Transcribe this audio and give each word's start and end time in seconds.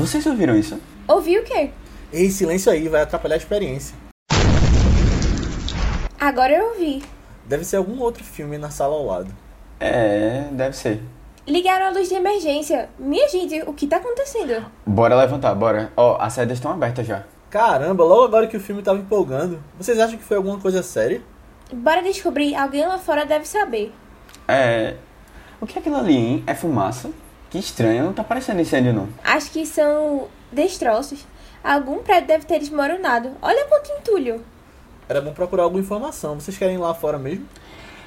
Vocês 0.00 0.24
ouviram 0.24 0.56
isso? 0.56 0.80
Ouvi 1.06 1.38
o 1.38 1.44
quê? 1.44 1.72
Ei, 2.10 2.30
silêncio 2.30 2.72
aí, 2.72 2.88
vai 2.88 3.02
atrapalhar 3.02 3.34
a 3.34 3.36
experiência. 3.36 3.94
Agora 6.18 6.54
eu 6.54 6.68
ouvi. 6.70 7.02
Deve 7.44 7.64
ser 7.64 7.76
algum 7.76 8.00
outro 8.00 8.24
filme 8.24 8.56
na 8.56 8.70
sala 8.70 8.94
ao 8.94 9.04
lado. 9.04 9.28
É, 9.78 10.48
deve 10.52 10.74
ser. 10.74 11.02
Ligaram 11.46 11.88
a 11.88 11.90
luz 11.90 12.08
de 12.08 12.14
emergência. 12.14 12.88
Minha 12.98 13.28
gente, 13.28 13.60
o 13.66 13.74
que 13.74 13.86
tá 13.86 13.98
acontecendo? 13.98 14.64
Bora 14.86 15.14
levantar, 15.14 15.54
bora. 15.54 15.92
Ó, 15.94 16.16
as 16.18 16.32
saídas 16.32 16.56
estão 16.56 16.72
abertas 16.72 17.06
já. 17.06 17.24
Caramba, 17.50 18.02
logo 18.02 18.24
agora 18.24 18.46
que 18.46 18.56
o 18.56 18.60
filme 18.60 18.80
tava 18.80 18.98
empolgando. 18.98 19.62
Vocês 19.76 19.98
acham 19.98 20.16
que 20.16 20.24
foi 20.24 20.38
alguma 20.38 20.58
coisa 20.58 20.82
séria? 20.82 21.20
Bora 21.70 22.02
descobrir, 22.02 22.54
alguém 22.54 22.86
lá 22.86 22.96
fora 22.96 23.26
deve 23.26 23.46
saber. 23.46 23.92
É. 24.48 24.96
O 25.60 25.66
que 25.66 25.76
é 25.76 25.80
aquilo 25.80 25.96
ali, 25.96 26.16
hein? 26.16 26.44
É 26.46 26.54
fumaça? 26.54 27.10
Que 27.50 27.58
estranho, 27.58 28.04
não 28.04 28.12
tá 28.12 28.22
parecendo 28.22 28.60
incêndio 28.60 28.92
não. 28.92 29.08
Acho 29.24 29.50
que 29.50 29.66
são 29.66 30.28
destroços. 30.52 31.26
Algum 31.62 31.98
prédio 31.98 32.28
deve 32.28 32.44
ter 32.44 32.60
desmoronado. 32.60 33.32
Olha 33.42 33.66
quanto 33.66 33.90
entulho. 33.90 34.42
Era 35.08 35.20
bom 35.20 35.32
procurar 35.32 35.64
alguma 35.64 35.82
informação. 35.82 36.38
Vocês 36.38 36.56
querem 36.56 36.76
ir 36.76 36.78
lá 36.78 36.94
fora 36.94 37.18
mesmo? 37.18 37.46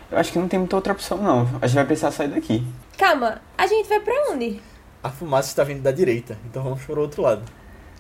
Eu 0.10 0.18
acho 0.18 0.32
que 0.32 0.40
não 0.40 0.48
tem 0.48 0.60
muita 0.60 0.76
outra 0.78 0.94
opção 0.94 1.18
não. 1.18 1.42
A 1.62 1.68
gente 1.68 1.76
vai 1.76 1.86
precisar 1.86 2.12
sair 2.12 2.30
daqui. 2.30 2.66
Calma, 2.98 3.42
a 3.58 3.68
gente 3.68 3.90
vai 3.90 4.00
pra 4.00 4.14
onde? 4.32 4.62
A 5.04 5.10
fumaça 5.10 5.50
está 5.50 5.64
vindo 5.64 5.82
da 5.82 5.92
direita, 5.92 6.38
então 6.46 6.64
vamos 6.64 6.82
para 6.84 6.98
o 6.98 7.02
outro 7.02 7.22
lado. 7.22 7.44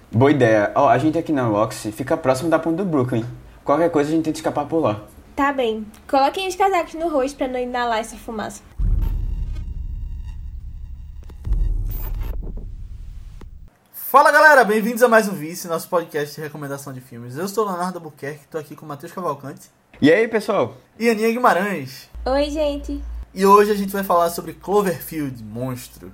Boa 0.09 0.31
ideia. 0.31 0.71
Ó, 0.75 0.87
a 0.87 0.97
gente 0.97 1.17
aqui 1.17 1.33
na 1.33 1.43
Roxy 1.43 1.91
fica 1.91 2.15
próximo 2.15 2.49
da 2.49 2.57
ponte 2.57 2.77
do 2.77 2.85
Brooklyn. 2.85 3.25
Qualquer 3.65 3.89
coisa 3.91 4.09
a 4.09 4.13
gente 4.13 4.23
tenta 4.23 4.37
escapar 4.37 4.65
por 4.65 4.79
lá. 4.79 5.01
Tá 5.35 5.51
bem. 5.51 5.85
Coloquem 6.07 6.47
os 6.47 6.55
casacos 6.55 6.93
no 6.93 7.09
rosto 7.09 7.35
pra 7.35 7.47
não 7.47 7.59
inalar 7.59 7.97
essa 7.99 8.15
fumaça. 8.15 8.61
Fala 14.13 14.31
galera, 14.31 14.63
bem-vindos 14.63 15.01
a 15.01 15.07
mais 15.07 15.27
um 15.27 15.31
Vice, 15.31 15.67
nosso 15.67 15.89
podcast 15.89 16.35
de 16.35 16.41
recomendação 16.41 16.93
de 16.93 17.01
filmes. 17.01 17.35
Eu 17.35 17.47
sou 17.47 17.65
Leonardo 17.65 17.97
Albuquerque, 17.97 18.45
tô 18.45 18.59
aqui 18.59 18.75
com 18.75 18.85
o 18.85 18.87
Matheus 18.87 19.11
Cavalcante 19.11 19.71
E 19.99 20.13
aí, 20.13 20.27
pessoal? 20.27 20.77
e 20.99 21.09
Aninha 21.09 21.31
Guimarães. 21.31 22.11
Oi, 22.23 22.47
gente. 22.51 23.03
E 23.33 23.43
hoje 23.43 23.71
a 23.71 23.73
gente 23.73 23.91
vai 23.91 24.03
falar 24.03 24.29
sobre 24.29 24.53
Cloverfield, 24.53 25.43
Monstro. 25.43 26.13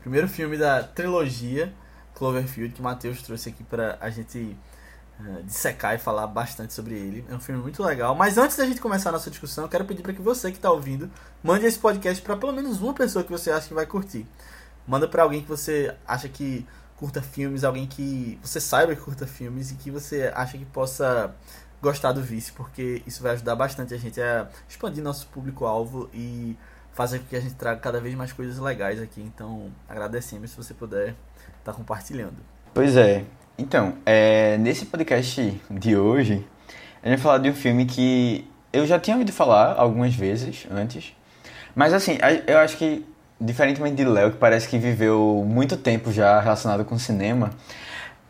Primeiro 0.00 0.26
filme 0.26 0.56
da 0.56 0.84
trilogia 0.84 1.70
Cloverfield 2.14 2.72
que 2.72 2.80
o 2.80 2.82
Matheus 2.82 3.20
trouxe 3.20 3.50
aqui 3.50 3.62
pra 3.62 3.98
a 4.00 4.08
gente 4.08 4.56
eh, 5.20 5.42
dissecar 5.42 5.94
e 5.94 5.98
falar 5.98 6.26
bastante 6.26 6.72
sobre 6.72 6.94
ele. 6.94 7.26
É 7.30 7.34
um 7.34 7.40
filme 7.40 7.60
muito 7.60 7.82
legal. 7.82 8.14
Mas 8.14 8.38
antes 8.38 8.56
da 8.56 8.64
gente 8.64 8.80
começar 8.80 9.10
a 9.10 9.12
nossa 9.12 9.28
discussão, 9.28 9.64
eu 9.64 9.68
quero 9.68 9.84
pedir 9.84 10.00
para 10.00 10.14
que 10.14 10.22
você 10.22 10.50
que 10.50 10.56
está 10.56 10.70
ouvindo 10.72 11.10
mande 11.42 11.66
esse 11.66 11.78
podcast 11.78 12.22
para 12.22 12.38
pelo 12.38 12.54
menos 12.54 12.80
uma 12.80 12.94
pessoa 12.94 13.22
que 13.22 13.30
você 13.30 13.50
acha 13.50 13.68
que 13.68 13.74
vai 13.74 13.84
curtir. 13.84 14.26
Manda 14.88 15.06
para 15.06 15.22
alguém 15.22 15.42
que 15.42 15.48
você 15.48 15.94
acha 16.06 16.26
que 16.26 16.66
curta 17.04 17.20
filmes, 17.20 17.64
alguém 17.64 17.86
que 17.86 18.38
você 18.42 18.58
saiba 18.58 18.94
que 18.94 19.02
curta 19.02 19.26
filmes 19.26 19.70
e 19.70 19.74
que 19.74 19.90
você 19.90 20.32
acha 20.34 20.56
que 20.56 20.64
possa 20.64 21.34
gostar 21.82 22.12
do 22.12 22.22
Vice, 22.22 22.50
porque 22.50 23.02
isso 23.06 23.22
vai 23.22 23.32
ajudar 23.32 23.54
bastante 23.54 23.92
a 23.92 23.98
gente 23.98 24.18
a 24.22 24.48
expandir 24.66 25.04
nosso 25.04 25.26
público-alvo 25.26 26.08
e 26.14 26.56
fazer 26.94 27.18
com 27.18 27.26
que 27.26 27.36
a 27.36 27.40
gente 27.40 27.56
traga 27.56 27.78
cada 27.78 28.00
vez 28.00 28.14
mais 28.14 28.32
coisas 28.32 28.58
legais 28.58 29.02
aqui. 29.02 29.20
Então, 29.20 29.70
agradecemos 29.86 30.52
se 30.52 30.56
você 30.56 30.72
puder 30.72 31.14
estar 31.58 31.74
compartilhando. 31.74 32.36
Pois 32.72 32.96
é. 32.96 33.26
Então, 33.58 33.98
é, 34.06 34.56
nesse 34.56 34.86
podcast 34.86 35.60
de 35.70 35.94
hoje, 35.94 36.46
a 37.02 37.08
gente 37.10 37.18
vai 37.18 37.18
falar 37.18 37.38
de 37.38 37.50
um 37.50 37.54
filme 37.54 37.84
que 37.84 38.48
eu 38.72 38.86
já 38.86 38.98
tinha 38.98 39.14
ouvido 39.14 39.30
falar 39.30 39.74
algumas 39.74 40.14
vezes 40.14 40.66
antes. 40.70 41.14
Mas 41.74 41.92
assim, 41.92 42.16
eu 42.46 42.56
acho 42.56 42.78
que, 42.78 43.04
diferentemente 43.44 43.96
de 43.96 44.04
Léo, 44.04 44.32
que 44.32 44.38
parece 44.38 44.68
que 44.68 44.78
viveu 44.78 45.44
muito 45.46 45.76
tempo 45.76 46.10
já 46.10 46.40
relacionado 46.40 46.84
com 46.84 46.98
cinema, 46.98 47.50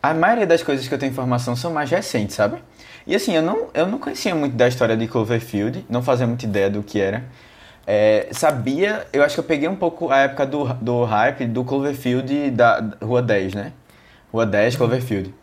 a 0.03 0.13
maioria 0.13 0.47
das 0.47 0.63
coisas 0.63 0.87
que 0.87 0.93
eu 0.93 0.99
tenho 0.99 1.11
informação 1.11 1.57
são 1.57 1.73
mais 1.73 1.91
recentes, 1.91 2.37
sabe? 2.37 2.59
E 3.07 3.15
assim, 3.15 3.35
eu 3.35 3.43
não, 3.43 3.69
eu 3.73 3.87
não 3.87 3.99
conhecia 3.99 4.35
muito 4.35 4.57
da 4.57 4.69
história 4.69 4.97
de 4.97 5.07
Cloverfield, 5.07 5.85
não 5.89 6.03
fazia 6.03 6.27
muita 6.27 6.45
ideia 6.45 6.69
do 6.69 6.83
que 6.83 7.01
era. 7.01 7.25
É, 7.87 8.29
sabia, 8.33 9.07
eu 9.13 9.23
acho 9.23 9.35
que 9.35 9.41
eu 9.41 9.45
peguei 9.45 9.69
um 9.69 9.77
pouco 9.77 10.11
a 10.11 10.19
época 10.19 10.47
do, 10.47 10.65
do 10.75 11.05
hype 11.05 11.47
do 11.47 11.65
Cloverfield 11.65 12.51
da, 12.51 12.81
da 12.81 13.07
Rua 13.07 13.23
10, 13.23 13.55
né? 13.55 13.73
Rua 14.33 14.47
10, 14.47 14.77
Cloverfield. 14.77 15.35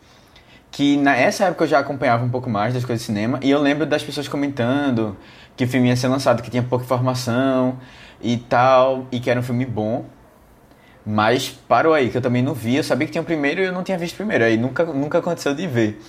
Que 0.70 0.96
nessa 0.96 1.44
época 1.46 1.64
eu 1.64 1.68
já 1.68 1.78
acompanhava 1.78 2.24
um 2.24 2.30
pouco 2.30 2.50
mais 2.50 2.74
das 2.74 2.84
coisas 2.84 3.00
de 3.00 3.06
cinema 3.06 3.38
e 3.42 3.50
eu 3.50 3.60
lembro 3.60 3.86
das 3.86 4.02
pessoas 4.02 4.26
comentando 4.26 5.16
que 5.56 5.64
o 5.64 5.68
filme 5.68 5.88
ia 5.88 5.96
ser 5.96 6.08
lançado, 6.08 6.42
que 6.42 6.50
tinha 6.50 6.62
pouca 6.62 6.84
informação 6.84 7.78
e 8.22 8.36
tal, 8.36 9.06
e 9.10 9.18
que 9.20 9.30
era 9.30 9.40
um 9.40 9.42
filme 9.42 9.66
bom. 9.66 10.04
Mas 11.04 11.48
parou 11.48 11.92
aí, 11.94 12.10
que 12.10 12.16
eu 12.16 12.22
também 12.22 12.42
não 12.42 12.54
vi. 12.54 12.76
Eu 12.76 12.84
sabia 12.84 13.06
que 13.06 13.12
tinha 13.12 13.22
o 13.22 13.24
primeiro 13.24 13.60
e 13.60 13.64
eu 13.64 13.72
não 13.72 13.82
tinha 13.82 13.98
visto 13.98 14.14
o 14.14 14.16
primeiro. 14.18 14.44
Aí 14.44 14.56
nunca, 14.56 14.84
nunca 14.84 15.18
aconteceu 15.18 15.52
de 15.54 15.66
ver. 15.66 16.00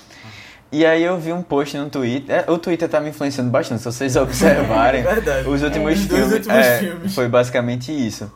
E 0.72 0.86
aí 0.86 1.04
eu 1.04 1.20
vi 1.20 1.32
um 1.34 1.42
post 1.42 1.78
no 1.78 1.90
Twitter. 1.90 2.44
é, 2.48 2.52
O 2.52 2.58
Twitter 2.58 2.88
tá 2.88 3.00
me 3.00 3.10
influenciando 3.10 3.50
bastante, 3.50 3.80
se 3.82 3.86
vocês 3.86 4.16
observarem. 4.18 5.02
Verdade. 5.04 5.48
Os 5.48 5.64
últimos 5.64 6.00
Os 6.00 6.06
dois 6.08 6.20
filmes. 6.22 6.34
últimos 6.34 6.66
é, 6.66 6.80
filmes. 6.80 7.16
Foi 7.16 7.28
basicamente 7.28 7.92
isso. 7.92 8.32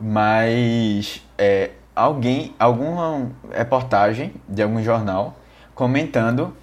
Mas 0.00 1.22
é, 1.38 1.70
alguém, 1.94 2.54
alguma 2.58 3.30
reportagem 3.50 4.34
de 4.48 4.62
algum 4.62 4.82
jornal 4.82 5.36
comentando 5.74 6.54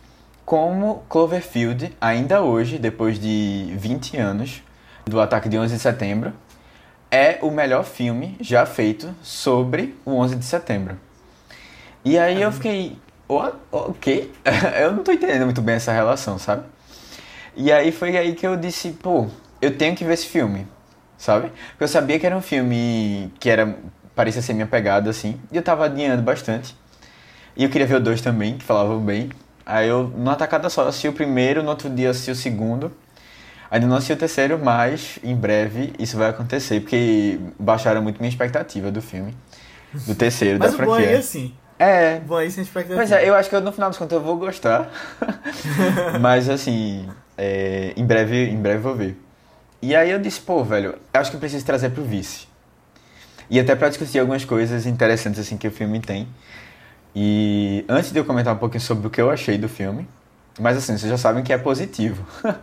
como 0.45 1.03
Cloverfield, 1.07 1.95
ainda 2.01 2.41
hoje, 2.41 2.79
depois 2.79 3.19
de 3.19 3.73
20 3.77 4.17
anos 4.17 4.63
do 5.05 5.19
ataque 5.19 5.49
de 5.49 5.57
11 5.57 5.75
de 5.75 5.79
setembro, 5.79 6.33
é 7.11 7.39
o 7.41 7.49
melhor 7.49 7.83
filme 7.83 8.37
já 8.39 8.65
feito 8.65 9.13
sobre 9.21 9.95
o 10.05 10.11
11 10.11 10.35
de 10.35 10.45
setembro. 10.45 10.99
E 12.05 12.17
aí 12.17 12.41
eu 12.41 12.51
fiquei, 12.51 12.97
o, 13.27 13.41
o 13.71 13.93
quê? 13.93 14.29
eu 14.79 14.93
não 14.93 15.03
tô 15.03 15.11
entendendo 15.11 15.45
muito 15.45 15.61
bem 15.61 15.75
essa 15.75 15.91
relação, 15.91 16.38
sabe? 16.38 16.63
E 17.55 17.71
aí 17.71 17.91
foi 17.91 18.15
aí 18.17 18.35
que 18.35 18.45
eu 18.45 18.55
disse, 18.55 18.91
pô, 18.91 19.27
eu 19.61 19.77
tenho 19.77 19.95
que 19.95 20.05
ver 20.05 20.13
esse 20.13 20.27
filme, 20.27 20.67
sabe? 21.17 21.51
Porque 21.71 21.83
eu 21.83 21.88
sabia 21.88 22.19
que 22.19 22.25
era 22.25 22.38
um 22.38 22.41
filme 22.41 23.31
que 23.39 23.49
era 23.49 23.75
parecia 24.19 24.41
ser 24.41 24.53
minha 24.53 24.67
pegada, 24.67 25.09
assim, 25.09 25.39
e 25.49 25.55
eu 25.55 25.63
tava 25.63 25.85
adiando 25.85 26.21
bastante. 26.21 26.75
E 27.55 27.63
eu 27.63 27.69
queria 27.69 27.88
ver 27.88 27.95
o 27.95 27.99
dois 28.01 28.19
também, 28.19 28.57
que 28.57 28.65
falavam 28.65 28.99
bem. 28.99 29.29
Aí 29.65 29.88
eu, 29.88 30.09
numa 30.09 30.35
tacada 30.35 30.69
só, 30.69 30.85
assisti 30.85 31.07
o 31.07 31.13
primeiro, 31.13 31.63
no 31.63 31.69
outro 31.69 31.89
dia 31.89 32.09
assisti 32.09 32.29
o 32.31 32.35
segundo. 32.35 32.91
Ainda 33.72 33.85
não 33.88 33.96
assisti 33.97 34.13
o 34.13 34.18
terceiro, 34.18 34.59
mas 34.62 35.19
em 35.24 35.35
breve 35.35 35.94
isso 36.00 36.18
vai 36.18 36.30
acontecer, 36.30 36.80
porque 36.80 37.40
baixaram 37.59 38.02
muito 38.02 38.18
minha 38.19 38.30
expectativa 38.30 38.90
do 38.91 39.02
filme. 39.02 39.35
Do 40.07 40.16
terceiro, 40.16 40.57
Mas 40.59 40.75
da 40.75 40.84
o 40.84 40.85
bom 40.85 40.94
aí 40.94 41.03
é 41.03 41.06
franquia. 41.07 41.19
assim. 41.19 41.53
É, 41.78 42.19
Bom 42.19 42.35
aí 42.35 42.52
sem 42.52 42.63
expectativa. 42.63 42.97
Pois 43.00 43.12
é, 43.12 43.28
eu 43.28 43.34
acho 43.35 43.50
que 43.50 43.56
eu, 43.56 43.62
no 43.62 43.72
final 43.72 43.90
das 43.90 43.97
contas 43.97 44.18
eu 44.18 44.24
vou 44.24 44.38
gostar. 44.38 44.90
Mas 46.19 46.50
assim, 46.50 47.07
é, 47.38 47.94
em 47.96 48.06
breve, 48.06 48.50
em 48.50 48.57
breve 48.57 48.80
vou 48.80 48.96
ver. 48.96 49.18
E 49.81 49.96
aí 49.96 50.12
eu 50.12 50.19
disse, 50.19 50.41
pô, 50.41 50.63
velho, 50.63 50.96
acho 51.13 51.31
que 51.31 51.38
eu 51.38 51.40
preciso 51.40 51.66
trazer 51.66 51.90
pro 51.91 52.03
vice. 52.03 52.47
E 53.50 53.59
até 53.59 53.75
pra 53.75 53.88
discutir 53.90 54.19
algumas 54.19 54.44
coisas 54.44 54.86
interessantes 54.86 55.40
assim 55.40 55.57
que 55.57 55.68
o 55.68 55.72
filme 55.72 56.00
tem. 56.00 56.28
E 57.16 57.86
antes 57.88 58.12
de 58.12 58.19
eu 58.19 58.25
comentar 58.25 58.53
um 58.53 58.57
pouquinho 58.57 58.81
sobre 58.81 59.07
o 59.07 59.09
que 59.09 59.19
eu 59.22 59.31
achei 59.31 59.57
do 59.57 59.69
filme, 59.69 60.07
mas 60.59 60.77
assim, 60.77 60.97
vocês 60.97 61.09
já 61.09 61.17
sabem 61.17 61.43
que 61.43 61.53
é 61.53 61.57
positivo. 61.57 62.23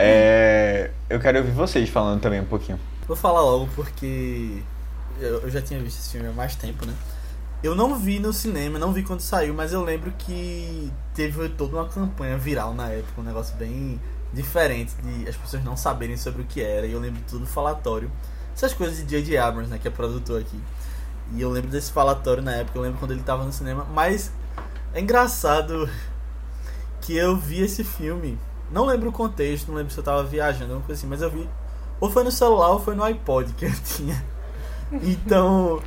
É, 0.00 0.90
eu 1.10 1.18
quero 1.18 1.38
ouvir 1.38 1.50
vocês 1.50 1.88
falando 1.88 2.20
também 2.20 2.40
um 2.40 2.44
pouquinho. 2.44 2.78
Vou 3.06 3.16
falar 3.16 3.40
logo 3.40 3.68
porque 3.74 4.62
eu, 5.20 5.50
já 5.50 5.60
tinha 5.60 5.80
visto 5.80 5.98
esse 5.98 6.10
filme 6.10 6.28
há 6.28 6.32
mais 6.32 6.54
tempo, 6.54 6.86
né? 6.86 6.94
Eu 7.62 7.74
não 7.74 7.96
vi 7.96 8.20
no 8.20 8.32
cinema, 8.32 8.78
não 8.78 8.92
vi 8.92 9.02
quando 9.02 9.20
saiu, 9.20 9.52
mas 9.52 9.72
eu 9.72 9.82
lembro 9.82 10.12
que 10.16 10.92
teve 11.14 11.48
toda 11.50 11.76
uma 11.76 11.88
campanha 11.88 12.38
viral 12.38 12.72
na 12.72 12.88
época, 12.88 13.20
um 13.20 13.24
negócio 13.24 13.56
bem 13.56 14.00
diferente 14.32 14.94
de 15.02 15.28
as 15.28 15.36
pessoas 15.36 15.64
não 15.64 15.76
saberem 15.76 16.16
sobre 16.16 16.42
o 16.42 16.44
que 16.44 16.62
era. 16.62 16.86
E 16.86 16.92
eu 16.92 17.00
lembro 17.00 17.20
tudo 17.28 17.46
falatório. 17.46 18.10
Essas 18.54 18.72
coisas 18.72 18.98
de 18.98 19.04
J.J. 19.04 19.38
Abrams, 19.38 19.70
né, 19.70 19.78
que 19.78 19.88
é 19.88 19.90
produtor 19.90 20.40
aqui. 20.40 20.60
E 21.34 21.42
eu 21.42 21.50
lembro 21.50 21.70
desse 21.70 21.90
falatório 21.90 22.42
na 22.42 22.52
época, 22.52 22.78
eu 22.78 22.82
lembro 22.82 22.98
quando 22.98 23.10
ele 23.10 23.22
tava 23.22 23.44
no 23.44 23.52
cinema, 23.52 23.84
mas 23.92 24.30
é 24.94 25.00
engraçado 25.00 25.88
que 27.08 27.16
eu 27.16 27.34
vi 27.34 27.62
esse 27.62 27.82
filme, 27.82 28.38
não 28.70 28.84
lembro 28.84 29.08
o 29.08 29.12
contexto, 29.12 29.68
não 29.68 29.76
lembro 29.76 29.90
se 29.90 29.98
eu 29.98 30.04
tava 30.04 30.22
viajando, 30.24 30.64
alguma 30.74 30.82
coisa 30.82 31.00
assim, 31.00 31.06
mas 31.08 31.22
eu 31.22 31.30
vi 31.30 31.48
ou 31.98 32.10
foi 32.10 32.22
no 32.22 32.30
celular 32.30 32.68
ou 32.68 32.78
foi 32.80 32.94
no 32.94 33.02
iPod 33.02 33.50
que 33.54 33.64
eu 33.64 33.72
tinha. 33.82 34.22
Então, 34.92 35.80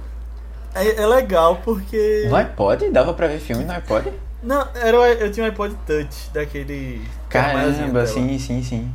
é, 0.74 1.00
é 1.04 1.06
legal 1.06 1.58
porque. 1.64 2.26
No 2.28 2.36
iPod? 2.36 2.90
Dava 2.90 3.14
pra 3.14 3.28
ver 3.28 3.40
filme 3.40 3.64
no 3.64 3.72
iPod? 3.72 4.12
Não, 4.42 4.68
era, 4.74 4.98
eu 5.14 5.32
tinha 5.32 5.46
um 5.46 5.50
iPod 5.50 5.76
Touch, 5.86 6.32
daquele. 6.34 7.08
Caramba, 7.30 8.04
sim, 8.08 8.40
sim, 8.40 8.64
sim. 8.64 8.92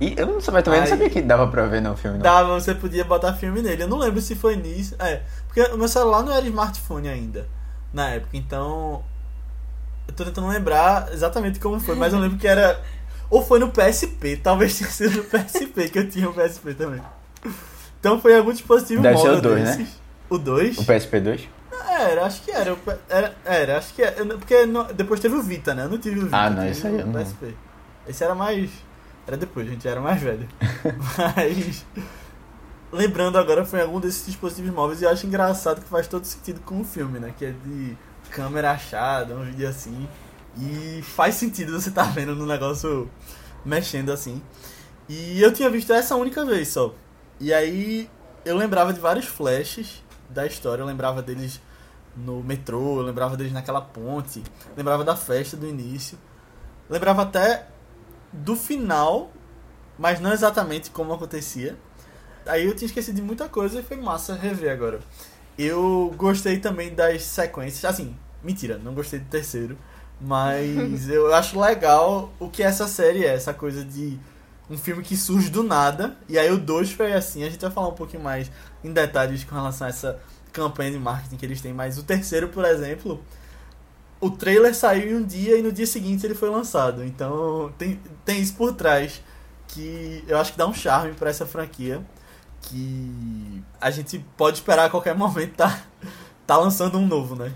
E 0.00 0.14
eu 0.16 0.26
não 0.26 0.40
sabia, 0.40 0.62
também 0.62 0.78
não 0.78 0.84
Aí- 0.84 0.90
sabia 0.90 1.10
que 1.10 1.20
dava 1.20 1.48
pra 1.48 1.66
ver 1.66 1.80
no 1.82 1.96
filme, 1.96 2.18
não. 2.18 2.22
Dava, 2.22 2.54
você 2.60 2.72
podia 2.72 3.04
botar 3.04 3.32
filme 3.34 3.62
nele. 3.62 3.82
Eu 3.82 3.88
não 3.88 3.98
lembro 3.98 4.20
se 4.20 4.36
foi 4.36 4.54
nisso. 4.54 4.94
É, 5.00 5.22
porque 5.48 5.60
o 5.72 5.76
meu 5.76 5.88
celular 5.88 6.22
não 6.22 6.32
era 6.32 6.46
smartphone 6.46 7.08
ainda, 7.08 7.48
na 7.92 8.10
época, 8.10 8.36
então. 8.36 9.02
Eu 10.08 10.14
tô 10.14 10.24
tentando 10.24 10.48
lembrar 10.48 11.12
exatamente 11.12 11.58
como 11.60 11.80
foi, 11.80 11.94
mas 11.96 12.12
eu 12.12 12.18
lembro 12.18 12.38
que 12.38 12.46
era. 12.46 12.80
Ou 13.30 13.44
foi 13.44 13.58
no 13.58 13.70
PSP, 13.70 14.36
talvez 14.36 14.78
tenha 14.78 14.90
sido 14.90 15.16
no 15.18 15.24
PSP, 15.24 15.88
que 15.88 15.98
eu 15.98 16.08
tinha 16.08 16.28
o 16.28 16.32
PSP 16.34 16.74
também. 16.74 17.00
Então 17.98 18.20
foi 18.20 18.36
algum 18.36 18.52
dispositivo 18.52 19.02
Deve 19.02 19.18
ser 19.18 19.30
o 19.30 19.40
dois, 19.40 19.62
né? 19.64 19.76
desses. 19.76 20.00
O 20.28 20.38
2? 20.38 20.78
O 20.78 20.84
PSP2? 20.84 21.40
Era, 21.88 22.24
acho 22.26 22.42
que 22.42 22.50
era. 22.50 22.76
Era, 23.08 23.34
era 23.44 23.78
acho 23.78 23.94
que 23.94 24.02
era. 24.02 24.24
Porque 24.24 24.66
não- 24.66 24.86
depois 24.92 25.20
teve 25.20 25.34
o 25.34 25.42
Vita, 25.42 25.74
né? 25.74 25.84
Eu 25.84 25.88
não 25.90 25.98
tive 25.98 26.18
o 26.20 26.24
Vita. 26.24 26.36
Ah, 26.36 26.50
não, 26.50 26.66
esse 26.66 26.86
aí 26.86 26.98
eu 26.98 27.06
não. 27.06 27.12
PSP. 27.22 27.54
Esse 28.06 28.24
era 28.24 28.34
mais. 28.34 28.70
Era 29.26 29.36
depois, 29.36 29.66
a 29.66 29.70
gente 29.70 29.86
era 29.88 30.00
mais 30.00 30.20
velho. 30.20 30.46
Mas. 31.36 31.84
Lembrando 32.92 33.38
agora, 33.38 33.64
foi 33.64 33.80
algum 33.82 33.98
desses 34.00 34.24
dispositivos 34.26 34.70
móveis 34.72 35.02
e 35.02 35.04
eu 35.04 35.10
acho 35.10 35.26
engraçado 35.26 35.80
que 35.82 35.88
faz 35.88 36.06
todo 36.06 36.24
sentido 36.24 36.60
com 36.60 36.80
o 36.80 36.84
filme, 36.84 37.18
né? 37.18 37.32
Que 37.36 37.46
é 37.46 37.50
de 37.64 37.96
câmera 38.34 38.72
achada, 38.72 39.34
um 39.36 39.44
vídeo 39.44 39.68
assim. 39.68 40.08
E 40.58 41.00
faz 41.02 41.36
sentido 41.36 41.72
você 41.72 41.88
estar 41.88 42.12
vendo 42.12 42.34
no 42.34 42.44
negócio 42.44 43.08
mexendo 43.64 44.10
assim. 44.10 44.42
E 45.08 45.40
eu 45.40 45.52
tinha 45.52 45.70
visto 45.70 45.92
essa 45.92 46.16
única 46.16 46.44
vez 46.44 46.68
só. 46.68 46.92
E 47.40 47.54
aí 47.54 48.10
eu 48.44 48.56
lembrava 48.56 48.92
de 48.92 49.00
vários 49.00 49.26
flashes 49.26 50.02
da 50.28 50.46
história, 50.46 50.82
eu 50.82 50.86
lembrava 50.86 51.22
deles 51.22 51.60
no 52.16 52.42
metrô, 52.42 52.98
eu 52.98 53.02
lembrava 53.02 53.36
deles 53.36 53.52
naquela 53.52 53.80
ponte, 53.80 54.42
lembrava 54.76 55.04
da 55.04 55.16
festa 55.16 55.56
do 55.56 55.66
início, 55.66 56.18
lembrava 56.88 57.22
até 57.22 57.68
do 58.32 58.56
final, 58.56 59.30
mas 59.98 60.20
não 60.20 60.32
exatamente 60.32 60.90
como 60.90 61.12
acontecia. 61.12 61.76
Aí 62.46 62.66
eu 62.66 62.74
tinha 62.74 62.86
esquecido 62.86 63.16
de 63.16 63.22
muita 63.22 63.48
coisa 63.48 63.80
e 63.80 63.82
foi 63.82 63.96
massa 63.96 64.34
rever 64.34 64.72
agora. 64.72 65.00
Eu 65.56 66.12
gostei 66.16 66.58
também 66.58 66.94
das 66.94 67.22
sequências, 67.22 67.84
assim, 67.84 68.16
mentira, 68.44 68.78
não 68.78 68.94
gostei 68.94 69.18
do 69.18 69.26
terceiro, 69.26 69.76
mas 70.20 71.08
eu 71.08 71.34
acho 71.34 71.58
legal 71.58 72.32
o 72.38 72.48
que 72.48 72.62
essa 72.62 72.86
série 72.86 73.24
é, 73.24 73.34
essa 73.34 73.54
coisa 73.54 73.84
de 73.84 74.18
um 74.68 74.78
filme 74.78 75.02
que 75.02 75.16
surge 75.16 75.50
do 75.50 75.62
nada, 75.62 76.16
e 76.28 76.38
aí 76.38 76.50
o 76.50 76.58
2 76.58 76.92
foi 76.92 77.12
assim, 77.12 77.44
a 77.44 77.50
gente 77.50 77.60
vai 77.60 77.70
falar 77.70 77.88
um 77.88 77.94
pouquinho 77.94 78.22
mais 78.22 78.50
em 78.82 78.92
detalhes 78.92 79.44
com 79.44 79.54
relação 79.54 79.86
a 79.86 79.90
essa 79.90 80.20
campanha 80.52 80.92
de 80.92 80.98
marketing 80.98 81.36
que 81.36 81.44
eles 81.44 81.60
têm, 81.60 81.72
mas 81.72 81.98
o 81.98 82.02
terceiro, 82.02 82.48
por 82.48 82.64
exemplo, 82.64 83.22
o 84.20 84.30
trailer 84.30 84.74
saiu 84.74 85.10
em 85.10 85.14
um 85.16 85.22
dia 85.22 85.58
e 85.58 85.62
no 85.62 85.72
dia 85.72 85.86
seguinte 85.86 86.24
ele 86.24 86.34
foi 86.34 86.48
lançado, 86.48 87.04
então 87.04 87.72
tem, 87.76 88.00
tem 88.24 88.40
isso 88.40 88.54
por 88.54 88.72
trás 88.72 89.20
que 89.68 90.24
eu 90.26 90.38
acho 90.38 90.52
que 90.52 90.58
dá 90.58 90.66
um 90.66 90.72
charme 90.72 91.12
pra 91.14 91.28
essa 91.28 91.44
franquia, 91.44 92.00
que 92.62 93.62
a 93.80 93.90
gente 93.90 94.24
pode 94.36 94.58
esperar 94.58 94.86
a 94.86 94.90
qualquer 94.90 95.14
momento 95.14 95.54
tá, 95.54 95.82
tá 96.46 96.56
lançando 96.56 96.96
um 96.98 97.06
novo, 97.06 97.36
né? 97.36 97.52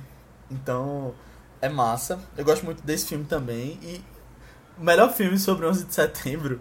Então 0.51 1.15
é 1.61 1.69
massa, 1.69 2.19
eu 2.37 2.45
gosto 2.45 2.65
muito 2.65 2.83
desse 2.83 3.07
filme 3.07 3.25
também, 3.25 3.79
e 3.83 4.03
o 4.79 4.85
melhor 4.85 5.13
filme 5.13 5.39
sobre 5.39 5.67
11 5.67 5.85
de 5.85 5.95
setembro 5.95 6.61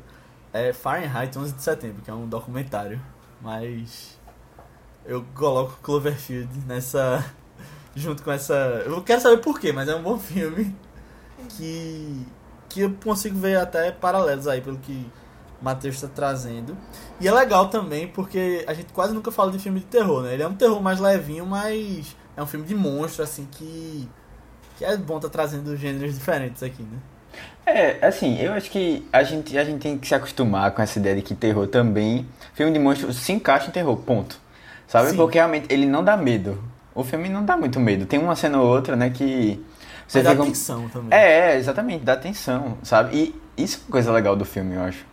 é 0.52 0.74
Fahrenheit 0.74 1.38
11 1.38 1.54
de 1.54 1.62
setembro, 1.62 2.02
que 2.02 2.10
é 2.10 2.14
um 2.14 2.28
documentário. 2.28 3.00
Mas 3.42 4.18
eu 5.06 5.24
coloco 5.36 5.78
Cloverfield 5.82 6.50
nessa. 6.66 7.24
junto 7.96 8.24
com 8.24 8.32
essa. 8.32 8.54
Eu 8.86 9.02
quero 9.04 9.22
saber 9.22 9.38
porquê, 9.38 9.72
mas 9.72 9.88
é 9.88 9.96
um 9.96 10.02
bom 10.02 10.18
filme 10.18 10.76
que. 11.50 12.26
que 12.70 12.82
eu 12.82 12.94
consigo 13.04 13.38
ver 13.38 13.58
até 13.58 13.92
paralelos 13.92 14.48
aí 14.48 14.62
pelo 14.62 14.78
que 14.78 15.10
Matheus 15.62 15.96
está 15.96 16.08
trazendo. 16.08 16.76
E 17.20 17.28
é 17.28 17.32
legal 17.32 17.70
também 17.70 18.08
porque 18.08 18.66
a 18.68 18.74
gente 18.74 18.92
quase 18.94 19.14
nunca 19.14 19.32
fala 19.32 19.52
de 19.52 19.60
filme 19.60 19.80
de 19.80 19.86
terror, 19.86 20.24
né? 20.24 20.34
Ele 20.34 20.44
é 20.44 20.48
um 20.48 20.56
terror 20.56 20.82
mais 20.82 21.00
levinho, 21.00 21.46
mas 21.46 22.16
é 22.38 22.42
um 22.42 22.46
filme 22.46 22.66
de 22.66 22.76
monstro, 22.76 23.24
assim, 23.24 23.48
que. 23.52 24.08
que 24.78 24.86
é 24.86 24.96
bom 24.96 25.18
estar 25.18 25.30
trazendo 25.30 25.76
gêneros 25.76 26.14
diferentes 26.14 26.64
aqui, 26.64 26.84
né? 26.84 26.98
É, 27.66 28.06
assim, 28.06 28.40
eu 28.40 28.54
acho 28.54 28.72
que 28.72 29.06
a 29.12 29.24
gente, 29.24 29.58
a 29.58 29.64
gente 29.64 29.82
tem 29.82 29.98
que 29.98 30.08
se 30.08 30.16
acostumar 30.16 30.72
com 30.72 30.82
essa 30.82 30.98
ideia 31.00 31.16
de 31.16 31.22
que 31.22 31.36
terror 31.36 31.68
também. 31.68 32.26
Filme 32.54 32.72
de 32.72 32.80
monstro 32.80 33.12
se 33.12 33.32
encaixa 33.34 33.68
em 33.68 33.72
terror, 33.72 33.98
ponto. 33.98 34.40
Sabe? 34.88 35.10
Sim. 35.10 35.18
Porque 35.18 35.38
realmente 35.38 35.66
ele 35.70 35.86
não 35.86 36.04
dá 36.04 36.16
medo. 36.16 36.64
O 36.96 37.04
filme 37.04 37.28
não 37.28 37.44
dá 37.44 37.58
muito 37.58 37.80
medo. 37.80 38.06
Tem 38.06 38.18
uma 38.20 38.36
cena 38.36 38.60
ou 38.62 38.68
outra, 38.68 38.96
né, 38.96 39.10
que. 39.10 39.64
Você 40.08 40.20
Mas 40.24 40.38
dá 40.38 40.42
um- 40.42 40.46
atenção 40.46 40.88
também. 40.90 41.20
É, 41.20 41.52
é, 41.52 41.58
exatamente, 41.58 42.06
dá 42.06 42.14
atenção, 42.14 42.78
sabe? 42.84 43.36
E 43.58 43.62
isso 43.62 43.78
é 43.78 43.80
uma 43.82 43.92
coisa 43.92 44.12
legal 44.14 44.36
do 44.36 44.46
filme, 44.46 44.76
eu 44.76 44.82
acho. 44.84 45.06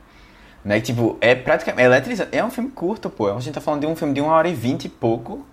Né? 0.64 0.80
Tipo, 0.80 1.18
é 1.20 1.34
praticamente. 1.34 1.82
É 1.82 1.86
eletrizante. 1.86 2.36
É 2.36 2.44
um 2.44 2.50
filme 2.50 2.70
curto, 2.70 3.10
pô. 3.10 3.28
A 3.28 3.40
gente 3.40 3.52
tá 3.52 3.60
falando 3.60 3.80
de 3.80 3.86
um 3.88 3.96
filme 3.96 4.14
de 4.14 4.20
uma 4.20 4.32
hora 4.32 4.48
e 4.48 4.54
vinte 4.54 4.84
e 4.84 4.88
pouco. 4.88 5.44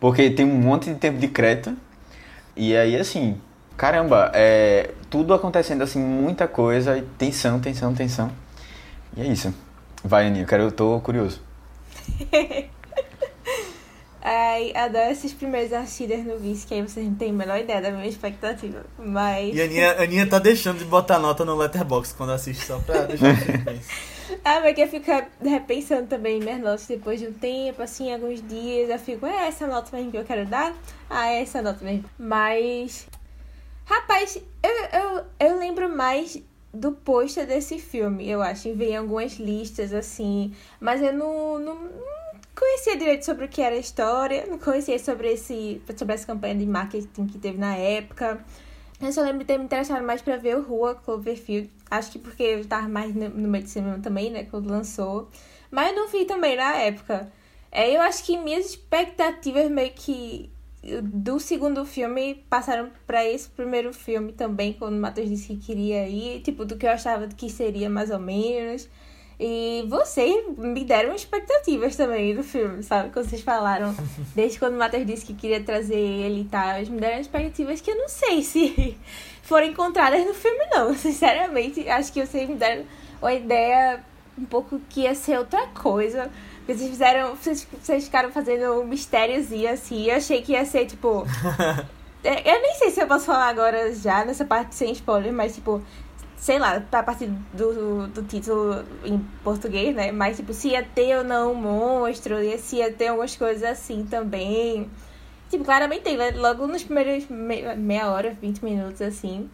Porque 0.00 0.30
tem 0.30 0.44
um 0.44 0.58
monte 0.58 0.92
de 0.92 0.96
tempo 0.96 1.18
de 1.18 1.28
crédito. 1.28 1.76
E 2.54 2.76
aí, 2.76 2.96
assim, 2.96 3.40
caramba, 3.76 4.30
é. 4.34 4.90
Tudo 5.08 5.32
acontecendo 5.32 5.82
assim, 5.82 6.00
muita 6.00 6.48
coisa, 6.48 6.98
e 6.98 7.02
tensão, 7.02 7.60
tensão, 7.60 7.94
tensão. 7.94 8.30
E 9.16 9.22
é 9.22 9.26
isso. 9.26 9.54
Vai, 10.04 10.26
Aninha, 10.26 10.44
eu, 10.44 10.48
quero, 10.48 10.64
eu 10.64 10.72
tô 10.72 11.00
curioso. 11.00 11.40
Ai, 14.28 14.72
adoro 14.74 15.12
esses 15.12 15.32
primeiros 15.32 15.72
assistidas 15.72 16.24
no 16.24 16.36
Vice, 16.36 16.66
que 16.66 16.74
aí 16.74 16.82
vocês 16.82 17.06
não 17.06 17.14
têm 17.14 17.30
a 17.30 17.32
menor 17.32 17.60
ideia 17.60 17.80
da 17.80 17.92
minha 17.92 18.08
expectativa. 18.08 18.84
Mas. 18.98 19.54
E 19.54 19.62
a 19.62 19.64
Aninha, 19.64 19.92
a 19.92 20.02
Aninha 20.02 20.26
tá 20.26 20.40
deixando 20.40 20.78
de 20.78 20.84
botar 20.84 21.20
nota 21.20 21.44
no 21.44 21.54
Letterboxd 21.54 22.16
quando 22.16 22.32
assiste, 22.32 22.64
só 22.64 22.80
pra 22.80 23.02
deixar. 23.02 23.36
Ah, 24.44 24.60
mas 24.60 24.74
que 24.74 24.82
eu 24.82 24.88
fico 24.88 25.10
repensando 25.42 26.06
também 26.06 26.40
minhas 26.40 26.60
notas 26.60 26.86
depois 26.86 27.20
de 27.20 27.26
um 27.26 27.32
tempo, 27.32 27.82
assim, 27.82 28.12
alguns 28.12 28.46
dias. 28.46 28.90
Eu 28.90 28.98
fico, 28.98 29.26
é 29.26 29.48
essa 29.48 29.66
nota 29.66 29.94
mesmo 29.96 30.10
que 30.10 30.18
eu 30.18 30.24
quero 30.24 30.46
dar? 30.46 30.74
Ah, 31.08 31.28
é 31.28 31.42
essa 31.42 31.62
nota 31.62 31.84
mesmo. 31.84 32.04
Mas. 32.18 33.06
Rapaz, 33.84 34.36
eu, 34.62 35.00
eu, 35.00 35.24
eu 35.38 35.58
lembro 35.58 35.88
mais 35.88 36.42
do 36.72 36.92
pôster 36.92 37.46
desse 37.46 37.78
filme, 37.78 38.28
eu 38.28 38.42
acho. 38.42 38.74
Veio 38.74 39.00
algumas 39.00 39.34
listas, 39.34 39.92
assim. 39.92 40.54
Mas 40.80 41.02
eu 41.02 41.12
não, 41.12 41.58
não, 41.58 41.74
não 41.74 41.90
conhecia 42.54 42.96
direito 42.96 43.24
sobre 43.24 43.44
o 43.44 43.48
que 43.48 43.62
era 43.62 43.74
a 43.74 43.78
história. 43.78 44.46
Não 44.46 44.58
conhecia 44.58 44.98
sobre, 44.98 45.32
esse, 45.32 45.80
sobre 45.96 46.14
essa 46.14 46.26
campanha 46.26 46.54
de 46.56 46.66
marketing 46.66 47.26
que 47.26 47.38
teve 47.38 47.58
na 47.58 47.76
época. 47.76 48.44
Eu 49.00 49.12
só 49.12 49.22
lembro 49.22 49.40
de 49.40 49.44
ter 49.44 49.58
me 49.58 49.64
interessado 49.64 50.02
mais 50.02 50.22
pra 50.22 50.36
ver 50.36 50.56
o 50.56 50.62
Rua 50.62 50.94
Cloverfield. 50.94 51.70
Acho 51.90 52.12
que 52.12 52.18
porque 52.18 52.42
eu 52.42 52.64
tava 52.66 52.88
mais 52.88 53.14
no, 53.14 53.30
meio 53.30 53.64
de 53.64 53.70
cinema 53.70 53.98
também, 53.98 54.30
né? 54.30 54.44
Quando 54.44 54.70
lançou. 54.70 55.28
Mas 55.70 55.90
eu 55.90 55.96
não 55.96 56.08
vi 56.08 56.24
também 56.24 56.56
na 56.56 56.74
época. 56.76 57.30
É, 57.70 57.94
eu 57.94 58.00
acho 58.00 58.24
que 58.24 58.38
minhas 58.38 58.66
expectativas 58.66 59.70
meio 59.70 59.92
que 59.92 60.50
do 61.02 61.40
segundo 61.40 61.84
filme 61.84 62.44
passaram 62.48 62.90
pra 63.06 63.24
esse 63.24 63.48
primeiro 63.48 63.92
filme 63.92 64.32
também, 64.32 64.72
quando 64.72 64.96
o 64.96 65.00
Matheus 65.00 65.28
disse 65.28 65.48
que 65.48 65.56
queria 65.56 66.08
ir, 66.08 66.40
tipo, 66.42 66.64
do 66.64 66.76
que 66.76 66.86
eu 66.86 66.90
achava 66.90 67.26
que 67.28 67.50
seria 67.50 67.90
mais 67.90 68.10
ou 68.10 68.18
menos. 68.18 68.88
E 69.38 69.84
vocês 69.88 70.46
me 70.56 70.82
deram 70.84 71.14
expectativas 71.14 71.94
também 71.94 72.34
do 72.34 72.42
filme, 72.42 72.82
sabe? 72.82 73.10
Quando 73.10 73.28
vocês 73.28 73.42
falaram, 73.42 73.94
desde 74.34 74.58
quando 74.58 74.74
o 74.74 74.78
Matheus 74.78 75.06
disse 75.06 75.26
que 75.26 75.34
queria 75.34 75.62
trazer 75.62 75.98
ele 75.98 76.40
e 76.40 76.44
tal, 76.44 76.76
eles 76.76 76.88
me 76.88 76.98
deram 76.98 77.20
expectativas 77.20 77.80
que 77.80 77.90
eu 77.90 77.96
não 77.96 78.08
sei 78.08 78.42
se 78.42 78.96
foram 79.42 79.66
encontradas 79.66 80.24
no 80.24 80.32
filme, 80.32 80.64
não. 80.70 80.94
Sinceramente, 80.96 81.86
acho 81.88 82.12
que 82.12 82.24
vocês 82.24 82.48
me 82.48 82.56
deram 82.56 82.84
uma 83.20 83.34
ideia 83.34 84.02
um 84.38 84.44
pouco 84.44 84.80
que 84.88 85.02
ia 85.02 85.14
ser 85.14 85.38
outra 85.38 85.66
coisa. 85.68 86.30
Vocês 86.66 86.88
fizeram. 86.90 87.36
Vocês, 87.36 87.66
vocês 87.80 88.04
ficaram 88.04 88.32
fazendo 88.32 88.80
um 88.80 88.84
mistériozinho 88.84 89.70
assim. 89.70 90.06
Eu 90.06 90.16
achei 90.16 90.42
que 90.42 90.52
ia 90.52 90.64
ser, 90.64 90.86
tipo. 90.86 91.26
É, 92.24 92.56
Eu 92.56 92.60
nem 92.60 92.74
sei 92.74 92.90
se 92.90 93.00
eu 93.00 93.06
posso 93.06 93.26
falar 93.26 93.48
agora 93.48 93.94
já 93.94 94.24
nessa 94.24 94.44
parte 94.44 94.74
sem 94.74 94.90
spoiler, 94.90 95.32
mas 95.32 95.54
tipo, 95.54 95.80
sei 96.36 96.58
lá, 96.58 96.82
a 96.92 97.02
partir 97.02 97.28
do, 97.52 98.06
do 98.08 98.22
título 98.22 98.84
em 99.04 99.18
português, 99.42 99.94
né? 99.94 100.12
Mas 100.12 100.36
tipo, 100.36 100.52
se 100.52 100.68
ia 100.68 100.82
ter 100.82 101.16
ou 101.18 101.24
não 101.24 101.52
um 101.52 101.54
monstro, 101.54 102.36
se 102.58 102.76
ia 102.76 102.92
ter 102.92 103.08
algumas 103.08 103.36
coisas 103.36 103.62
assim 103.64 104.04
também. 104.06 104.90
Tipo, 105.50 105.64
claramente 105.64 106.02
tem, 106.02 106.16
né? 106.16 106.30
logo 106.32 106.66
nos 106.66 106.82
primeiros 106.84 107.26
me- 107.28 107.74
meia 107.76 108.10
hora, 108.10 108.30
20 108.40 108.62
minutos 108.64 109.00
assim. 109.02 109.48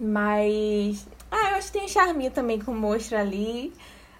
Mas. 0.00 1.06
Ah, 1.30 1.50
eu 1.52 1.56
acho 1.56 1.68
que 1.68 1.74
tem 1.78 1.84
um 1.84 1.88
charminho 1.88 2.30
também 2.30 2.60
com 2.60 2.72
o 2.72 2.74
monstro 2.76 3.16
ali. 3.18 3.72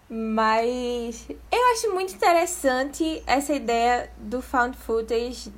Mas 0.09 1.27
eu 1.51 1.73
acho 1.73 1.93
muito 1.95 2.15
interessante 2.15 3.23
essa 3.27 3.53
ideia 3.55 4.11
do 4.19 4.43
found 4.43 4.77
footage, 4.77 5.51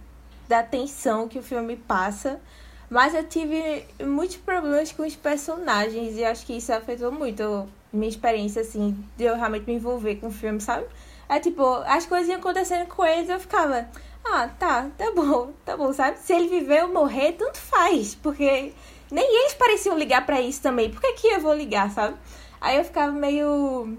da 0.48 0.62
tensão 0.62 1.28
que 1.28 1.38
o 1.38 1.42
filme 1.42 1.76
passa. 1.76 2.40
Mas 2.88 3.14
eu 3.14 3.24
tive 3.24 3.84
muitos 4.00 4.36
problemas 4.36 4.92
com 4.92 5.02
os 5.04 5.16
personagens 5.16 6.16
e 6.16 6.24
acho 6.24 6.46
que 6.46 6.56
isso 6.56 6.72
afetou 6.72 7.10
muito 7.10 7.68
minha 7.92 8.08
experiência, 8.08 8.62
assim, 8.62 8.96
de 9.16 9.24
eu 9.24 9.36
realmente 9.36 9.66
me 9.66 9.74
envolver 9.74 10.16
com 10.16 10.28
o 10.28 10.32
filme, 10.32 10.60
sabe? 10.60 10.86
É 11.28 11.40
tipo, 11.40 11.64
as 11.86 12.06
coisas 12.06 12.28
iam 12.28 12.38
acontecendo 12.38 12.86
com 12.86 13.04
eles 13.04 13.28
eu 13.28 13.40
ficava, 13.40 13.88
ah, 14.24 14.48
tá, 14.58 14.88
tá 14.96 15.10
bom, 15.12 15.52
tá 15.64 15.76
bom, 15.76 15.92
sabe? 15.92 16.18
Se 16.18 16.32
ele 16.32 16.48
viver 16.48 16.84
ou 16.84 16.92
morrer, 16.92 17.32
tanto 17.32 17.58
faz, 17.58 18.14
porque 18.14 18.72
nem 19.10 19.42
eles 19.42 19.54
pareciam 19.54 19.98
ligar 19.98 20.24
pra 20.24 20.40
isso 20.40 20.62
também, 20.62 20.90
por 20.90 21.00
que, 21.00 21.12
que 21.14 21.28
eu 21.28 21.40
vou 21.40 21.54
ligar, 21.54 21.90
sabe? 21.90 22.16
Aí 22.60 22.76
eu 22.76 22.84
ficava 22.84 23.12
meio. 23.12 23.96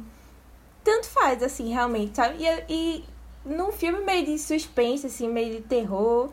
Tanto 0.83 1.07
faz, 1.07 1.43
assim, 1.43 1.71
realmente, 1.71 2.15
sabe? 2.15 2.37
E, 2.43 2.63
e 2.69 3.05
num 3.45 3.71
filme 3.71 4.03
meio 4.03 4.25
de 4.25 4.37
suspense, 4.37 5.07
assim, 5.07 5.27
meio 5.27 5.55
de 5.55 5.61
terror. 5.61 6.29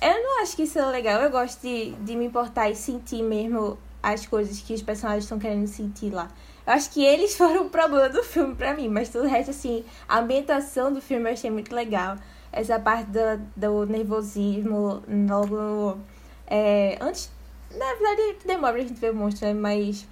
Eu 0.00 0.22
não 0.22 0.42
acho 0.42 0.54
que 0.56 0.62
isso 0.62 0.78
é 0.78 0.86
legal. 0.86 1.20
Eu 1.20 1.30
gosto 1.30 1.62
de, 1.62 1.92
de 1.92 2.16
me 2.16 2.26
importar 2.26 2.68
e 2.70 2.76
sentir 2.76 3.22
mesmo 3.22 3.78
as 4.02 4.26
coisas 4.26 4.60
que 4.60 4.74
os 4.74 4.82
personagens 4.82 5.24
estão 5.24 5.38
querendo 5.38 5.66
sentir 5.66 6.10
lá. 6.10 6.28
Eu 6.66 6.72
acho 6.72 6.90
que 6.90 7.04
eles 7.04 7.34
foram 7.36 7.66
o 7.66 7.70
problema 7.70 8.08
do 8.08 8.22
filme 8.22 8.54
pra 8.54 8.74
mim, 8.74 8.88
mas 8.88 9.08
todo 9.08 9.24
o 9.24 9.28
resto, 9.28 9.50
assim, 9.50 9.84
a 10.08 10.18
ambientação 10.18 10.92
do 10.92 11.00
filme 11.00 11.28
eu 11.28 11.32
achei 11.32 11.50
muito 11.50 11.74
legal. 11.74 12.16
essa 12.52 12.78
parte 12.78 13.10
do, 13.10 13.40
do 13.56 13.86
nervosismo 13.86 15.02
logo. 15.28 15.98
É, 16.46 16.98
antes. 17.00 17.30
Na 17.70 17.94
verdade, 17.94 18.38
demora 18.46 18.74
pra 18.74 18.82
gente 18.82 19.00
ver 19.00 19.10
o 19.12 19.14
monstro, 19.14 19.46
né? 19.46 19.54
Mas. 19.54 20.06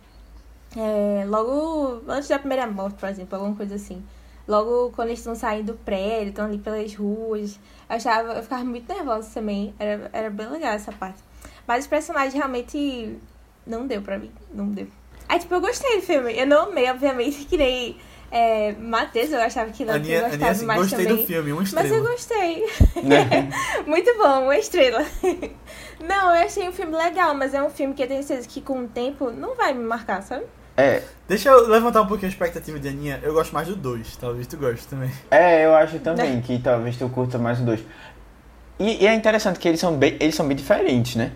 É, 0.76 1.24
logo 1.26 2.02
antes 2.08 2.28
da 2.28 2.38
primeira 2.38 2.66
morte, 2.66 2.96
por 2.98 3.08
exemplo, 3.08 3.36
alguma 3.36 3.56
coisa 3.56 3.76
assim. 3.76 4.02
Logo 4.46 4.90
quando 4.94 5.08
eles 5.08 5.20
estão 5.20 5.34
saindo 5.34 5.72
do 5.72 5.78
prédio, 5.78 6.28
estão 6.28 6.46
ali 6.46 6.58
pelas 6.58 6.94
ruas. 6.94 7.58
Eu, 7.88 7.96
achava, 7.96 8.32
eu 8.34 8.42
ficava 8.42 8.64
muito 8.64 8.92
nervosa 8.92 9.30
também. 9.32 9.74
Era, 9.78 10.10
era 10.12 10.30
bem 10.30 10.48
legal 10.48 10.72
essa 10.72 10.92
parte. 10.92 11.22
Mas 11.66 11.84
os 11.84 11.88
personagens 11.88 12.34
realmente 12.34 13.18
não 13.66 13.86
deu 13.86 14.02
pra 14.02 14.18
mim. 14.18 14.30
Não 14.52 14.68
deu. 14.68 14.86
Aí, 15.28 15.38
tipo, 15.38 15.54
eu 15.54 15.60
gostei 15.60 15.96
do 15.96 16.02
filme. 16.02 16.36
Eu 16.36 16.46
não 16.46 16.68
amei, 16.68 16.90
obviamente, 16.90 17.44
que 17.46 17.56
nem 17.56 17.96
é, 18.36 18.72
Matheus, 18.72 19.30
eu 19.30 19.40
achava 19.40 19.70
que 19.70 19.84
não 19.84 20.02
tinha 20.02 20.22
gostado 20.22 20.44
assim, 20.44 20.66
mais 20.66 20.80
gostei 20.80 21.06
também. 21.06 21.22
do 21.22 21.26
filme, 21.26 21.52
uma 21.52 21.62
estrela. 21.62 21.88
Mas 21.88 21.96
eu 21.96 22.10
gostei. 22.10 22.66
Muito 23.86 24.18
bom, 24.18 24.42
uma 24.42 24.58
estrela. 24.58 25.06
Não, 26.04 26.34
eu 26.34 26.44
achei 26.44 26.68
um 26.68 26.72
filme 26.72 26.96
legal, 26.96 27.32
mas 27.34 27.54
é 27.54 27.62
um 27.62 27.70
filme 27.70 27.94
que 27.94 28.02
eu 28.02 28.08
tenho 28.08 28.24
certeza 28.24 28.48
que 28.48 28.60
com 28.60 28.80
o 28.80 28.88
tempo 28.88 29.30
não 29.30 29.54
vai 29.54 29.72
me 29.72 29.84
marcar, 29.84 30.20
sabe? 30.20 30.44
É, 30.76 31.02
Deixa 31.26 31.48
eu 31.48 31.68
levantar 31.68 32.02
um 32.02 32.06
pouquinho 32.06 32.28
a 32.28 32.32
expectativa 32.32 32.78
de 32.78 32.88
Aninha. 32.88 33.18
Eu 33.22 33.32
gosto 33.32 33.52
mais 33.54 33.66
do 33.66 33.74
2, 33.74 34.16
talvez 34.16 34.46
tu 34.46 34.56
goste 34.58 34.86
também. 34.86 35.10
é, 35.30 35.64
eu 35.64 35.74
acho 35.74 35.98
também 36.00 36.40
que 36.42 36.58
talvez 36.58 36.96
tu 36.96 37.08
curta 37.08 37.38
mais 37.38 37.60
o 37.60 37.62
dois. 37.62 37.80
E, 38.78 39.04
e 39.04 39.06
é 39.06 39.14
interessante 39.14 39.58
que 39.58 39.66
eles 39.66 39.80
são 39.80 39.96
bem, 39.96 40.16
eles 40.20 40.34
são 40.34 40.46
bem 40.46 40.56
diferentes, 40.56 41.16
né? 41.16 41.32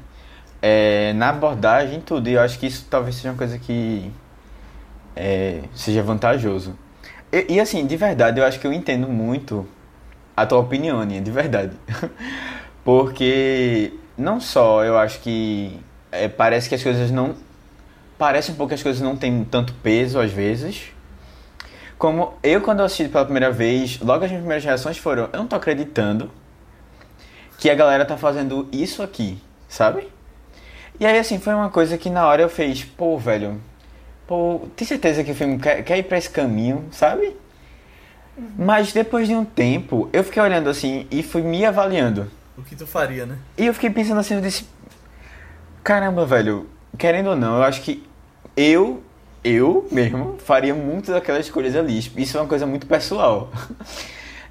É, 0.61 1.13
na 1.15 1.31
abordagem 1.31 2.01
tudo. 2.01 2.29
E 2.29 2.35
eu 2.35 2.41
acho 2.41 2.59
que 2.59 2.67
isso 2.67 2.87
talvez 2.91 3.15
seja 3.15 3.31
uma 3.31 3.39
coisa 3.39 3.59
que 3.59 4.11
é, 5.17 5.63
seja 5.75 6.03
vantajoso. 6.03 6.77
E, 7.33 7.55
e, 7.55 7.61
assim, 7.61 7.87
de 7.87 7.97
verdade, 7.97 8.41
eu 8.41 8.45
acho 8.45 8.59
que 8.61 8.67
eu 8.67 8.73
entendo 8.73 9.09
muito 9.09 9.67
a 10.37 10.45
tua 10.45 10.59
opinião, 10.59 11.01
Aninha, 11.01 11.21
de 11.21 11.31
verdade. 11.31 11.73
Porque 12.85 13.93
não 14.17 14.41
só 14.41 14.85
eu 14.85 14.99
acho 14.99 15.21
que 15.21 15.79
é, 16.13 16.29
parece 16.29 16.69
que 16.69 16.75
as 16.75 16.83
coisas 16.83 17.11
não. 17.11 17.35
Parece 18.19 18.51
um 18.51 18.55
pouco 18.55 18.69
que 18.69 18.75
as 18.75 18.83
coisas 18.83 19.01
não 19.01 19.17
têm 19.17 19.45
tanto 19.45 19.73
peso 19.75 20.19
às 20.19 20.33
vezes. 20.33 20.93
Como 21.97 22.35
eu, 22.43 22.61
quando 22.61 22.81
eu 22.81 22.85
assisti 22.85 23.09
pela 23.09 23.25
primeira 23.25 23.51
vez, 23.51 23.99
logo 24.01 24.25
as 24.25 24.31
minhas 24.31 24.43
primeiras 24.43 24.65
reações 24.65 24.99
foram: 24.99 25.29
eu 25.33 25.39
não 25.39 25.47
tô 25.47 25.57
acreditando 25.57 26.31
que 27.59 27.71
a 27.71 27.75
galera 27.75 28.05
tá 28.05 28.17
fazendo 28.17 28.69
isso 28.73 29.03
aqui, 29.03 29.39
sabe? 29.69 30.09
E 31.01 31.07
aí, 31.07 31.19
assim, 31.19 31.39
foi 31.39 31.55
uma 31.55 31.71
coisa 31.71 31.97
que 31.97 32.11
na 32.11 32.27
hora 32.27 32.43
eu 32.43 32.49
fiz: 32.49 32.85
pô, 32.85 33.17
velho, 33.19 33.61
pô, 34.27 34.69
tem 34.75 34.87
certeza 34.87 35.23
que 35.23 35.31
o 35.31 35.35
filme 35.35 35.59
quer, 35.59 35.83
quer 35.83 35.99
ir 35.99 36.03
pra 36.05 36.19
esse 36.19 36.31
caminho, 36.31 36.87
sabe? 36.91 37.37
Mas 38.57 38.93
depois 38.93 39.27
de 39.27 39.35
um 39.35 39.45
tempo, 39.45 40.09
eu 40.13 40.23
fiquei 40.23 40.43
olhando 40.43 40.69
assim 40.71 41.07
e 41.11 41.23
fui 41.23 41.43
me 41.43 41.65
avaliando. 41.65 42.31
O 42.57 42.63
que 42.63 42.77
tu 42.77 42.87
faria, 42.87 43.27
né? 43.27 43.39
E 43.57 43.67
eu 43.67 43.75
fiquei 43.75 43.91
pensando 43.91 44.19
assim, 44.21 44.35
eu 44.35 44.41
disse, 44.41 44.65
caramba, 45.83 46.25
velho, 46.25 46.69
querendo 46.97 47.31
ou 47.31 47.37
não, 47.37 47.57
eu 47.57 47.63
acho 47.65 47.83
que 47.83 48.08
eu, 48.59 49.01
eu 49.45 49.87
mesmo, 49.93 50.37
faria 50.45 50.75
muito 50.75 51.13
daquelas 51.13 51.47
escolhas 51.47 51.77
ali. 51.77 51.99
Isso 52.17 52.37
é 52.37 52.41
uma 52.41 52.49
coisa 52.49 52.67
muito 52.67 52.87
pessoal. 52.89 53.49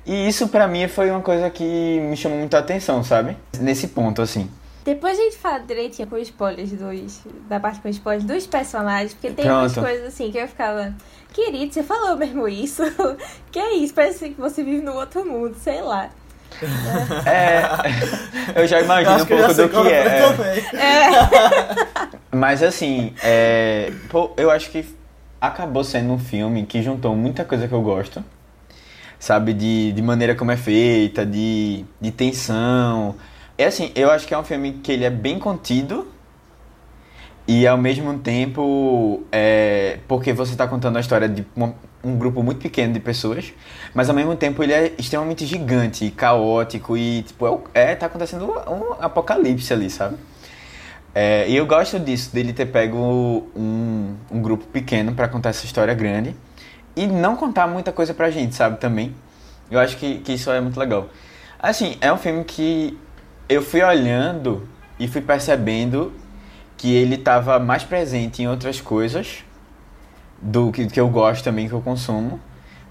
E 0.05 0.29
isso 0.29 0.47
pra 0.47 0.65
mim 0.69 0.87
foi 0.87 1.11
uma 1.11 1.19
coisa 1.19 1.49
que 1.49 1.99
me 1.99 2.15
chamou 2.15 2.37
muita 2.39 2.57
atenção, 2.59 3.03
sabe? 3.03 3.35
Nesse 3.59 3.89
ponto, 3.89 4.21
assim. 4.21 4.49
Depois 4.85 5.19
a 5.19 5.21
gente 5.21 5.37
fala 5.37 5.59
direitinho 5.59 6.07
com 6.07 6.17
spoilers 6.17 6.71
dos, 6.71 7.21
da 7.49 7.59
parte 7.59 7.81
com 7.81 7.89
spoilers 7.89 8.23
dos 8.23 8.47
personagens, 8.47 9.13
porque 9.13 9.31
tem 9.31 9.51
umas 9.51 9.73
Pronto. 9.73 9.85
coisas 9.85 10.07
assim 10.07 10.31
que 10.31 10.37
eu 10.37 10.47
ficava, 10.47 10.95
querido, 11.33 11.73
você 11.73 11.83
falou 11.83 12.15
mesmo 12.15 12.47
isso? 12.47 12.83
que 13.51 13.59
é 13.59 13.73
isso? 13.73 13.93
Parece 13.93 14.29
que 14.29 14.39
você 14.39 14.63
vive 14.63 14.81
no 14.81 14.93
outro 14.93 15.25
mundo, 15.25 15.57
sei 15.61 15.81
lá. 15.81 16.09
É, 17.25 18.61
eu 18.61 18.65
já 18.65 18.79
imagino 18.79 19.17
um 19.17 19.19
eu 19.19 19.37
já 19.37 19.53
pouco 19.53 19.53
do 19.53 19.69
que 19.69 19.75
foi 20.37 20.79
é. 20.79 21.87
Mas 22.31 22.61
assim, 22.61 23.13
é, 23.23 23.91
pô, 24.09 24.31
eu 24.37 24.51
acho 24.51 24.69
que 24.69 24.85
acabou 25.39 25.83
sendo 25.83 26.11
um 26.13 26.19
filme 26.19 26.65
que 26.65 26.81
juntou 26.81 27.15
muita 27.15 27.45
coisa 27.45 27.67
que 27.67 27.73
eu 27.73 27.81
gosto. 27.81 28.23
Sabe, 29.19 29.53
de, 29.53 29.93
de 29.93 30.01
maneira 30.01 30.35
como 30.35 30.51
é 30.51 30.57
feita, 30.57 31.25
de, 31.25 31.85
de 31.99 32.11
tensão. 32.11 33.15
É 33.57 33.65
assim, 33.65 33.91
eu 33.95 34.11
acho 34.11 34.27
que 34.27 34.33
é 34.33 34.37
um 34.37 34.43
filme 34.43 34.73
que 34.73 34.91
ele 34.91 35.05
é 35.05 35.09
bem 35.09 35.39
contido 35.39 36.07
e 37.47 37.65
ao 37.65 37.77
mesmo 37.77 38.17
tempo 38.19 39.23
é 39.31 39.99
porque 40.07 40.33
você 40.33 40.51
está 40.51 40.67
contando 40.67 40.97
a 40.97 40.99
história 40.99 41.29
de 41.29 41.45
uma- 41.55 41.73
um 42.03 42.17
grupo 42.17 42.43
muito 42.43 42.59
pequeno 42.59 42.93
de 42.93 42.99
pessoas, 42.99 43.53
mas 43.93 44.09
ao 44.09 44.15
mesmo 44.15 44.35
tempo 44.35 44.61
ele 44.61 44.73
é 44.73 44.93
extremamente 44.97 45.45
gigante, 45.45 46.11
caótico 46.11 46.97
e 46.97 47.23
tipo 47.23 47.69
é, 47.73 47.91
é 47.91 47.95
tá 47.95 48.05
acontecendo 48.07 48.45
um 48.51 48.93
apocalipse 49.03 49.71
ali, 49.73 49.89
sabe? 49.89 50.17
É, 51.19 51.49
e 51.49 51.55
eu 51.55 51.65
gosto 51.65 51.99
disso, 51.99 52.31
dele 52.31 52.53
ter 52.53 52.67
pego 52.67 52.95
um, 53.55 54.15
um 54.29 54.39
grupo 54.39 54.67
pequeno 54.67 55.15
pra 55.15 55.27
contar 55.27 55.49
essa 55.49 55.65
história 55.65 55.91
grande 55.95 56.35
e 56.95 57.07
não 57.07 57.35
contar 57.35 57.65
muita 57.65 57.91
coisa 57.91 58.13
pra 58.13 58.29
gente, 58.29 58.53
sabe, 58.53 58.79
também. 58.79 59.15
Eu 59.71 59.79
acho 59.79 59.97
que, 59.97 60.19
que 60.19 60.33
isso 60.33 60.51
é 60.51 60.61
muito 60.61 60.79
legal. 60.79 61.09
Assim, 61.57 61.97
é 62.01 62.13
um 62.13 62.17
filme 62.17 62.43
que 62.43 62.95
eu 63.49 63.63
fui 63.63 63.81
olhando 63.81 64.69
e 64.99 65.07
fui 65.07 65.19
percebendo 65.19 66.13
que 66.77 66.93
ele 66.93 67.17
tava 67.17 67.57
mais 67.57 67.83
presente 67.83 68.43
em 68.43 68.47
outras 68.47 68.79
coisas 68.79 69.43
do 70.39 70.71
que, 70.71 70.85
que 70.85 70.99
eu 70.99 71.09
gosto 71.09 71.43
também, 71.43 71.67
que 71.67 71.73
eu 71.73 71.81
consumo, 71.81 72.39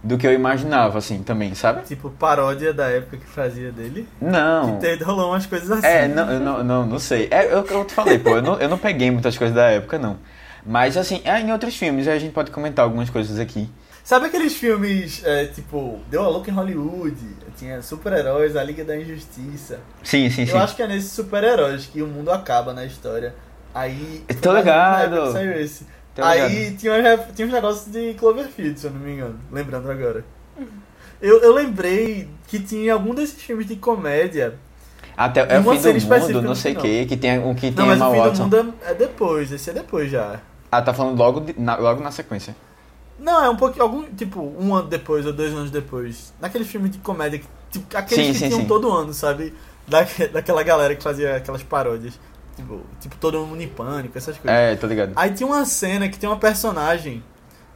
do 0.07 0.17
que 0.17 0.27
eu 0.27 0.33
imaginava, 0.33 0.99
assim, 0.99 1.23
também, 1.23 1.55
sabe? 1.55 1.83
Tipo, 1.83 2.11
paródia 2.11 2.73
da 2.73 2.89
época 2.89 3.17
que 3.17 3.27
fazia 3.27 3.73
dele. 3.73 4.09
Não. 4.21 4.79
Que 4.79 5.03
rolou 5.03 5.31
umas 5.31 5.47
coisas 5.47 5.71
assim. 5.71 5.87
É, 5.87 6.07
não, 6.07 6.31
eu 6.31 6.41
não, 6.41 6.65
não, 6.65 6.87
não 6.87 6.99
sei. 6.99 7.27
É, 7.31 7.53
eu, 7.53 7.65
eu 7.67 7.85
te 7.85 7.93
falei, 7.93 8.19
pô, 8.19 8.31
eu 8.37 8.43
não, 8.43 8.59
eu 8.59 8.69
não 8.69 8.79
peguei 8.79 9.11
muitas 9.11 9.37
coisas 9.37 9.55
da 9.55 9.65
época, 9.65 9.99
não. 9.99 10.17
Mas, 10.65 10.97
assim, 10.97 11.21
é 11.25 11.41
em 11.41 11.53
outros 11.53 11.77
filmes, 11.77 12.07
a 12.07 12.19
gente 12.19 12.33
pode 12.33 12.51
comentar 12.51 12.85
algumas 12.85 13.11
coisas 13.11 13.39
aqui. 13.39 13.69
Sabe 14.05 14.27
aqueles 14.27 14.55
filmes, 14.55 15.23
é, 15.25 15.47
tipo, 15.47 15.99
Deu 16.09 16.23
a 16.23 16.29
Louca 16.29 16.49
em 16.49 16.55
Hollywood, 16.55 17.17
tinha 17.57 17.83
super-heróis, 17.83 18.55
A 18.55 18.63
Liga 18.63 18.85
da 18.85 18.97
Injustiça. 18.97 19.81
Sim, 20.05 20.31
sim, 20.31 20.47
sim. 20.47 20.53
Eu 20.53 20.59
acho 20.59 20.77
que 20.77 20.83
é 20.83 20.87
nesses 20.87 21.11
super-heróis 21.11 21.87
que 21.87 22.01
o 22.01 22.07
mundo 22.07 22.31
acaba 22.31 22.73
na 22.73 22.85
história. 22.85 23.35
Aí. 23.75 24.25
Eu 24.29 24.41
tô 24.41 24.53
ligado. 24.57 25.33
Saiu 25.33 25.53
esse. 25.61 25.85
Tô 26.17 26.25
Aí 26.25 26.75
tinha, 26.77 26.93
uns- 26.95 27.35
tinha 27.37 27.47
uns 27.47 27.53
negócios 27.53 27.93
de 27.93 28.15
Cloverfield, 28.15 28.81
se 28.81 28.87
eu 28.87 28.91
não 28.91 29.01
me 29.01 29.13
engano. 29.13 29.39
Lembrando 29.53 29.91
agora. 29.91 30.25
Eu, 31.21 31.41
eu 31.43 31.53
lembrei 31.55 32.29
que 32.49 32.59
tinha 32.59 32.95
algum 32.95 33.15
desses 33.15 33.41
filmes 33.41 33.67
de 33.67 33.77
comédia. 33.77 34.59
Até 35.17 35.41
é 35.41 35.59
o 35.59 35.63
fim 35.63 35.79
do 35.81 36.21
mundo, 36.21 36.43
não 36.43 36.55
sei 36.55 36.73
o 36.75 36.77
que, 36.81 37.07
que 37.07 37.17
tem 37.17 37.39
um 37.39 37.55
que 37.55 37.71
tem 37.71 37.75
Não, 37.77 37.87
mas 37.87 37.97
Emma 37.99 38.09
o 38.09 38.13
fim 38.13 38.19
Watson. 38.19 38.49
do 38.49 38.57
mundo 38.65 38.75
é 38.87 38.91
é 38.91 38.95
depois, 38.95 39.51
esse 39.53 39.71
é 39.71 39.73
depois 39.73 40.11
já. 40.11 40.41
Ah, 40.71 40.83
tá 40.83 40.93
falando 40.93 41.17
logo, 41.19 41.41
de- 41.41 41.59
na, 41.59 41.77
logo 41.77 42.03
na 42.03 42.11
sequência. 42.11 42.55
Não, 43.19 43.43
é 43.43 43.49
um 43.49 43.57
pouco. 43.57 43.81
Algum, 43.81 44.03
tipo, 44.15 44.41
um 44.59 44.75
ano 44.75 44.89
depois 44.89 45.25
ou 45.25 45.33
dois 45.33 45.53
anos 45.55 45.71
depois. 45.71 46.35
Naquele 46.41 46.65
filme 46.65 46.89
de 46.91 46.99
comédia, 46.99 47.39
que, 47.39 47.47
tipo, 47.71 47.97
aqueles 47.97 48.27
Sim, 48.27 48.33
que 48.33 48.39
sim, 48.39 48.49
tinham 48.49 48.61
sim. 48.61 48.67
todo 48.67 48.93
ano, 48.93 49.15
sabe? 49.15 49.55
Daque- 49.89 50.29
daquela 50.29 50.63
galera 50.63 50.95
que 50.95 51.03
fazia 51.03 51.37
aquelas 51.37 51.63
paródias. 51.63 52.19
Tipo, 52.57 52.81
tipo 52.99 53.17
todo 53.17 53.39
mundo 53.47 53.63
em 53.63 53.69
pânico, 53.69 54.17
essas 54.17 54.37
coisas. 54.39 54.59
É, 54.59 54.75
tô 54.77 54.87
ligado. 54.87 55.13
Aí 55.15 55.31
tinha 55.33 55.47
uma 55.47 55.65
cena 55.67 56.09
que 56.09 56.19
tem 56.19 56.29
uma 56.29 56.39
personagem 56.39 57.23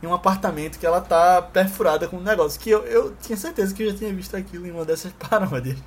em 0.03 0.07
um 0.07 0.15
apartamento 0.15 0.79
que 0.79 0.87
ela 0.87 1.01
tá 1.01 1.43
perfurada 1.43 2.09
com 2.09 2.17
um 2.17 2.23
negócio. 2.23 2.59
Que 2.59 2.71
eu, 2.71 2.85
eu 2.87 3.15
tinha 3.21 3.37
certeza 3.37 3.75
que 3.75 3.83
eu 3.83 3.91
já 3.91 3.97
tinha 3.97 4.13
visto 4.13 4.35
aquilo 4.37 4.67
em 4.67 4.71
uma 4.71 4.85
dessas 4.85 5.13
paródias. 5.29 5.79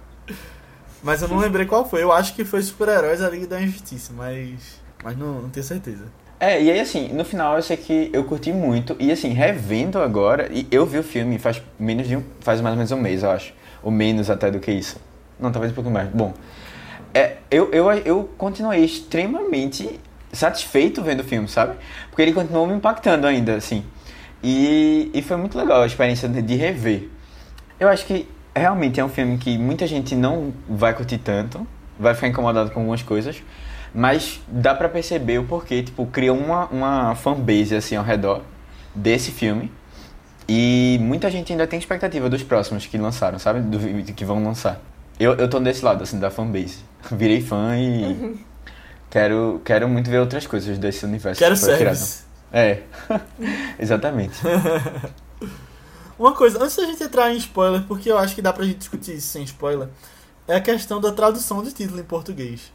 Mas 1.01 1.21
eu 1.21 1.27
não 1.27 1.37
lembrei 1.37 1.65
qual 1.65 1.89
foi. 1.89 2.03
Eu 2.03 2.11
acho 2.11 2.33
que 2.35 2.45
foi 2.45 2.61
Super-Heróis 2.61 3.19
da 3.19 3.29
Liga 3.29 3.47
da 3.47 3.61
Injustiça, 3.61 4.13
mas. 4.15 4.81
Mas 5.03 5.17
não, 5.17 5.41
não 5.41 5.49
tenho 5.49 5.65
certeza. 5.65 6.05
É, 6.39 6.61
e 6.61 6.69
aí 6.69 6.79
assim, 6.79 7.09
no 7.13 7.23
final 7.23 7.55
eu 7.55 7.63
sei 7.63 7.77
que 7.77 8.09
eu 8.11 8.23
curti 8.25 8.51
muito, 8.51 8.97
e 8.99 9.11
assim, 9.11 9.29
revendo 9.29 9.97
agora, 9.99 10.49
e 10.51 10.67
eu 10.69 10.85
vi 10.85 10.99
o 10.99 11.03
filme 11.03 11.39
faz 11.39 11.61
menos 11.79 12.05
de 12.05 12.17
um, 12.17 12.23
faz 12.41 12.59
mais 12.59 12.73
ou 12.73 12.77
menos 12.77 12.91
um 12.91 12.97
mês, 12.97 13.23
eu 13.23 13.31
acho. 13.31 13.53
Ou 13.81 13.89
menos 13.89 14.29
até 14.29 14.51
do 14.51 14.59
que 14.59 14.71
isso. 14.71 14.99
Não, 15.39 15.51
talvez 15.51 15.71
um 15.71 15.75
pouquinho 15.75 15.93
mais. 15.93 16.09
Bom, 16.09 16.33
é, 17.13 17.37
eu, 17.51 17.71
eu, 17.71 17.91
eu 17.91 18.29
continuei 18.37 18.83
extremamente 18.83 19.99
satisfeito 20.31 21.01
vendo 21.03 21.19
o 21.19 21.23
filme, 21.23 21.47
sabe? 21.47 21.75
Porque 22.09 22.21
ele 22.21 22.33
continuou 22.33 22.65
me 22.65 22.73
impactando 22.73 23.27
ainda, 23.27 23.55
assim. 23.55 23.85
E, 24.43 25.09
e 25.13 25.21
foi 25.21 25.37
muito 25.37 25.57
legal 25.57 25.83
a 25.83 25.85
experiência 25.85 26.27
de, 26.27 26.55
rever. 26.55 27.09
Eu 27.79 27.87
acho 27.87 28.05
que 28.05 28.27
realmente 28.55 28.99
é 28.99 29.05
um 29.05 29.09
filme 29.09 29.37
que 29.37 29.57
muita 29.57 29.87
gente 29.87 30.15
não 30.15 30.53
vai 30.67 30.93
curtir 30.93 31.19
tanto, 31.19 31.65
vai 31.97 32.13
ficar 32.15 32.27
incomodado 32.27 32.71
com 32.71 32.79
algumas 32.79 33.03
coisas, 33.03 33.41
mas 33.93 34.41
dá 34.47 34.73
pra 34.73 34.89
perceber 34.89 35.37
o 35.39 35.43
porquê, 35.43 35.83
tipo, 35.83 36.05
criou 36.07 36.37
uma, 36.37 36.65
uma 36.65 37.15
fanbase 37.15 37.75
assim 37.75 37.95
ao 37.95 38.03
redor 38.03 38.41
desse 38.93 39.31
filme. 39.31 39.71
E 40.49 40.97
muita 40.99 41.31
gente 41.31 41.53
ainda 41.53 41.65
tem 41.65 41.79
expectativa 41.79 42.29
dos 42.29 42.43
próximos 42.43 42.85
que 42.85 42.97
lançaram, 42.97 43.39
sabe? 43.39 43.61
Do, 43.61 44.13
que 44.13 44.25
vão 44.25 44.43
lançar. 44.43 44.81
Eu, 45.19 45.33
eu 45.35 45.49
tô 45.49 45.59
desse 45.59 45.83
lado, 45.83 46.03
assim, 46.03 46.19
da 46.19 46.31
fanbase. 46.31 46.79
Virei 47.11 47.41
fã 47.41 47.77
e 47.77 48.43
quero, 49.09 49.61
quero 49.63 49.87
muito 49.87 50.09
ver 50.09 50.19
outras 50.19 50.47
coisas 50.47 50.77
desse 50.77 51.05
universo. 51.05 51.39
Quero 51.39 51.55
que 51.55 51.61
service. 51.61 52.23
É, 52.51 52.83
exatamente. 53.79 54.39
Uma 56.17 56.33
coisa, 56.33 56.63
antes 56.63 56.75
da 56.75 56.85
gente 56.85 57.03
entrar 57.03 57.33
em 57.33 57.37
spoiler, 57.37 57.83
porque 57.87 58.11
eu 58.11 58.17
acho 58.17 58.35
que 58.35 58.41
dá 58.41 58.53
pra 58.53 58.63
gente 58.63 58.77
discutir 58.77 59.15
isso 59.15 59.27
sem 59.27 59.43
spoiler, 59.43 59.89
é 60.47 60.55
a 60.55 60.61
questão 60.61 61.01
da 61.01 61.11
tradução 61.11 61.63
de 61.63 61.71
título 61.71 61.99
em 61.99 62.03
português. 62.03 62.71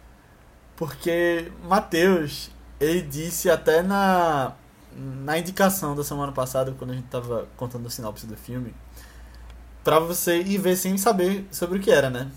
Porque 0.77 1.51
Matheus, 1.65 2.51
ele 2.81 3.03
disse 3.03 3.49
até 3.51 3.83
na, 3.83 4.53
na 4.97 5.39
indicação 5.39 5.95
da 5.95 6.03
semana 6.03 6.33
passada, 6.33 6.75
quando 6.79 6.91
a 6.91 6.95
gente 6.95 7.09
tava 7.09 7.49
contando 7.57 7.87
a 7.87 7.91
sinopse 7.91 8.27
do 8.27 8.37
filme, 8.37 8.75
pra 9.83 9.99
você 9.99 10.41
ir 10.41 10.59
ver 10.59 10.77
sem 10.77 10.97
saber 10.97 11.47
sobre 11.51 11.79
o 11.79 11.81
que 11.81 11.91
era, 11.91 12.11
né? 12.11 12.29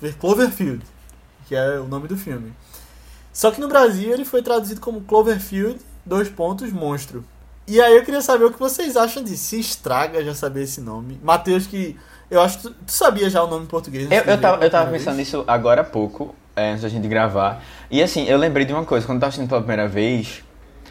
Ver 0.00 0.14
Cloverfield, 0.14 0.84
que 1.46 1.54
é 1.54 1.78
o 1.78 1.86
nome 1.86 2.08
do 2.08 2.16
filme. 2.16 2.52
Só 3.32 3.50
que 3.50 3.60
no 3.60 3.68
Brasil 3.68 4.12
ele 4.12 4.24
foi 4.24 4.42
traduzido 4.42 4.80
como 4.80 5.02
Cloverfield, 5.02 5.78
dois 6.04 6.28
pontos, 6.28 6.72
monstro. 6.72 7.24
E 7.68 7.80
aí 7.80 7.96
eu 7.96 8.04
queria 8.04 8.22
saber 8.22 8.44
o 8.44 8.52
que 8.52 8.58
vocês 8.58 8.96
acham 8.96 9.22
disso. 9.22 9.44
Se 9.44 9.60
estraga 9.60 10.24
já 10.24 10.34
saber 10.34 10.62
esse 10.62 10.80
nome. 10.80 11.18
Matheus, 11.22 11.66
que 11.66 11.96
eu 12.30 12.40
acho 12.40 12.58
que 12.58 12.62
tu, 12.64 12.70
tu 12.70 12.92
sabia 12.92 13.28
já 13.28 13.42
o 13.42 13.46
nome 13.46 13.64
em 13.64 13.68
português. 13.68 14.10
Eu, 14.10 14.22
eu 14.22 14.40
tava, 14.40 14.64
eu 14.64 14.70
tava 14.70 14.90
pensando 14.90 15.16
nisso 15.16 15.44
agora 15.46 15.80
há 15.80 15.84
pouco, 15.84 16.34
é, 16.54 16.70
antes 16.70 16.82
da 16.82 16.88
gente 16.88 17.06
gravar. 17.08 17.62
E 17.90 18.02
assim, 18.02 18.24
eu 18.24 18.38
lembrei 18.38 18.64
de 18.64 18.72
uma 18.72 18.84
coisa, 18.84 19.04
quando 19.04 19.16
eu 19.16 19.20
tava 19.20 19.28
assistindo 19.28 19.48
pela 19.48 19.60
primeira 19.60 19.88
vez, 19.88 20.44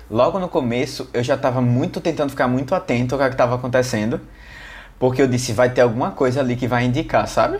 logo 0.09 0.37
no 0.37 0.47
começo 0.47 1.09
eu 1.13 1.23
já 1.23 1.37
tava 1.37 1.61
muito 1.61 1.99
tentando 1.99 2.29
ficar 2.29 2.47
muito 2.47 2.75
atento 2.75 3.15
ao 3.15 3.19
que, 3.19 3.25
é 3.25 3.29
que 3.29 3.35
tava 3.35 3.55
acontecendo. 3.55 4.21
Porque 4.99 5.21
eu 5.21 5.27
disse, 5.27 5.53
vai 5.53 5.69
ter 5.69 5.81
alguma 5.81 6.11
coisa 6.11 6.39
ali 6.39 6.55
que 6.55 6.67
vai 6.67 6.85
indicar, 6.85 7.27
sabe? 7.27 7.59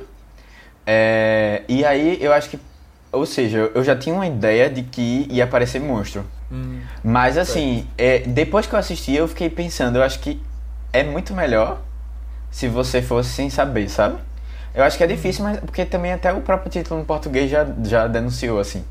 É, 0.86 1.64
e 1.68 1.84
aí 1.84 2.18
eu 2.22 2.32
acho 2.34 2.50
que. 2.50 2.60
Ou 3.12 3.26
seja, 3.26 3.72
eu 3.74 3.84
já 3.84 3.96
tinha 3.96 4.14
uma 4.14 4.28
ideia 4.28 4.70
de 4.70 4.84
que 4.84 5.28
ia 5.30 5.44
aparecer 5.46 5.80
monstro. 5.80 6.26
Hum, 6.52 6.80
Mas 7.04 7.38
assim, 7.38 7.88
é, 7.98 8.20
depois 8.20 8.68
que 8.68 8.76
eu 8.76 8.80
assisti, 8.80 9.14
eu 9.14 9.28
fiquei 9.28 9.50
pensando, 9.50 9.98
eu 9.98 10.04
acho 10.04 10.20
que 10.20 10.42
é 10.94 11.04
muito 11.04 11.34
melhor 11.34 11.82
se 12.52 12.68
você 12.68 13.02
fosse 13.02 13.30
sem 13.30 13.50
saber, 13.50 13.90
sabe? 13.90 14.18
Eu 14.74 14.84
acho 14.84 14.98
que 14.98 15.04
é 15.04 15.08
difícil, 15.08 15.44
mas 15.44 15.60
porque 15.60 15.86
também 15.86 16.12
até 16.14 16.32
o 16.34 16.42
próprio 16.42 16.70
título 16.70 17.00
em 17.02 17.06
português 17.06 17.50
já, 17.50 17.66
já 17.84 18.08
denunciou, 18.08 18.60
assim, 18.60 18.84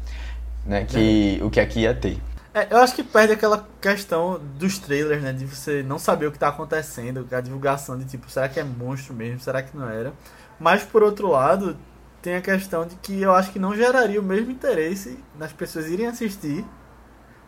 né? 0.66 0.84
Que 0.88 1.38
o 1.42 1.50
que 1.50 1.60
aqui 1.60 1.80
ia 1.80 1.94
ter. 1.94 2.18
É, 2.54 2.68
eu 2.70 2.78
acho 2.78 2.94
que 2.94 3.02
perde 3.02 3.32
aquela 3.32 3.66
questão 3.80 4.40
dos 4.56 4.78
trailers, 4.78 5.20
né? 5.20 5.32
De 5.32 5.44
você 5.44 5.82
não 5.82 5.98
saber 5.98 6.26
o 6.26 6.32
que 6.32 6.38
tá 6.38 6.48
acontecendo, 6.48 7.26
a 7.32 7.40
divulgação 7.40 7.98
de 7.98 8.04
tipo, 8.04 8.30
será 8.30 8.48
que 8.48 8.60
é 8.60 8.64
monstro 8.64 9.12
mesmo? 9.12 9.40
Será 9.40 9.60
que 9.60 9.76
não 9.76 9.88
era? 9.88 10.12
Mas 10.58 10.84
por 10.84 11.02
outro 11.02 11.28
lado, 11.28 11.76
tem 12.22 12.36
a 12.36 12.40
questão 12.40 12.86
de 12.86 12.94
que 12.96 13.20
eu 13.20 13.34
acho 13.34 13.52
que 13.52 13.58
não 13.58 13.74
geraria 13.74 14.20
o 14.20 14.22
mesmo 14.22 14.52
interesse 14.52 15.18
nas 15.36 15.52
pessoas 15.52 15.88
irem 15.88 16.06
assistir 16.06 16.64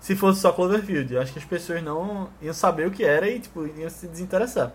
se 0.01 0.17
fosse 0.17 0.41
só 0.41 0.53
Cloverfield. 0.53 1.15
Eu 1.15 1.23
acho 1.23 1.33
que 1.33 1.39
as 1.39 1.45
pessoas 1.45 1.83
não 1.83 2.29
iam 2.43 2.53
saber 2.53 2.87
o 2.89 2.91
que 2.91 3.05
era 3.05 3.29
e 3.29 3.39
tipo, 3.39 3.65
iam 3.65 3.89
se 3.89 4.09
desinteressar. 4.09 4.73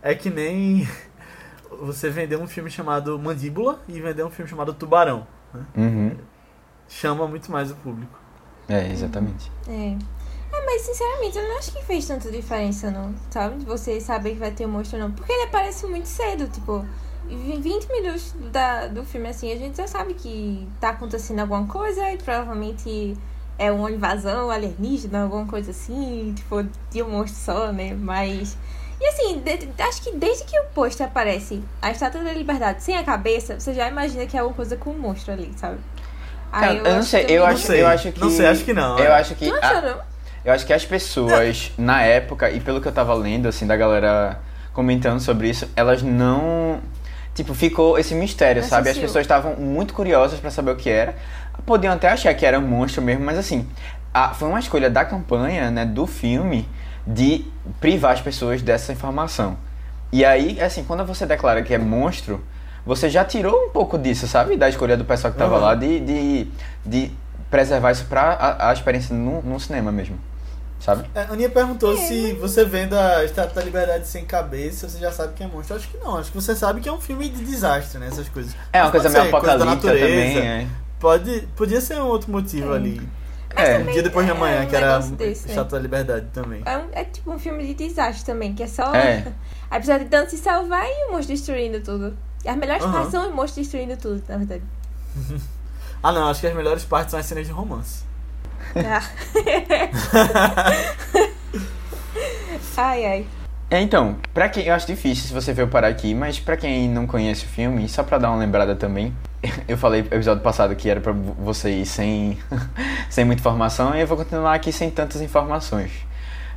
É 0.00 0.14
que 0.14 0.30
nem 0.30 0.88
você 1.82 2.08
vender 2.08 2.36
um 2.36 2.46
filme 2.46 2.70
chamado 2.70 3.18
Mandíbula 3.18 3.80
e 3.88 4.00
vender 4.00 4.24
um 4.24 4.30
filme 4.30 4.48
chamado 4.48 4.72
Tubarão. 4.72 5.26
né? 5.52 5.66
Uhum. 5.76 6.16
Chama 6.88 7.26
muito 7.26 7.50
mais 7.50 7.72
o 7.72 7.74
público. 7.74 8.17
É, 8.68 8.86
exatamente. 8.90 9.50
É. 9.68 9.96
É, 10.50 10.64
mas 10.66 10.82
sinceramente, 10.82 11.36
eu 11.36 11.46
não 11.48 11.58
acho 11.58 11.72
que 11.72 11.84
fez 11.84 12.06
tanta 12.06 12.30
diferença, 12.30 12.90
não, 12.90 13.14
sabe? 13.30 13.58
De 13.58 13.64
você 13.66 14.00
saber 14.00 14.30
que 14.32 14.38
vai 14.38 14.50
ter 14.50 14.66
um 14.66 14.70
monstro, 14.70 14.98
não. 14.98 15.10
Porque 15.12 15.30
ele 15.32 15.42
aparece 15.44 15.86
muito 15.86 16.06
cedo, 16.06 16.48
tipo, 16.48 16.84
em 17.28 17.60
20 17.60 17.86
minutos 17.90 18.34
da, 18.50 18.86
do 18.86 19.04
filme, 19.04 19.28
assim, 19.28 19.52
a 19.52 19.56
gente 19.56 19.76
já 19.76 19.86
sabe 19.86 20.14
que 20.14 20.66
tá 20.80 20.90
acontecendo 20.90 21.40
alguma 21.40 21.66
coisa 21.66 22.10
e 22.12 22.16
provavelmente 22.16 23.14
é 23.58 23.70
uma 23.70 23.90
invasão 23.90 24.50
alienígena, 24.50 25.24
alguma 25.24 25.46
coisa 25.46 25.70
assim, 25.70 26.32
tipo, 26.34 26.62
de 26.90 27.02
um 27.02 27.10
monstro 27.10 27.40
só, 27.40 27.72
né? 27.72 27.94
Mas. 27.94 28.56
E 29.00 29.06
assim, 29.06 29.38
de- 29.40 29.82
acho 29.82 30.02
que 30.02 30.12
desde 30.16 30.44
que 30.44 30.58
o 30.58 30.64
pôster 30.74 31.06
aparece 31.06 31.62
a 31.80 31.90
Estátua 31.90 32.22
da 32.24 32.32
Liberdade 32.32 32.82
sem 32.82 32.96
a 32.96 33.04
cabeça, 33.04 33.60
você 33.60 33.72
já 33.72 33.86
imagina 33.88 34.26
que 34.26 34.36
é 34.36 34.40
alguma 34.40 34.56
coisa 34.56 34.76
com 34.76 34.90
um 34.90 34.98
monstro 34.98 35.32
ali, 35.32 35.52
sabe? 35.56 35.78
Cara, 36.50 36.74
eu, 36.74 36.94
não 36.94 37.02
sei, 37.02 37.26
eu 37.28 37.40
Não 37.42 37.46
acho, 37.48 37.58
sei. 37.66 37.82
eu 37.82 37.86
acho 37.86 38.12
que. 38.12 38.20
Não 38.20 38.30
sei, 38.30 38.46
acho 38.46 38.64
que 38.64 38.72
não, 38.72 38.98
Eu 38.98 39.12
é. 39.12 39.20
acho 39.20 39.34
que. 39.34 39.50
A-? 39.50 39.96
Eu 40.44 40.52
acho 40.52 40.64
que 40.66 40.72
as 40.72 40.84
pessoas, 40.84 41.72
na 41.76 42.02
época, 42.02 42.48
e 42.50 42.60
pelo 42.60 42.80
que 42.80 42.88
eu 42.88 42.92
tava 42.92 43.12
lendo, 43.14 43.48
assim, 43.48 43.66
da 43.66 43.76
galera 43.76 44.38
comentando 44.72 45.20
sobre 45.20 45.48
isso, 45.48 45.68
elas 45.76 46.02
não. 46.02 46.80
Tipo, 47.34 47.54
ficou 47.54 47.98
esse 47.98 48.14
mistério, 48.14 48.62
sabe? 48.64 48.88
As 48.90 48.98
pessoas 48.98 49.22
estavam 49.22 49.54
muito 49.56 49.94
curiosas 49.94 50.40
pra 50.40 50.50
saber 50.50 50.70
o 50.72 50.76
que 50.76 50.88
era. 50.90 51.14
Podiam 51.66 51.92
até 51.92 52.08
achar 52.08 52.32
que 52.34 52.44
era 52.46 52.58
um 52.58 52.66
monstro 52.66 53.02
mesmo, 53.02 53.24
mas 53.24 53.36
assim, 53.38 53.68
a- 54.12 54.30
foi 54.30 54.48
uma 54.48 54.58
escolha 54.58 54.88
da 54.88 55.04
campanha, 55.04 55.70
né, 55.70 55.84
do 55.84 56.06
filme, 56.06 56.68
de 57.06 57.44
privar 57.80 58.12
as 58.12 58.20
pessoas 58.20 58.62
dessa 58.62 58.92
informação. 58.92 59.56
E 60.12 60.24
aí, 60.24 60.60
assim, 60.60 60.82
quando 60.84 61.04
você 61.04 61.26
declara 61.26 61.62
que 61.62 61.74
é 61.74 61.78
monstro, 61.78 62.42
você 62.88 63.08
já 63.10 63.24
tirou 63.24 63.66
um 63.66 63.70
pouco 63.70 63.98
disso, 63.98 64.26
sabe? 64.26 64.56
Da 64.56 64.68
escolha 64.68 64.96
do 64.96 65.04
pessoal 65.04 65.32
que 65.32 65.38
tava 65.38 65.56
Uhum. 65.56 65.60
lá, 65.60 65.74
de, 65.74 66.00
de, 66.00 66.48
de 66.84 67.12
preservar 67.50 67.92
isso 67.92 68.06
pra 68.06 68.32
a, 68.32 68.70
a 68.70 68.72
experiência 68.72 69.14
no, 69.14 69.42
no 69.42 69.60
cinema 69.60 69.92
mesmo, 69.92 70.18
sabe? 70.80 71.04
É, 71.14 71.20
a 71.22 71.32
Aninha 71.32 71.50
perguntou 71.50 71.92
É. 71.94 71.96
se 71.96 72.32
você 72.34 72.64
vendo 72.64 72.94
a 72.94 73.24
Estátua 73.24 73.54
da 73.56 73.62
Liberdade 73.62 74.06
sem 74.08 74.24
cabeça, 74.24 74.88
você 74.88 74.98
já 74.98 75.12
sabe 75.12 75.34
que 75.34 75.42
é 75.42 75.46
monstro. 75.46 75.74
Eu 75.74 75.78
acho 75.78 75.88
que 75.88 75.96
não, 75.98 76.16
acho 76.18 76.30
que 76.32 76.36
você 76.36 76.56
sabe 76.56 76.80
que 76.80 76.88
é 76.88 76.92
um 76.92 77.00
filme 77.00 77.28
de 77.28 77.44
desastre, 77.44 77.98
né? 77.98 78.08
Essas 78.08 78.28
coisas. 78.28 78.54
É 78.72 78.78
uma 78.82 78.90
Mas 78.90 79.02
coisa 79.02 79.08
meio 79.10 79.24
apocalíptica 79.36 79.92
também, 79.92 80.38
é. 80.38 80.66
Pode, 80.98 81.48
podia 81.54 81.80
ser 81.80 82.00
um 82.00 82.06
outro 82.06 82.30
motivo 82.32 82.72
É. 82.72 82.76
ali. 82.76 83.08
Mas 83.54 83.68
É. 83.68 83.78
Um 83.78 83.86
dia 83.86 84.02
depois 84.02 84.26
de 84.26 84.32
é 84.32 84.34
amanhã, 84.34 84.62
um 84.62 84.66
que 84.66 84.76
era 84.76 84.98
desse, 84.98 85.44
né? 85.46 85.50
Estátua 85.50 85.78
da 85.78 85.82
Liberdade 85.82 86.26
também. 86.34 86.62
É, 86.66 86.76
um- 86.76 86.88
é 86.92 87.04
tipo 87.04 87.32
um 87.32 87.38
filme 87.38 87.64
de 87.66 87.74
desastre 87.74 88.24
também, 88.26 88.54
que 88.54 88.62
é 88.62 88.66
só. 88.66 88.94
É. 88.94 89.24
Aí 89.70 89.78
precisa 89.80 89.98
de 89.98 90.04
tanto 90.06 90.30
se 90.30 90.38
salvar 90.38 90.84
e 90.86 91.08
o 91.08 91.12
monstro 91.12 91.34
destruindo 91.34 91.80
tudo. 91.80 92.16
As 92.46 92.56
melhores 92.56 92.82
Aham. 92.84 92.92
partes 92.92 93.10
são 93.10 93.28
o 93.30 93.34
monstro 93.34 93.62
destruindo 93.62 93.96
tudo, 93.96 94.22
na 94.28 94.36
verdade. 94.36 94.62
Ah 96.00 96.12
não, 96.12 96.30
acho 96.30 96.40
que 96.40 96.46
as 96.46 96.54
melhores 96.54 96.84
partes 96.84 97.10
são 97.10 97.18
as 97.18 97.26
cenas 97.26 97.44
de 97.44 97.52
romance. 97.52 98.04
Ah. 98.76 99.02
ai, 102.76 103.04
ai. 103.04 103.26
É, 103.70 103.80
então, 103.80 104.16
pra 104.32 104.48
quem 104.48 104.64
eu 104.66 104.74
acho 104.74 104.86
difícil 104.86 105.26
se 105.26 105.32
você 105.34 105.52
veio 105.52 105.66
parar 105.68 105.88
aqui, 105.88 106.14
mas 106.14 106.38
pra 106.38 106.56
quem 106.56 106.88
não 106.88 107.04
conhece 107.06 107.44
o 107.44 107.48
filme, 107.48 107.88
só 107.88 108.02
pra 108.04 108.16
dar 108.16 108.30
uma 108.30 108.38
lembrada 108.38 108.74
também, 108.76 109.12
eu 109.68 109.76
falei 109.76 110.02
no 110.02 110.06
episódio 110.08 110.42
passado 110.42 110.74
que 110.76 110.88
era 110.88 111.00
pra 111.00 111.12
vo- 111.12 111.34
você 111.40 111.70
ir 111.70 111.84
sem, 111.86 112.38
sem 113.10 113.24
muita 113.24 113.40
informação 113.40 113.94
e 113.94 114.00
eu 114.00 114.06
vou 114.06 114.16
continuar 114.16 114.54
aqui 114.54 114.72
sem 114.72 114.90
tantas 114.90 115.20
informações. 115.20 115.90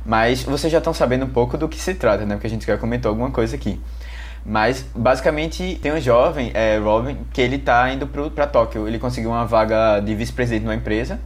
Mas 0.06 0.42
vocês 0.42 0.72
já 0.72 0.78
estão 0.78 0.94
sabendo 0.94 1.26
um 1.26 1.30
pouco 1.30 1.58
do 1.58 1.68
que 1.68 1.78
se 1.80 1.94
trata, 1.94 2.24
né? 2.24 2.34
Porque 2.36 2.46
a 2.46 2.50
gente 2.50 2.66
já 2.66 2.78
comentou 2.78 3.10
alguma 3.10 3.30
coisa 3.30 3.54
aqui. 3.56 3.78
Mas, 4.44 4.84
basicamente, 4.94 5.78
tem 5.80 5.92
um 5.92 6.00
jovem, 6.00 6.50
é, 6.52 6.76
Robin, 6.78 7.18
que 7.32 7.40
ele 7.40 7.58
tá 7.58 7.92
indo 7.92 8.06
pro, 8.06 8.30
pra 8.30 8.46
Tóquio. 8.46 8.88
Ele 8.88 8.98
conseguiu 8.98 9.30
uma 9.30 9.46
vaga 9.46 10.00
de 10.00 10.14
vice-presidente 10.14 10.64
numa 10.64 10.74
empresa 10.74 11.20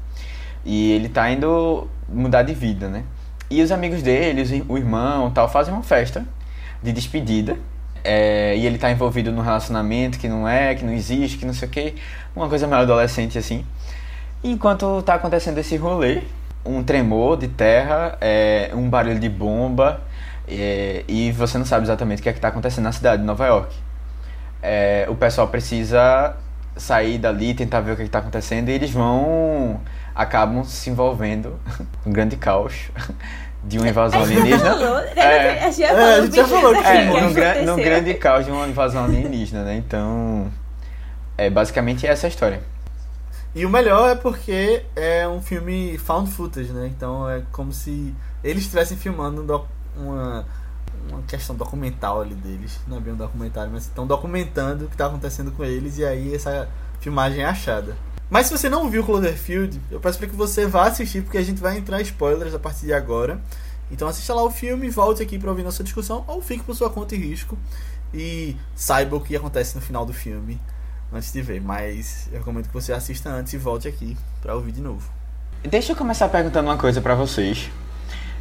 e 0.64 0.92
ele 0.92 1.08
tá 1.08 1.30
indo 1.30 1.88
mudar 2.08 2.42
de 2.42 2.52
vida, 2.52 2.88
né? 2.88 3.04
E 3.48 3.62
os 3.62 3.72
amigos 3.72 4.02
dele, 4.02 4.64
o 4.68 4.76
irmão 4.76 5.30
tal, 5.30 5.48
fazem 5.48 5.72
uma 5.72 5.82
festa 5.82 6.24
de 6.82 6.92
despedida. 6.92 7.56
É, 8.04 8.56
e 8.56 8.66
ele 8.66 8.78
tá 8.78 8.90
envolvido 8.90 9.32
num 9.32 9.42
relacionamento 9.42 10.18
que 10.18 10.28
não 10.28 10.46
é, 10.46 10.74
que 10.74 10.84
não 10.84 10.92
existe, 10.92 11.38
que 11.38 11.46
não 11.46 11.54
sei 11.54 11.68
o 11.68 11.70
que. 11.70 11.94
Uma 12.34 12.48
coisa 12.48 12.66
meio 12.66 12.82
adolescente 12.82 13.38
assim. 13.38 13.64
Enquanto 14.44 15.02
tá 15.02 15.14
acontecendo 15.14 15.58
esse 15.58 15.76
rolê, 15.76 16.22
um 16.64 16.82
tremor 16.84 17.36
de 17.36 17.48
terra, 17.48 18.16
é, 18.20 18.70
um 18.74 18.88
barulho 18.88 19.18
de 19.18 19.28
bomba, 19.28 20.00
é, 20.48 21.04
e 21.08 21.32
você 21.32 21.58
não 21.58 21.64
sabe 21.64 21.84
exatamente 21.84 22.20
o 22.20 22.22
que 22.22 22.28
é 22.28 22.32
que 22.32 22.40
tá 22.40 22.48
acontecendo 22.48 22.84
na 22.84 22.92
cidade 22.92 23.22
de 23.22 23.26
Nova 23.26 23.46
York. 23.46 23.74
É, 24.62 25.06
o 25.08 25.14
pessoal 25.14 25.48
precisa 25.48 26.36
sair 26.76 27.18
dali, 27.18 27.54
tentar 27.54 27.80
ver 27.80 27.92
o 27.92 27.96
que 27.96 28.02
está 28.02 28.18
acontecendo, 28.18 28.68
e 28.68 28.72
eles 28.72 28.90
vão. 28.90 29.80
acabam 30.14 30.64
se 30.64 30.90
envolvendo 30.90 31.58
num 32.04 32.12
grande 32.12 32.36
caos 32.36 32.90
de 33.64 33.78
uma 33.78 33.88
invasão 33.88 34.22
A 34.22 34.26
gente 34.26 34.34
já 34.36 34.42
alienígena. 34.42 34.70
falou, 34.70 34.96
né? 35.00 35.12
É. 35.16 35.64
A 35.64 35.70
gente 35.70 35.78
já 35.80 35.86
É, 35.86 35.88
falou, 35.90 36.04
a 36.06 36.20
gente 36.22 36.36
já 36.36 36.42
bicho, 36.42 36.54
falou 36.54 36.72
que 36.74 36.86
É, 36.88 37.04
num, 37.20 37.32
gran- 37.34 37.62
num 37.64 37.76
grande 37.76 38.14
caos 38.14 38.44
de 38.44 38.50
uma 38.50 38.66
invasão 38.66 39.04
alienígena, 39.04 39.62
né? 39.64 39.76
Então. 39.76 40.50
É 41.38 41.50
basicamente 41.50 42.06
essa 42.06 42.26
a 42.26 42.28
história. 42.28 42.60
E 43.54 43.64
o 43.66 43.70
melhor 43.70 44.10
é 44.10 44.14
porque 44.14 44.82
é 44.94 45.26
um 45.28 45.40
filme 45.42 45.98
found 45.98 46.30
footage, 46.30 46.72
né? 46.72 46.90
Então 46.94 47.28
é 47.28 47.42
como 47.52 47.72
se 47.72 48.14
eles 48.44 48.62
estivessem 48.64 48.96
filmando 48.96 49.42
um 49.42 49.46
doc- 49.46 49.66
uma, 49.96 50.46
uma 51.10 51.22
questão 51.22 51.56
documental 51.56 52.20
ali 52.20 52.34
deles. 52.34 52.80
Não 52.86 52.98
é 52.98 53.00
bem 53.00 53.12
um 53.12 53.16
documentário, 53.16 53.70
mas 53.72 53.84
estão 53.84 54.06
documentando 54.06 54.84
o 54.84 54.88
que 54.88 54.94
está 54.94 55.06
acontecendo 55.06 55.52
com 55.52 55.64
eles 55.64 55.98
e 55.98 56.04
aí 56.04 56.34
essa 56.34 56.68
filmagem 57.00 57.42
é 57.42 57.46
achada. 57.46 57.96
Mas 58.28 58.46
se 58.46 58.58
você 58.58 58.68
não 58.68 58.90
viu 58.90 59.04
Cloverfield, 59.04 59.80
eu 59.90 60.00
peço 60.00 60.18
para 60.18 60.28
que 60.28 60.34
você 60.34 60.66
vá 60.66 60.88
assistir 60.88 61.22
porque 61.22 61.38
a 61.38 61.42
gente 61.42 61.60
vai 61.60 61.78
entrar 61.78 62.00
em 62.00 62.04
spoilers 62.04 62.54
a 62.54 62.58
partir 62.58 62.86
de 62.86 62.92
agora. 62.92 63.40
Então 63.90 64.08
assista 64.08 64.34
lá 64.34 64.42
o 64.42 64.50
filme, 64.50 64.90
volte 64.90 65.22
aqui 65.22 65.38
para 65.38 65.48
ouvir 65.48 65.62
nossa 65.62 65.84
discussão 65.84 66.24
ou 66.26 66.42
fique 66.42 66.64
por 66.64 66.74
sua 66.74 66.90
conta 66.90 67.14
e 67.14 67.18
risco 67.18 67.56
e 68.12 68.56
saiba 68.74 69.16
o 69.16 69.20
que 69.20 69.36
acontece 69.36 69.76
no 69.76 69.80
final 69.80 70.04
do 70.04 70.12
filme 70.12 70.60
antes 71.12 71.32
de 71.32 71.40
ver, 71.40 71.60
mas 71.60 72.28
eu 72.32 72.38
recomendo 72.38 72.66
que 72.66 72.74
você 72.74 72.92
assista 72.92 73.30
antes 73.30 73.52
e 73.52 73.58
volte 73.58 73.86
aqui 73.86 74.16
pra 74.42 74.54
ouvir 74.54 74.72
de 74.72 74.80
novo. 74.80 75.08
Deixa 75.62 75.92
eu 75.92 75.96
começar 75.96 76.28
perguntando 76.28 76.68
uma 76.68 76.76
coisa 76.76 77.00
pra 77.00 77.14
vocês. 77.14 77.70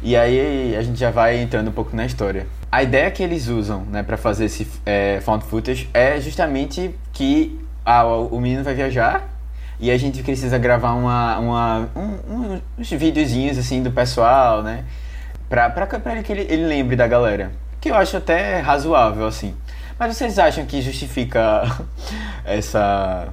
E 0.06 0.14
aí 0.14 0.76
a 0.76 0.82
gente 0.82 1.00
já 1.00 1.10
vai 1.10 1.36
entrando 1.36 1.66
um 1.66 1.72
pouco 1.72 1.96
na 1.96 2.06
história. 2.06 2.46
A 2.70 2.80
ideia 2.80 3.10
que 3.10 3.24
eles 3.24 3.48
usam, 3.48 3.80
né, 3.86 4.04
para 4.04 4.16
fazer 4.16 4.44
esse 4.44 4.64
é, 4.86 5.20
found 5.20 5.44
footage 5.44 5.90
é 5.92 6.20
justamente 6.20 6.94
que 7.12 7.58
ah, 7.84 8.06
o 8.06 8.38
menino 8.38 8.62
vai 8.62 8.72
viajar 8.72 9.28
e 9.80 9.90
a 9.90 9.98
gente 9.98 10.22
precisa 10.22 10.58
gravar 10.58 10.92
uma, 10.92 11.38
uma, 11.40 11.88
um, 11.96 12.60
uns 12.78 12.88
videozinhos 12.88 13.58
assim 13.58 13.82
do 13.82 13.90
pessoal, 13.90 14.62
né? 14.62 14.84
Pra, 15.48 15.68
pra, 15.70 15.86
pra 15.86 16.12
ele 16.12 16.22
que 16.22 16.30
ele, 16.30 16.42
ele 16.42 16.66
lembre 16.66 16.94
da 16.94 17.08
galera. 17.08 17.50
Que 17.80 17.90
eu 17.90 17.96
acho 17.96 18.16
até 18.16 18.60
razoável, 18.60 19.26
assim. 19.26 19.56
Mas 19.98 20.16
vocês 20.16 20.38
acham 20.38 20.64
que 20.66 20.82
justifica 20.82 21.62
essa. 22.46 23.26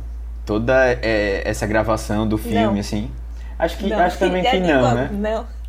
toda 0.43 0.73
é, 1.03 1.43
essa 1.45 1.67
gravação 1.67 2.27
do 2.27 2.39
filme, 2.39 2.73
Não. 2.73 2.79
assim? 2.79 3.11
Acho 3.59 3.77
que 3.77 3.89
Não, 3.89 3.99
acho 3.99 4.17
também 4.17 4.41
que 4.41 4.49
digo 4.49 4.65
não, 4.65 4.95
né? 4.95 5.09
Não. 5.11 5.62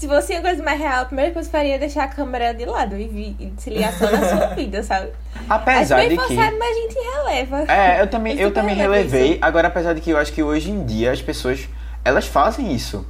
Se 0.00 0.08
fosse 0.08 0.32
uma 0.32 0.40
coisa 0.40 0.62
mais 0.62 0.78
real, 0.80 1.02
a 1.02 1.04
primeira 1.04 1.30
coisa 1.30 1.46
que 1.50 1.54
eu 1.54 1.60
faria 1.60 1.74
é 1.74 1.78
deixar 1.78 2.04
a 2.04 2.08
câmera 2.08 2.54
de 2.54 2.64
lado 2.64 2.96
e, 2.98 3.06
vi- 3.06 3.36
e 3.38 3.52
se 3.58 3.68
ligar 3.68 3.92
só 3.92 4.10
na 4.10 4.18
sua 4.26 4.46
vida, 4.56 4.82
sabe? 4.82 5.10
Apesar 5.48 5.96
Acho 5.98 6.08
de 6.08 6.16
bem 6.16 6.26
que. 6.26 6.34
forçado, 6.34 6.56
mas 6.58 6.70
a 6.76 6.80
gente 6.80 6.94
releva. 6.94 7.72
É, 7.72 8.00
eu 8.00 8.06
também, 8.06 8.38
Eu 8.40 8.50
também 8.50 8.74
relevo 8.74 8.94
relevei. 8.94 9.30
isso. 9.32 9.38
Agora, 9.42 9.68
apesar 9.68 9.92
de 9.92 10.00
que 10.00 10.08
eu 10.10 10.16
acho 10.16 10.32
que 10.32 10.42
hoje 10.42 10.70
em 10.70 10.86
dia 10.86 11.12
as 11.12 11.20
pessoas 11.20 11.68
elas 12.02 12.26
fazem 12.26 12.72
isso 12.72 13.06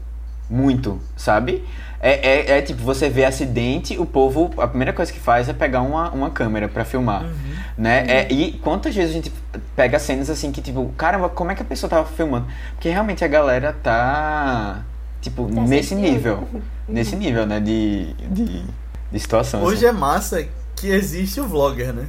muito, 0.51 1.01
sabe? 1.17 1.65
É, 2.03 2.55
é, 2.55 2.59
é 2.59 2.63
tipo, 2.63 2.83
você 2.83 3.09
vê 3.09 3.25
acidente, 3.25 3.97
o 3.97 4.05
povo, 4.07 4.51
a 4.59 4.67
primeira 4.67 4.93
coisa 4.93 5.13
que 5.13 5.21
faz 5.21 5.49
é 5.49 5.53
pegar 5.53 5.83
uma, 5.83 6.11
uma 6.11 6.31
câmera 6.31 6.67
pra 6.69 6.85
filmar, 6.85 7.25
né? 7.79 8.05
É, 8.09 8.33
e 8.33 8.53
quantas 8.55 8.93
vezes 8.97 9.11
a 9.13 9.15
gente 9.15 9.33
pega 9.77 9.97
cenas 10.01 10.29
assim 10.29 10.51
que, 10.51 10.61
tipo, 10.61 10.93
caramba, 10.97 11.29
como 11.29 11.53
é 11.53 11.55
que 11.55 11.63
a 11.63 11.65
pessoa 11.65 11.89
tava 11.89 12.07
filmando? 12.09 12.47
Porque 12.73 12.89
realmente 12.89 13.23
a 13.25 13.29
galera 13.29 13.77
tá, 13.81 14.83
tipo, 15.21 15.47
Tá 15.53 15.61
nesse 15.63 15.91
sensível. 15.91 16.39
nível, 16.41 16.63
nesse 16.89 17.17
nível, 17.17 17.47
né, 17.47 17.61
de, 17.61 18.13
de, 18.31 18.65
de 19.13 19.19
situação. 19.21 19.63
Hoje 19.63 19.87
assim. 19.87 19.97
é 19.97 19.99
massa 20.01 20.47
que 20.77 20.89
existe 20.89 21.41
o 21.41 21.47
vlogger, 21.47 21.93
né? 21.93 22.07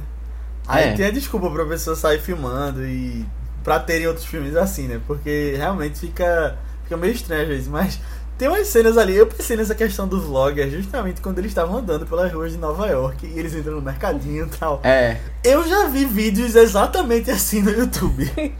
Aí 0.66 0.90
É. 0.90 0.92
tem 0.94 1.06
a 1.06 1.10
desculpa 1.10 1.50
pra 1.50 1.64
pessoa 1.66 1.94
sair 1.96 2.20
filmando 2.20 2.84
e 2.86 3.26
pra 3.64 3.78
terem 3.80 4.06
outros 4.06 4.26
filmes 4.26 4.56
assim, 4.56 4.86
né? 4.88 5.00
Porque 5.06 5.54
realmente 5.56 5.98
fica, 5.98 6.56
fica 6.84 6.96
meio 6.96 7.12
estranho 7.12 7.42
às 7.42 7.48
vezes, 7.48 7.68
mas 7.68 8.00
tem 8.38 8.48
umas 8.48 8.66
cenas 8.66 8.96
ali, 8.98 9.14
eu 9.14 9.26
pensei 9.26 9.56
nessa 9.56 9.74
questão 9.74 10.08
do 10.08 10.20
vlogger 10.20 10.68
justamente 10.70 11.20
quando 11.20 11.38
eles 11.38 11.50
estavam 11.52 11.76
andando 11.76 12.06
pelas 12.06 12.32
ruas 12.32 12.50
de 12.52 12.58
Nova 12.58 12.86
York 12.88 13.24
e 13.26 13.38
eles 13.38 13.54
entram 13.54 13.74
no 13.74 13.82
mercadinho 13.82 14.46
e 14.46 14.56
tal. 14.58 14.80
É, 14.82 15.18
Eu 15.44 15.66
já 15.68 15.86
vi 15.88 16.04
vídeos 16.04 16.54
exatamente 16.56 17.30
assim 17.30 17.60
no 17.62 17.70
YouTube. 17.70 18.32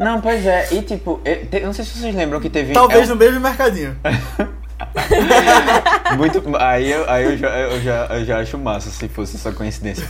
não, 0.00 0.20
pois 0.20 0.44
é, 0.44 0.68
e 0.72 0.82
tipo, 0.82 1.20
eu, 1.24 1.46
te- 1.46 1.60
não 1.60 1.72
sei 1.72 1.84
se 1.84 1.98
vocês 1.98 2.14
lembram 2.14 2.40
que 2.40 2.50
teve... 2.50 2.72
Talvez 2.72 3.08
é, 3.08 3.12
no 3.12 3.16
mesmo 3.16 3.40
mercadinho. 3.40 3.96
Muito. 6.16 6.42
Aí 6.56 6.90
eu, 6.90 7.08
aí 7.10 7.24
eu, 7.24 7.36
já, 7.36 7.48
eu, 7.58 7.80
já, 7.80 8.06
eu 8.10 8.24
já 8.24 8.38
acho 8.38 8.58
massa 8.58 8.90
se 8.90 9.08
fosse 9.08 9.38
só 9.38 9.52
coincidência. 9.52 10.06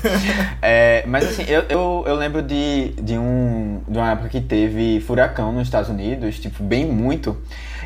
É, 0.62 1.05
mas 1.07 1.24
assim, 1.24 1.44
eu, 1.48 1.64
eu, 1.68 2.05
eu 2.07 2.14
lembro 2.14 2.42
de, 2.42 2.90
de, 3.03 3.18
um, 3.18 3.81
de 3.87 3.98
uma 3.98 4.12
época 4.12 4.29
que 4.29 4.40
teve 4.40 5.00
furacão 5.00 5.53
nos 5.53 5.66
Estados 5.66 5.90
Unidos, 5.90 6.38
tipo, 6.38 6.62
bem 6.62 6.87
muito. 6.87 7.37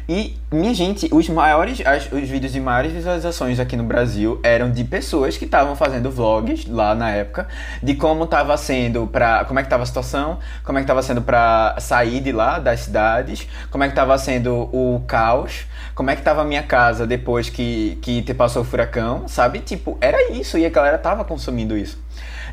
E, 0.09 0.37
minha 0.53 0.75
gente, 0.75 1.09
os 1.11 1.29
maiores, 1.31 1.81
as- 1.87 2.13
os 2.13 2.29
vídeos 2.29 2.53
de 2.53 2.61
maiores 2.61 2.93
visualizações 2.93 3.59
aqui 3.59 3.75
no 3.77 3.85
Brasil 3.85 4.39
eram 4.43 4.71
de 4.71 4.85
pessoas 4.85 5.37
que 5.39 5.47
estavam 5.47 5.75
fazendo 5.75 6.11
vlogs 6.11 6.67
lá 6.69 6.95
na 6.95 7.11
época, 7.11 7.49
de 7.83 7.95
como 7.95 8.25
estava 8.25 8.55
sendo 8.59 9.07
pra. 9.07 9.45
como 9.47 9.59
é 9.59 9.63
que 9.63 9.67
estava 9.67 9.83
a 9.83 9.87
situação, 9.87 10.39
como 10.63 10.79
é 10.79 10.83
que 10.83 10.85
estava 10.85 11.03
sendo 11.03 11.23
pra 11.23 11.77
sair 11.79 12.21
de 12.21 12.33
lá, 12.33 12.59
das 12.59 12.81
cidades, 12.81 13.49
como 13.71 13.83
é 13.83 13.87
que 13.87 13.93
estava 13.93 14.17
sendo 14.19 14.55
o 14.73 15.03
caos, 15.07 15.65
como 15.95 16.11
é 16.11 16.15
que 16.15 16.21
estava 16.21 16.43
a 16.43 16.45
minha 16.45 16.63
casa 16.63 17.07
depois 17.07 17.49
que, 17.49 17.99
que 18.03 18.21
te 18.23 18.35
passou 18.35 18.61
o 18.63 18.65
furacão, 18.65 19.27
sabe? 19.27 19.61
Tipo, 19.61 19.97
era 20.03 20.33
isso, 20.33 20.59
e 20.59 20.67
a 20.67 20.71
galera 20.71 20.99
tava 20.99 21.25
consumindo 21.25 21.77
isso. 21.79 21.99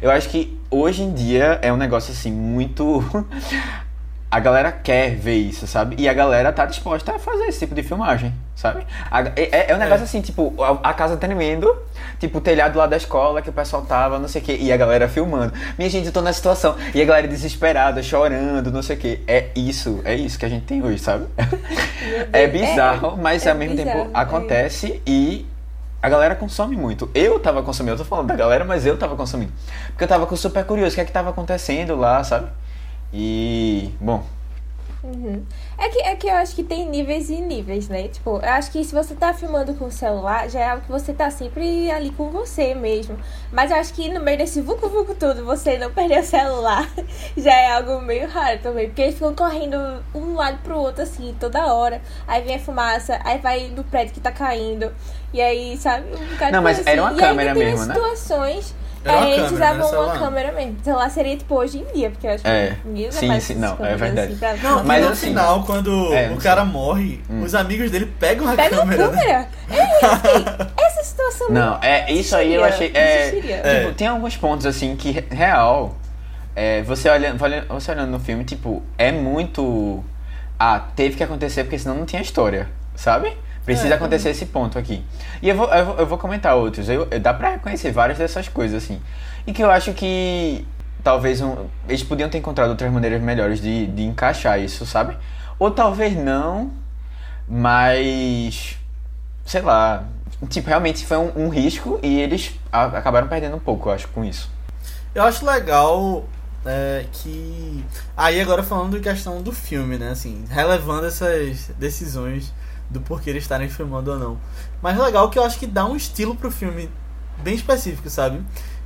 Eu 0.01 0.09
acho 0.09 0.29
que 0.29 0.57
hoje 0.69 1.03
em 1.03 1.13
dia 1.13 1.59
é 1.61 1.71
um 1.71 1.77
negócio 1.77 2.11
assim 2.13 2.31
muito. 2.31 3.03
A 4.31 4.39
galera 4.39 4.71
quer 4.71 5.13
ver 5.13 5.35
isso, 5.35 5.67
sabe? 5.67 5.97
E 5.99 6.07
a 6.07 6.13
galera 6.13 6.53
tá 6.53 6.65
disposta 6.65 7.13
a 7.13 7.19
fazer 7.19 7.43
esse 7.47 7.59
tipo 7.59 7.75
de 7.75 7.83
filmagem, 7.83 8.33
sabe? 8.55 8.87
A- 9.11 9.23
é, 9.35 9.71
é 9.71 9.75
um 9.75 9.77
negócio 9.77 10.05
assim, 10.05 10.21
tipo, 10.21 10.53
a, 10.63 10.89
a 10.89 10.93
casa 10.93 11.17
tremendo, 11.17 11.77
tipo, 12.17 12.37
o 12.37 12.41
telhado 12.41 12.77
lá 12.79 12.87
da 12.87 12.95
escola 12.95 13.41
que 13.41 13.49
o 13.49 13.53
pessoal 13.53 13.81
tava, 13.81 14.17
não 14.19 14.29
sei 14.29 14.41
o 14.41 14.45
quê, 14.45 14.57
e 14.57 14.71
a 14.71 14.77
galera 14.77 15.09
filmando. 15.09 15.51
Minha 15.77 15.89
gente, 15.89 16.05
eu 16.07 16.13
tô 16.13 16.21
nessa 16.21 16.37
situação. 16.37 16.77
E 16.95 17.01
a 17.01 17.05
galera 17.05 17.27
desesperada, 17.27 18.01
chorando, 18.01 18.71
não 18.71 18.81
sei 18.81 18.95
o 18.95 18.99
quê. 18.99 19.19
É 19.27 19.49
isso, 19.53 19.99
é 20.05 20.15
isso 20.15 20.39
que 20.39 20.45
a 20.45 20.49
gente 20.49 20.63
tem 20.65 20.81
hoje, 20.81 20.99
sabe? 20.99 21.25
É 22.33 22.47
bizarro, 22.47 23.17
mas 23.17 23.45
é 23.45 23.51
ao 23.51 23.55
mesmo 23.57 23.75
bizarro, 23.75 23.99
tempo 24.05 24.11
é. 24.17 24.21
acontece 24.21 25.01
e 25.05 25.45
a 26.01 26.09
galera 26.09 26.35
consome 26.35 26.75
muito. 26.75 27.09
Eu 27.13 27.39
tava 27.39 27.61
consumindo, 27.61 27.93
eu 27.93 27.97
tô 27.97 28.05
falando 28.05 28.27
da 28.27 28.35
galera, 28.35 28.63
mas 28.65 28.85
eu 28.85 28.97
tava 28.97 29.15
consumindo. 29.15 29.51
Porque 29.89 30.03
eu 30.03 30.07
tava 30.07 30.25
com 30.25 30.35
super 30.35 30.63
curioso 30.65 30.93
o 30.93 30.95
que 30.95 31.01
é 31.01 31.05
que 31.05 31.11
tava 31.11 31.29
acontecendo 31.29 31.95
lá, 31.95 32.23
sabe? 32.23 32.47
E, 33.13 33.93
bom, 33.99 34.23
Uhum. 35.03 35.43
É, 35.79 35.89
que, 35.89 35.99
é 35.99 36.15
que 36.15 36.27
eu 36.27 36.35
acho 36.35 36.55
que 36.55 36.63
tem 36.63 36.87
níveis 36.87 37.29
e 37.29 37.41
níveis, 37.41 37.89
né? 37.89 38.07
Tipo, 38.07 38.37
eu 38.37 38.49
acho 38.49 38.71
que 38.71 38.83
se 38.83 38.93
você 38.93 39.15
tá 39.15 39.33
filmando 39.33 39.73
com 39.73 39.85
o 39.85 39.91
celular, 39.91 40.47
já 40.47 40.59
é 40.59 40.69
algo 40.69 40.83
que 40.83 40.91
você 40.91 41.11
tá 41.11 41.31
sempre 41.31 41.89
ali 41.89 42.11
com 42.11 42.29
você 42.29 42.75
mesmo. 42.75 43.17
Mas 43.51 43.71
eu 43.71 43.77
acho 43.77 43.93
que 43.93 44.09
no 44.09 44.19
meio 44.19 44.37
desse 44.37 44.61
vucu-vucu 44.61 45.15
tudo, 45.15 45.43
você 45.43 45.77
não 45.79 45.91
perder 45.91 46.19
o 46.19 46.23
celular, 46.23 46.87
já 47.35 47.51
é 47.51 47.71
algo 47.71 47.99
meio 48.01 48.29
raro 48.29 48.59
também. 48.59 48.87
Porque 48.87 49.01
eles 49.01 49.15
ficam 49.15 49.33
correndo 49.33 49.75
um 50.13 50.35
lado 50.35 50.59
pro 50.63 50.77
outro, 50.77 51.01
assim, 51.01 51.35
toda 51.39 51.73
hora. 51.73 51.99
Aí 52.27 52.43
vem 52.43 52.55
a 52.55 52.59
fumaça, 52.59 53.19
aí 53.23 53.39
vai 53.39 53.69
no 53.69 53.83
prédio 53.83 54.13
que 54.13 54.19
tá 54.19 54.31
caindo. 54.31 54.93
E 55.33 55.41
aí, 55.41 55.77
sabe? 55.77 56.05
Um 56.13 56.51
Não, 56.51 56.61
mas 56.61 56.77
coisa 56.77 56.89
era 56.91 57.03
assim. 57.03 57.13
uma 57.15 57.19
E 57.19 57.27
câmera 57.27 57.55
mesmo, 57.55 57.85
né? 57.85 57.95
situações... 57.95 58.80
Era 59.03 59.17
uma 59.17 59.25
é, 59.27 59.31
eles 59.33 59.49
câmera, 59.49 59.55
usavam 59.75 59.87
era 59.87 59.99
uma 60.13 60.19
câmera 60.19 60.51
mesmo. 60.51 60.77
Celular 60.83 61.09
seria 61.09 61.37
tipo 61.37 61.55
hoje 61.55 61.79
em 61.79 61.85
dia, 61.93 62.09
porque 62.11 62.27
eu 62.27 62.31
acho 62.31 62.47
É. 62.47 62.77
que 62.81 62.87
ninguém 62.87 63.09
usa 63.09 63.19
Sim, 63.19 63.27
mais 63.27 63.43
sim, 63.43 63.55
não, 63.55 63.73
é 63.73 63.75
câmeras 63.77 63.99
verdade. 63.99 64.27
assim 64.33 64.37
pra- 64.37 64.55
Não, 64.69 64.83
Mas 64.83 65.03
no 65.05 65.11
assim- 65.11 65.27
final, 65.27 65.63
quando 65.63 66.13
É, 66.13 66.29
o 66.31 66.37
cara 66.37 66.63
morre, 66.65 67.21
Hum. 67.29 67.41
os 67.43 67.55
amigos 67.55 67.89
dele 67.89 68.05
pegam 68.19 68.47
a 68.47 68.55
Pega 68.55 68.75
a 68.75 68.79
câmera. 68.79 69.07
né? 69.07 69.17
câmera. 69.21 69.47
É, 69.71 70.05
assim, 70.05 70.45
essa 70.85 71.03
situação 71.03 71.49
Não, 71.49 71.79
é 71.81 72.11
isso 72.11 72.35
aí 72.35 72.53
eu 72.53 72.63
achei. 72.63 72.91
É, 72.93 73.27
existiria. 73.27 73.55
É. 73.63 73.79
tipo, 73.83 73.93
tem 73.93 74.07
alguns 74.07 74.35
pontos 74.37 74.65
assim 74.65 74.95
que 74.95 75.11
real. 75.29 75.95
É, 76.55 76.81
você 76.83 77.09
olhando, 77.09 77.37
você 77.69 77.91
olhando 77.91 78.09
no 78.11 78.19
filme, 78.19 78.43
tipo, 78.43 78.83
é 78.97 79.11
muito. 79.11 80.03
Ah, 80.59 80.79
teve 80.95 81.15
que 81.15 81.23
acontecer 81.23 81.63
porque 81.63 81.79
senão 81.79 81.95
não 81.95 82.05
tinha 82.05 82.21
história, 82.21 82.67
sabe? 82.95 83.35
Precisa 83.65 83.89
É. 83.89 83.93
acontecer 83.93 84.29
esse 84.29 84.45
ponto 84.47 84.77
aqui. 84.79 85.03
E 85.41 85.47
eu 85.49 85.55
vou, 85.55 85.67
eu 85.71 85.85
vou, 85.85 85.95
eu 85.97 86.05
vou 86.07 86.17
comentar 86.17 86.55
outros. 86.55 86.89
Eu, 86.89 87.05
dá 87.19 87.33
pra 87.33 87.51
reconhecer 87.51 87.91
várias 87.91 88.17
dessas 88.17 88.47
coisas, 88.47 88.83
assim. 88.83 88.99
E 89.45 89.53
que 89.53 89.63
eu 89.63 89.69
acho 89.69 89.93
que 89.93 90.65
talvez 91.03 91.41
um, 91.41 91.67
eles 91.87 92.03
podiam 92.03 92.29
ter 92.29 92.37
encontrado 92.39 92.69
outras 92.71 92.91
maneiras 92.91 93.21
melhores 93.21 93.61
de, 93.61 93.87
de 93.87 94.03
encaixar 94.03 94.59
isso, 94.59 94.85
sabe? 94.85 95.15
Ou 95.59 95.69
talvez 95.71 96.15
não, 96.17 96.71
mas. 97.47 98.77
Sei 99.45 99.61
lá. 99.61 100.05
Tipo, 100.49 100.69
realmente 100.69 101.05
foi 101.05 101.17
um, 101.17 101.45
um 101.45 101.49
risco 101.49 101.99
e 102.01 102.19
eles 102.19 102.53
a- 102.71 102.85
acabaram 102.85 103.27
perdendo 103.27 103.55
um 103.57 103.59
pouco, 103.59 103.89
eu 103.89 103.93
acho, 103.93 104.07
com 104.07 104.25
isso. 104.25 104.49
Eu 105.13 105.23
acho 105.23 105.45
legal 105.45 106.25
é, 106.65 107.05
que. 107.11 107.85
Aí 108.17 108.41
agora 108.41 108.63
falando 108.63 108.97
de 108.97 109.03
questão 109.03 109.41
do 109.41 109.51
filme, 109.51 109.97
né? 109.99 110.09
Assim, 110.09 110.43
relevando 110.49 111.05
essas 111.05 111.67
decisões 111.77 112.51
do 112.91 113.01
porquê 113.01 113.29
eles 113.29 113.43
estarem 113.43 113.69
filmando 113.69 114.11
ou 114.11 114.19
não. 114.19 114.37
Mas 114.81 114.97
legal 114.97 115.29
que 115.29 115.39
eu 115.39 115.43
acho 115.43 115.57
que 115.57 115.65
dá 115.65 115.85
um 115.85 115.95
estilo 115.95 116.35
pro 116.35 116.51
filme 116.51 116.89
bem 117.41 117.55
específico, 117.55 118.09
sabe? 118.09 118.41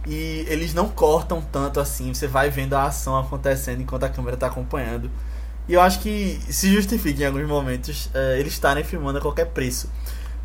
E 0.07 0.45
eles 0.47 0.73
não 0.73 0.87
cortam 0.87 1.41
tanto 1.41 1.79
assim, 1.79 2.13
você 2.13 2.27
vai 2.27 2.49
vendo 2.49 2.73
a 2.75 2.83
ação 2.83 3.17
acontecendo 3.17 3.81
enquanto 3.81 4.03
a 4.03 4.09
câmera 4.09 4.37
tá 4.37 4.47
acompanhando. 4.47 5.09
E 5.67 5.73
eu 5.73 5.81
acho 5.81 5.99
que 5.99 6.39
se 6.47 6.71
justifica 6.71 7.23
em 7.23 7.25
alguns 7.25 7.47
momentos 7.47 8.09
é, 8.13 8.39
eles 8.39 8.53
estarem 8.53 8.83
filmando 8.83 9.17
a 9.17 9.21
qualquer 9.21 9.47
preço. 9.47 9.89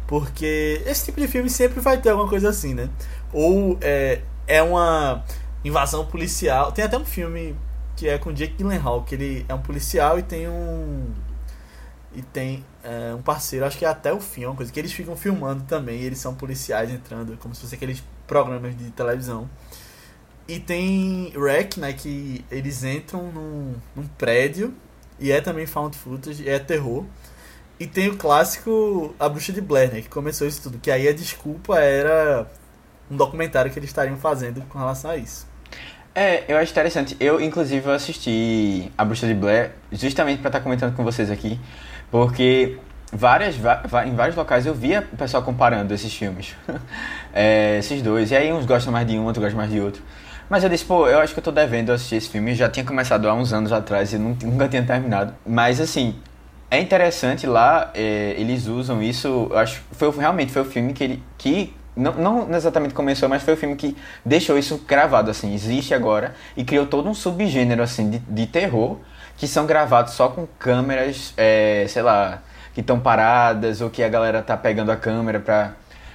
Porque 0.06 0.82
esse 0.86 1.04
tipo 1.04 1.20
de 1.20 1.28
filme 1.28 1.50
sempre 1.50 1.80
vai 1.80 1.98
ter 1.98 2.08
alguma 2.10 2.28
coisa 2.28 2.48
assim, 2.48 2.74
né? 2.74 2.88
Ou 3.32 3.78
é, 3.80 4.22
é 4.46 4.62
uma 4.62 5.22
invasão 5.64 6.06
policial. 6.06 6.72
Tem 6.72 6.84
até 6.84 6.96
um 6.96 7.04
filme 7.04 7.54
que 7.94 8.08
é 8.08 8.18
com 8.18 8.32
Jake 8.32 8.54
Gyllenhaal, 8.56 9.02
que 9.02 9.14
ele 9.14 9.44
é 9.46 9.54
um 9.54 9.60
policial 9.60 10.18
e 10.18 10.22
tem 10.22 10.48
um 10.48 11.06
e 12.14 12.22
tem 12.22 12.64
é, 12.82 13.14
um 13.14 13.22
parceiro, 13.22 13.64
acho 13.64 13.78
que 13.78 13.84
é 13.84 13.88
até 13.88 14.12
o 14.12 14.20
fim, 14.20 14.44
é 14.44 14.48
uma 14.48 14.56
coisa 14.56 14.72
que 14.72 14.78
eles 14.78 14.92
ficam 14.92 15.16
filmando 15.16 15.64
também, 15.64 16.00
eles 16.00 16.18
são 16.18 16.34
policiais 16.34 16.90
entrando, 16.90 17.36
como 17.38 17.54
se 17.54 17.60
fosse 17.62 17.74
aqueles 17.74 18.02
programas 18.26 18.76
de 18.76 18.90
televisão. 18.90 19.48
E 20.48 20.58
tem 20.58 21.32
Wreck, 21.36 21.78
né, 21.78 21.92
que 21.92 22.44
eles 22.50 22.82
entram 22.82 23.30
num, 23.30 23.74
num 23.94 24.06
prédio 24.18 24.74
e 25.18 25.30
é 25.30 25.40
também 25.40 25.66
found 25.66 25.96
footage, 25.96 26.48
é 26.48 26.58
terror. 26.58 27.04
E 27.78 27.86
tem 27.86 28.08
o 28.08 28.16
clássico 28.16 29.14
A 29.18 29.28
Bruxa 29.28 29.52
de 29.52 29.60
Blair, 29.60 29.92
né, 29.92 30.00
que 30.00 30.08
começou 30.08 30.46
isso 30.46 30.62
tudo, 30.62 30.78
que 30.78 30.90
aí 30.90 31.06
a 31.08 31.12
desculpa 31.12 31.78
era 31.78 32.50
um 33.10 33.16
documentário 33.16 33.70
que 33.70 33.78
eles 33.78 33.90
estariam 33.90 34.16
fazendo 34.16 34.62
com 34.68 34.78
relação 34.78 35.10
a 35.10 35.16
isso. 35.16 35.46
É, 36.14 36.44
eu 36.52 36.56
acho 36.56 36.72
interessante. 36.72 37.16
Eu, 37.20 37.40
inclusive, 37.40 37.88
assisti 37.90 38.90
A 38.98 39.04
Bruxa 39.04 39.26
de 39.26 39.34
Blair 39.34 39.72
justamente 39.92 40.40
pra 40.40 40.48
estar 40.48 40.60
comentando 40.60 40.94
com 40.94 41.04
vocês 41.04 41.30
aqui, 41.30 41.58
porque 42.10 42.78
várias, 43.12 43.56
em 44.06 44.14
vários 44.14 44.36
locais 44.36 44.66
eu 44.66 44.74
via 44.74 45.06
o 45.12 45.16
pessoal 45.16 45.42
comparando 45.42 45.92
esses 45.94 46.14
filmes. 46.14 46.54
É, 47.32 47.78
esses 47.78 48.02
dois. 48.02 48.32
E 48.32 48.36
aí 48.36 48.52
uns 48.52 48.66
gostam 48.66 48.92
mais 48.92 49.06
de 49.06 49.16
um, 49.16 49.24
outros 49.24 49.40
gostam 49.44 49.56
mais 49.56 49.70
de 49.70 49.78
outro. 49.80 50.02
Mas 50.48 50.64
eu 50.64 50.68
disse, 50.68 50.84
pô, 50.84 51.06
eu 51.06 51.20
acho 51.20 51.32
que 51.32 51.38
eu 51.38 51.44
tô 51.44 51.52
devendo 51.52 51.92
assistir 51.92 52.16
esse 52.16 52.28
filme. 52.28 52.50
Eu 52.50 52.56
já 52.56 52.68
tinha 52.68 52.84
começado 52.84 53.28
há 53.28 53.32
uns 53.32 53.52
anos 53.52 53.70
atrás 53.70 54.12
e 54.12 54.18
nun- 54.18 54.36
nunca 54.42 54.68
tinha 54.68 54.82
terminado. 54.82 55.32
Mas 55.46 55.80
assim, 55.80 56.16
é 56.70 56.80
interessante 56.80 57.46
lá, 57.46 57.90
é, 57.94 58.34
eles 58.36 58.66
usam 58.66 59.00
isso, 59.00 59.48
eu 59.50 59.56
acho 59.58 59.82
foi, 59.92 60.10
realmente 60.10 60.52
foi 60.52 60.62
o 60.62 60.64
filme 60.64 60.92
que 60.92 61.04
ele. 61.04 61.22
Que 61.38 61.72
não, 61.96 62.46
não 62.46 62.56
exatamente 62.56 62.94
começou, 62.94 63.28
mas 63.28 63.42
foi 63.42 63.54
o 63.54 63.56
filme 63.56 63.76
que 63.76 63.96
deixou 64.24 64.56
isso 64.56 64.82
gravado, 64.88 65.30
assim, 65.30 65.52
existe 65.52 65.92
agora, 65.92 66.34
e 66.56 66.64
criou 66.64 66.86
todo 66.86 67.08
um 67.08 67.14
subgênero 67.14 67.82
assim 67.82 68.10
de, 68.10 68.18
de 68.20 68.46
terror 68.46 68.98
que 69.40 69.48
são 69.48 69.64
gravados 69.64 70.12
só 70.12 70.28
com 70.28 70.46
câmeras, 70.58 71.32
é, 71.34 71.86
sei 71.88 72.02
lá, 72.02 72.42
que 72.74 72.82
estão 72.82 73.00
paradas 73.00 73.80
ou 73.80 73.88
que 73.88 74.02
a 74.02 74.08
galera 74.08 74.42
tá 74.42 74.54
pegando 74.54 74.92
a 74.92 74.96
câmera 74.96 75.40
pra. 75.40 75.72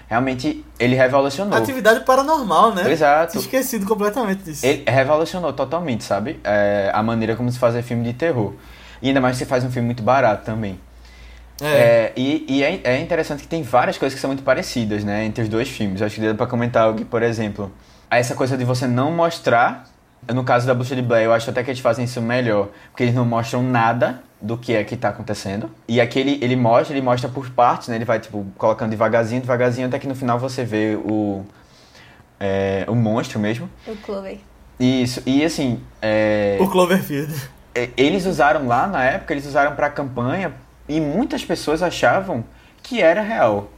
Realmente, 0.07 0.63
ele 0.79 0.95
revolucionou. 0.95 1.57
Atividade 1.57 2.01
paranormal, 2.01 2.75
né? 2.75 2.91
Exato. 2.91 3.35
Esquecido 3.39 3.87
completamente 3.87 4.43
disso. 4.43 4.63
Ele 4.63 4.83
revolucionou 4.87 5.51
totalmente, 5.51 6.03
sabe? 6.03 6.39
É, 6.43 6.91
a 6.93 7.01
maneira 7.01 7.35
como 7.35 7.51
se 7.51 7.57
fazer 7.57 7.81
filme 7.81 8.03
de 8.03 8.13
terror. 8.13 8.53
E 9.01 9.07
ainda 9.07 9.19
mais 9.19 9.37
se 9.37 9.45
faz 9.45 9.63
um 9.63 9.71
filme 9.71 9.87
muito 9.87 10.03
barato 10.03 10.45
também. 10.45 10.79
É. 11.59 11.65
É, 11.65 12.13
e 12.15 12.45
e 12.47 12.63
é, 12.63 12.79
é 12.83 12.99
interessante 12.99 13.41
que 13.41 13.47
tem 13.47 13.63
várias 13.63 13.97
coisas 13.97 14.13
que 14.13 14.21
são 14.21 14.27
muito 14.27 14.43
parecidas, 14.43 15.03
né? 15.03 15.25
Entre 15.25 15.41
os 15.41 15.49
dois 15.49 15.67
filmes. 15.67 15.99
Eu 15.99 16.05
acho 16.05 16.15
que 16.15 16.27
dá 16.27 16.35
pra 16.35 16.45
comentar 16.45 16.83
algo, 16.83 16.99
que, 16.99 17.05
por 17.05 17.23
exemplo, 17.23 17.71
essa 18.07 18.35
coisa 18.35 18.55
de 18.55 18.63
você 18.63 18.85
não 18.85 19.11
mostrar. 19.11 19.94
No 20.33 20.43
caso 20.43 20.65
da 20.65 20.73
Bruxa 20.73 20.95
de 20.95 21.01
Blair, 21.01 21.25
eu 21.25 21.33
acho 21.33 21.49
até 21.49 21.63
que 21.63 21.69
eles 21.69 21.79
fazem 21.81 22.05
isso 22.05 22.21
melhor. 22.21 22.69
Porque 22.91 23.03
eles 23.03 23.13
não 23.15 23.25
mostram 23.25 23.61
nada 23.61 24.23
do 24.41 24.57
que 24.57 24.73
é 24.73 24.83
que 24.83 24.95
tá 24.97 25.09
acontecendo. 25.09 25.69
E 25.87 26.01
aqui 26.01 26.19
ele, 26.19 26.39
ele 26.41 26.55
mostra, 26.55 26.95
ele 26.95 27.05
mostra 27.05 27.29
por 27.29 27.49
partes, 27.51 27.87
né? 27.89 27.95
Ele 27.95 28.05
vai, 28.05 28.19
tipo, 28.19 28.45
colocando 28.57 28.89
devagarzinho, 28.89 29.41
devagarzinho, 29.41 29.87
até 29.87 29.99
que 29.99 30.07
no 30.07 30.15
final 30.15 30.39
você 30.39 30.63
vê 30.63 30.95
o... 31.03 31.43
é, 32.39 32.85
o 32.87 32.95
monstro 32.95 33.39
mesmo. 33.39 33.69
O 33.87 33.95
Clover. 33.97 34.39
Isso, 34.79 35.21
e 35.25 35.43
assim, 35.45 35.79
é, 36.01 36.57
O 36.59 36.67
Cloverfield. 36.69 37.33
é, 37.73 37.89
eles 37.95 38.25
usaram 38.25 38.67
lá 38.67 38.87
na 38.87 39.03
época, 39.05 39.33
eles 39.33 39.45
usaram 39.45 39.73
pra 39.75 39.89
campanha 39.89 40.53
e 40.87 40.99
muitas 40.99 41.45
pessoas 41.45 41.81
achavam 41.81 42.43
que 42.83 43.01
era 43.01 43.21
real. 43.21 43.69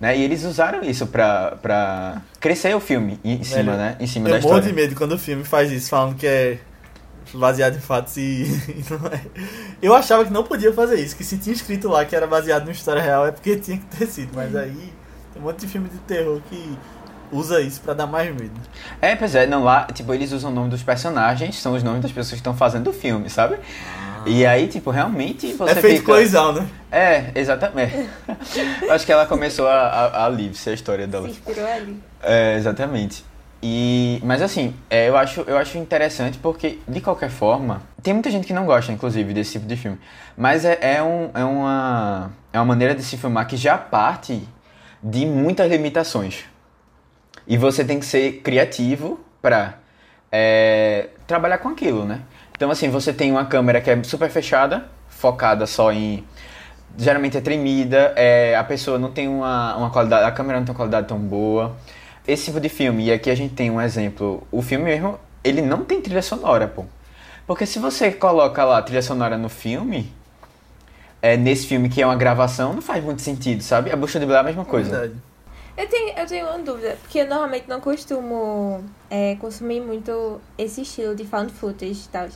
Né? 0.00 0.16
E 0.18 0.22
eles 0.22 0.44
usaram 0.44 0.82
isso 0.82 1.06
pra, 1.06 1.52
pra 1.62 2.20
crescer 2.38 2.74
o 2.74 2.80
filme 2.80 3.18
em 3.24 3.42
cima, 3.42 3.72
Velho, 3.72 3.76
né? 3.78 3.96
Em 3.98 4.06
cima 4.06 4.28
da 4.28 4.36
Eu 4.36 4.42
morro 4.42 4.54
de 4.60 4.66
história. 4.66 4.82
medo 4.84 4.94
quando 4.96 5.12
o 5.12 5.18
filme 5.18 5.42
faz 5.44 5.72
isso, 5.72 5.88
falando 5.88 6.16
que 6.16 6.26
é 6.26 6.58
baseado 7.32 7.76
em 7.76 7.80
fatos 7.80 8.16
e, 8.16 8.44
e 8.68 8.84
não 8.90 9.06
é. 9.08 9.20
Eu 9.82 9.94
achava 9.94 10.24
que 10.24 10.32
não 10.32 10.44
podia 10.44 10.72
fazer 10.72 11.00
isso, 11.00 11.16
que 11.16 11.24
se 11.24 11.38
tinha 11.38 11.54
escrito 11.54 11.88
lá 11.88 12.04
que 12.04 12.14
era 12.14 12.26
baseado 12.26 12.62
numa 12.62 12.72
história 12.72 13.02
real 13.02 13.26
é 13.26 13.32
porque 13.32 13.56
tinha 13.56 13.78
que 13.78 13.84
ter 13.96 14.06
sido, 14.06 14.30
mas 14.34 14.54
aí 14.54 14.92
tem 15.32 15.42
um 15.42 15.44
monte 15.44 15.60
de 15.60 15.68
filme 15.68 15.88
de 15.88 15.98
terror 15.98 16.40
que 16.48 16.78
usa 17.32 17.60
isso 17.60 17.80
pra 17.80 17.94
dar 17.94 18.06
mais 18.06 18.28
medo. 18.34 18.52
É, 19.00 19.16
pois 19.16 19.34
é, 19.34 19.46
não, 19.46 19.64
lá, 19.64 19.84
tipo, 19.92 20.12
eles 20.14 20.30
usam 20.32 20.50
o 20.50 20.54
nome 20.54 20.70
dos 20.70 20.82
personagens, 20.82 21.56
são 21.56 21.74
os 21.74 21.82
nomes 21.82 22.02
das 22.02 22.12
pessoas 22.12 22.32
que 22.32 22.36
estão 22.36 22.56
fazendo 22.56 22.90
o 22.90 22.92
filme, 22.92 23.28
sabe? 23.28 23.58
E 24.26 24.44
aí, 24.44 24.66
tipo, 24.68 24.90
realmente 24.90 25.52
você 25.52 25.72
é 25.72 25.74
feito 25.76 26.00
fica... 26.00 26.12
coisal, 26.12 26.52
né? 26.52 26.66
É, 26.90 27.30
exatamente. 27.34 27.94
Eu 28.82 28.92
Acho 28.92 29.06
que 29.06 29.12
ela 29.12 29.26
começou 29.26 29.68
a, 29.68 29.76
a, 29.76 30.26
a 30.26 30.28
livre-se 30.28 30.68
a 30.68 30.72
história 30.72 31.06
dela. 31.06 31.28
Se 31.28 31.32
inspirou 31.32 31.66
ali. 31.66 32.00
É, 32.22 32.56
exatamente. 32.56 33.24
E, 33.62 34.20
mas 34.22 34.42
assim, 34.42 34.74
é, 34.90 35.08
eu, 35.08 35.16
acho, 35.16 35.40
eu 35.42 35.56
acho 35.56 35.78
interessante 35.78 36.38
porque, 36.38 36.78
de 36.86 37.00
qualquer 37.00 37.30
forma, 37.30 37.82
tem 38.02 38.12
muita 38.12 38.30
gente 38.30 38.46
que 38.46 38.52
não 38.52 38.66
gosta, 38.66 38.92
inclusive, 38.92 39.32
desse 39.32 39.52
tipo 39.52 39.66
de 39.66 39.76
filme. 39.76 39.98
Mas 40.36 40.64
é, 40.64 40.78
é, 40.80 41.02
um, 41.02 41.30
é, 41.34 41.44
uma, 41.44 42.32
é 42.52 42.58
uma 42.58 42.64
maneira 42.64 42.94
de 42.94 43.02
se 43.02 43.16
filmar 43.16 43.46
que 43.46 43.56
já 43.56 43.78
parte 43.78 44.46
de 45.02 45.24
muitas 45.24 45.70
limitações. 45.70 46.44
E 47.46 47.56
você 47.56 47.84
tem 47.84 47.98
que 47.98 48.06
ser 48.06 48.40
criativo 48.42 49.20
pra 49.40 49.74
é, 50.30 51.08
trabalhar 51.26 51.58
com 51.58 51.68
aquilo, 51.68 52.04
né? 52.04 52.20
Então, 52.56 52.70
assim, 52.70 52.88
você 52.88 53.12
tem 53.12 53.30
uma 53.30 53.44
câmera 53.44 53.82
que 53.82 53.90
é 53.90 54.02
super 54.02 54.30
fechada, 54.30 54.88
focada 55.10 55.66
só 55.66 55.92
em. 55.92 56.24
Geralmente 56.96 57.36
é 57.36 57.40
tremida, 57.42 58.14
é, 58.16 58.56
a 58.56 58.64
pessoa 58.64 58.98
não 58.98 59.12
tem 59.12 59.28
uma, 59.28 59.76
uma 59.76 59.90
qualidade. 59.90 60.24
A 60.24 60.32
câmera 60.32 60.58
não 60.58 60.64
tem 60.64 60.72
uma 60.72 60.76
qualidade 60.76 61.06
tão 61.06 61.18
boa. 61.18 61.76
Esse 62.26 62.46
tipo 62.46 62.58
de 62.58 62.70
filme, 62.70 63.04
e 63.04 63.12
aqui 63.12 63.30
a 63.30 63.34
gente 63.34 63.54
tem 63.54 63.70
um 63.70 63.78
exemplo. 63.78 64.46
O 64.50 64.62
filme 64.62 64.86
mesmo, 64.86 65.20
ele 65.44 65.60
não 65.60 65.84
tem 65.84 66.00
trilha 66.00 66.22
sonora, 66.22 66.66
pô. 66.66 66.86
Porque 67.46 67.66
se 67.66 67.78
você 67.78 68.10
coloca 68.10 68.64
lá 68.64 68.78
a 68.78 68.82
trilha 68.82 69.02
sonora 69.02 69.36
no 69.36 69.50
filme, 69.50 70.10
é, 71.20 71.36
nesse 71.36 71.66
filme 71.66 71.90
que 71.90 72.00
é 72.00 72.06
uma 72.06 72.16
gravação, 72.16 72.72
não 72.72 72.80
faz 72.82 73.04
muito 73.04 73.20
sentido, 73.20 73.62
sabe? 73.62 73.92
A 73.92 73.96
Bucha 73.96 74.18
de 74.18 74.24
Blair 74.24 74.38
é 74.38 74.40
a 74.40 74.44
mesma 74.44 74.64
coisa. 74.64 74.90
Verdade. 74.90 75.20
Eu 75.76 75.86
tenho, 75.88 76.18
eu 76.18 76.26
tenho 76.26 76.46
uma 76.46 76.58
dúvida, 76.58 76.96
porque 77.02 77.18
eu 77.18 77.28
normalmente 77.28 77.68
não 77.68 77.80
costumo 77.82 78.82
é, 79.10 79.36
consumir 79.36 79.82
muito 79.82 80.40
esse 80.56 80.80
estilo 80.80 81.14
de 81.14 81.26
found 81.26 81.52
footage 81.52 82.06
e 82.06 82.08
tal. 82.08 82.28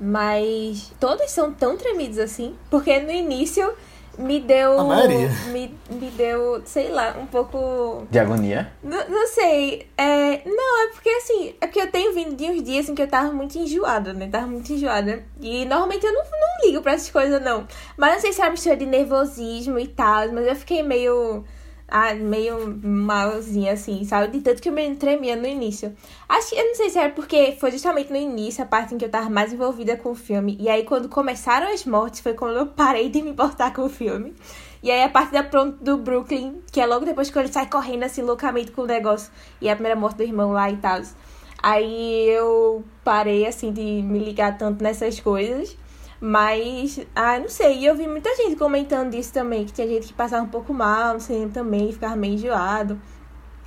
Mas 0.00 0.92
todos 1.00 1.30
são 1.30 1.52
tão 1.52 1.76
tremidos 1.76 2.18
assim, 2.18 2.54
porque 2.70 3.00
no 3.00 3.10
início 3.10 3.74
me 4.18 4.40
deu. 4.40 4.78
A 4.78 4.84
maioria. 4.84 5.30
Me, 5.52 5.74
me 5.90 6.10
deu, 6.10 6.60
sei 6.64 6.90
lá, 6.90 7.16
um 7.18 7.26
pouco. 7.26 8.06
De 8.10 8.18
agonia. 8.18 8.72
Não, 8.82 9.08
não 9.08 9.26
sei. 9.28 9.86
É, 9.96 10.42
não, 10.44 10.82
é 10.82 10.88
porque 10.92 11.08
assim. 11.08 11.54
É 11.60 11.66
porque 11.66 11.80
eu 11.80 11.90
tenho 11.90 12.12
vindo 12.12 12.34
de 12.34 12.44
uns 12.44 12.62
dias 12.62 12.88
em 12.88 12.94
que 12.94 13.02
eu 13.02 13.08
tava 13.08 13.32
muito 13.32 13.56
enjoada, 13.56 14.12
né? 14.12 14.28
Tava 14.30 14.46
muito 14.46 14.72
enjoada. 14.72 15.24
E 15.40 15.64
normalmente 15.64 16.04
eu 16.04 16.12
não, 16.12 16.22
não 16.22 16.66
ligo 16.66 16.82
pra 16.82 16.92
essas 16.92 17.10
coisas, 17.10 17.40
não. 17.40 17.66
Mas 17.96 18.14
não 18.14 18.20
sei 18.20 18.32
se 18.32 18.40
era 18.40 18.50
mistura 18.50 18.76
de 18.76 18.86
nervosismo 18.86 19.78
e 19.78 19.86
tal. 19.86 20.32
Mas 20.32 20.46
eu 20.46 20.56
fiquei 20.56 20.82
meio. 20.82 21.44
Ah, 21.90 22.14
meio 22.14 22.78
malzinha, 22.82 23.72
assim, 23.72 24.04
sabe? 24.04 24.28
De 24.28 24.42
tanto 24.42 24.60
que 24.60 24.68
eu 24.68 24.72
me 24.74 24.94
tremia 24.94 25.34
no 25.34 25.46
início. 25.46 25.96
Acho 26.28 26.50
que 26.50 26.56
eu 26.56 26.66
não 26.66 26.74
sei 26.74 26.90
se 26.90 26.98
era 26.98 27.08
porque 27.14 27.56
foi 27.58 27.70
justamente 27.70 28.10
no 28.10 28.16
início, 28.16 28.62
a 28.62 28.66
parte 28.66 28.94
em 28.94 28.98
que 28.98 29.06
eu 29.06 29.10
tava 29.10 29.30
mais 29.30 29.54
envolvida 29.54 29.96
com 29.96 30.10
o 30.10 30.14
filme. 30.14 30.54
E 30.60 30.68
aí, 30.68 30.84
quando 30.84 31.08
começaram 31.08 31.72
as 31.72 31.86
mortes, 31.86 32.20
foi 32.20 32.34
quando 32.34 32.58
eu 32.58 32.66
parei 32.66 33.08
de 33.08 33.22
me 33.22 33.30
importar 33.30 33.72
com 33.72 33.82
o 33.84 33.88
filme. 33.88 34.34
E 34.82 34.90
aí, 34.90 35.02
a 35.02 35.08
parte 35.08 35.32
da 35.32 35.42
pronto 35.42 35.82
do 35.82 35.96
Brooklyn, 35.96 36.60
que 36.70 36.78
é 36.78 36.84
logo 36.84 37.06
depois 37.06 37.30
que 37.30 37.38
ele 37.38 37.48
sai 37.48 37.66
correndo 37.70 38.02
assim 38.02 38.20
loucamente 38.20 38.70
com 38.70 38.82
o 38.82 38.86
negócio. 38.86 39.32
E 39.58 39.70
a 39.70 39.74
primeira 39.74 39.98
morte 39.98 40.18
do 40.18 40.24
irmão 40.24 40.52
lá 40.52 40.70
e 40.70 40.76
tal. 40.76 41.00
Aí 41.62 42.28
eu 42.28 42.84
parei, 43.02 43.46
assim, 43.46 43.72
de 43.72 43.80
me 43.80 44.18
ligar 44.18 44.58
tanto 44.58 44.84
nessas 44.84 45.18
coisas. 45.20 45.74
Mas, 46.20 47.00
ah, 47.14 47.38
não 47.38 47.48
sei. 47.48 47.78
E 47.78 47.86
eu 47.86 47.96
vi 47.96 48.06
muita 48.08 48.34
gente 48.36 48.56
comentando 48.56 49.10
disso 49.10 49.32
também. 49.32 49.64
Que 49.64 49.72
tinha 49.72 49.86
gente 49.86 50.08
que 50.08 50.12
passava 50.14 50.42
um 50.44 50.48
pouco 50.48 50.74
mal 50.74 51.14
no 51.14 51.20
cinema 51.20 51.50
também, 51.52 51.92
ficava 51.92 52.16
meio 52.16 52.34
enjoado. 52.34 53.00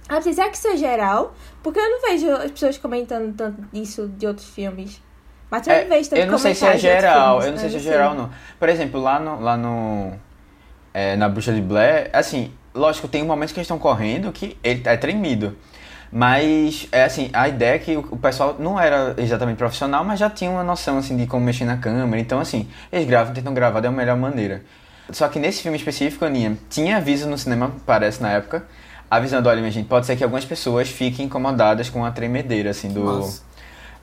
Ah, 0.10 0.16
não 0.16 0.22
sei, 0.22 0.34
será 0.34 0.50
que 0.50 0.58
isso 0.58 0.68
é 0.68 0.78
geral? 0.78 1.34
Porque 1.64 1.80
eu 1.80 1.90
não 1.90 2.02
vejo 2.02 2.30
as 2.32 2.52
pessoas 2.52 2.78
comentando 2.78 3.34
tanto 3.36 3.62
disso 3.72 4.08
de 4.10 4.28
outros 4.28 4.48
filmes. 4.50 5.02
Mas 5.50 5.68
eu 5.68 5.74
É, 5.74 5.82
não 5.82 5.90
vejo 5.90 6.10
tanto 6.10 6.20
eu 6.22 6.28
não 6.28 6.38
sei 6.38 6.56
se 6.56 6.66
é 6.66 6.78
geral, 6.78 7.42
filmes, 7.42 7.46
eu 7.46 7.52
não 7.52 7.58
sei 7.60 7.70
mas 7.70 7.72
se 7.72 7.78
é 7.78 7.82
sei. 7.82 7.92
geral 7.92 8.14
não. 8.16 8.30
Por 8.60 8.70
exemplo, 8.70 9.00
lá 9.02 9.20
no, 9.20 9.40
lá 9.40 9.58
no 9.58 10.14
é, 10.94 11.16
na 11.16 11.30
Bruxa 11.30 11.54
de 11.54 11.62
Blair, 11.62 12.10
assim, 12.14 12.54
lógico, 12.74 13.08
tem 13.08 13.24
momentos 13.24 13.54
que 13.54 13.60
eles 13.60 13.66
estão 13.66 13.80
correndo 13.80 14.32
que 14.32 14.58
ele 14.64 14.82
é 14.86 14.98
tremido. 14.98 15.56
Mas, 16.12 16.88
é 16.92 17.06
assim, 17.06 17.30
a 17.32 17.48
ideia 17.48 17.76
é 17.76 17.80
que 17.80 17.96
o, 17.96 18.18
pessoal 18.18 18.58
não 18.60 18.78
era 18.78 19.16
exatamente 19.18 19.58
profissional, 19.58 20.04
mas 20.04 20.20
já 20.20 20.30
tinha 20.30 20.52
uma 20.52 20.64
noção, 20.64 20.98
assim, 20.98 21.16
de 21.16 21.26
como 21.26 21.46
mexer 21.46 21.64
na 21.64 21.78
câmera. 21.78 22.22
Então, 22.22 22.40
assim, 22.40 22.68
eles 22.92 23.08
gravam, 23.08 23.34
tentam 23.34 23.54
gravar 23.54 23.80
da 23.80 23.90
melhor 23.90 24.18
maneira. 24.18 24.62
Só 25.10 25.28
que 25.30 25.40
nesse 25.40 25.62
filme 25.62 25.78
específico, 25.78 26.26
Aninha, 26.26 26.58
tinha 26.70 26.98
aviso 26.98 27.30
no 27.30 27.38
cinema, 27.38 27.72
parece, 27.86 28.22
na 28.22 28.30
época, 28.30 28.66
avisando, 29.10 29.48
olha, 29.48 29.60
minha 29.62 29.72
gente, 29.72 29.88
pode 29.88 30.06
ser 30.06 30.18
que 30.18 30.24
algumas 30.24 30.44
pessoas 30.44 30.90
fiquem 30.90 31.28
incomodadas 31.28 31.90
com 31.90 32.04
a 32.04 32.12
tremedeira, 32.12 32.72
assim, 32.72 32.90
do... 32.90 33.04
Nossa. 33.04 33.44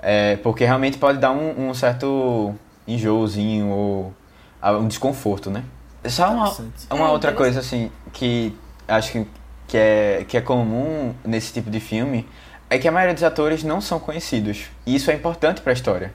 É, 0.01 0.37
porque 0.37 0.64
realmente 0.64 0.97
pode 0.97 1.18
dar 1.18 1.33
um, 1.33 1.68
um 1.68 1.75
certo 1.75 2.55
enjoozinho 2.87 3.68
ou 3.68 4.14
ah, 4.62 4.73
um 4.73 4.88
desconforto, 4.88 5.51
né? 5.51 5.64
Só 6.07 6.31
uma, 6.31 6.57
uma 6.90 7.09
É, 7.09 7.11
outra 7.11 7.33
coisa, 7.33 7.61
assim, 7.61 7.90
que 8.12 8.55
acho 8.87 9.12
que, 9.12 9.27
que, 9.68 9.76
é, 9.76 10.24
que 10.26 10.37
é 10.37 10.40
comum 10.40 11.14
nesse 11.24 11.52
tipo 11.52 11.70
de 11.70 11.78
filme 11.78 12.26
é 12.70 12.78
que 12.78 12.88
a 12.88 12.92
maioria 12.92 13.14
dos 13.14 13.22
atores 13.22 13.62
não 13.62 13.81
são 13.81 14.00
conhecidos. 14.00 14.64
E 14.85 14.96
isso 14.96 15.11
é 15.11 15.14
importante 15.14 15.61
pra 15.61 15.72
história. 15.72 16.12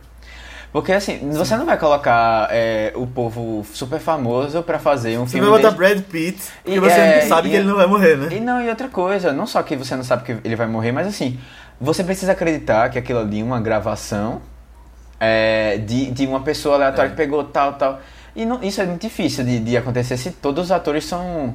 Porque, 0.72 0.92
assim, 0.92 1.20
você 1.32 1.56
não 1.56 1.66
vai 1.68 1.78
colocar 1.78 2.48
é, 2.52 2.92
o 2.96 3.06
povo 3.06 3.64
super 3.74 4.00
famoso 4.00 4.64
pra 4.64 4.80
fazer 4.80 5.20
um 5.20 5.26
Você 5.28 5.34
filme 5.38 5.48
vai 5.48 5.62
botar 5.62 5.70
Brad 5.76 6.02
Pitt 6.02 6.42
e 6.66 6.74
E 6.76 6.80
você 6.80 7.00
é, 7.00 7.22
sabe 7.22 7.48
e 7.48 7.52
que 7.52 7.58
é- 7.58 7.60
ele 7.60 7.68
não 7.70 7.76
vai 7.76 7.86
morrer, 7.86 8.18
né? 8.18 8.30
e 8.36 8.40
não, 8.40 8.60
e 8.60 8.68
outra 8.70 8.88
coisa, 8.90 9.32
não 9.32 9.46
só 9.46 9.62
que 9.62 9.76
você 9.76 9.96
não 9.96 10.04
sabe 10.04 10.24
que 10.24 10.32
ele 10.44 10.56
vai 10.56 10.66
morrer, 10.66 10.92
mas 10.92 11.06
assim, 11.06 11.40
você 11.80 12.04
precisa 12.04 12.32
acreditar 12.32 12.90
que 12.90 12.98
aquilo 12.98 13.20
ali 13.20 13.42
é 13.42 13.44
uma 13.44 13.62
gravação 13.62 14.42
é, 15.20 15.78
de, 15.78 16.10
de 16.12 16.26
uma 16.26 16.40
pessoa 16.42 16.76
aleatória 16.76 17.08
É. 17.08 17.12
que 17.12 17.18
pegou 17.18 17.44
tal, 17.44 17.74
tal. 17.74 18.02
E 18.36 18.44
não- 18.46 18.62
isso 18.64 18.82
é 18.82 18.86
muito 18.86 19.02
difícil 19.02 19.44
de, 19.44 19.60
de 19.60 19.78
acontecer 19.78 20.18
se 20.18 20.32
todos 20.32 20.66
os 20.66 20.72
atores 20.72 21.06
são. 21.06 21.54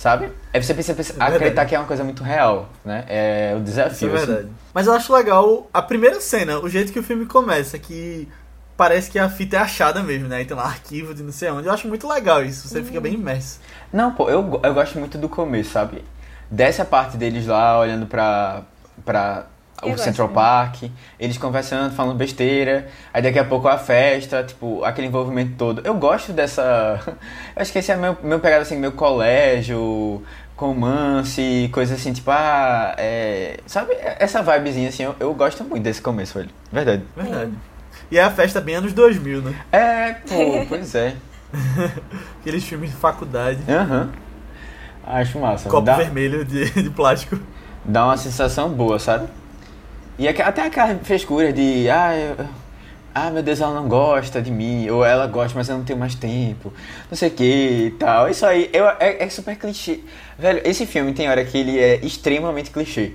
Sabe? 0.00 0.32
Aí 0.54 0.62
você 0.62 0.72
precisa 0.72 0.94
precisa 0.94 1.18
verdade. 1.18 1.36
acreditar 1.36 1.66
que 1.66 1.74
é 1.74 1.78
uma 1.78 1.86
coisa 1.86 2.02
muito 2.02 2.24
real, 2.24 2.70
né? 2.82 3.04
É 3.06 3.52
o 3.54 3.62
Isso 3.62 3.78
é 3.78 3.84
desafio. 3.84 4.14
assim. 4.14 4.26
verdade. 4.26 4.48
Mas 4.72 4.86
eu 4.86 4.94
acho 4.94 5.12
legal 5.12 5.68
a 5.74 5.82
primeira 5.82 6.18
cena, 6.22 6.58
o 6.58 6.70
jeito 6.70 6.90
que 6.90 6.98
o 6.98 7.02
filme 7.02 7.26
começa, 7.26 7.78
que 7.78 8.26
parece 8.78 9.10
que 9.10 9.18
a 9.18 9.28
fita 9.28 9.58
é 9.58 9.60
achada 9.60 10.02
mesmo, 10.02 10.26
né? 10.26 10.40
Então 10.40 10.56
lá, 10.56 10.64
arquivo 10.64 11.12
de 11.12 11.22
não 11.22 11.30
sei 11.32 11.50
onde. 11.50 11.66
Eu 11.66 11.72
acho 11.74 11.86
muito 11.86 12.08
legal 12.08 12.42
isso, 12.42 12.66
você 12.66 12.82
fica 12.82 12.98
bem 12.98 13.12
imerso. 13.12 13.60
Não, 13.92 14.14
pô, 14.14 14.30
eu, 14.30 14.58
eu 14.62 14.72
gosto 14.72 14.98
muito 14.98 15.18
do 15.18 15.28
começo, 15.28 15.72
sabe? 15.72 16.02
Dessa 16.50 16.82
parte 16.82 17.18
deles 17.18 17.46
lá, 17.46 17.78
olhando 17.78 18.06
pra, 18.06 18.62
pra 19.04 19.44
Eu 19.88 19.94
o 19.94 19.98
Central. 19.98 20.28
Park, 20.28 20.82
eles 21.18 21.38
conversando, 21.38 21.94
falando 21.94 22.16
besteira, 22.16 22.88
aí 23.12 23.22
daqui 23.22 23.38
a 23.38 23.44
pouco 23.44 23.66
a 23.68 23.78
festa, 23.78 24.42
tipo, 24.44 24.84
aquele 24.84 25.06
envolvimento 25.06 25.52
todo. 25.56 25.80
Eu 25.84 25.94
gosto 25.94 26.32
dessa. 26.32 27.00
Eu 27.56 27.62
acho 27.62 27.72
que 27.72 27.78
esse 27.78 27.90
é 27.90 27.96
meu, 27.96 28.16
meu 28.22 28.40
pegado 28.40 28.62
assim, 28.62 28.76
meu 28.76 28.92
colégio, 28.92 30.22
romance, 30.56 31.68
coisa 31.72 31.94
assim, 31.94 32.12
tipo, 32.12 32.30
ah, 32.30 32.94
é. 32.98 33.58
Sabe, 33.66 33.92
essa 34.18 34.42
vibezinha 34.42 34.88
assim, 34.90 35.04
eu, 35.04 35.16
eu 35.18 35.34
gosto 35.34 35.64
muito 35.64 35.82
desse 35.82 36.02
começo, 36.02 36.38
velho. 36.38 36.50
Verdade. 36.70 37.02
Verdade. 37.16 37.52
E 38.10 38.18
é 38.18 38.22
a 38.22 38.30
festa 38.30 38.60
bem 38.60 38.74
anos 38.76 38.92
2000, 38.92 39.40
né? 39.42 39.54
É, 39.72 40.12
pô, 40.12 40.66
pois 40.68 40.94
é. 40.94 41.14
Aqueles 42.40 42.64
filmes 42.64 42.90
de 42.90 42.96
faculdade. 42.96 43.60
Aham. 43.68 44.10
Acho 45.06 45.38
massa. 45.38 45.68
Copo 45.68 45.86
Dá- 45.86 45.96
vermelho 45.96 46.44
de, 46.44 46.70
de 46.70 46.90
plástico. 46.90 47.38
dá 47.84 48.04
uma 48.04 48.16
sensação 48.16 48.68
boa, 48.68 48.98
sabe? 48.98 49.28
E 50.20 50.28
até 50.28 50.66
aquela 50.66 50.94
frescura 50.96 51.50
de, 51.50 51.88
ah, 51.88 52.14
eu- 52.14 52.46
ah, 53.14 53.30
meu 53.30 53.42
Deus, 53.42 53.58
ela 53.58 53.72
não 53.72 53.88
gosta 53.88 54.42
de 54.42 54.50
mim, 54.50 54.86
ou 54.90 55.02
ela 55.02 55.26
gosta, 55.26 55.56
mas 55.56 55.66
eu 55.70 55.78
não 55.78 55.82
tenho 55.82 55.98
mais 55.98 56.14
tempo, 56.14 56.70
não 57.10 57.16
sei 57.16 57.28
o 57.30 57.32
que 57.32 57.86
e 57.86 57.90
tal. 57.98 58.28
Isso 58.28 58.44
aí 58.44 58.68
eu, 58.70 58.86
é, 58.86 59.24
é 59.24 59.28
super 59.30 59.56
clichê. 59.56 60.00
Velho, 60.38 60.60
esse 60.62 60.84
filme 60.84 61.14
tem 61.14 61.26
hora 61.30 61.42
que 61.42 61.56
ele 61.56 61.78
é 61.78 61.96
extremamente 62.04 62.70
clichê. 62.70 63.12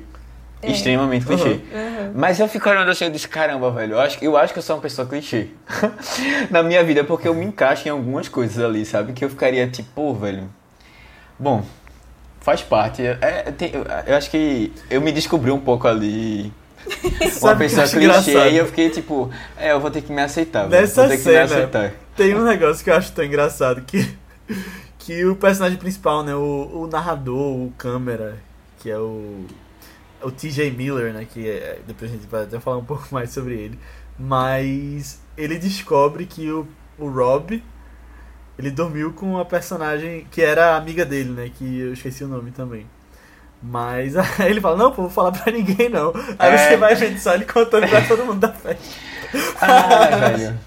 É. 0.64 0.72
Extremamente 0.72 1.28
clichê. 1.28 1.50
Uhum. 1.50 2.12
Mas 2.16 2.40
eu 2.40 2.48
fico 2.48 2.68
olhando 2.68 2.90
assim, 2.90 3.06
eu 3.06 3.12
disse, 3.12 3.28
caramba, 3.28 3.70
velho, 3.70 3.94
eu 3.94 4.00
acho, 4.00 4.18
eu 4.26 4.36
acho 4.36 4.52
que 4.52 4.58
eu 4.58 4.64
sou 4.64 4.76
uma 4.78 4.82
pessoa 4.82 5.08
clichê 5.08 5.50
na 6.50 6.64
minha 6.64 6.84
vida, 6.84 7.04
porque 7.04 7.28
eu 7.28 7.36
me 7.36 7.46
encaixo 7.46 7.88
em 7.88 7.92
algumas 7.92 8.28
coisas 8.28 8.64
ali, 8.66 8.84
sabe? 8.84 9.14
Que 9.14 9.24
eu 9.24 9.30
ficaria 9.30 9.68
tipo, 9.68 9.90
pô, 9.94 10.12
velho. 10.16 10.50
Bom, 11.38 11.64
faz 12.42 12.64
parte. 12.64 13.04
É, 13.06 13.52
tem- 13.56 13.74
eu 14.08 14.18
acho 14.18 14.32
que 14.32 14.74
eu 14.90 15.00
me 15.02 15.12
descobri 15.12 15.52
um 15.52 15.60
pouco 15.60 15.88
ali. 15.88 16.52
Uma 17.42 17.56
pessoa 17.56 17.88
clichê 17.88 17.98
engraçado? 17.98 18.50
e 18.50 18.58
eu 18.58 18.66
fiquei 18.68 18.90
tipo, 18.90 19.32
é, 19.58 19.72
eu 19.72 19.80
vou 19.80 19.90
ter 19.90 20.02
que 20.02 20.12
me 20.12 20.22
aceitar. 20.22 20.68
Nessa 20.70 21.08
Vou 21.08 21.18
cena. 21.18 21.94
Tem 22.16 22.36
um 22.36 22.44
negócio 22.44 22.84
que 22.84 22.90
eu 22.90 22.96
acho 22.96 23.12
tão 23.12 23.26
engraçado 23.26 23.82
que, 23.82 24.16
que 25.00 25.26
o 25.26 25.36
personagem 25.36 25.78
principal, 25.78 26.24
né, 26.24 26.36
o, 26.36 26.84
o 26.84 26.88
narrador, 26.88 27.56
o 27.56 27.74
câmera, 27.78 28.38
que 28.80 28.90
é 28.90 28.98
o 28.98 29.46
o 30.26 30.32
TJ 30.32 30.72
Miller, 30.72 31.14
né, 31.14 31.26
que 31.32 31.48
é, 31.48 31.80
depois 31.86 32.10
a 32.10 32.14
gente 32.14 32.26
vai 32.28 32.44
até 32.44 32.60
falar 32.60 32.78
um 32.78 32.86
pouco 32.86 33.08
mais 33.12 33.30
sobre 33.30 33.54
ele, 33.54 33.80
mas 34.18 35.22
ele 35.38 35.58
descobre 35.58 36.26
que 36.26 36.50
o, 36.50 36.68
o 36.98 37.08
Rob 37.08 37.64
ele 38.58 38.72
dormiu 38.72 39.14
com 39.14 39.34
uma 39.34 39.46
personagem 39.46 40.26
que 40.32 40.42
era 40.42 40.76
amiga 40.76 41.06
dele, 41.06 41.30
né, 41.30 41.52
que 41.54 41.80
eu 41.80 41.94
esqueci 41.94 42.24
o 42.24 42.28
nome 42.28 42.52
também. 42.52 42.88
Mas 43.68 44.16
aí 44.40 44.50
ele 44.52 44.62
fala, 44.62 44.78
não, 44.78 44.92
pô, 44.92 45.04
vou 45.04 45.12
falar 45.12 45.32
pra 45.32 45.52
ninguém 45.52 45.90
não. 45.90 46.14
Aí 46.38 46.54
É. 46.54 46.58
você 46.58 46.78
vai 46.78 46.94
vendo 46.96 47.18
só 47.18 47.34
ele 47.34 47.46
contando 47.46 47.88
pra 47.88 48.02
todo 48.02 48.26
mundo 48.26 48.40
da 48.40 48.52
festa. 48.54 48.84
Ah, 49.60 50.30
velho. 50.30 50.58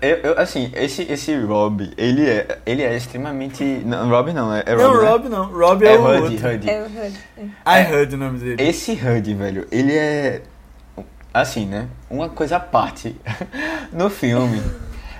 Eu, 0.00 0.16
eu- 0.30 0.38
assim, 0.38 0.70
esse, 0.74 1.02
esse 1.02 1.36
Rob, 1.40 1.92
ele 1.96 2.28
é, 2.28 2.58
ele 2.64 2.82
é 2.82 2.96
extremamente. 2.96 3.62
Não, 3.84 4.08
Rob 4.08 4.32
não, 4.32 4.54
é, 4.54 4.62
é 4.66 4.74
Rob. 4.74 4.82
não, 4.82 5.02
né? 5.02 5.08
Rob 5.10 5.28
não. 5.28 5.44
Rob 5.52 5.84
é, 5.84 5.92
É 5.94 5.98
o 5.98 6.02
Hud, 6.04 6.22
outro. 6.34 6.48
Hud. 6.54 6.70
É 6.70 6.80
o 6.80 6.86
Hud. 6.86 7.18
é. 7.38 7.80
I 7.80 7.92
heard 7.92 8.14
o 8.14 8.18
nome 8.18 8.38
dele. 8.38 8.62
Esse 8.62 8.92
HUD, 8.92 9.34
velho, 9.34 9.66
ele 9.70 9.96
é. 9.96 10.42
Assim, 11.34 11.66
né? 11.66 11.88
Uma 12.10 12.28
coisa 12.28 12.56
à 12.56 12.60
parte 12.60 13.16
no 13.92 14.08
filme. 14.10 14.62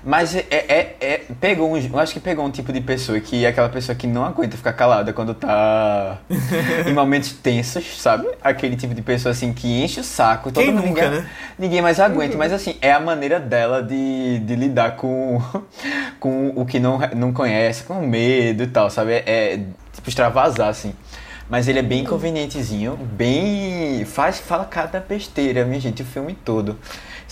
Mas 0.05 0.35
é, 0.35 0.45
é, 0.51 0.97
é- 1.01 1.21
pegou 1.41 1.73
um, 1.73 1.77
eu 1.77 1.99
acho 1.99 2.13
que 2.13 2.19
pegou 2.21 2.45
um 2.45 2.51
tipo 2.51 2.73
de 2.73 2.81
pessoa 2.81 3.21
que 3.21 3.45
é 3.45 3.49
aquela 3.49 3.69
pessoa 3.69 3.95
que 3.95 4.07
não 4.07 4.25
aguenta 4.25 4.57
ficar 4.57 4.73
calada 4.73 5.13
quando 5.13 5.33
tá 5.33 6.19
em 6.87 6.93
momentos 6.93 7.33
tensos, 7.33 8.01
sabe? 8.01 8.27
Aquele 8.43 8.77
tipo 8.77 8.95
de 8.95 9.03
pessoa 9.03 9.31
assim 9.31 9.53
que 9.53 9.83
enche 9.83 10.01
o 10.01 10.05
saco, 10.05 10.51
todo 10.51 10.65
Quem 10.65 10.75
mundo 10.75 10.87
nunca, 10.89 11.03
ninguém, 11.09 11.21
né? 11.21 11.31
ninguém 11.57 11.83
mais 11.83 12.01
aguenta, 12.01 12.37
mas 12.37 12.53
assim, 12.53 12.77
é 12.81 12.91
a 12.93 12.99
maneira 12.99 13.39
dela 13.39 13.81
de, 13.81 14.41
de 14.41 14.57
lidar 14.57 14.97
com, 14.97 15.41
com 16.19 16.53
o 16.57 16.67
que 16.67 16.81
não, 16.81 16.99
não 17.15 17.33
conhece, 17.33 17.85
com 17.85 17.95
medo 18.05 18.65
e 18.65 18.67
tal, 18.67 18.91
sabe? 18.91 19.13
É, 19.13 19.23
é, 19.27 19.57
tipo 19.93 20.09
extravasar 20.09 20.69
assim. 20.69 20.95
Mas 21.49 21.69
ele 21.69 21.79
é 21.79 21.83
bem 21.83 22.03
convenientezinho, 22.03 22.97
bem. 22.97 24.05
Faz, 24.07 24.39
fala 24.41 24.65
cada 24.65 25.01
besteira, 25.01 25.65
minha 25.67 25.79
gente, 25.79 26.01
o 26.01 26.05
filme 26.05 26.35
todo. 26.35 26.79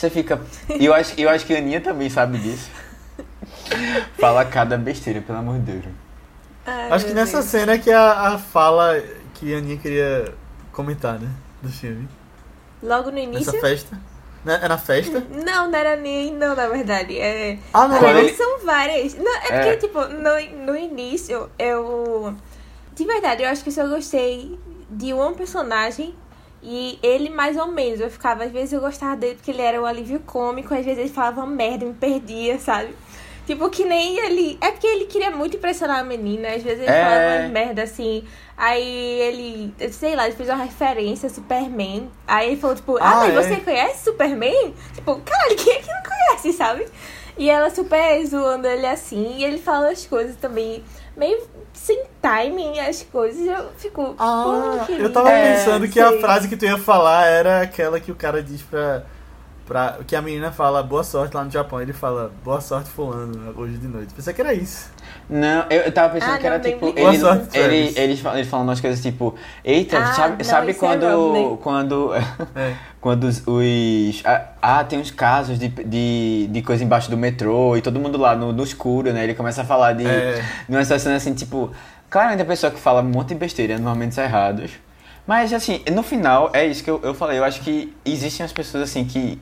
Você 0.01 0.09
fica. 0.09 0.41
E 0.79 0.87
eu 0.87 0.95
acho, 0.95 1.13
eu 1.21 1.29
acho 1.29 1.45
que 1.45 1.55
a 1.55 1.59
Aninha 1.59 1.79
também 1.79 2.09
sabe 2.09 2.39
disso. 2.39 2.71
Fala 4.19 4.47
cada 4.47 4.79
besteira, 4.79 5.21
pelo 5.21 5.39
amor 5.39 5.57
de 5.59 5.73
Deus. 5.73 5.85
Ai, 6.65 6.91
Acho 6.91 7.05
que 7.05 7.13
nessa 7.13 7.39
Deus. 7.41 7.45
cena 7.51 7.77
que 7.79 7.91
a, 7.93 8.29
a 8.29 8.39
fala 8.39 8.99
que 9.35 9.55
a 9.55 9.59
Aninha 9.59 9.77
queria 9.77 10.33
comentar, 10.73 11.19
né? 11.19 11.29
Do 11.61 11.69
filme. 11.69 12.09
Logo 12.83 13.11
no 13.11 13.19
início. 13.19 13.53
Nessa 13.53 13.61
festa. 13.67 14.01
Né? 14.43 14.59
É 14.63 14.69
na 14.69 14.79
festa? 14.79 15.23
Não, 15.45 15.71
não 15.71 15.79
era 15.79 15.97
nem. 15.97 16.33
Não, 16.33 16.57
na 16.57 16.67
verdade. 16.69 17.19
É. 17.19 17.59
Ah, 17.75 17.87
não, 17.87 18.01
verdade, 18.01 18.19
ele- 18.29 18.35
são 18.35 18.59
várias. 18.65 19.15
Não, 19.17 19.37
é 19.37 19.41
porque, 19.41 19.55
É. 19.69 19.77
tipo, 19.77 19.99
no, 20.07 20.65
no 20.67 20.75
início, 20.79 21.51
eu. 21.59 22.35
De 22.95 23.05
verdade, 23.05 23.43
eu 23.43 23.51
acho 23.51 23.63
que 23.63 23.69
eu 23.69 23.75
só 23.75 23.87
gostei 23.87 24.59
de 24.89 25.13
um 25.13 25.35
personagem. 25.35 26.15
E 26.63 26.99
ele, 27.03 27.31
mais 27.31 27.57
ou 27.57 27.69
menos, 27.69 28.01
eu 28.01 28.11
ficava. 28.11 28.45
Às 28.45 28.51
vezes 28.53 28.73
eu 28.73 28.81
gostava 28.81 29.17
dele 29.17 29.35
porque 29.37 29.51
ele 29.51 29.63
era 29.63 29.81
um 29.81 29.87
alívio 29.87 30.21
cômico, 30.21 30.75
às 30.75 30.85
vezes 30.85 30.99
ele 30.99 31.09
falava 31.09 31.47
merda, 31.47 31.87
me 31.87 31.95
perdia, 31.95 32.59
sabe? 32.59 32.95
Tipo, 33.47 33.69
que 33.71 33.85
nem 33.85 34.19
ele. 34.19 34.59
É 34.61 34.71
porque 34.71 34.87
ele 34.87 35.07
queria 35.07 35.31
muito 35.31 35.57
impressionar 35.57 36.01
a 36.01 36.05
menina, 36.05 36.49
às 36.49 36.63
vezes 36.63 36.81
ele 36.83 36.91
É. 36.93 37.03
falava 37.05 37.49
merda 37.49 37.83
assim. 37.83 38.23
Aí 38.57 38.85
ele, 39.21 39.75
sei 39.91 40.15
lá, 40.15 40.27
ele 40.27 40.37
fez 40.37 40.49
uma 40.51 40.63
referência 40.63 41.27
a 41.29 41.31
Superman. 41.31 42.11
Aí 42.27 42.51
ele 42.51 42.61
falou, 42.61 42.77
tipo, 42.77 42.97
ah, 42.99 43.13
Ah, 43.13 43.17
mas 43.17 43.35
é? 43.35 43.43
você 43.43 43.57
conhece 43.63 44.05
Superman? 44.05 44.75
Tipo, 44.95 45.19
caralho, 45.25 45.57
quem 45.57 45.73
é 45.73 45.79
que 45.81 45.89
não 45.89 46.03
conhece, 46.03 46.53
sabe? 46.53 46.87
E 47.39 47.49
ela 47.49 47.71
super 47.71 48.23
zoando 48.27 48.69
ele 48.69 48.87
assim, 48.87 49.37
e 49.39 49.45
ele 49.45 49.57
fala 49.57 49.91
as 49.91 50.05
coisas 50.05 50.37
também 50.37 50.85
meio 51.17 51.43
sem 51.73 52.05
timing, 52.21 52.79
as 52.81 53.03
coisas. 53.03 53.47
Eu 53.47 53.71
fico. 53.77 54.15
Ah, 54.19 54.79
"Pô, 54.81 54.85
que 54.87 55.01
eu 55.01 55.13
tava 55.13 55.31
lindo." 55.31 55.57
pensando 55.57 55.89
que 55.89 56.01
a 56.01 56.19
frase 56.21 56.49
que 56.49 56.57
tu 56.57 56.65
ia 56.65 56.79
falar 56.79 57.27
era 57.27 57.63
aquela 57.63 57.99
que 58.01 58.11
o 58.13 58.15
cara 58.15 58.43
diz 58.43 58.63
pra. 58.63 59.05
Pra 59.71 59.99
que 60.05 60.17
a 60.17 60.21
menina 60.21 60.51
fala 60.51 60.83
boa 60.83 61.05
sorte 61.05 61.33
lá 61.37 61.45
no 61.45 61.51
Japão. 61.51 61.81
Ele 61.81 61.93
fala 61.93 62.33
boa 62.45 62.61
sorte, 62.61 62.91
fulano, 62.91 63.55
hoje 63.57 63.77
de 63.79 63.87
noite. 63.87 64.13
Pensei 64.13 64.35
que 64.35 64.41
era 64.41 64.53
isso. 64.53 64.91
Não, 65.29 65.65
eu, 65.71 65.83
eu 65.83 65.93
tava 65.93 66.15
pensando 66.15 66.33
Ah, 66.35 66.39
que 66.39 66.47
era 66.49 66.59
não, 66.59 66.65
tipo. 66.65 66.87
Ele, 66.89 67.01
Boa 67.01 67.15
sorte, 67.15 67.57
ele, 67.57 67.93
eles, 67.97 68.19
falam, 68.19 68.39
eles 68.39 68.51
falam 68.51 68.67
umas 68.67 68.81
coisas 68.81 69.01
tipo. 69.01 69.37
Eita, 69.65 69.97
Ah, 69.97 70.13
sabe, 70.13 70.43
não, 70.43 70.51
sabe 70.51 70.71
é 70.73 70.75
quando. 70.75 71.07
Rodney. 71.07 71.59
quando. 71.63 72.11
É. 72.57 72.75
Quando 73.01 73.25
os. 73.25 73.43
os- 73.47 74.23
ah, 74.27 74.47
ah, 74.61 74.85
tem 74.85 74.99
uns 74.99 75.11
casos 75.13 75.57
de, 75.57 75.69
de, 75.69 76.49
de 76.51 76.63
coisa 76.63 76.83
embaixo 76.85 77.09
do 77.09 77.17
metrô 77.17 77.77
e 77.77 77.81
todo 77.81 77.99
mundo 78.01 78.19
lá 78.19 78.35
no, 78.37 78.53
no 78.53 78.63
escuro, 78.65 79.13
né? 79.13 79.23
Ele 79.23 79.35
começa 79.35 79.63
a 79.63 79.65
falar 79.65 79.93
de. 79.93 80.05
É. 80.05 80.45
Numa 80.69 80.83
situação 80.83 81.15
assim, 81.15 81.33
tipo. 81.33 81.71
Claramente 82.11 82.43
a 82.43 82.45
pessoa 82.45 82.73
que 82.73 82.81
fala 82.81 83.01
um 83.03 83.05
monte 83.09 83.29
de 83.29 83.37
besteira 83.37 83.75
nos 83.79 83.87
momentos 83.87 84.19
errados. 84.19 84.73
Mas 85.27 85.53
assim, 85.53 85.81
no 85.93 86.03
final, 86.03 86.51
é 86.53 86.67
isso 86.67 86.83
que 86.83 86.91
eu, 86.91 86.99
eu 87.05 87.15
falei. 87.15 87.39
Eu 87.39 87.45
acho 87.45 87.61
que 87.61 87.95
existem 88.05 88.45
as 88.45 88.53
pessoas 88.53 88.83
assim 88.83 89.05
que. 89.05 89.41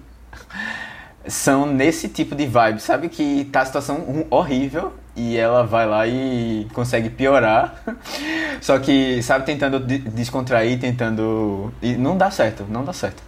São 1.27 1.67
nesse 1.67 2.09
tipo 2.09 2.35
de 2.35 2.47
vibe, 2.47 2.81
sabe? 2.81 3.09
Que 3.09 3.45
tá 3.53 3.61
a 3.61 3.67
situação 3.67 4.27
horrível 4.31 4.95
e 5.15 5.37
ela 5.37 5.63
vai 5.65 5.87
lá 5.87 6.07
e 6.07 6.67
consegue 6.73 7.11
piorar. 7.11 7.83
Só 8.63 8.79
que, 8.79 9.23
sabe, 9.23 9.45
tentando 9.45 9.79
de- 9.81 9.99
descontrair, 9.99 10.79
tentando. 10.81 11.73
E 11.83 11.97
não 11.97 12.17
dá 12.17 12.31
certo, 12.31 12.65
não 12.69 12.83
dá 12.85 12.93
certo. 12.95 13.23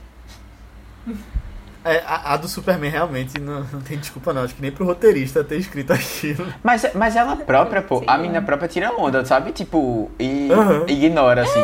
É, 1.85 2.03
a, 2.07 2.35
a 2.35 2.37
do 2.37 2.47
Superman 2.47 2.91
realmente 2.91 3.39
não, 3.41 3.65
não 3.73 3.81
tem 3.81 3.99
desculpa 3.99 4.33
não. 4.33 4.45
Acho 4.45 4.55
que 4.55 4.63
nem 4.63 4.71
pro 4.71 4.85
roteirista 4.85 5.43
ter 5.43 5.57
escrito 5.59 5.93
aquilo. 5.93 6.47
Mas, 6.63 6.87
mas 6.95 7.17
ela 7.17 7.37
própria, 7.37 7.81
pô, 7.83 8.01
Sim. 8.01 8.05
a 8.07 8.19
menina 8.19 8.43
própria 8.43 8.69
tira 8.69 8.93
onda, 8.93 9.25
sabe? 9.25 9.51
Tipo, 9.53 10.11
e 10.19 10.51
Aham. 10.53 10.85
ignora, 10.89 11.43
assim. 11.43 11.59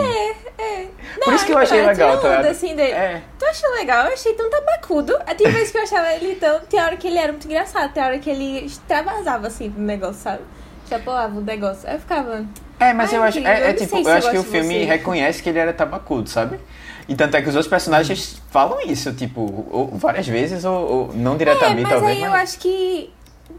É. 0.59 0.86
Por 1.23 1.35
isso 1.35 1.47
que 1.47 1.53
eu 1.53 1.59
achei 1.59 1.79
então, 1.79 1.91
legal, 1.91 2.21
tá 2.21 2.39
onda, 2.39 2.51
assim, 2.51 2.75
dele. 2.75 2.93
É. 2.93 3.23
Tu 3.39 3.45
achou 3.45 3.71
legal? 3.75 4.07
Eu 4.07 4.13
achei 4.13 4.35
tão 4.35 4.49
tabacudo. 4.51 5.19
Tem 5.37 5.51
vezes 5.51 5.71
que 5.71 5.79
eu 5.79 5.83
achava 5.83 6.13
ele 6.15 6.37
tão. 6.37 6.61
Tem 6.61 6.81
hora 6.81 6.97
que 6.97 7.07
ele 7.07 7.19
era 7.19 7.33
muito 7.33 7.47
engraçado, 7.47 7.93
tem 7.93 8.03
hora 8.03 8.19
que 8.19 8.31
ele 8.31 8.67
extravasava 8.67 9.47
assim 9.47 9.69
no 9.69 9.85
negócio, 9.85 10.23
sabe? 10.23 10.43
Chapolava 10.89 11.39
o 11.39 11.41
negócio. 11.41 11.89
Aí 11.89 11.97
eu 11.97 12.01
ficava. 12.01 12.45
É, 12.79 12.93
mas 12.93 13.13
Ai, 13.13 13.19
eu 13.19 13.23
acho, 13.23 13.39
é, 13.39 13.61
é 13.61 13.69
não 13.69 13.75
tipo, 13.75 13.97
eu 13.97 14.03
eu 14.05 14.13
acho 14.13 14.31
que 14.31 14.39
o 14.39 14.45
filme 14.45 14.85
reconhece 14.85 15.43
que 15.43 15.49
ele 15.49 15.59
era 15.59 15.73
tabacudo, 15.73 16.29
sabe? 16.29 16.61
E 17.09 17.15
tanto 17.15 17.37
é 17.37 17.43
que 17.43 17.49
os 17.49 17.55
outros 17.55 17.71
personagens 17.71 18.43
falam 18.51 18.81
isso, 18.81 19.13
tipo, 19.13 19.91
várias 19.93 20.27
vezes 20.27 20.65
ou, 20.65 20.75
ou 20.75 21.15
não 21.15 21.35
É, 21.35 21.39
diretamente, 21.39 21.83
mas 21.83 21.93
talvez. 21.93 22.17
aí 22.17 22.23
eu 22.23 22.33
acho 22.33 22.59
que. 22.59 23.13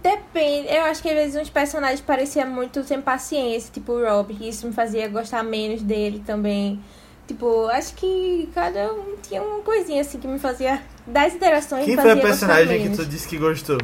Depende. 0.04 0.68
Eu 0.68 0.84
acho 0.84 1.02
que 1.02 1.10
às 1.10 1.16
vezes 1.16 1.42
uns 1.42 1.50
personagens 1.50 2.02
pareciam 2.02 2.48
muito 2.48 2.84
sem 2.84 3.02
paciência, 3.02 3.72
tipo 3.74 3.94
o 3.94 4.06
Rob, 4.06 4.36
e 4.38 4.50
isso 4.50 4.68
me 4.68 4.74
fazia 4.74 5.08
gostar 5.08 5.44
menos 5.44 5.82
dele 5.82 6.22
também. 6.26 6.80
Tipo, 7.28 7.68
acho 7.68 7.94
que 7.96 8.50
cada 8.56 8.92
um 8.94 9.16
tinha 9.22 9.42
uma 9.44 9.60
coisinha 9.62 10.02
assim 10.02 10.18
que 10.18 10.28
me 10.28 10.40
fazia. 10.40 10.82
Das 11.06 11.34
interações 11.34 11.86
Quem 11.86 11.96
foi 11.98 12.12
a 12.12 12.18
personagem 12.18 12.82
que 12.90 12.96
tu 12.98 13.06
disse 13.06 13.28
que 13.28 13.38
gostou? 13.38 13.78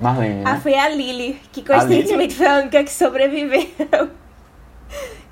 Marlene, 0.00 0.42
Ah, 0.44 0.54
né? 0.54 0.60
foi 0.62 0.74
a 0.74 0.88
Lily, 0.88 1.40
que 1.52 1.62
coincidentemente 1.64 2.34
foi 2.34 2.46
a 2.46 2.58
única 2.58 2.82
que 2.84 2.90
sobreviveu. 2.92 3.68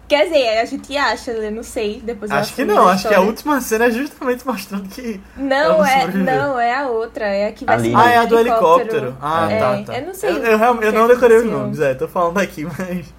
Quer 0.09 0.25
dizer, 0.25 0.59
a 0.59 0.65
gente 0.65 0.97
acha, 0.97 1.31
eu 1.31 1.53
não 1.53 1.63
sei. 1.63 2.01
Depois 2.03 2.31
eu 2.33 2.37
Acho 2.37 2.53
que 2.53 2.65
não, 2.65 2.89
acho 2.89 3.07
que 3.07 3.15
a 3.15 3.21
última 3.21 3.61
cena 3.61 3.85
é 3.85 3.91
justamente 3.93 4.45
mostrando 4.45 4.89
que. 4.89 5.21
Não, 5.37 5.85
ela 5.85 5.89
é, 5.89 6.07
não, 6.09 6.59
é 6.59 6.75
a 6.75 6.89
outra. 6.89 7.27
É 7.27 7.47
a 7.47 7.53
que 7.53 7.65
vai 7.65 7.77
A 7.77 7.79
se 7.79 7.85
Lily. 7.85 7.97
Ah, 7.97 8.11
é 8.11 8.17
a 8.17 8.25
do 8.25 8.37
helicóptero. 8.39 8.97
helicóptero. 9.07 9.17
Ah, 9.23 9.53
É, 9.53 9.59
tá, 9.61 9.83
tá. 9.93 9.99
eu 10.01 10.07
não 10.09 10.15
sei 10.15 10.31
Eu, 10.31 10.37
eu, 10.39 10.59
realmente- 10.59 10.85
eu 10.87 10.91
o 10.91 10.95
não 10.95 11.07
decorei 11.07 11.37
os 11.39 11.45
nomes, 11.45 11.79
é, 11.79 11.95
tô 11.95 12.09
falando 12.09 12.39
aqui, 12.39 12.65
mas. 12.65 13.15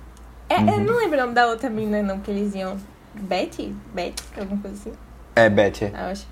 É, 0.49 0.57
Uhum. 0.57 0.69
Eu 0.69 0.79
não 0.81 0.97
lembro 0.97 1.17
o 1.17 1.21
nome 1.21 1.33
da 1.33 1.47
outra 1.47 1.69
menina, 1.69 2.03
não, 2.03 2.19
que 2.19 2.29
eles 2.29 2.53
iam. 2.55 2.75
Betty? 3.13 3.75
Betty? 3.93 4.23
Alguma 4.37 4.61
coisa 4.61 4.77
assim? 4.77 4.93
É, 5.35 5.49
Betty. 5.49 5.91
Ah, 5.93 6.03
eu 6.05 6.11
acho. 6.11 6.27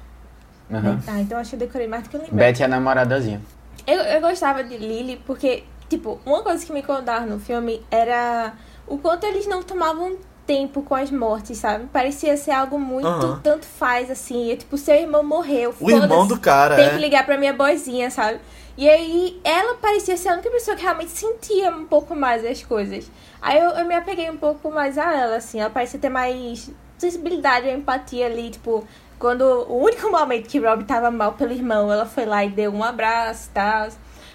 Uhum. 0.69 0.99
Ah, 1.07 1.19
então 1.19 1.37
acho 1.39 1.49
que 1.51 1.55
eu 1.55 1.59
decorei 1.59 1.87
mais 1.87 2.03
do 2.03 2.09
que 2.09 2.15
eu 2.15 2.21
lembrava. 2.21 2.43
Betty 2.43 2.61
é 2.61 2.65
a 2.65 2.69
namoradazinha. 2.69 3.41
Eu, 3.87 3.97
eu 3.99 4.21
gostava 4.21 4.63
de 4.63 4.77
Lily 4.77 5.21
porque, 5.25 5.63
tipo, 5.89 6.19
uma 6.25 6.43
coisa 6.43 6.63
que 6.65 6.71
me 6.71 6.81
incomodava 6.81 7.25
no 7.25 7.39
filme 7.39 7.81
era 7.89 8.53
o 8.85 8.97
quanto 8.97 9.25
eles 9.25 9.47
não 9.47 9.63
tomavam 9.63 10.17
tempo 10.45 10.81
com 10.81 10.95
as 10.95 11.11
mortes, 11.11 11.57
sabe? 11.59 11.85
Parecia 11.93 12.35
ser 12.35 12.51
algo 12.51 12.79
muito 12.79 13.07
Aham. 13.07 13.39
tanto 13.43 13.65
faz, 13.65 14.09
assim. 14.09 14.51
É, 14.51 14.55
tipo, 14.55 14.77
seu 14.77 14.95
irmão 14.95 15.23
morreu. 15.23 15.73
O 15.79 15.89
irmão 15.91 16.27
do 16.27 16.39
cara, 16.39 16.75
Tem 16.75 16.87
é. 16.87 16.89
que 16.91 16.97
ligar 16.97 17.25
pra 17.25 17.37
minha 17.37 17.53
boizinha, 17.53 18.09
sabe? 18.09 18.39
E 18.79 18.87
aí, 18.87 19.41
ela 19.43 19.75
parecia 19.75 20.15
ser 20.15 20.29
a 20.29 20.33
única 20.35 20.49
pessoa 20.49 20.77
que 20.77 20.83
realmente 20.83 21.11
sentia 21.11 21.69
um 21.69 21.85
pouco 21.85 22.15
mais 22.15 22.45
as 22.45 22.63
coisas. 22.63 23.11
Aí 23.41 23.59
eu, 23.59 23.71
eu 23.71 23.85
me 23.85 23.93
apeguei 23.93 24.29
um 24.29 24.37
pouco 24.37 24.71
mais 24.71 24.97
a 24.97 25.13
ela, 25.13 25.35
assim. 25.35 25.59
Ela 25.59 25.69
parecia 25.69 25.99
ter 25.99 26.07
mais 26.07 26.71
sensibilidade 26.97 27.69
empatia 27.69 28.27
ali, 28.27 28.51
tipo... 28.51 28.87
Quando 29.19 29.41
o 29.41 29.83
único 29.83 30.07
momento 30.09 30.47
que 30.47 30.59
Rob 30.59 30.85
tava 30.85 31.11
mal 31.11 31.33
pelo 31.33 31.51
irmão, 31.51 31.91
ela 31.91 32.05
foi 32.05 32.25
lá 32.25 32.45
e 32.45 32.49
deu 32.49 32.73
um 32.73 32.81
abraço 32.81 33.49
e 33.49 33.53
tal. 33.53 33.89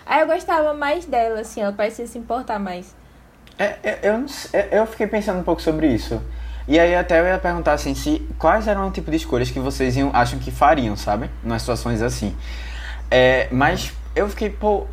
Aí 0.05 0.21
eu 0.21 0.27
gostava 0.27 0.75
mais 0.75 1.07
dela, 1.07 1.41
assim. 1.41 1.63
Ela 1.63 1.73
parecia 1.73 2.07
se 2.07 2.19
importar 2.19 2.59
mais. 2.59 2.95
É, 3.59 3.77
é, 3.83 3.99
eu, 4.03 4.19
não 4.19 4.27
é, 4.53 4.79
eu 4.79 4.87
fiquei 4.87 5.07
pensando 5.07 5.39
um 5.41 5.43
pouco 5.43 5.63
sobre 5.63 5.87
isso. 5.87 6.21
E 6.69 6.79
aí 6.79 6.95
até 6.95 7.19
eu 7.19 7.25
ia 7.25 7.39
perguntar 7.39 7.73
assim, 7.73 7.95
se 7.95 8.21
quais 8.39 8.69
eram 8.69 8.89
o 8.89 8.91
tipo 8.91 9.11
de 9.11 9.17
escolhas 9.17 9.51
que 9.51 9.59
vocês 9.59 9.97
iam, 9.97 10.11
acham 10.13 10.39
que 10.39 10.51
fariam, 10.51 10.95
sabe? 10.99 11.31
Nas 11.43 11.63
situações 11.63 12.03
assim. 12.03 12.37
É, 13.11 13.49
mas 13.51 13.91
eu 14.15 14.29
fiquei, 14.29 14.51
pô, 14.51 14.87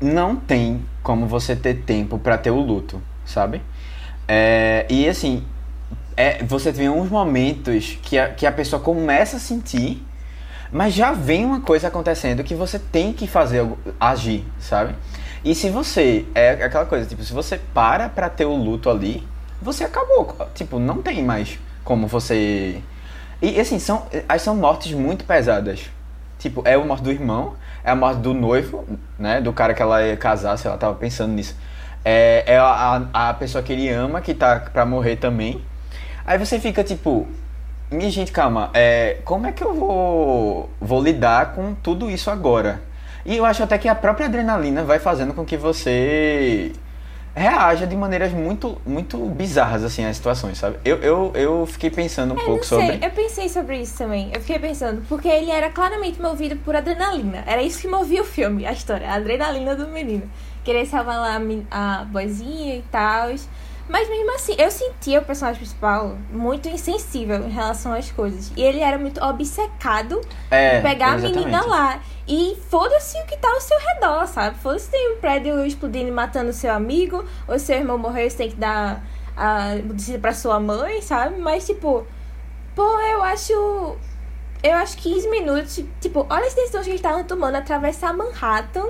não 0.00 0.36
tem 0.36 0.84
como 1.02 1.26
você 1.26 1.54
ter 1.56 1.82
tempo 1.82 2.18
pra 2.18 2.38
ter 2.38 2.50
o 2.50 2.60
luto, 2.60 3.02
sabe? 3.24 3.62
É, 4.26 4.86
e 4.88 5.08
assim, 5.08 5.44
é, 6.16 6.42
você 6.44 6.72
tem 6.72 6.88
uns 6.88 7.10
momentos 7.10 7.98
que 8.02 8.18
a, 8.18 8.28
que 8.30 8.46
a 8.46 8.52
pessoa 8.52 8.80
começa 8.80 9.36
a 9.36 9.40
sentir, 9.40 10.02
mas 10.72 10.94
já 10.94 11.12
vem 11.12 11.44
uma 11.44 11.60
coisa 11.60 11.88
acontecendo 11.88 12.42
que 12.42 12.54
você 12.54 12.78
tem 12.78 13.12
que 13.12 13.26
fazer, 13.26 13.66
agir, 13.98 14.44
sabe? 14.58 14.94
E 15.44 15.54
se 15.54 15.68
você, 15.68 16.24
é 16.34 16.50
aquela 16.64 16.86
coisa, 16.86 17.06
tipo, 17.06 17.22
se 17.22 17.32
você 17.32 17.60
para 17.72 18.08
pra 18.08 18.30
ter 18.30 18.46
o 18.46 18.54
luto 18.54 18.88
ali, 18.88 19.26
você 19.60 19.84
acabou, 19.84 20.36
tipo, 20.54 20.78
não 20.78 21.02
tem 21.02 21.22
mais 21.22 21.58
como 21.84 22.06
você... 22.06 22.82
E 23.42 23.60
assim, 23.60 23.78
são, 23.78 24.06
as 24.26 24.40
são 24.40 24.56
mortes 24.56 24.92
muito 24.92 25.24
pesadas. 25.24 25.90
Tipo, 26.38 26.62
é 26.64 26.74
a 26.74 26.78
morte 26.78 27.02
do 27.02 27.10
irmão, 27.10 27.54
é 27.84 27.90
a 27.90 27.94
morte 27.94 28.20
do 28.20 28.32
noivo, 28.32 28.84
né? 29.18 29.40
Do 29.40 29.52
cara 29.52 29.74
que 29.74 29.82
ela 29.82 30.02
ia 30.02 30.16
casar, 30.16 30.56
sei 30.56 30.70
lá, 30.70 30.76
tava 30.78 30.94
pensando 30.94 31.32
nisso. 31.32 31.54
É, 32.04 32.44
é 32.46 32.58
a, 32.58 33.02
a 33.12 33.34
pessoa 33.34 33.62
que 33.62 33.72
ele 33.72 33.88
ama, 33.88 34.20
que 34.20 34.34
tá 34.34 34.58
pra 34.58 34.86
morrer 34.86 35.16
também. 35.16 35.62
Aí 36.26 36.38
você 36.38 36.58
fica 36.58 36.82
tipo, 36.82 37.28
minha 37.90 38.10
gente, 38.10 38.32
calma, 38.32 38.70
é, 38.72 39.18
como 39.24 39.46
é 39.46 39.52
que 39.52 39.62
eu 39.62 39.74
vou, 39.74 40.70
vou 40.80 41.02
lidar 41.02 41.52
com 41.52 41.74
tudo 41.74 42.10
isso 42.10 42.30
agora? 42.30 42.82
E 43.24 43.36
eu 43.36 43.44
acho 43.44 43.62
até 43.62 43.78
que 43.78 43.88
a 43.88 43.94
própria 43.94 44.26
adrenalina 44.26 44.82
vai 44.82 44.98
fazendo 44.98 45.34
com 45.34 45.44
que 45.44 45.56
você 45.56 46.72
reaja 47.34 47.86
de 47.86 47.96
maneiras 47.96 48.32
muito, 48.32 48.80
muito 48.86 49.18
bizarras, 49.26 49.82
assim, 49.82 50.04
às 50.04 50.16
situações, 50.16 50.58
sabe? 50.58 50.78
Eu, 50.84 50.98
eu, 50.98 51.32
eu 51.34 51.66
fiquei 51.66 51.90
pensando 51.90 52.34
um 52.34 52.38
Eu 52.38 52.44
pouco 52.44 52.64
sobre... 52.64 52.98
eu 53.02 53.10
pensei 53.10 53.48
sobre 53.48 53.78
isso 53.78 53.98
também. 53.98 54.30
Eu 54.32 54.40
fiquei 54.40 54.58
pensando, 54.58 55.02
porque 55.08 55.28
ele 55.28 55.50
era 55.50 55.68
claramente 55.70 56.22
movido 56.22 56.56
por 56.56 56.76
adrenalina. 56.76 57.42
Era 57.46 57.62
isso 57.62 57.80
que 57.80 57.88
movia 57.88 58.22
o 58.22 58.24
filme, 58.24 58.64
a 58.64 58.72
história, 58.72 59.08
a 59.08 59.14
adrenalina 59.14 59.74
do 59.74 59.88
menino. 59.88 60.30
Querer 60.62 60.86
salvar 60.86 61.16
lá 61.16 61.40
a, 61.70 62.00
a 62.00 62.04
boizinha 62.04 62.76
e 62.76 62.82
tal. 62.90 63.30
Mas 63.88 64.08
mesmo 64.08 64.34
assim, 64.34 64.54
eu 64.58 64.70
sentia 64.70 65.20
o 65.20 65.24
personagem 65.24 65.60
principal 65.60 66.16
muito 66.30 66.68
insensível 66.68 67.36
em 67.46 67.50
relação 67.50 67.92
às 67.92 68.10
coisas. 68.10 68.50
E 68.56 68.62
ele 68.62 68.80
era 68.80 68.96
muito 68.98 69.22
obcecado 69.22 70.20
É, 70.50 70.78
em 70.78 70.82
pegar 70.82 71.12
a 71.12 71.14
exatamente. 71.16 71.38
menina 71.38 71.64
lá. 71.66 72.00
E 72.26 72.56
foda-se 72.70 73.18
o 73.20 73.26
que 73.26 73.36
tá 73.36 73.48
ao 73.50 73.60
seu 73.60 73.78
redor, 73.78 74.26
sabe? 74.26 74.56
Foda-se 74.58 74.88
tem 74.90 75.12
um 75.14 75.20
prédio 75.20 75.64
explodindo 75.66 76.08
e 76.08 76.10
matando 76.10 76.52
seu 76.52 76.72
amigo, 76.72 77.24
ou 77.46 77.58
seu 77.58 77.76
irmão 77.76 77.98
morreu, 77.98 78.28
você 78.30 78.36
tem 78.38 78.50
que 78.50 78.56
dar 78.56 79.04
a 79.36 79.74
notícia 79.74 80.18
pra 80.18 80.32
sua 80.32 80.58
mãe, 80.58 81.02
sabe? 81.02 81.38
Mas, 81.38 81.66
tipo, 81.66 82.06
pô, 82.74 83.00
eu 83.00 83.22
acho. 83.22 83.96
Eu 84.62 84.76
acho 84.76 84.96
15 84.96 85.28
minutos. 85.28 85.84
Tipo, 86.00 86.26
olha 86.30 86.46
as 86.46 86.54
decisões 86.54 86.84
que 86.84 86.90
eles 86.90 87.00
estavam 87.00 87.22
tomando 87.24 87.56
atravessar 87.56 88.14
Manhattan 88.14 88.86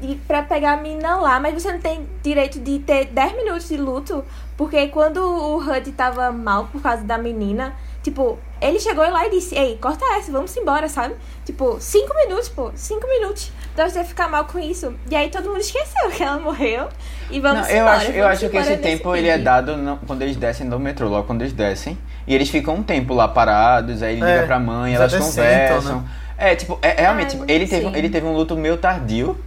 e 0.00 0.14
pra 0.14 0.42
pegar 0.42 0.72
a 0.72 0.76
menina 0.76 1.16
lá, 1.16 1.38
mas 1.40 1.54
você 1.60 1.72
não 1.72 1.80
tem 1.80 2.06
direito 2.22 2.58
de 2.60 2.78
ter 2.80 3.06
10 3.06 3.32
minutos 3.36 3.68
de 3.68 3.76
luto, 3.76 4.24
porque 4.56 4.88
quando 4.88 5.18
o 5.18 5.58
HUD 5.58 5.92
tava 5.92 6.30
mal 6.32 6.66
por 6.66 6.80
causa 6.82 7.02
da 7.04 7.16
menina, 7.18 7.74
tipo, 8.02 8.38
ele 8.60 8.78
chegou 8.80 9.08
lá 9.10 9.26
e 9.26 9.30
disse, 9.30 9.54
ei, 9.54 9.76
corta 9.76 10.04
essa, 10.16 10.30
vamos 10.32 10.56
embora, 10.56 10.88
sabe? 10.88 11.14
Tipo, 11.44 11.76
5 11.80 12.14
minutos, 12.14 12.48
pô, 12.48 12.70
5 12.74 13.06
minutos. 13.08 13.52
Então 13.72 13.88
você 13.88 14.02
ficar 14.02 14.28
mal 14.28 14.44
com 14.44 14.58
isso. 14.58 14.92
E 15.08 15.14
aí 15.14 15.30
todo 15.30 15.48
mundo 15.48 15.60
esqueceu 15.60 16.10
que 16.10 16.22
ela 16.22 16.38
morreu. 16.38 16.88
E 17.30 17.38
vamos 17.38 17.60
Não, 17.62 17.68
eu 17.70 17.76
embora. 17.82 17.96
acho, 17.98 18.10
eu 18.10 18.22
vamos 18.24 18.38
acho 18.42 18.50
que 18.50 18.56
esse 18.56 18.76
tempo 18.78 19.14
ele 19.14 19.28
é 19.28 19.38
dado 19.38 19.76
no- 19.76 19.98
quando 19.98 20.22
eles 20.22 20.36
descem 20.36 20.68
do 20.68 20.80
metrô, 20.80 21.08
logo 21.08 21.26
quando 21.28 21.42
eles 21.42 21.52
descem. 21.52 21.96
E 22.26 22.34
eles 22.34 22.50
ficam 22.50 22.74
um 22.74 22.82
tempo 22.82 23.14
lá 23.14 23.28
parados, 23.28 24.02
aí 24.02 24.14
ele 24.16 24.24
É, 24.24 24.34
liga 24.34 24.46
pra 24.46 24.58
mãe, 24.58 24.94
elas 24.94 25.12
conversam. 25.12 25.80
sentam, 25.80 26.00
né? 26.00 26.04
É, 26.36 26.54
tipo, 26.56 26.78
é, 26.82 27.00
realmente, 27.02 27.36
Ai, 27.36 27.40
tipo, 27.40 27.44
ele, 27.52 27.66
teve, 27.68 27.86
ele 27.98 28.10
teve 28.10 28.26
um 28.26 28.32
luto 28.34 28.56
meio 28.56 28.76
tardio. 28.76 29.38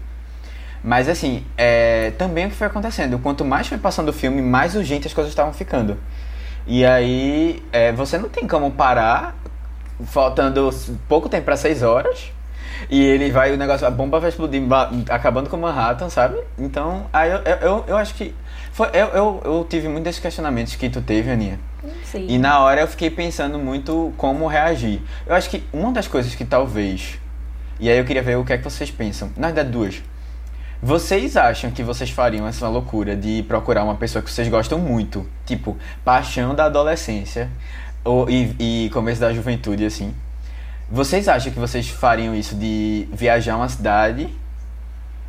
Mas 0.83 1.07
assim, 1.07 1.45
é, 1.57 2.11
também 2.17 2.47
o 2.47 2.49
que 2.49 2.55
foi 2.55 2.67
acontecendo. 2.67 3.19
Quanto 3.19 3.45
mais 3.45 3.67
foi 3.67 3.77
passando 3.77 4.09
o 4.09 4.13
filme, 4.13 4.41
mais 4.41 4.75
urgente 4.75 5.07
as 5.07 5.13
coisas 5.13 5.31
estavam 5.31 5.53
ficando. 5.53 5.97
E 6.65 6.85
aí, 6.85 7.63
é, 7.71 7.91
você 7.91 8.17
não 8.17 8.29
tem 8.29 8.47
como 8.47 8.71
parar, 8.71 9.35
faltando 10.05 10.69
pouco 11.07 11.29
tempo 11.29 11.45
para 11.45 11.57
seis 11.57 11.83
horas. 11.83 12.31
E 12.89 12.99
ele 13.03 13.29
vai, 13.31 13.53
o 13.53 13.57
negócio, 13.57 13.85
a 13.85 13.91
bomba 13.91 14.19
vai 14.19 14.29
explodir, 14.29 14.61
ba- 14.61 14.89
acabando 15.09 15.49
com 15.49 15.57
Manhattan, 15.57 16.09
sabe? 16.09 16.39
Então, 16.57 17.05
aí 17.13 17.29
eu, 17.29 17.37
eu, 17.61 17.85
eu, 17.87 17.97
acho 17.97 18.15
que. 18.15 18.33
Foi, 18.71 18.87
eu, 18.93 19.07
eu, 19.09 19.41
eu 19.45 19.67
tive 19.69 19.87
muitos 19.87 20.05
desses 20.05 20.21
questionamentos 20.21 20.75
que 20.75 20.89
tu 20.89 21.01
teve, 21.01 21.29
Aninha. 21.29 21.59
Sei. 22.03 22.25
E 22.27 22.37
na 22.37 22.59
hora 22.59 22.81
eu 22.81 22.87
fiquei 22.87 23.09
pensando 23.09 23.59
muito 23.59 24.13
como 24.17 24.47
reagir. 24.47 25.01
Eu 25.27 25.35
acho 25.35 25.49
que 25.49 25.63
uma 25.71 25.91
das 25.91 26.07
coisas 26.07 26.33
que 26.33 26.43
talvez. 26.45 27.19
E 27.79 27.89
aí 27.89 27.97
eu 27.97 28.05
queria 28.05 28.21
ver 28.21 28.37
o 28.37 28.45
que 28.45 28.53
é 28.53 28.57
que 28.57 28.63
vocês 28.63 28.89
pensam. 28.89 29.31
Na 29.37 29.47
verdade, 29.47 29.69
duas. 29.69 30.01
Vocês 30.83 31.37
acham 31.37 31.69
que 31.69 31.83
vocês 31.83 32.09
fariam 32.09 32.47
essa 32.47 32.67
loucura 32.67 33.15
de 33.15 33.43
procurar 33.47 33.83
uma 33.83 33.93
pessoa 33.93 34.19
que 34.23 34.31
vocês 34.31 34.47
gostam 34.47 34.79
muito? 34.79 35.29
Tipo, 35.45 35.77
paixão 36.03 36.55
da 36.55 36.65
adolescência 36.65 37.51
ou, 38.03 38.27
e, 38.27 38.55
e 38.59 38.89
começo 38.89 39.21
da 39.21 39.31
juventude, 39.31 39.85
assim. 39.85 40.11
Vocês 40.89 41.27
acham 41.27 41.53
que 41.53 41.59
vocês 41.59 41.87
fariam 41.87 42.33
isso 42.33 42.55
de 42.55 43.07
viajar 43.13 43.57
uma 43.57 43.69
cidade? 43.69 44.35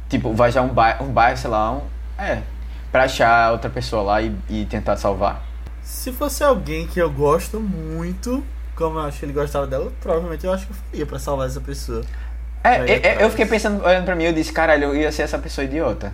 Tipo, 0.09 0.33
viajar 0.33 0.63
um 0.63 0.69
bairro, 0.69 1.05
um 1.05 1.13
bairro 1.13 1.37
sei 1.37 1.51
lá, 1.51 1.73
um, 1.73 1.83
é. 2.17 2.41
Pra 2.91 3.05
achar 3.05 3.53
outra 3.53 3.69
pessoa 3.69 4.03
lá 4.03 4.23
e, 4.23 4.35
e 4.49 4.65
tentar 4.65 4.97
salvar? 4.97 5.43
Se 5.83 6.13
fosse 6.13 6.43
alguém 6.43 6.87
que 6.87 6.99
eu 6.99 7.11
gosto 7.11 7.61
muito, 7.61 8.43
como 8.75 8.99
eu 8.99 9.03
acho 9.03 9.19
que 9.19 9.27
ele 9.27 9.35
gostava 9.35 9.67
dela, 9.67 9.93
provavelmente 10.01 10.47
eu 10.47 10.53
acho 10.53 10.67
que 10.67 10.73
eu 10.73 10.77
faria 10.77 11.07
pra 11.07 11.19
salvar 11.19 11.47
essa 11.47 11.61
pessoa. 11.61 12.03
É, 12.65 12.69
Aí 12.69 12.91
é, 12.91 12.95
é 12.95 12.99
pra 13.15 13.23
eu 13.25 13.31
fiquei 13.31 13.47
pensando, 13.47 13.85
olhando 13.85 14.05
pra 14.05 14.15
mim, 14.15 14.25
eu 14.25 14.33
disse, 14.33 14.53
caralho, 14.53 14.85
eu 14.85 14.97
ia 14.97 15.11
ser 15.13 15.23
essa 15.23 15.39
pessoa 15.39 15.65
idiota. 15.65 16.13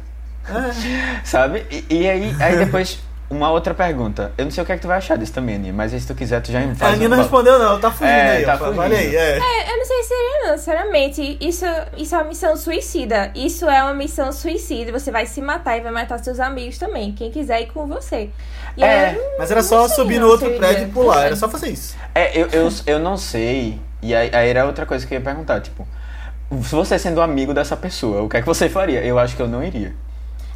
É. 0.49 1.21
Sabe? 1.25 1.67
E, 1.71 1.85
e 1.91 2.09
aí, 2.09 2.35
aí 2.41 2.57
depois, 2.57 2.99
uma 3.31 3.51
outra 3.51 3.75
pergunta. 3.75 4.33
Eu 4.39 4.47
não 4.47 4.51
sei 4.51 4.63
o 4.63 4.67
que 4.67 4.73
é 4.73 4.77
que 4.77 4.81
tu 4.81 4.89
vai 4.89 4.97
achar 4.97 5.19
disso 5.19 5.33
também, 5.35 5.57
Aninha, 5.57 5.73
mas 5.75 5.93
aí 5.93 6.01
se 6.01 6.07
tu 6.07 6.15
quiser, 6.15 6.41
tu 6.41 6.51
já 6.51 6.61
me 6.61 6.73
A 6.73 6.75
faz. 6.75 6.95
Aninha 6.95 7.07
um- 7.09 7.11
não 7.11 7.19
respondeu 7.19 7.59
não, 7.59 7.79
tá 7.79 7.91
fugindo 7.91 8.09
É, 8.15 8.31
aí, 8.39 8.45
tá 8.47 8.55
ó, 8.55 8.59
fugindo. 8.59 8.81
Olha 8.81 8.97
aí, 8.97 9.15
é. 9.15 9.39
É, 9.39 9.73
eu 9.73 9.77
não 9.77 9.85
sei 9.85 10.03
se 10.03 10.09
seria 10.09 10.49
não, 10.51 10.57
sinceramente. 10.59 11.37
Isso, 11.39 11.67
isso 11.99 12.15
é 12.15 12.19
uma 12.19 12.25
missão 12.25 12.57
suicida. 12.57 13.31
Isso 13.35 13.69
é 13.69 13.83
uma 13.83 13.93
missão 13.95 14.33
suicida. 14.33 14.91
Você 14.91 15.11
vai 15.11 15.27
se 15.27 15.43
matar 15.43 15.77
e 15.77 15.83
vai 15.83 15.93
matar 15.93 16.19
seus 16.21 16.41
amigos 16.41 16.79
também. 16.79 17.13
Quem 17.13 17.31
quiser 17.31 17.61
ir 17.61 17.67
com 17.67 17.87
você. 17.87 18.31
E 18.75 18.83
É, 18.83 19.15
eu 19.15 19.35
Mas 19.39 19.51
era 19.51 19.63
só 19.63 19.87
sei 19.87 19.97
subir 19.97 20.19
no 20.19 20.29
outro 20.29 20.49
eu 20.49 20.57
prédio 20.57 20.85
e 20.85 20.91
pular, 20.91 21.27
era 21.27 21.37
só 21.37 21.47
fazer 21.49 21.69
isso. 21.69 21.95
É, 22.15 22.41
eu, 22.41 22.49
eu, 22.53 22.73
eu 22.87 22.99
não 22.99 23.19
sei. 23.19 23.79
E 24.01 24.15
aí, 24.15 24.31
aí 24.33 24.49
era 24.49 24.65
outra 24.65 24.87
coisa 24.87 25.07
que 25.07 25.13
eu 25.13 25.19
ia 25.19 25.25
perguntar, 25.25 25.61
tipo, 25.61 25.87
se 26.63 26.75
você 26.75 26.99
sendo 26.99 27.21
amigo 27.21 27.53
dessa 27.55 27.77
pessoa, 27.77 28.23
o 28.23 28.29
que 28.29 28.37
é 28.39 28.41
que 28.41 28.47
você 28.47 28.69
faria? 28.69 29.05
Eu 29.05 29.19
acho 29.19 29.37
que 29.37 29.43
eu 29.43 29.49
não 29.49 29.63
iria. 29.63 29.95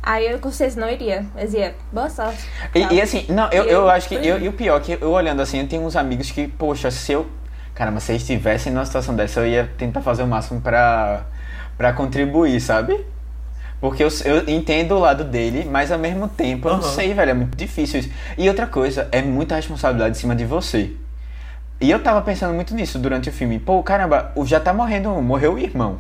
Aí 0.03 0.27
eu 0.31 0.39
com 0.41 0.51
certeza 0.51 0.81
não 0.81 0.91
iria. 0.91 1.27
Mas 1.35 1.55
ia, 1.55 1.75
boa 1.93 2.09
sorte. 2.11 2.53
E, 2.75 2.95
e 2.95 3.01
assim, 3.01 3.27
não, 3.29 3.51
eu, 3.51 3.65
eu 3.65 3.83
eu- 3.83 3.89
acho 3.89 4.09
que. 4.09 4.15
Eu, 4.15 4.39
e 4.41 4.49
o 4.49 4.53
pior, 4.53 4.81
que 4.81 4.99
eu 5.01 5.11
olhando 5.11 5.41
assim, 5.43 5.61
eu 5.61 5.69
tenho 5.69 5.83
uns 5.85 5.97
amigos 5.97 6.31
que, 6.31 6.49
poxa, 6.49 6.91
se 6.91 7.13
eu. 7.13 7.27
Caramba, 7.75 8.01
se 8.01 8.13
eles 8.13 8.23
estivessem 8.23 8.73
numa 8.73 8.85
situação 8.85 9.15
dessa, 9.15 9.41
eu 9.41 9.47
ia 9.47 9.71
tentar 9.79 10.03
fazer 10.03 10.23
o 10.23 10.27
máximo 10.27 10.61
pra, 10.61 11.23
pra 11.79 11.93
contribuir, 11.93 12.61
sabe? 12.61 13.05
Porque 13.81 14.05
eu, 14.05 14.09
eu 14.25 14.49
entendo 14.49 14.95
o 14.97 15.01
lado 15.01 15.25
dele, 15.25 15.67
mas 15.71 15.93
ao 15.93 15.99
mesmo 15.99 16.29
tempo 16.29 16.69
eu 16.69 16.73
não 16.75 16.83
Aham. 16.83 16.83
sei, 16.83 17.15
velho, 17.15 17.31
é 17.33 17.35
muito 17.35 17.57
difícil 17.57 18.01
isso. 18.01 18.11
E 18.39 18.49
outra 18.49 18.67
coisa, 18.67 19.09
é 19.13 19.23
muita 19.23 19.57
responsabilidade 19.57 20.17
em 20.17 20.21
cima 20.21 20.37
de 20.37 20.45
você. 20.47 20.93
E 21.83 21.91
eu 21.91 22.01
tava 22.01 22.23
pensando 22.23 22.55
muito 22.55 22.73
nisso 22.77 22.97
durante 22.97 23.29
o 23.29 23.33
filme. 23.33 23.59
Pô, 23.59 23.83
caramba, 23.83 24.31
já 24.45 24.61
tá 24.61 24.73
morrendo, 24.73 25.11
um, 25.11 25.21
morreu 25.21 25.55
o 25.55 25.59
irmão. 25.59 25.99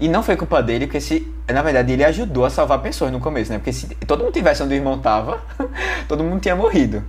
E 0.00 0.08
não 0.08 0.22
foi 0.22 0.34
culpa 0.34 0.62
dele, 0.62 0.86
porque 0.86 0.98
se. 0.98 1.30
Na 1.46 1.60
verdade, 1.60 1.92
ele 1.92 2.02
ajudou 2.02 2.46
a 2.46 2.50
salvar 2.50 2.78
pessoas 2.80 3.12
no 3.12 3.20
começo, 3.20 3.52
né? 3.52 3.58
Porque 3.58 3.70
se 3.70 3.86
todo 4.06 4.24
mundo 4.24 4.32
tivesse 4.32 4.62
onde 4.62 4.72
o 4.72 4.76
irmão 4.76 4.98
tava, 4.98 5.42
todo 6.08 6.24
mundo 6.24 6.40
tinha 6.40 6.56
morrido. 6.56 7.04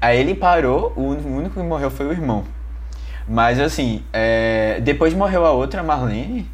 Aí 0.00 0.18
ele 0.18 0.34
parou, 0.34 0.92
o 0.96 1.02
único 1.02 1.60
que 1.60 1.62
morreu 1.62 1.92
foi 1.92 2.06
o 2.06 2.12
irmão. 2.12 2.42
Mas 3.28 3.60
assim, 3.60 4.02
é, 4.12 4.80
depois 4.80 5.14
morreu 5.14 5.46
a 5.46 5.52
outra, 5.52 5.80
Marlene. 5.80 6.50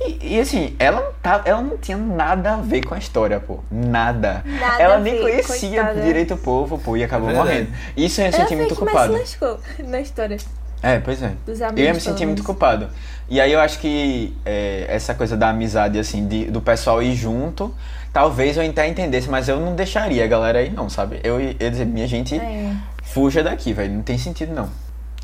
E, 0.00 0.34
e, 0.36 0.40
assim, 0.40 0.74
ela 0.78 1.00
não, 1.00 1.12
tá, 1.22 1.42
ela 1.44 1.62
não 1.62 1.76
tinha 1.78 1.96
nada 1.96 2.54
a 2.54 2.56
ver 2.56 2.82
com 2.84 2.94
a 2.94 2.98
história, 2.98 3.40
pô. 3.40 3.60
Nada. 3.70 4.42
Nada 4.44 4.82
ela 4.82 4.98
nem 4.98 5.14
ver, 5.14 5.20
conhecia 5.22 5.82
coitada. 5.84 6.00
direito 6.02 6.34
o 6.34 6.36
povo, 6.38 6.78
pô, 6.78 6.96
e 6.96 7.04
acabou 7.04 7.30
É 7.30 7.34
morrendo. 7.34 7.68
Isso 7.96 8.20
eu 8.20 8.24
ia 8.26 8.28
Ela 8.30 8.36
sentir 8.38 8.56
muito 8.56 8.74
culpado. 8.76 9.12
se 9.14 9.18
lascou 9.18 9.60
na 9.88 10.00
história 10.00 10.36
É, 10.82 10.98
pois 10.98 11.22
é. 11.22 11.32
dos 11.46 11.60
Eu 11.60 11.66
amigos. 11.68 11.84
ia 11.84 11.94
me 11.94 12.00
sentir 12.00 12.26
muito 12.26 12.42
culpado. 12.44 12.88
E 13.28 13.40
aí 13.40 13.52
eu 13.52 13.58
acho 13.60 13.78
que 13.80 14.36
é, 14.44 14.84
essa 14.88 15.14
coisa 15.14 15.36
da 15.36 15.48
amizade, 15.48 15.98
assim, 15.98 16.28
de- 16.28 16.44
do 16.44 16.60
pessoal 16.60 17.02
ir 17.02 17.14
junto, 17.14 17.74
talvez 18.12 18.56
eu 18.56 18.68
até 18.68 18.86
entendesse, 18.86 19.28
mas 19.28 19.48
eu 19.48 19.58
não 19.58 19.74
deixaria 19.74 20.24
a 20.24 20.28
galera 20.28 20.58
aí 20.60 20.70
não, 20.70 20.88
sabe? 20.88 21.18
Eu 21.24 21.40
ia 21.40 21.56
ia 21.58 21.70
dizer, 21.70 21.86
minha 21.86 22.06
gente, 22.06 22.36
É. 22.36 22.72
fuja 23.02 23.42
daqui, 23.42 23.72
velho, 23.72 23.94
não 23.94 24.02
tem 24.02 24.16
sentido 24.18 24.54
não. 24.54 24.68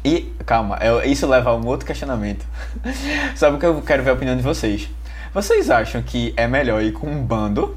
E, 0.05 0.32
calma, 0.44 0.76
eu- 0.82 1.03
isso 1.05 1.26
leva 1.26 1.50
a 1.50 1.57
um 1.57 1.66
outro 1.66 1.86
questionamento. 1.86 2.44
Sabe 3.36 3.57
o 3.57 3.59
que 3.59 3.66
eu 3.66 3.80
quero 3.82 4.03
ver 4.03 4.11
a 4.11 4.14
opinião 4.14 4.36
de 4.36 4.42
vocês? 4.42 4.88
Vocês 5.32 5.70
acham 5.70 6.03
que 6.03 6.34
é 6.36 6.46
melhor 6.46 6.82
ir 6.82 6.92
com 6.92 7.07
um 7.07 7.22
bando 7.22 7.76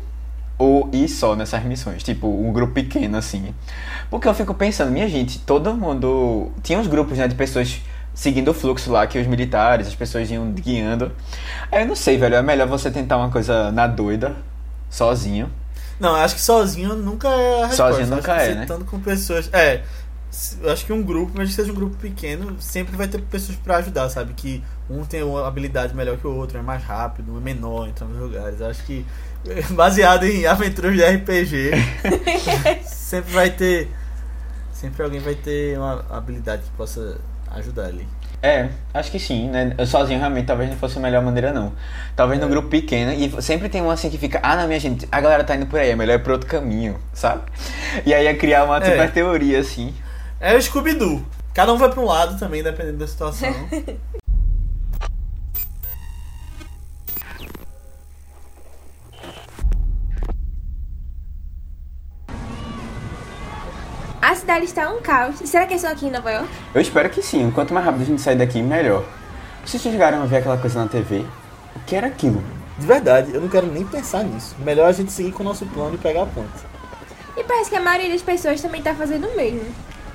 ou 0.57 0.89
ir 0.91 1.07
só 1.07 1.35
nessas 1.35 1.63
missões? 1.63 2.01
Tipo, 2.03 2.27
um 2.27 2.51
grupo 2.51 2.73
pequeno, 2.73 3.17
assim. 3.17 3.53
Porque 4.09 4.27
eu 4.27 4.33
fico 4.33 4.53
pensando, 4.53 4.91
minha 4.91 5.07
gente, 5.07 5.39
todo 5.39 5.73
mundo. 5.73 6.51
Tinha 6.63 6.79
uns 6.79 6.87
grupos, 6.87 7.17
né, 7.17 7.27
de 7.27 7.35
pessoas 7.35 7.79
seguindo 8.13 8.49
o 8.49 8.53
fluxo 8.53 8.91
lá, 8.91 9.05
que 9.05 9.19
os 9.19 9.27
militares, 9.27 9.87
as 9.87 9.95
pessoas 9.95 10.29
iam 10.31 10.49
guiando. 10.51 11.11
Aí 11.71 11.81
eu 11.83 11.87
não 11.87 11.95
sei, 11.95 12.17
velho, 12.17 12.35
é 12.35 12.41
melhor 12.41 12.67
você 12.67 12.89
tentar 12.89 13.17
uma 13.17 13.29
coisa 13.29 13.71
na 13.71 13.87
doida, 13.87 14.35
sozinho. 14.89 15.51
Não, 15.99 16.09
eu 16.09 16.15
acho 16.23 16.35
que 16.35 16.41
sozinho 16.41 16.93
nunca 16.95 17.27
é 17.29 17.63
a 17.63 17.67
resposta. 17.67 17.93
Sozinho 18.01 18.15
nunca 18.15 18.33
é, 18.35 18.55
né? 18.55 18.65
Com 18.89 18.99
pessoas. 18.99 19.49
É. 19.53 19.81
Eu 20.61 20.71
acho 20.71 20.85
que 20.85 20.91
um 20.93 21.01
grupo, 21.01 21.31
mesmo 21.37 21.47
que 21.49 21.53
seja 21.53 21.71
um 21.71 21.75
grupo 21.75 21.95
pequeno, 21.97 22.55
sempre 22.59 22.95
vai 22.97 23.07
ter 23.07 23.21
pessoas 23.21 23.57
pra 23.57 23.77
ajudar, 23.77 24.09
sabe? 24.09 24.33
Que 24.33 24.63
um 24.89 25.03
tem 25.05 25.23
uma 25.23 25.47
habilidade 25.47 25.95
melhor 25.95 26.17
que 26.17 26.27
o 26.27 26.35
outro, 26.35 26.57
é 26.57 26.61
mais 26.61 26.83
rápido, 26.83 27.33
um 27.33 27.37
é 27.37 27.41
menor, 27.41 27.87
entra 27.87 28.05
nos 28.05 28.19
lugares. 28.19 28.59
Eu 28.59 28.67
acho 28.67 28.83
que, 28.83 29.05
baseado 29.71 30.25
em 30.25 30.45
aventuras 30.45 30.93
de 30.93 31.03
RPG, 31.03 31.71
sempre 32.85 33.33
vai 33.33 33.49
ter. 33.49 33.89
Sempre 34.73 35.03
alguém 35.03 35.19
vai 35.21 35.35
ter 35.35 35.77
uma 35.77 36.05
habilidade 36.09 36.63
que 36.63 36.69
possa 36.71 37.17
ajudar 37.51 37.85
ali. 37.85 38.07
É, 38.43 38.69
acho 38.93 39.09
que 39.11 39.17
sim, 39.17 39.49
né? 39.49 39.73
Eu 39.77 39.87
sozinho 39.87 40.19
realmente 40.19 40.45
talvez 40.45 40.69
não 40.69 40.77
fosse 40.77 40.97
a 40.97 41.01
melhor 41.01 41.23
maneira, 41.23 41.51
não. 41.51 41.71
Talvez 42.15 42.39
no 42.39 42.47
grupo 42.47 42.67
pequeno, 42.67 43.11
e 43.11 43.41
sempre 43.41 43.69
tem 43.69 43.81
um 43.81 43.89
assim 43.89 44.09
que 44.09 44.17
fica, 44.17 44.39
ah, 44.43 44.55
não, 44.57 44.67
minha 44.67 44.79
gente, 44.79 45.07
a 45.11 45.19
galera 45.21 45.43
tá 45.43 45.55
indo 45.55 45.65
por 45.65 45.79
aí, 45.79 45.89
é 45.89 45.95
melhor 45.95 46.15
ir 46.15 46.23
por 46.23 46.33
outro 46.33 46.47
caminho, 46.47 46.99
sabe? 47.13 47.43
E 48.05 48.13
aí 48.13 48.27
é 48.27 48.33
criar 48.35 48.65
uma 48.65 48.77
É. 48.77 48.91
super 48.91 49.11
teoria, 49.11 49.59
assim. 49.59 49.95
É 50.39 50.55
o 50.55 50.61
Scooby-Doo. 50.61 51.23
Cada 51.53 51.73
um 51.73 51.77
vai 51.77 51.89
pra 51.89 52.01
um 52.01 52.05
lado 52.05 52.37
também, 52.37 52.61
dependendo 52.61 52.97
da 52.97 53.07
situação. 53.07 53.49
A 64.21 64.33
cidade 64.33 64.65
está 64.65 64.89
um 64.89 65.01
caos. 65.01 65.35
Será 65.45 65.67
que 65.67 65.75
é 65.75 65.77
só 65.77 65.87
aqui 65.87 66.07
em 66.07 66.11
Nova 66.11 66.31
York? 66.31 66.49
Eu 66.73 66.81
espero 66.81 67.09
que 67.11 67.21
sim, 67.21 67.51
quanto 67.51 67.73
mais 67.73 67.85
rápido 67.85 68.01
a 68.01 68.05
gente 68.05 68.21
sair 68.21 68.35
daqui, 68.35 68.59
melhor. 68.59 69.05
Vocês 69.63 69.81
chegaram 69.81 70.23
a 70.23 70.25
ver 70.25 70.37
aquela 70.37 70.57
coisa 70.57 70.83
na 70.83 70.89
TV? 70.89 71.23
O 71.75 71.79
que 71.85 71.95
era 71.95 72.07
aquilo? 72.07 72.43
De 72.77 72.87
verdade, 72.87 73.33
eu 73.33 73.39
não 73.39 73.47
quero 73.47 73.67
nem 73.67 73.85
pensar 73.85 74.23
nisso. 74.23 74.55
Melhor 74.59 74.89
a 74.89 74.91
gente 74.91 75.11
seguir 75.11 75.31
com 75.31 75.43
o 75.43 75.45
nosso 75.45 75.65
plano 75.67 75.93
e 75.93 75.97
pegar 75.99 76.23
a 76.23 76.25
ponta. 76.25 76.65
E 77.37 77.43
parece 77.43 77.69
que 77.69 77.75
a 77.75 77.81
maioria 77.81 78.09
das 78.09 78.23
pessoas 78.23 78.59
também 78.59 78.81
tá 78.81 78.95
fazendo 78.95 79.27
o 79.27 79.35
mesmo. 79.35 79.73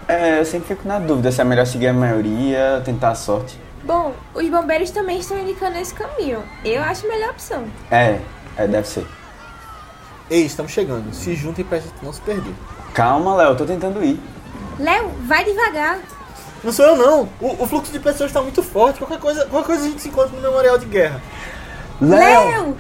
É, 0.09 0.41
eu 0.41 0.45
sempre 0.45 0.69
fico 0.69 0.87
na 0.87 0.99
dúvida 0.99 1.31
se 1.31 1.41
é 1.41 1.45
melhor 1.45 1.67
seguir 1.67 1.89
a 1.89 1.93
maioria, 1.93 2.83
tentar 2.85 3.11
a 3.11 3.15
sorte. 3.15 3.59
Bom, 3.83 4.15
os 4.35 4.49
bombeiros 4.49 4.91
também 4.91 5.19
estão 5.19 5.39
indicando 5.39 5.79
esse 5.79 5.95
caminho. 5.95 6.43
Eu 6.65 6.83
acho 6.83 7.07
a 7.07 7.09
melhor 7.09 7.31
opção. 7.31 7.65
É, 7.91 8.21
é, 8.57 8.67
deve 8.67 8.87
ser. 8.87 9.07
Ei, 10.29 10.45
estamos 10.45 10.73
chegando. 10.73 11.13
Se 11.15 11.35
juntem 11.35 11.65
pra 11.65 11.79
gente 11.79 11.95
não 12.03 12.13
se 12.13 12.21
perder. 12.21 12.55
Calma, 12.93 13.35
Léo, 13.37 13.51
eu 13.51 13.57
tô 13.57 13.65
tentando 13.65 14.05
ir. 14.05 14.21
Léo, 14.79 15.11
vai 15.27 15.45
devagar. 15.45 15.99
Não 16.63 16.73
sou 16.73 16.85
eu 16.85 16.97
não. 16.97 17.29
O, 17.41 17.63
o 17.63 17.67
fluxo 17.67 17.91
de 17.91 17.99
pessoas 17.99 18.31
está 18.31 18.43
muito 18.43 18.63
forte. 18.63 18.99
Qualquer 18.99 19.19
coisa, 19.19 19.47
qualquer 19.47 19.67
coisa 19.67 19.85
a 19.85 19.89
gente 19.89 20.03
se 20.03 20.09
encontra 20.09 20.37
no 20.37 20.43
memorial 20.43 20.79
de 20.79 20.87
guerra. 20.87 21.21
Léo! 22.01 22.77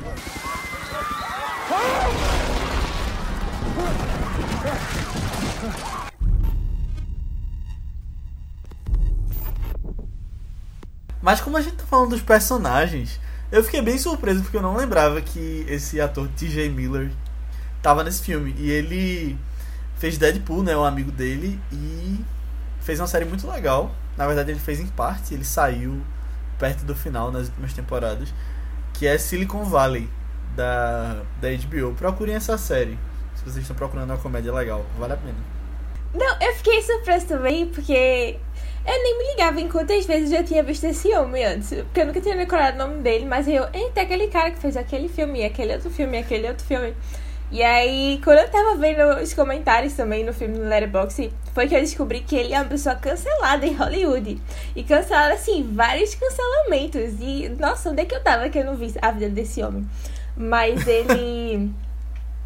Mas 11.31 11.41
como 11.41 11.57
a 11.57 11.61
gente 11.61 11.77
tá 11.77 11.85
falando 11.87 12.11
dos 12.11 12.23
personagens, 12.23 13.21
eu 13.53 13.63
fiquei 13.63 13.81
bem 13.81 13.97
surpreso 13.97 14.43
porque 14.43 14.57
eu 14.57 14.63
não 14.63 14.77
lembrava 14.77 15.21
que 15.21 15.65
esse 15.69 16.01
ator 16.01 16.27
TJ 16.27 16.69
Miller 16.71 17.09
tava 17.81 18.03
nesse 18.03 18.21
filme. 18.25 18.53
E 18.59 18.69
ele 18.69 19.39
fez 19.97 20.19
Deadpool, 20.19 20.65
né? 20.65 20.77
Um 20.77 20.85
amigo 20.85 21.13
dele, 21.13 21.61
e 21.71 22.19
fez 22.81 22.99
uma 22.99 23.07
série 23.07 23.25
muito 23.27 23.49
legal. 23.49 23.93
Na 24.17 24.27
verdade, 24.27 24.51
ele 24.51 24.59
fez 24.59 24.81
em 24.81 24.89
parte, 24.89 25.33
ele 25.33 25.45
saiu 25.45 26.03
perto 26.59 26.85
do 26.85 26.97
final 26.97 27.31
nas 27.31 27.47
últimas 27.47 27.73
temporadas, 27.73 28.35
que 28.93 29.07
é 29.07 29.17
Silicon 29.17 29.63
Valley, 29.63 30.11
da, 30.57 31.23
da 31.41 31.49
HBO. 31.49 31.95
Procurem 31.95 32.35
essa 32.35 32.59
série. 32.59 32.99
Se 33.37 33.45
vocês 33.45 33.59
estão 33.59 33.77
procurando 33.77 34.11
uma 34.11 34.19
comédia 34.19 34.53
legal, 34.53 34.85
vale 34.99 35.13
a 35.13 35.17
pena. 35.17 35.39
Não, 36.13 36.41
eu 36.41 36.57
fiquei 36.57 36.83
surpresa 36.83 37.25
também, 37.25 37.69
porque 37.69 38.41
eu 38.87 39.03
nem 39.03 39.19
me 39.19 39.31
ligava 39.31 39.61
em 39.61 39.69
quantas 39.69 40.07
vezes 40.07 40.31
eu 40.31 40.39
já 40.39 40.45
tinha 40.45 40.63
visto 40.63 40.85
esse 40.85 41.15
homem 41.15 41.45
antes. 41.45 41.69
Porque 41.69 42.01
eu 42.01 42.07
nunca 42.07 42.21
tinha 42.21 42.37
decorado 42.37 42.77
o 42.77 42.87
nome 42.87 43.03
dele, 43.03 43.27
mas 43.27 43.47
eu, 43.47 43.67
eita, 43.73 44.01
aquele 44.01 44.29
cara 44.29 44.51
que 44.51 44.59
fez 44.59 44.77
aquele 44.77 45.09
filme, 45.09 45.45
aquele 45.45 45.75
outro 45.75 45.91
filme, 45.91 46.19
aquele 46.19 46.49
outro 46.49 46.65
filme. 46.65 46.95
E 47.53 47.65
aí, 47.65 48.21
quando 48.23 48.39
eu 48.39 48.49
tava 48.49 48.77
vendo 48.77 49.21
os 49.21 49.35
comentários 49.35 49.95
também 49.95 50.25
no 50.25 50.33
filme 50.33 50.57
no 50.57 50.69
Letterboxd, 50.69 51.33
foi 51.53 51.67
que 51.67 51.75
eu 51.75 51.81
descobri 51.81 52.21
que 52.21 52.37
ele 52.37 52.55
é 52.55 52.61
uma 52.61 52.69
pessoa 52.69 52.95
cancelada 52.95 53.67
em 53.67 53.75
Hollywood. 53.75 54.41
E 54.77 54.85
cancelaram, 54.85 55.35
assim, 55.35 55.69
vários 55.75 56.15
cancelamentos. 56.15 57.15
E, 57.21 57.49
nossa, 57.59 57.91
onde 57.91 58.03
é 58.03 58.05
que 58.05 58.15
eu 58.15 58.23
tava 58.23 58.49
que 58.49 58.59
eu 58.59 58.65
não 58.65 58.77
vi 58.77 58.95
a 59.03 59.11
vida 59.11 59.29
desse 59.29 59.63
homem? 59.63 59.87
Mas 60.37 60.87
ele. 60.87 61.71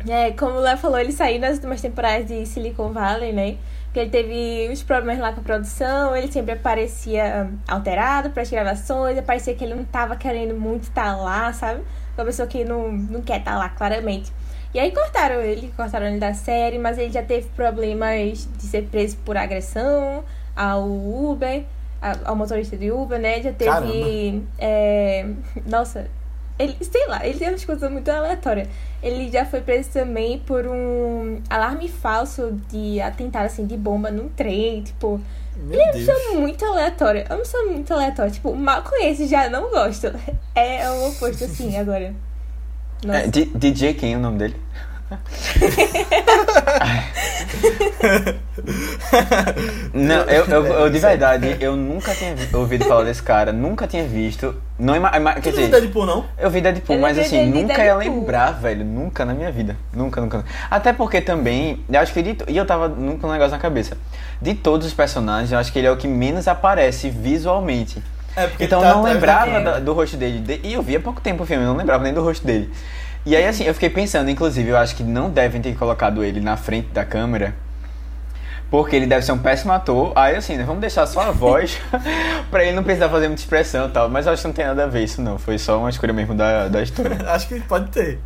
É, 0.07 0.33
como 0.33 0.59
o 0.59 0.61
Léo 0.61 0.77
falou, 0.77 0.99
ele 0.99 1.13
saiu 1.13 1.41
nas 1.41 1.55
últimas 1.55 1.81
temporadas 1.81 2.27
de 2.27 2.45
Silicon 2.45 2.93
Valley, 2.93 3.33
né? 3.33 3.57
Porque 3.95 4.01
ele 4.01 4.11
teve 4.11 4.73
uns 4.73 4.83
problemas 4.83 5.21
lá 5.21 5.33
com 5.33 5.41
a 5.41 5.45
produção, 5.45 6.17
ele 6.17 6.27
sempre 6.27 6.51
aparecia 6.51 7.49
alterado 7.69 8.31
para 8.31 8.43
as 8.43 8.51
gravações, 8.51 9.21
parecia 9.21 9.55
que 9.55 9.63
ele 9.63 9.73
não 9.73 9.85
tava 9.85 10.17
querendo 10.17 10.53
muito 10.57 10.83
estar 10.83 11.17
lá, 11.17 11.53
sabe? 11.53 11.81
Uma 12.19 12.25
pessoa 12.25 12.49
que 12.49 12.65
não, 12.65 12.91
não 12.91 13.23
quer 13.23 13.39
estar 13.39 13.57
lá, 13.57 13.69
claramente. 13.69 14.33
E 14.75 14.81
aí 14.81 14.91
cortaram 14.91 15.41
ele, 15.41 15.73
cortaram 15.77 16.07
ele 16.07 16.19
da 16.19 16.35
série, 16.35 16.77
mas 16.77 16.99
ele 16.99 17.13
já 17.13 17.23
teve 17.23 17.47
problemas 17.51 18.49
de 18.57 18.65
ser 18.65 18.89
preso 18.89 19.17
por 19.19 19.37
agressão 19.37 20.25
ao 20.57 20.91
Uber, 20.91 21.63
ao 22.25 22.35
motorista 22.35 22.77
de 22.77 22.91
Uber, 22.91 23.21
né? 23.21 23.41
Já 23.43 23.53
teve. 23.53 24.43
É, 24.59 25.25
nossa, 25.65 26.11
ele, 26.59 26.77
sei 26.81 27.07
lá, 27.09 27.27
ele 27.27 27.39
tem 27.39 27.49
umas 27.49 27.65
coisas 27.65 27.91
muito 27.91 28.09
aleatórias. 28.09 28.69
Ele 29.03 29.31
já 29.31 29.45
foi 29.45 29.61
preso 29.61 29.91
também 29.91 30.39
por 30.39 30.67
um 30.67 31.41
alarme 31.51 31.89
falso 31.89 32.53
de 32.71 33.01
atentado 33.01 33.47
assim 33.47 33.67
de 33.67 33.77
bomba 33.77 34.11
num 34.11 34.29
trem, 34.29 34.83
tipo. 34.83 35.21
Meu 35.57 35.73
Ele 35.73 35.83
é 35.83 35.85
uma 35.85 35.93
pessoa 35.93 36.41
muito 36.41 36.65
aleatória. 36.65 37.27
É 37.29 37.33
uma 37.33 37.39
pessoa 37.41 37.65
muito 37.67 37.93
aleatória. 37.93 38.31
Tipo, 38.31 38.55
mal 38.55 38.83
conheço, 38.83 39.27
já 39.27 39.49
não 39.49 39.71
gosto. 39.71 40.13
É 40.55 40.91
o 40.91 41.09
oposto 41.11 41.45
assim 41.45 41.77
agora. 41.79 42.15
Nossa. 43.05 43.19
É, 43.21 43.27
D- 43.29 43.51
DJ 43.55 43.95
quem 43.95 44.15
é 44.15 44.17
o 44.17 44.21
nome 44.21 44.39
dele? 44.39 44.57
Não, 49.93 50.23
eu, 50.25 50.45
eu, 50.47 50.67
eu, 50.67 50.91
de 50.91 50.99
verdade, 51.01 51.57
eu 51.61 51.77
nunca 51.77 52.15
tinha 52.15 52.35
vi- 52.35 52.55
ouvido 52.55 52.85
falar 52.85 53.05
desse 53.05 53.23
cara, 53.23 53.53
nunca 53.53 53.87
tinha 53.87 54.05
visto. 54.05 54.55
Não 54.79 54.95
ima- 54.97 55.13
ima- 55.17 55.35
quer 55.35 55.51
dizer, 55.51 55.65
é 55.65 55.69
Deadpool, 55.69 56.07
não? 56.07 56.25
eu 56.39 56.51
vi 56.51 56.61
Deadpool, 56.61 56.99
mas 56.99 57.17
lembrei 57.17 57.41
assim, 57.41 57.51
nunca 57.51 57.85
ia 57.85 57.95
lembrar, 57.95 58.53
velho. 58.53 58.85
Nunca 58.85 59.25
na 59.25 59.35
minha 59.35 59.51
vida. 59.53 59.77
Nunca, 59.93 60.21
nunca. 60.21 60.45
Até 60.71 60.93
porque 60.93 61.21
também, 61.21 61.85
eu 61.89 62.01
acho 62.01 62.13
que 62.13 62.19
ele. 62.21 62.37
E 62.49 62.57
eu 62.57 62.67
tava 62.67 62.89
nunca 62.89 63.19
com 63.21 63.29
um 63.29 63.33
negócio 63.33 63.53
na 63.53 63.59
cabeça. 63.59 63.97
De 64.41 64.55
todos 64.55 64.87
os 64.87 64.95
personagens, 64.95 65.53
eu 65.53 65.59
acho 65.59 65.73
que 65.73 65.79
ele 65.79 65.87
é 65.87 65.91
o 65.91 65.97
que 65.97 66.09
menos 66.09 66.49
aparece 66.49 67.09
visualmente. 67.11 68.03
É, 68.37 68.49
Então 68.59 68.81
tá 68.81 68.89
eu 68.91 68.95
não 68.97 69.03
lembrava 69.05 69.61
da- 69.61 69.79
do 69.79 69.93
rosto 69.93 70.17
dele. 70.17 70.41
De- 70.41 70.61
E 70.65 70.73
eu 70.75 70.83
vi 70.83 70.97
há 70.97 71.01
pouco 71.01 71.21
tempo 71.21 71.45
o 71.45 71.47
filme, 71.47 71.63
eu 71.63 71.69
não 71.69 71.77
lembrava 71.77 72.03
nem 72.03 72.13
do 72.13 72.23
rosto 72.23 72.45
dele. 72.45 72.69
E 73.27 73.35
aí, 73.35 73.47
assim, 73.47 73.65
eu 73.65 73.73
fiquei 73.73 73.89
pensando, 73.89 74.31
inclusive, 74.31 74.69
eu 74.69 74.77
acho 74.77 74.95
que 74.95 75.03
não 75.03 75.31
devem 75.31 75.61
ter 75.61 75.75
colocado 75.77 76.23
ele 76.23 76.41
na 76.41 76.57
frente 76.57 76.89
da 76.89 77.05
câmera. 77.05 77.55
Porque 78.71 78.97
ele 78.97 79.07
deve 79.07 79.25
ser 79.25 79.33
um 79.33 79.39
péssimo 79.39 79.73
ator. 79.73 80.13
Aí, 80.15 80.37
assim, 80.37 80.57
né, 80.57 80.65
vamos 80.65 80.81
deixar 80.81 81.07
só 81.07 81.21
a 81.21 81.31
voz 81.33 81.81
pra 82.51 82.65
ele 82.65 82.77
não 82.77 82.83
precisar 82.83 83.09
fazer 83.09 83.29
muita 83.29 83.41
expressão 83.41 83.89
e 83.89 83.91
tal. 83.91 84.11
Mas 84.11 84.27
eu 84.27 84.33
acho 84.33 84.43
que 84.43 84.49
não 84.49 84.55
tem 84.55 84.67
nada 84.67 84.85
a 84.85 84.87
ver 84.87 85.05
isso, 85.05 85.23
não. 85.23 85.39
Foi 85.39 85.57
só 85.59 85.79
uma 85.79 85.89
escolha 85.89 86.13
mesmo 86.13 86.35
da, 86.35 86.69
da 86.69 86.83
história. 86.83 87.17
Acho 87.31 87.49
que 87.49 87.61
pode 87.61 87.91
ter. 87.91 88.19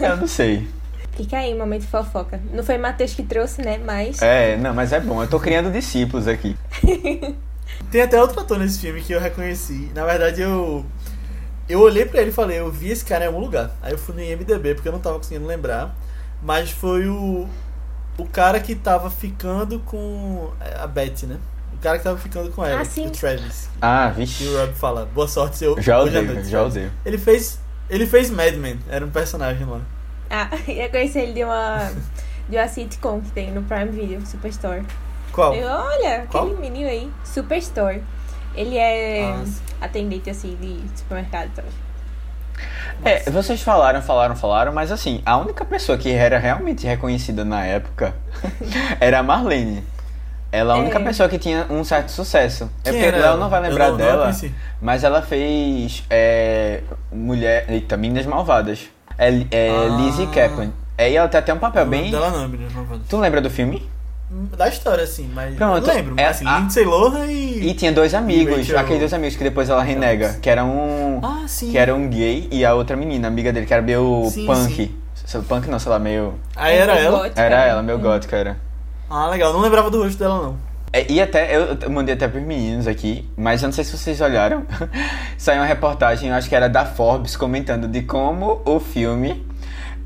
Eu 0.00 0.16
não 0.16 0.26
sei. 0.26 0.66
Fica 1.12 1.36
aí, 1.38 1.54
momento 1.54 1.86
fofoca. 1.86 2.40
Não 2.52 2.62
foi 2.62 2.78
Matheus 2.78 3.12
que 3.12 3.22
trouxe, 3.22 3.60
né? 3.60 3.78
Mas. 3.84 4.22
É, 4.22 4.56
não, 4.56 4.72
mas 4.72 4.92
é 4.92 5.00
bom. 5.00 5.22
Eu 5.22 5.28
tô 5.28 5.38
criando 5.38 5.70
discípulos 5.70 6.26
aqui. 6.26 6.56
Tem 7.90 8.02
até 8.02 8.20
outro 8.20 8.40
ator 8.40 8.58
nesse 8.58 8.80
filme 8.80 9.00
que 9.00 9.12
eu 9.12 9.20
reconheci. 9.20 9.90
Na 9.94 10.04
verdade, 10.04 10.42
eu. 10.42 10.84
Eu 11.68 11.80
olhei 11.80 12.04
pra 12.06 12.20
ele 12.20 12.30
e 12.30 12.32
falei, 12.32 12.58
eu 12.60 12.70
vi 12.70 12.90
esse 12.90 13.04
cara 13.04 13.24
em 13.24 13.26
algum 13.28 13.40
lugar. 13.40 13.70
Aí 13.82 13.92
eu 13.92 13.98
fui 13.98 14.14
no 14.14 14.22
IMDB 14.22 14.74
porque 14.74 14.88
eu 14.88 14.92
não 14.92 15.00
tava 15.00 15.16
conseguindo 15.18 15.46
lembrar. 15.46 15.94
Mas 16.42 16.70
foi 16.70 17.06
o. 17.08 17.46
O 18.16 18.24
cara 18.26 18.58
que 18.58 18.74
tava 18.74 19.10
ficando 19.10 19.78
com 19.80 20.50
a 20.80 20.86
Betty, 20.86 21.26
né? 21.26 21.36
O 21.74 21.78
cara 21.78 21.98
que 21.98 22.04
tava 22.04 22.18
ficando 22.18 22.50
com 22.50 22.64
ela, 22.64 22.80
Ah, 22.80 22.84
sim. 22.84 23.06
o 23.06 23.10
Travis. 23.10 23.68
Ah, 23.80 24.10
E 24.16 24.20
vixe. 24.20 24.44
o 24.48 24.58
Rob 24.58 24.72
fala, 24.74 25.06
boa 25.06 25.28
sorte, 25.28 25.56
seu. 25.58 25.80
Já 25.80 26.00
odeio, 26.00 26.24
noite, 26.24 26.44
já 26.48 26.58
Travis." 26.58 26.72
odeio. 26.76 26.92
Ele 27.04 27.18
fez. 27.18 27.60
Ele 27.88 28.06
fez 28.06 28.28
Mad 28.30 28.54
Men, 28.54 28.78
era 28.88 29.04
um 29.04 29.10
personagem 29.10 29.64
lá. 29.66 29.80
Ah, 30.30 30.48
eu 30.66 30.88
conheci 30.90 31.18
ele 31.18 31.32
de 31.34 31.44
uma. 31.44 31.90
De 32.48 32.56
uma 32.56 32.66
sitcom 32.66 33.20
que 33.20 33.30
tem 33.30 33.52
no 33.52 33.62
Prime 33.62 33.90
Video, 33.90 34.24
Superstore. 34.26 34.82
Qual? 35.32 35.54
Eu, 35.54 35.68
olha, 35.68 36.26
Qual? 36.30 36.46
aquele 36.46 36.60
menino 36.60 36.88
aí, 36.88 37.10
Superstore. 37.22 38.02
Ele 38.54 38.76
é 38.76 39.24
Ah, 39.24 39.44
sim. 39.44 39.60
atendente 39.80 40.30
assim 40.30 40.56
de 40.60 40.80
supermercado 40.98 41.46
e 41.46 41.50
tal. 41.50 41.64
É, 43.04 43.30
vocês 43.30 43.62
falaram, 43.62 44.02
falaram, 44.02 44.34
falaram, 44.34 44.72
mas 44.72 44.90
assim, 44.90 45.22
a 45.24 45.36
única 45.36 45.64
pessoa 45.64 45.96
que 45.96 46.10
era 46.10 46.38
realmente 46.38 46.84
reconhecida 46.86 47.44
na 47.44 47.64
época 47.64 48.14
era 49.00 49.20
a 49.20 49.22
Marlene. 49.22 49.84
Ela 50.50 50.74
é 50.74 50.76
a 50.78 50.80
única 50.80 50.98
É. 50.98 51.04
pessoa 51.04 51.28
que 51.28 51.38
tinha 51.38 51.66
um 51.70 51.84
certo 51.84 52.10
sucesso. 52.10 52.70
é 52.84 52.90
Quem 52.90 52.92
porque 52.94 53.06
era 53.06 53.16
o 53.18 53.20
Léo 53.20 53.28
ela? 53.32 53.36
não 53.40 53.48
vai 53.50 53.60
lembrar 53.60 53.84
não- 53.84 53.90
não 53.92 53.98
dela, 53.98 54.22
conheci. 54.22 54.52
mas 54.80 55.04
ela 55.04 55.20
fez 55.22 56.02
é, 56.10 56.80
Mulher. 57.12 57.66
Eita, 57.68 57.96
Meninas 57.96 58.24
Malvadas. 58.26 58.88
É, 59.18 59.28
é 59.50 59.68
Ah. 59.70 59.96
Lizzie 59.98 60.26
Kaplan. 60.28 60.70
É, 60.96 61.10
e 61.10 61.16
ela 61.16 61.28
tem 61.28 61.38
até 61.38 61.52
um 61.54 61.58
papel 61.58 61.86
bem. 61.86 62.10
dela 62.10 62.30
não, 62.30 62.48
não 62.48 62.84
vou- 62.84 62.98
Tu 63.08 63.16
lembra 63.18 63.40
do 63.40 63.50
filme? 63.50 63.88
Da 64.30 64.68
história, 64.68 65.04
assim, 65.04 65.30
mas. 65.34 65.54
Pronto, 65.54 65.88
eu 65.88 65.94
lembro, 65.94 66.14
é 66.18 66.24
mas 66.26 66.36
assim, 66.36 66.46
a- 66.46 66.58
Lindsay 66.58 66.84
Lohan 66.84 67.26
e. 67.26 67.68
E 67.70 67.74
tinha 67.74 67.90
dois 67.90 68.12
amigos, 68.12 68.58
Rachel- 68.58 68.78
aqueles 68.78 68.98
dois 69.00 69.14
amigos 69.14 69.36
que 69.36 69.44
depois 69.44 69.70
ela 69.70 69.82
renega, 69.82 70.34
que 70.42 70.50
era 70.50 70.64
um. 70.64 71.20
Ah, 71.22 71.44
sim. 71.48 71.70
Que 71.70 71.78
era 71.78 71.94
um 71.94 72.08
gay 72.08 72.46
e 72.50 72.64
a 72.64 72.74
outra 72.74 72.94
menina, 72.96 73.26
amiga 73.28 73.52
dele, 73.52 73.64
que 73.64 73.72
era 73.72 73.82
meio 73.82 74.28
Sim, 74.30 74.44
punk. 74.46 74.74
sim. 74.74 74.94
Sei- 75.24 75.40
Punk 75.42 75.66
não, 75.68 75.78
sei 75.78 75.90
lá, 75.92 75.98
meio. 75.98 76.34
Aí 76.56 76.76
era 76.76 76.94
ela. 76.98 77.18
gótica. 77.20 77.40
Era 77.42 77.64
ela, 77.64 77.82
meio 77.82 77.98
gótica, 77.98 78.36
era. 78.36 78.56
Ah, 79.10 79.28
legal. 79.28 79.52
Não 79.52 79.60
lembrava 79.60 79.90
do 79.90 80.02
rosto 80.02 80.18
dela, 80.18 80.42
não. 80.42 80.56
É, 80.92 81.10
E 81.10 81.20
até, 81.20 81.54
eu 81.54 81.76
eu 81.82 81.90
mandei 81.90 82.14
até 82.14 82.26
pros 82.28 82.42
meninos 82.42 82.86
aqui, 82.86 83.28
mas 83.36 83.62
eu 83.62 83.66
não 83.68 83.72
sei 83.72 83.84
se 83.84 83.96
vocês 83.96 84.20
olharam. 84.22 84.64
Saiu 85.36 85.60
uma 85.60 85.66
reportagem, 85.66 86.30
eu 86.30 86.34
acho 86.34 86.48
que 86.48 86.54
era 86.54 86.68
da 86.68 86.84
Forbes, 86.86 87.36
comentando 87.36 87.86
de 87.88 88.02
como 88.02 88.62
o 88.64 88.78
filme 88.80 89.46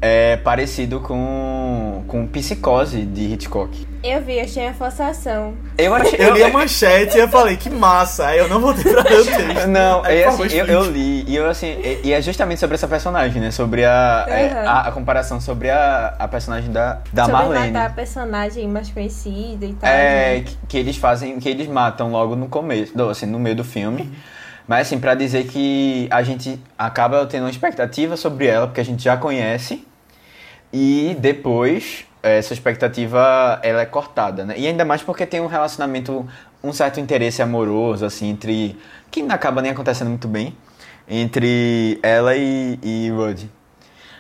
é 0.05 0.37
parecido 0.37 0.99
com, 1.01 2.03
com 2.09 2.27
Psicose 2.27 3.03
de 3.07 3.33
Hitchcock. 3.33 3.87
Eu 4.03 4.21
vi, 4.21 4.41
achei 4.41 4.67
a 4.67 4.75
forçação. 4.75 5.55
Eu 5.79 5.95
achei. 5.97 6.19
Eu 6.21 6.35
li 6.35 6.43
a 6.43 6.49
manchete 6.49 7.17
e 7.17 7.21
eu 7.21 7.29
falei, 7.29 7.57
que 7.57 7.71
massa. 7.71 8.27
Aí 8.27 8.39
eu 8.39 8.49
não 8.49 8.61
voltei 8.61 8.83
pra 8.93 9.05
ler 9.05 9.21
o 9.21 9.25
texto. 9.25 9.69
Não, 9.69 10.05
é 10.05 10.25
assim, 10.25 10.43
eu, 10.57 10.67
eu 10.67 10.91
li, 10.91 11.25
e 11.29 11.37
eu 11.37 11.49
assim, 11.49 11.69
e, 11.69 12.01
e 12.09 12.13
é 12.13 12.21
justamente 12.21 12.59
sobre 12.59 12.75
essa 12.75 12.89
personagem, 12.89 13.41
né? 13.41 13.53
Sobre 13.53 13.85
a, 13.85 14.27
é, 14.29 14.43
Uhum. 14.53 14.69
a, 14.69 14.81
a 14.89 14.93
comparação 14.93 15.41
sobre 15.41 15.71
a, 15.71 16.17
a 16.19 16.27
personagem 16.27 16.73
da, 16.73 16.99
da 17.13 17.27
Sobre 17.27 17.37
Marlene. 17.41 17.71
matar 17.71 17.87
a 17.87 17.93
personagem 17.93 18.67
mais 18.69 18.91
conhecida 18.91 19.65
e 19.65 19.73
tal. 19.75 19.89
É, 19.89 20.39
né? 20.39 20.41
que, 20.45 20.57
que 20.69 20.77
eles 20.79 20.97
fazem, 20.97 21.39
que 21.39 21.49
eles 21.49 21.69
matam 21.69 22.11
logo 22.11 22.35
no 22.35 22.49
começo, 22.49 22.93
do- 22.97 23.09
assim, 23.09 23.27
no 23.27 23.39
meio 23.39 23.55
do 23.55 23.63
filme. 23.65 24.11
Mas 24.67 24.87
assim, 24.89 24.99
pra 24.99 25.15
dizer 25.15 25.45
que 25.47 26.09
a 26.11 26.23
gente 26.25 26.59
acaba 26.79 27.25
tendo 27.27 27.43
uma 27.45 27.51
expectativa 27.51 28.17
sobre 28.17 28.47
ela, 28.47 28.67
porque 28.67 28.81
a 28.81 28.85
gente 28.85 29.03
já 29.05 29.17
conhece. 29.17 29.87
E 30.73 31.15
depois, 31.21 32.07
essa 32.23 32.55
expectativa, 32.55 33.61
ela 33.63 33.83
é 33.83 33.87
cortada, 33.87 34.45
né? 34.45 34.55
E 34.57 34.67
ainda 34.67 34.85
mais 34.85 35.03
porque 35.03 35.27
tem 35.27 35.41
um 35.41 35.47
relacionamento, 35.47 36.27
um 36.63 36.73
certo 36.73 36.99
interesse 36.99 37.43
amoroso, 37.43 38.05
assim, 38.05 38.31
entre... 38.31 38.79
Que 39.11 39.23
não 39.23 39.35
acaba 39.35 39.61
nem 39.61 39.73
acontecendo 39.73 40.09
muito 40.09 40.27
bem. 40.27 40.57
Entre 41.07 41.99
ela 42.03 42.35
e, 42.35 42.79
e 42.83 43.11
Rudy. 43.11 43.51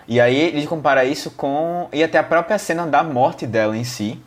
E 0.07 0.21
aí 0.21 0.37
ele 0.39 0.67
compara 0.67 1.05
isso 1.05 1.31
com... 1.31 1.89
E 1.93 2.03
até 2.03 2.19
a 2.19 2.23
própria 2.23 2.59
cena 2.59 2.87
da 2.87 3.03
morte 3.03 3.47
dela 3.47 3.77
em 3.77 3.85
si. 3.85 4.21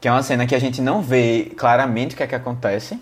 Que 0.00 0.06
é 0.06 0.12
uma 0.12 0.22
cena 0.22 0.46
que 0.46 0.54
a 0.54 0.60
gente 0.60 0.80
não 0.80 1.02
vê 1.02 1.52
claramente 1.56 2.14
o 2.14 2.16
que 2.16 2.22
é 2.22 2.26
que 2.26 2.34
acontece. 2.34 3.00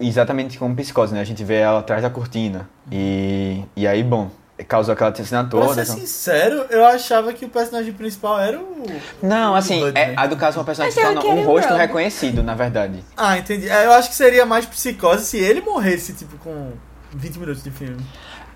Exatamente 0.00 0.58
como 0.58 0.74
psicose, 0.74 1.12
né? 1.12 1.20
A 1.20 1.24
gente 1.24 1.42
vê 1.44 1.56
ela 1.56 1.80
atrás 1.80 2.02
da 2.02 2.08
cortina. 2.08 2.68
E, 2.90 3.62
e 3.76 3.86
aí, 3.86 4.02
bom, 4.02 4.30
causou 4.64 4.92
aquela 4.92 5.10
Pra 5.12 5.24
toda. 5.48 5.74
ser 5.74 5.82
então- 5.82 5.96
sincero, 5.96 6.66
eu 6.70 6.84
achava 6.84 7.32
que 7.32 7.44
o 7.44 7.48
personagem 7.48 7.92
principal 7.92 8.38
era 8.40 8.58
o. 8.58 8.84
Não, 9.22 9.52
o 9.52 9.54
assim, 9.56 9.80
Rudd, 9.80 9.96
é, 9.96 10.06
né? 10.08 10.14
a 10.16 10.26
do 10.26 10.36
caso 10.36 10.56
é 10.56 10.60
uma 10.60 10.64
personagem 10.64 10.98
Achava 10.98 11.14
não, 11.14 11.26
um 11.30 11.40
o 11.42 11.46
rosto 11.46 11.72
reconhecido, 11.74 12.42
na 12.42 12.54
verdade. 12.54 13.04
Ah, 13.16 13.38
entendi. 13.38 13.68
É, 13.68 13.86
Eu 13.86 13.92
acho 13.92 14.08
que 14.10 14.14
seria 14.14 14.44
mais 14.46 14.66
psicose 14.66 15.24
se 15.24 15.38
ele 15.38 15.60
morresse, 15.60 16.12
tipo, 16.12 16.36
com 16.38 16.72
20 17.14 17.38
minutos 17.38 17.62
de 17.62 17.70
filme. 17.70 18.04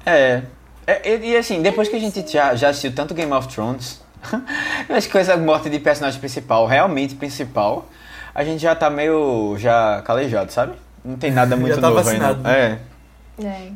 É. 0.07 0.43
É, 0.87 1.15
E, 1.17 1.31
e, 1.33 1.37
assim, 1.37 1.63
depois 1.63 1.89
que 1.89 1.97
a 1.97 1.99
gente 2.01 2.31
já, 2.31 2.55
já 2.55 2.69
assistiu 2.69 2.95
tanto 2.95 3.15
Game 3.15 3.33
of 3.33 3.49
Thrones, 3.49 4.01
eu 4.89 4.97
acho 4.97 5.07
que 5.07 5.13
com 5.13 5.19
essa 5.19 5.37
morte 5.37 5.71
de 5.71 5.79
personagem 5.79 6.21
principal, 6.21 6.67
realmente 6.67 7.15
principal, 7.15 7.89
a 8.35 8.45
gente 8.45 8.61
já 8.61 8.75
tá 8.75 8.91
meio 8.91 9.57
já 9.59 10.03
calejado, 10.03 10.53
sabe? 10.53 10.75
Não 11.05 11.17
tem 11.17 11.31
nada 11.31 11.57
muito 11.57 11.75
Já 11.77 11.81
tá 11.81 11.89
novo 11.89 12.03
vacinado, 12.03 12.41
aí, 12.47 12.79
não. 13.39 13.49
É. 13.49 13.49
É. 13.51 13.73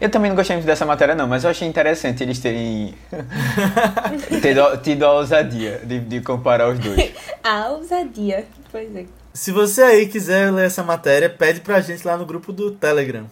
Eu 0.00 0.10
também 0.10 0.28
não 0.30 0.36
gostei 0.36 0.56
muito 0.56 0.66
dessa 0.66 0.84
matéria, 0.86 1.14
não, 1.14 1.26
mas 1.28 1.44
eu 1.44 1.50
achei 1.50 1.66
interessante 1.68 2.22
eles 2.22 2.38
terem 2.38 2.94
tido, 4.40 4.76
tido 4.82 5.04
a 5.04 5.12
ousadia 5.12 5.80
de, 5.84 6.00
de 6.00 6.20
comparar 6.20 6.68
os 6.68 6.78
dois. 6.78 7.12
A 7.42 7.68
ousadia. 7.70 8.46
Pois 8.70 8.94
é. 8.94 9.04
Se 9.34 9.50
você 9.50 9.82
aí 9.82 10.06
quiser 10.06 10.50
ler 10.52 10.66
essa 10.66 10.82
matéria, 10.82 11.28
pede 11.28 11.60
pra 11.60 11.80
gente 11.80 12.06
lá 12.06 12.16
no 12.16 12.24
grupo 12.26 12.52
do 12.52 12.70
Telegram. 12.70 13.24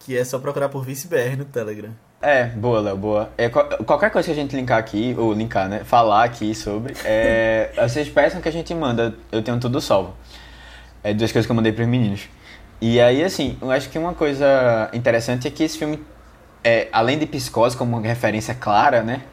Que 0.00 0.16
é 0.16 0.24
só 0.24 0.38
procurar 0.38 0.68
por 0.70 0.84
ViceBR 0.84 1.36
no 1.36 1.44
Telegram. 1.44 1.90
É, 2.22 2.44
boa, 2.46 2.80
Léo, 2.80 2.96
boa. 2.96 3.30
É, 3.36 3.48
qual- 3.48 3.66
qualquer 3.84 4.10
coisa 4.10 4.26
que 4.26 4.32
a 4.32 4.34
gente 4.34 4.54
linkar 4.56 4.78
aqui, 4.78 5.14
ou 5.18 5.32
linkar, 5.32 5.68
né? 5.68 5.82
Falar 5.84 6.24
aqui 6.24 6.54
sobre, 6.54 6.94
é, 7.04 7.70
vocês 7.86 8.08
peçam 8.08 8.40
que 8.40 8.48
a 8.48 8.52
gente 8.52 8.74
manda. 8.74 9.14
Eu 9.32 9.42
tenho 9.42 9.58
tudo 9.60 9.80
salvo. 9.80 10.14
É 11.02 11.12
duas 11.14 11.32
coisas 11.32 11.46
que 11.46 11.52
eu 11.52 11.56
mandei 11.56 11.72
pros 11.72 11.86
meninos. 11.88 12.28
E 12.80 13.00
aí, 13.00 13.22
assim, 13.22 13.58
eu 13.60 13.70
acho 13.70 13.90
que 13.90 13.98
uma 13.98 14.14
coisa 14.14 14.90
interessante 14.92 15.46
é 15.46 15.50
que 15.50 15.62
esse 15.62 15.76
filme, 15.76 16.02
é, 16.64 16.88
além 16.92 17.18
de 17.18 17.26
Psicose 17.26 17.76
como 17.76 17.96
uma 17.96 18.06
referência 18.06 18.54
clara, 18.54 19.02
né? 19.02 19.22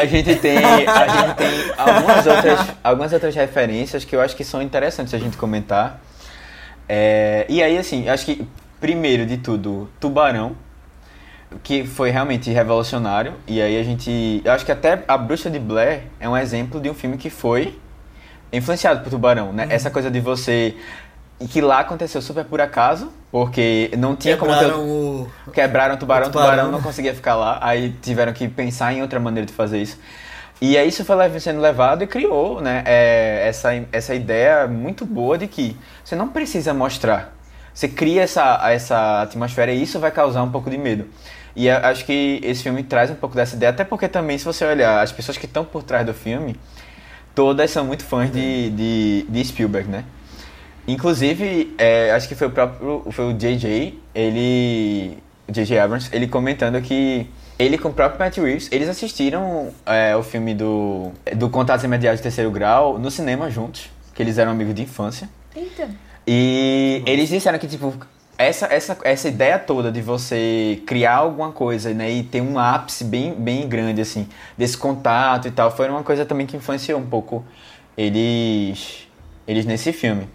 A 0.00 0.04
gente 0.04 0.36
tem, 0.36 0.58
a 0.58 1.08
gente 1.08 1.34
tem 1.34 1.72
algumas, 1.76 2.26
outras, 2.26 2.60
algumas 2.84 3.12
outras 3.12 3.34
referências 3.34 4.04
que 4.04 4.14
eu 4.14 4.20
acho 4.20 4.36
que 4.36 4.44
são 4.44 4.62
interessantes 4.62 5.12
a 5.14 5.18
gente 5.18 5.36
comentar. 5.36 6.00
É, 6.88 7.44
e 7.48 7.60
aí, 7.60 7.76
assim, 7.76 8.06
eu 8.06 8.12
acho 8.12 8.24
que, 8.24 8.46
primeiro 8.80 9.26
de 9.26 9.36
tudo, 9.38 9.90
Tubarão, 9.98 10.54
que 11.62 11.84
foi 11.84 12.10
realmente 12.10 12.50
revolucionário. 12.50 13.34
E 13.46 13.60
aí 13.60 13.78
a 13.78 13.82
gente. 13.82 14.42
Eu 14.44 14.52
acho 14.52 14.64
que 14.64 14.72
até 14.72 15.02
A 15.06 15.16
Bruxa 15.16 15.50
de 15.50 15.58
Blair 15.58 16.02
é 16.20 16.28
um 16.28 16.36
exemplo 16.36 16.80
de 16.80 16.90
um 16.90 16.94
filme 16.94 17.16
que 17.16 17.30
foi 17.30 17.78
influenciado 18.52 19.02
por 19.02 19.10
Tubarão, 19.10 19.52
né? 19.52 19.66
Essa 19.70 19.90
coisa 19.90 20.10
de 20.10 20.20
você. 20.20 20.76
E 21.38 21.46
que 21.46 21.60
lá 21.60 21.80
aconteceu 21.80 22.22
super 22.22 22.44
por 22.44 22.60
acaso, 22.60 23.12
porque 23.30 23.90
não 23.98 24.16
tinha 24.16 24.36
como 24.36 24.52
ter. 24.52 24.60
Quebraram 24.60 24.88
o. 24.88 25.30
Quebraram 25.52 25.94
o 25.94 25.98
tubarão, 25.98 26.28
O 26.28 26.30
tubarão 26.30 26.50
tubarão. 26.50 26.72
não 26.72 26.80
conseguia 26.80 27.14
ficar 27.14 27.34
lá, 27.34 27.58
aí 27.60 27.90
tiveram 28.00 28.32
que 28.32 28.48
pensar 28.48 28.92
em 28.94 29.02
outra 29.02 29.20
maneira 29.20 29.46
de 29.46 29.52
fazer 29.52 29.82
isso. 29.82 29.98
E 30.60 30.78
aí 30.78 30.88
isso 30.88 31.04
foi 31.04 31.40
sendo 31.40 31.60
levado 31.60 32.02
e 32.02 32.06
criou 32.06 32.62
né, 32.62 32.82
é, 32.86 33.46
essa, 33.46 33.70
essa 33.92 34.14
ideia 34.14 34.66
muito 34.66 35.04
boa 35.04 35.36
de 35.36 35.46
que 35.46 35.76
você 36.02 36.16
não 36.16 36.28
precisa 36.28 36.72
mostrar. 36.72 37.34
Você 37.74 37.88
cria 37.88 38.22
essa, 38.22 38.58
essa 38.70 39.20
atmosfera 39.20 39.70
e 39.70 39.82
isso 39.82 40.00
vai 40.00 40.10
causar 40.10 40.42
um 40.42 40.50
pouco 40.50 40.70
de 40.70 40.78
medo. 40.78 41.06
E 41.54 41.68
acho 41.68 42.06
que 42.06 42.40
esse 42.42 42.62
filme 42.62 42.82
traz 42.82 43.10
um 43.10 43.14
pouco 43.14 43.36
dessa 43.36 43.54
ideia, 43.56 43.68
até 43.70 43.84
porque 43.84 44.08
também, 44.08 44.38
se 44.38 44.44
você 44.46 44.64
olhar, 44.64 45.02
as 45.02 45.12
pessoas 45.12 45.36
que 45.36 45.44
estão 45.44 45.64
por 45.64 45.82
trás 45.82 46.06
do 46.06 46.14
filme, 46.14 46.56
todas 47.34 47.70
são 47.70 47.84
muito 47.84 48.04
fãs 48.04 48.30
de, 48.32 48.70
de, 48.70 49.26
de 49.28 49.44
Spielberg, 49.44 49.88
né? 49.90 50.04
Inclusive, 50.86 51.74
é, 51.78 52.12
acho 52.12 52.28
que 52.28 52.34
foi 52.34 52.46
o 52.46 52.50
próprio 52.50 53.04
foi 53.10 53.32
o 53.32 53.34
JJ, 53.34 54.00
ele. 54.14 55.18
JJ 55.48 55.78
Abrams, 55.78 56.08
ele 56.12 56.26
comentando 56.26 56.80
que 56.82 57.28
ele 57.58 57.78
com 57.78 57.88
o 57.88 57.92
próprio 57.92 58.18
Matt 58.18 58.36
Reeves, 58.36 58.68
eles 58.70 58.88
assistiram 58.88 59.72
é, 59.86 60.14
o 60.14 60.22
filme 60.22 60.54
do, 60.54 61.12
do 61.36 61.48
Contatos 61.48 61.84
Imediatos 61.84 62.18
de 62.18 62.24
Terceiro 62.24 62.50
Grau 62.50 62.98
no 62.98 63.10
cinema 63.10 63.50
juntos, 63.50 63.88
que 64.14 64.22
eles 64.22 64.36
eram 64.36 64.52
amigos 64.52 64.74
de 64.74 64.82
infância. 64.82 65.28
Eita. 65.54 65.88
E 66.26 67.02
eles 67.06 67.28
disseram 67.28 67.58
que, 67.58 67.66
tipo, 67.66 67.94
essa, 68.36 68.66
essa, 68.66 68.98
essa 69.04 69.28
ideia 69.28 69.58
toda 69.58 69.90
de 69.90 70.02
você 70.02 70.82
criar 70.86 71.16
alguma 71.16 71.50
coisa, 71.52 71.94
né, 71.94 72.10
e 72.10 72.22
ter 72.22 72.42
um 72.42 72.58
ápice 72.58 73.04
bem, 73.04 73.32
bem 73.32 73.66
grande, 73.66 74.02
assim, 74.02 74.28
desse 74.58 74.76
contato 74.76 75.48
e 75.48 75.50
tal, 75.50 75.74
foi 75.74 75.88
uma 75.88 76.02
coisa 76.02 76.26
também 76.26 76.46
que 76.46 76.56
influenciou 76.56 77.00
um 77.00 77.06
pouco 77.06 77.44
eles, 77.96 79.08
eles 79.48 79.64
nesse 79.64 79.92
filme. 79.92 80.28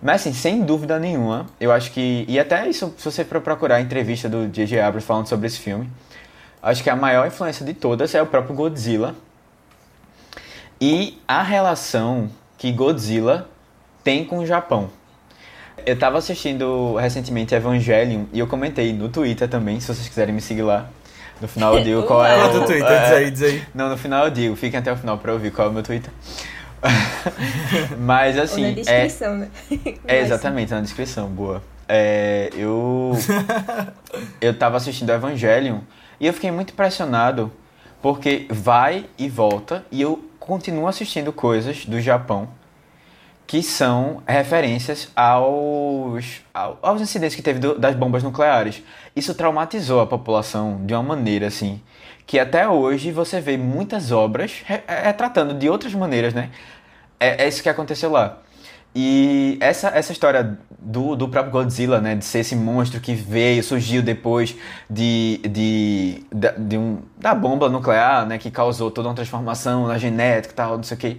Mas, 0.00 0.20
assim, 0.20 0.32
sem 0.32 0.62
dúvida 0.62 0.98
nenhuma, 0.98 1.46
eu 1.60 1.72
acho 1.72 1.90
que, 1.90 2.24
e 2.28 2.38
até 2.38 2.68
isso, 2.68 2.94
se 2.96 3.04
você 3.04 3.24
for 3.24 3.40
procurar 3.40 3.76
a 3.76 3.80
entrevista 3.80 4.28
do 4.28 4.46
J.J. 4.46 4.80
Abrams 4.80 5.06
falando 5.06 5.26
sobre 5.26 5.46
esse 5.46 5.58
filme, 5.58 5.90
acho 6.62 6.82
que 6.82 6.90
a 6.90 6.96
maior 6.96 7.26
influência 7.26 7.66
de 7.66 7.74
todas 7.74 8.14
é 8.14 8.22
o 8.22 8.26
próprio 8.26 8.54
Godzilla 8.54 9.14
e 10.80 11.20
a 11.26 11.42
relação 11.42 12.30
que 12.56 12.70
Godzilla 12.70 13.48
tem 14.04 14.24
com 14.24 14.38
o 14.38 14.46
Japão. 14.46 14.90
Eu 15.84 15.98
tava 15.98 16.18
assistindo 16.18 16.96
recentemente 16.96 17.54
Evangelion 17.54 18.24
e 18.32 18.38
eu 18.38 18.46
comentei 18.46 18.92
no 18.92 19.08
Twitter 19.08 19.48
também, 19.48 19.80
se 19.80 19.88
vocês 19.88 20.08
quiserem 20.08 20.34
me 20.34 20.40
seguir 20.40 20.62
lá. 20.62 20.88
No 21.40 21.48
final 21.48 21.78
eu 21.78 21.84
digo 21.84 22.02
qual 22.06 22.24
é 22.24 22.44
o... 22.44 22.52
do 22.52 22.66
Twitter, 22.66 22.90
é, 22.90 23.02
diz 23.02 23.12
aí, 23.12 23.30
diz 23.30 23.42
aí. 23.42 23.62
Não, 23.74 23.88
no 23.88 23.96
final 23.96 24.24
eu 24.24 24.30
digo, 24.30 24.56
fiquem 24.56 24.78
até 24.78 24.92
o 24.92 24.96
final 24.96 25.18
pra 25.18 25.32
ouvir 25.32 25.50
qual 25.50 25.68
é 25.68 25.70
o 25.70 25.74
meu 25.74 25.82
Twitter. 25.82 26.12
Mas 27.98 28.36
Ou 28.36 28.42
assim, 28.42 28.62
na 28.62 28.68
é, 28.68 28.72
descrição, 28.72 29.36
né? 29.36 29.48
é 30.06 30.20
exatamente, 30.20 30.72
na 30.72 30.80
descrição, 30.80 31.28
boa. 31.28 31.62
É, 31.88 32.50
eu 32.54 33.12
eu 34.40 34.56
tava 34.56 34.76
assistindo 34.76 35.10
Evangelion 35.10 35.78
e 36.20 36.26
eu 36.26 36.32
fiquei 36.34 36.50
muito 36.50 36.72
impressionado 36.72 37.50
porque 38.02 38.46
vai 38.50 39.06
e 39.18 39.28
volta 39.28 39.84
e 39.90 40.00
eu 40.02 40.22
continuo 40.38 40.86
assistindo 40.86 41.32
coisas 41.32 41.84
do 41.86 42.00
Japão 42.00 42.48
que 43.46 43.62
são 43.62 44.22
referências 44.26 45.08
aos, 45.16 46.42
ao- 46.52 46.78
aos 46.82 47.00
incidentes 47.00 47.34
que 47.34 47.40
teve 47.40 47.58
do- 47.58 47.78
das 47.78 47.94
bombas 47.96 48.22
nucleares. 48.22 48.82
Isso 49.16 49.34
traumatizou 49.34 50.00
a 50.02 50.06
população 50.06 50.84
de 50.84 50.92
uma 50.92 51.02
maneira 51.02 51.46
assim 51.46 51.80
que 52.28 52.38
até 52.38 52.68
hoje 52.68 53.12
você 53.12 53.40
vê 53.40 53.56
muitas 53.58 54.12
obras 54.12 54.62
re- 54.66 54.82
retratando 54.86 55.54
de 55.54 55.68
outras 55.70 55.94
maneiras, 55.94 56.34
né? 56.34 56.50
É, 57.20 57.44
é 57.44 57.48
isso 57.48 57.62
que 57.62 57.70
aconteceu 57.70 58.10
lá. 58.12 58.38
E 58.94 59.58
essa, 59.60 59.88
essa 59.90 60.12
história 60.12 60.58
do, 60.78 61.16
do 61.16 61.28
próprio 61.28 61.52
Godzilla, 61.52 62.00
né? 62.00 62.14
De 62.16 62.24
ser 62.24 62.40
esse 62.40 62.56
monstro 62.56 63.00
que 63.00 63.14
veio, 63.14 63.62
surgiu 63.62 64.02
depois 64.02 64.56
de, 64.90 65.38
de, 65.50 66.24
da- 66.32 66.52
de 66.52 66.78
um, 66.78 67.02
da 67.18 67.34
bomba 67.34 67.68
nuclear, 67.68 68.26
né? 68.26 68.38
Que 68.38 68.50
causou 68.50 68.90
toda 68.90 69.08
uma 69.08 69.14
transformação 69.14 69.86
na 69.88 69.98
genética 69.98 70.52
e 70.54 70.56
tal, 70.56 70.76
não 70.76 70.84
sei 70.84 70.96
o 70.96 71.00
quê. 71.00 71.16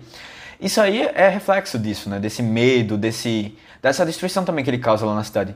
Isso 0.62 0.82
aí 0.82 1.03
é 1.16 1.30
reflexo 1.30 1.80
disso, 1.80 2.10
né? 2.10 2.20
Desse 2.20 2.43
medo, 2.43 2.97
desse, 2.97 3.57
dessa 3.82 4.05
destruição 4.05 4.45
também 4.45 4.64
que 4.64 4.70
ele 4.70 4.80
causa 4.80 5.05
lá 5.05 5.16
na 5.16 5.24
cidade. 5.24 5.55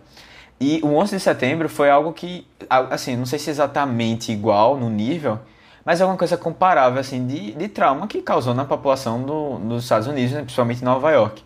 E 0.66 0.80
o 0.82 0.96
11 0.96 1.18
de 1.18 1.22
setembro 1.22 1.68
foi 1.68 1.90
algo 1.90 2.14
que, 2.14 2.48
assim, 2.70 3.18
não 3.18 3.26
sei 3.26 3.38
se 3.38 3.50
exatamente 3.50 4.32
igual 4.32 4.78
no 4.78 4.90
nível, 4.90 5.38
mas 5.84 6.00
é 6.00 6.04
alguma 6.04 6.18
coisa 6.18 6.38
comparável, 6.38 7.02
assim, 7.02 7.28
de, 7.28 7.52
de 7.52 7.68
trauma 7.68 8.08
que 8.08 8.22
causou 8.22 8.54
na 8.54 8.64
população 8.64 9.22
do, 9.22 9.60
dos 9.60 9.84
Estados 9.84 10.08
Unidos, 10.08 10.32
né? 10.32 10.40
principalmente 10.40 10.82
em 10.82 10.86
Nova 10.86 11.12
York. 11.12 11.44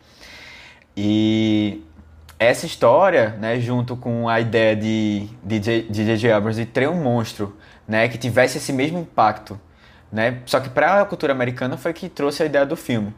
E 0.96 1.84
essa 2.38 2.68
história, 2.68 3.36
né, 3.40 3.60
junto 3.60 3.98
com 3.98 4.30
a 4.30 4.40
ideia 4.40 4.76
de 4.76 5.28
de 5.44 5.60
de 5.60 6.06
J.J. 6.06 6.32
Abrams 6.34 6.64
de 6.64 6.68
ter 6.68 6.88
um 6.88 7.02
monstro, 7.02 7.58
né, 7.88 8.08
que 8.08 8.20
tivesse 8.20 8.60
esse 8.60 8.72
mesmo 8.72 9.00
impacto, 9.00 9.60
né, 10.12 10.42
só 10.46 10.60
que 10.60 10.70
para 10.70 11.02
a 11.02 11.06
cultura 11.06 11.34
americana 11.34 11.76
foi 11.76 11.92
que 11.92 12.08
trouxe 12.08 12.44
a 12.44 12.46
ideia 12.46 12.68
do 12.68 12.76
filme. 12.76 13.16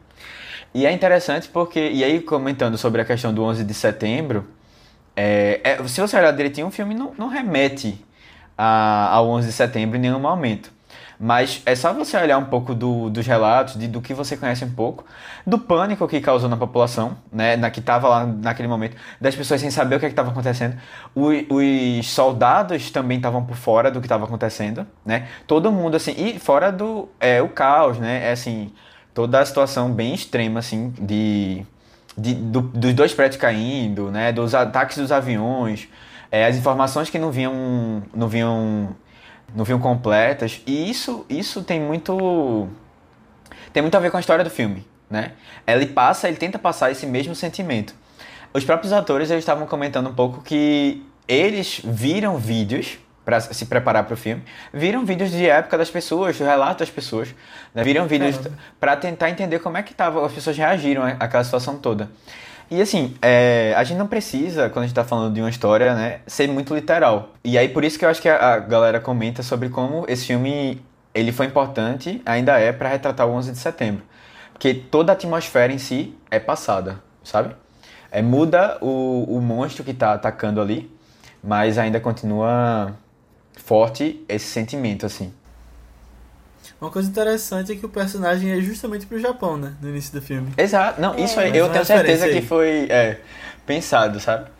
E 0.72 0.86
é 0.86 0.92
interessante 0.92 1.46
porque, 1.46 1.90
e 1.90 2.02
aí 2.02 2.20
comentando 2.22 2.78
sobre 2.78 3.02
a 3.02 3.04
questão 3.04 3.34
do 3.34 3.42
11 3.42 3.64
de 3.64 3.74
setembro, 3.74 4.46
é, 5.16 5.60
é, 5.64 5.88
se 5.88 6.00
você 6.00 6.16
olhar 6.16 6.32
direitinho, 6.32 6.66
o 6.68 6.70
filme 6.70 6.94
não, 6.94 7.12
não 7.18 7.28
remete 7.28 8.04
a, 8.56 9.08
ao 9.12 9.28
11 9.28 9.48
de 9.48 9.52
setembro 9.52 9.96
em 9.96 10.00
nenhum 10.00 10.20
momento. 10.20 10.72
Mas 11.22 11.60
é 11.66 11.74
só 11.76 11.92
você 11.92 12.16
olhar 12.16 12.38
um 12.38 12.46
pouco 12.46 12.74
do- 12.74 13.10
dos 13.10 13.26
relatos, 13.26 13.76
de, 13.78 13.86
do 13.86 14.00
que 14.00 14.14
você 14.14 14.36
conhece 14.38 14.64
um 14.64 14.70
pouco, 14.72 15.04
do 15.46 15.58
pânico 15.58 16.08
que 16.08 16.18
causou 16.20 16.48
na 16.48 16.56
população, 16.56 17.16
né, 17.30 17.56
na, 17.56 17.70
que 17.70 17.80
estava 17.80 18.08
lá 18.08 18.24
naquele 18.26 18.68
momento, 18.68 18.96
das 19.20 19.34
pessoas 19.36 19.60
sem 19.60 19.70
saber 19.70 19.96
o 19.96 20.00
que 20.00 20.06
estava 20.06 20.30
acontecendo. 20.30 20.76
O- 21.14 21.28
os 21.98 22.10
soldados 22.10 22.90
também 22.90 23.18
estavam 23.18 23.44
por 23.44 23.56
fora 23.56 23.90
do 23.90 24.00
que 24.00 24.06
estava 24.06 24.24
acontecendo, 24.24 24.86
né? 25.04 25.28
Todo 25.46 25.70
mundo 25.70 25.94
assim, 25.96 26.12
e 26.16 26.38
fora 26.38 26.72
do 26.72 27.08
é, 27.20 27.42
o 27.42 27.48
caos, 27.50 27.98
né? 27.98 28.28
É 28.28 28.32
assim, 28.32 28.72
toda 29.14 29.40
a 29.40 29.44
situação 29.46 29.92
bem 29.92 30.14
extrema 30.14 30.60
assim 30.60 30.90
de 30.98 31.66
de- 32.20 32.34
do- 32.34 32.60
dos 32.60 32.92
dois 32.94 33.14
prédios 33.14 33.40
caindo, 33.40 34.10
né, 34.10 34.32
dos 34.32 34.54
ataques 34.54 34.98
dos 34.98 35.10
aviões, 35.10 35.88
é, 36.30 36.46
as 36.46 36.56
informações 36.56 37.10
que 37.10 37.18
não 37.18 37.30
vinham, 37.30 38.02
não 38.14 38.28
vinham, 38.28 38.94
não 39.54 39.64
vinham 39.64 39.80
completas. 39.80 40.60
E 40.66 40.90
isso, 40.90 41.24
isso 41.28 41.62
tem 41.62 41.80
muito, 41.80 42.68
tem 43.72 43.82
muito 43.82 43.96
a 43.96 44.00
ver 44.00 44.10
com 44.10 44.16
a 44.16 44.20
história 44.20 44.44
do 44.44 44.50
filme, 44.50 44.86
né? 45.08 45.32
Ele 45.66 45.86
passa, 45.86 46.28
ele 46.28 46.36
tenta 46.36 46.58
passar 46.58 46.90
esse 46.90 47.06
mesmo 47.06 47.34
sentimento. 47.34 47.94
Os 48.52 48.64
próprios 48.64 48.92
atores 48.92 49.30
eles 49.30 49.42
estavam 49.42 49.66
comentando 49.66 50.08
um 50.08 50.14
pouco 50.14 50.42
que 50.42 51.04
eles 51.26 51.80
viram 51.84 52.36
vídeos 52.36 52.98
para 53.24 53.40
se 53.40 53.66
preparar 53.66 54.04
para 54.04 54.14
o 54.14 54.16
filme, 54.16 54.42
viram 54.72 55.04
vídeos 55.04 55.30
de 55.30 55.48
época 55.48 55.76
das 55.76 55.90
pessoas, 55.90 56.38
do 56.38 56.44
relato 56.44 56.80
das 56.80 56.90
pessoas, 56.90 57.34
né? 57.74 57.84
viram 57.84 58.06
vídeos 58.06 58.38
para 58.78 58.96
tentar 58.96 59.30
entender 59.30 59.58
como 59.58 59.76
é 59.76 59.82
que 59.82 59.94
tava, 59.94 60.24
as 60.24 60.32
pessoas 60.32 60.56
reagiram 60.56 61.04
àquela 61.04 61.44
situação 61.44 61.76
toda. 61.76 62.10
E 62.70 62.80
assim, 62.80 63.14
é, 63.20 63.74
a 63.76 63.82
gente 63.82 63.98
não 63.98 64.06
precisa, 64.06 64.70
quando 64.70 64.84
a 64.84 64.86
gente 64.86 64.94
tá 64.94 65.04
falando 65.04 65.34
de 65.34 65.40
uma 65.40 65.50
história, 65.50 65.94
né, 65.94 66.20
ser 66.26 66.48
muito 66.48 66.74
literal. 66.74 67.30
E 67.44 67.58
aí 67.58 67.68
por 67.68 67.84
isso 67.84 67.98
que 67.98 68.04
eu 68.04 68.08
acho 68.08 68.22
que 68.22 68.28
a, 68.28 68.54
a 68.54 68.58
galera 68.58 69.00
comenta 69.00 69.42
sobre 69.42 69.68
como 69.68 70.04
esse 70.08 70.26
filme 70.26 70.80
ele 71.12 71.32
foi 71.32 71.46
importante, 71.46 72.22
ainda 72.24 72.58
é, 72.58 72.72
para 72.72 72.88
retratar 72.88 73.26
o 73.26 73.32
11 73.32 73.52
de 73.52 73.58
setembro. 73.58 74.02
Porque 74.52 74.74
toda 74.74 75.12
a 75.12 75.14
atmosfera 75.14 75.72
em 75.72 75.78
si 75.78 76.14
é 76.30 76.38
passada, 76.38 77.02
sabe? 77.24 77.56
É, 78.12 78.22
muda 78.22 78.78
o, 78.80 79.24
o 79.28 79.40
monstro 79.40 79.82
que 79.82 79.94
tá 79.94 80.12
atacando 80.12 80.60
ali, 80.60 80.90
mas 81.42 81.78
ainda 81.78 81.98
continua 81.98 82.94
forte 83.70 84.20
esse 84.28 84.46
sentimento, 84.46 85.06
assim. 85.06 85.32
Uma 86.80 86.90
coisa 86.90 87.08
interessante 87.08 87.70
é 87.70 87.76
que 87.76 87.86
o 87.86 87.88
personagem 87.88 88.50
é 88.50 88.60
justamente 88.60 89.06
pro 89.06 89.16
Japão, 89.16 89.56
né? 89.56 89.74
No 89.80 89.90
início 89.90 90.12
do 90.12 90.20
filme. 90.20 90.52
Exato. 90.58 91.00
Não, 91.00 91.14
É. 91.14 91.20
isso 91.20 91.38
aí, 91.38 91.50
Mais 91.50 91.62
eu 91.62 91.68
tenho 91.68 91.84
certeza 91.84 92.24
referência 92.24 92.40
que 92.40 92.48
foi 92.48 92.88
é, 92.90 93.20
pensado, 93.64 94.18
sabe? 94.18 94.50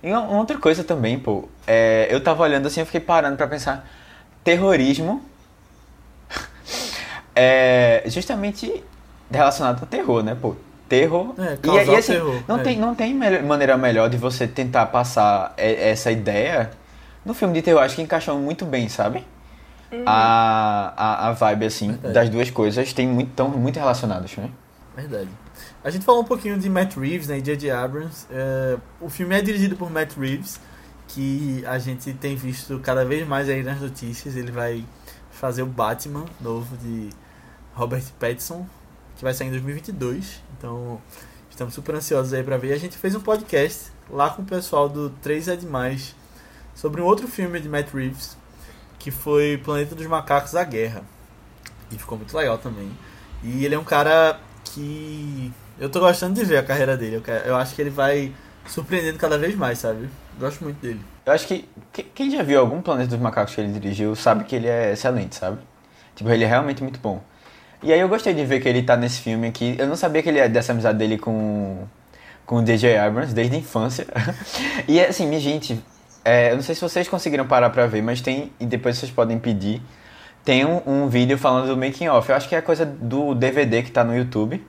E 0.00 0.08
uma, 0.08 0.20
uma 0.20 0.38
outra 0.38 0.56
coisa 0.56 0.84
também, 0.84 1.18
pô, 1.18 1.48
é, 1.66 2.06
eu 2.10 2.22
tava 2.22 2.44
olhando 2.44 2.66
assim, 2.68 2.78
eu 2.78 2.86
fiquei 2.86 3.00
parando 3.00 3.36
pra 3.36 3.48
pensar, 3.48 3.90
terrorismo 4.44 5.20
é 7.34 8.04
justamente 8.06 8.84
relacionado 9.28 9.80
ao 9.80 9.86
terror, 9.88 10.22
né, 10.22 10.36
pô? 10.40 10.54
Terror. 10.88 11.34
É, 11.38 11.58
e, 11.60 11.90
e 11.90 11.96
assim, 11.96 12.12
terror, 12.12 12.40
não 12.46 12.60
é. 12.60 12.62
tem, 12.62 12.78
não 12.78 12.94
tem 12.94 13.14
maneira 13.42 13.76
melhor 13.76 14.08
de 14.08 14.16
você 14.16 14.46
tentar 14.46 14.86
passar 14.86 15.54
e- 15.58 15.74
essa 15.74 16.12
ideia 16.12 16.70
no 17.24 17.34
filme 17.34 17.54
de 17.54 17.62
terror. 17.62 17.82
Acho 17.82 17.96
que 17.96 18.02
encaixou 18.02 18.38
muito 18.38 18.64
bem, 18.64 18.88
sabe? 18.88 19.24
A, 20.06 20.94
a, 20.96 21.28
a 21.28 21.32
vibe, 21.32 21.66
assim, 21.66 21.88
Verdade. 21.88 22.14
das 22.14 22.30
duas 22.30 22.50
coisas 22.50 22.92
tem 22.92 23.08
muito, 23.08 23.32
tão 23.32 23.48
muito 23.48 23.76
relacionadas, 23.78 24.36
né? 24.36 24.50
Verdade. 24.94 25.28
A 25.82 25.90
gente 25.90 26.04
falou 26.04 26.22
um 26.22 26.24
pouquinho 26.24 26.58
de 26.58 26.68
Matt 26.68 26.96
Reeves, 26.96 27.28
né? 27.28 27.38
E 27.38 27.42
J.J. 27.42 27.70
Abrams. 27.70 28.26
É, 28.30 28.76
o 29.00 29.08
filme 29.08 29.36
é 29.36 29.42
dirigido 29.42 29.76
por 29.76 29.90
Matt 29.90 30.16
Reeves, 30.16 30.60
que 31.08 31.64
a 31.66 31.78
gente 31.78 32.12
tem 32.14 32.36
visto 32.36 32.78
cada 32.80 33.04
vez 33.04 33.26
mais 33.26 33.48
aí 33.48 33.62
nas 33.62 33.80
notícias. 33.80 34.36
Ele 34.36 34.52
vai 34.52 34.84
fazer 35.30 35.62
o 35.62 35.66
Batman 35.66 36.24
novo 36.40 36.76
de 36.76 37.10
Robert 37.74 38.04
Pattinson, 38.18 38.66
que 39.16 39.24
vai 39.24 39.34
sair 39.34 39.48
em 39.48 39.50
2022. 39.50 40.40
Então, 40.56 41.00
estamos 41.48 41.74
super 41.74 41.96
ansiosos 41.96 42.32
aí 42.32 42.44
pra 42.44 42.56
ver. 42.56 42.74
A 42.74 42.78
gente 42.78 42.96
fez 42.96 43.14
um 43.14 43.20
podcast 43.20 43.90
lá 44.08 44.30
com 44.30 44.42
o 44.42 44.44
pessoal 44.44 44.88
do 44.88 45.10
3 45.10 45.48
é 45.48 45.56
Demais 45.56 46.14
sobre 46.80 47.02
um 47.02 47.04
outro 47.04 47.28
filme 47.28 47.60
de 47.60 47.68
Matt 47.68 47.92
Reeves, 47.92 48.38
que 48.98 49.10
foi 49.10 49.60
Planeta 49.62 49.94
dos 49.94 50.06
Macacos 50.06 50.56
A 50.56 50.64
Guerra. 50.64 51.02
E 51.92 51.98
ficou 51.98 52.16
muito 52.16 52.34
legal 52.34 52.56
também. 52.56 52.90
E 53.44 53.66
ele 53.66 53.74
é 53.74 53.78
um 53.78 53.84
cara 53.84 54.40
que 54.64 55.52
eu 55.78 55.90
tô 55.90 56.00
gostando 56.00 56.34
de 56.34 56.42
ver 56.42 56.56
a 56.56 56.62
carreira 56.62 56.96
dele. 56.96 57.22
Eu, 57.44 57.56
acho 57.56 57.74
que 57.74 57.82
ele 57.82 57.90
vai 57.90 58.32
surpreendendo 58.66 59.18
cada 59.18 59.36
vez 59.36 59.54
mais, 59.54 59.78
sabe? 59.78 60.08
Gosto 60.38 60.64
muito 60.64 60.80
dele. 60.80 61.02
Eu 61.26 61.34
acho 61.34 61.46
que- 61.46 61.68
quem 62.14 62.30
já 62.30 62.42
viu 62.42 62.58
algum 62.58 62.80
Planeta 62.80 63.10
dos 63.10 63.20
Macacos 63.20 63.54
que 63.54 63.60
ele 63.60 63.72
dirigiu 63.72 64.16
sabe 64.16 64.44
que 64.44 64.56
ele 64.56 64.66
é 64.66 64.92
excelente, 64.92 65.36
sabe? 65.36 65.58
Tipo, 66.16 66.30
ele 66.30 66.44
é 66.44 66.46
realmente 66.46 66.82
muito 66.82 66.98
bom. 66.98 67.22
E 67.82 67.92
aí 67.92 68.00
eu 68.00 68.08
gostei 68.08 68.32
de 68.32 68.44
ver 68.46 68.58
que 68.60 68.68
ele 68.68 68.82
tá 68.82 68.96
nesse 68.96 69.20
filme 69.20 69.48
aqui. 69.48 69.76
Eu 69.78 69.86
não 69.86 69.96
sabia 69.96 70.22
que 70.22 70.30
ele 70.30 70.38
é 70.38 70.48
dessa 70.48 70.72
amizade 70.72 70.96
dele 70.96 71.18
com, 71.18 71.86
com 72.46 72.56
o 72.56 72.62
DJ 72.62 72.96
Abrams 72.96 73.34
desde 73.34 73.54
a 73.56 73.58
infância. 73.58 74.06
e 74.88 74.98
assim, 74.98 75.26
minha 75.26 75.40
gente, 75.40 75.78
é, 76.24 76.50
eu 76.52 76.56
não 76.56 76.62
sei 76.62 76.74
se 76.74 76.80
vocês 76.80 77.08
conseguiram 77.08 77.46
parar 77.46 77.70
pra 77.70 77.86
ver, 77.86 78.02
mas 78.02 78.20
tem, 78.20 78.52
e 78.60 78.66
depois 78.66 78.96
vocês 78.98 79.10
podem 79.10 79.38
pedir, 79.38 79.80
tem 80.44 80.64
um, 80.64 80.80
um 80.86 81.08
vídeo 81.08 81.36
falando 81.38 81.68
do 81.68 81.76
making 81.76 82.08
off. 82.08 82.28
Eu 82.30 82.36
acho 82.36 82.48
que 82.48 82.54
é 82.54 82.60
coisa 82.60 82.84
do 82.86 83.34
DVD 83.34 83.82
que 83.82 83.90
tá 83.90 84.02
no 84.04 84.16
YouTube. 84.16 84.64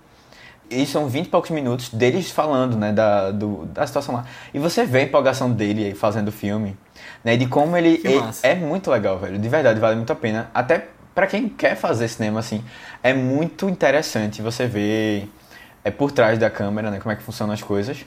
E 0.69 0.85
são 0.85 1.09
20 1.09 1.25
e 1.25 1.29
poucos 1.29 1.49
minutos 1.51 1.89
deles 1.89 2.31
falando, 2.31 2.77
né, 2.77 2.93
da, 2.93 3.29
do, 3.31 3.65
da 3.65 3.85
situação 3.85 4.15
lá. 4.15 4.25
E 4.53 4.59
você 4.59 4.85
vê 4.85 4.99
a 4.99 5.03
empolgação 5.03 5.51
dele 5.51 5.87
aí 5.87 5.93
fazendo 5.93 6.29
o 6.29 6.31
filme, 6.31 6.77
né, 7.25 7.35
de 7.35 7.45
como 7.45 7.75
ele, 7.75 7.99
ele- 8.05 8.19
é 8.41 8.55
muito 8.55 8.89
legal, 8.89 9.19
velho. 9.19 9.37
De 9.37 9.49
verdade, 9.49 9.81
vale 9.81 9.97
muito 9.97 10.13
a 10.13 10.15
pena. 10.15 10.49
Até 10.53 10.87
pra 11.13 11.27
quem 11.27 11.49
quer 11.49 11.75
fazer 11.75 12.07
cinema, 12.07 12.39
assim, 12.39 12.63
é 13.03 13.13
muito 13.13 13.67
interessante 13.67 14.41
você 14.41 14.65
ver 14.65 15.29
é, 15.83 15.91
por 15.91 16.09
trás 16.09 16.39
da 16.39 16.49
câmera, 16.49 16.89
né, 16.89 16.99
como 17.01 17.11
é 17.11 17.17
que 17.17 17.23
funcionam 17.23 17.53
as 17.53 17.61
coisas. 17.61 18.05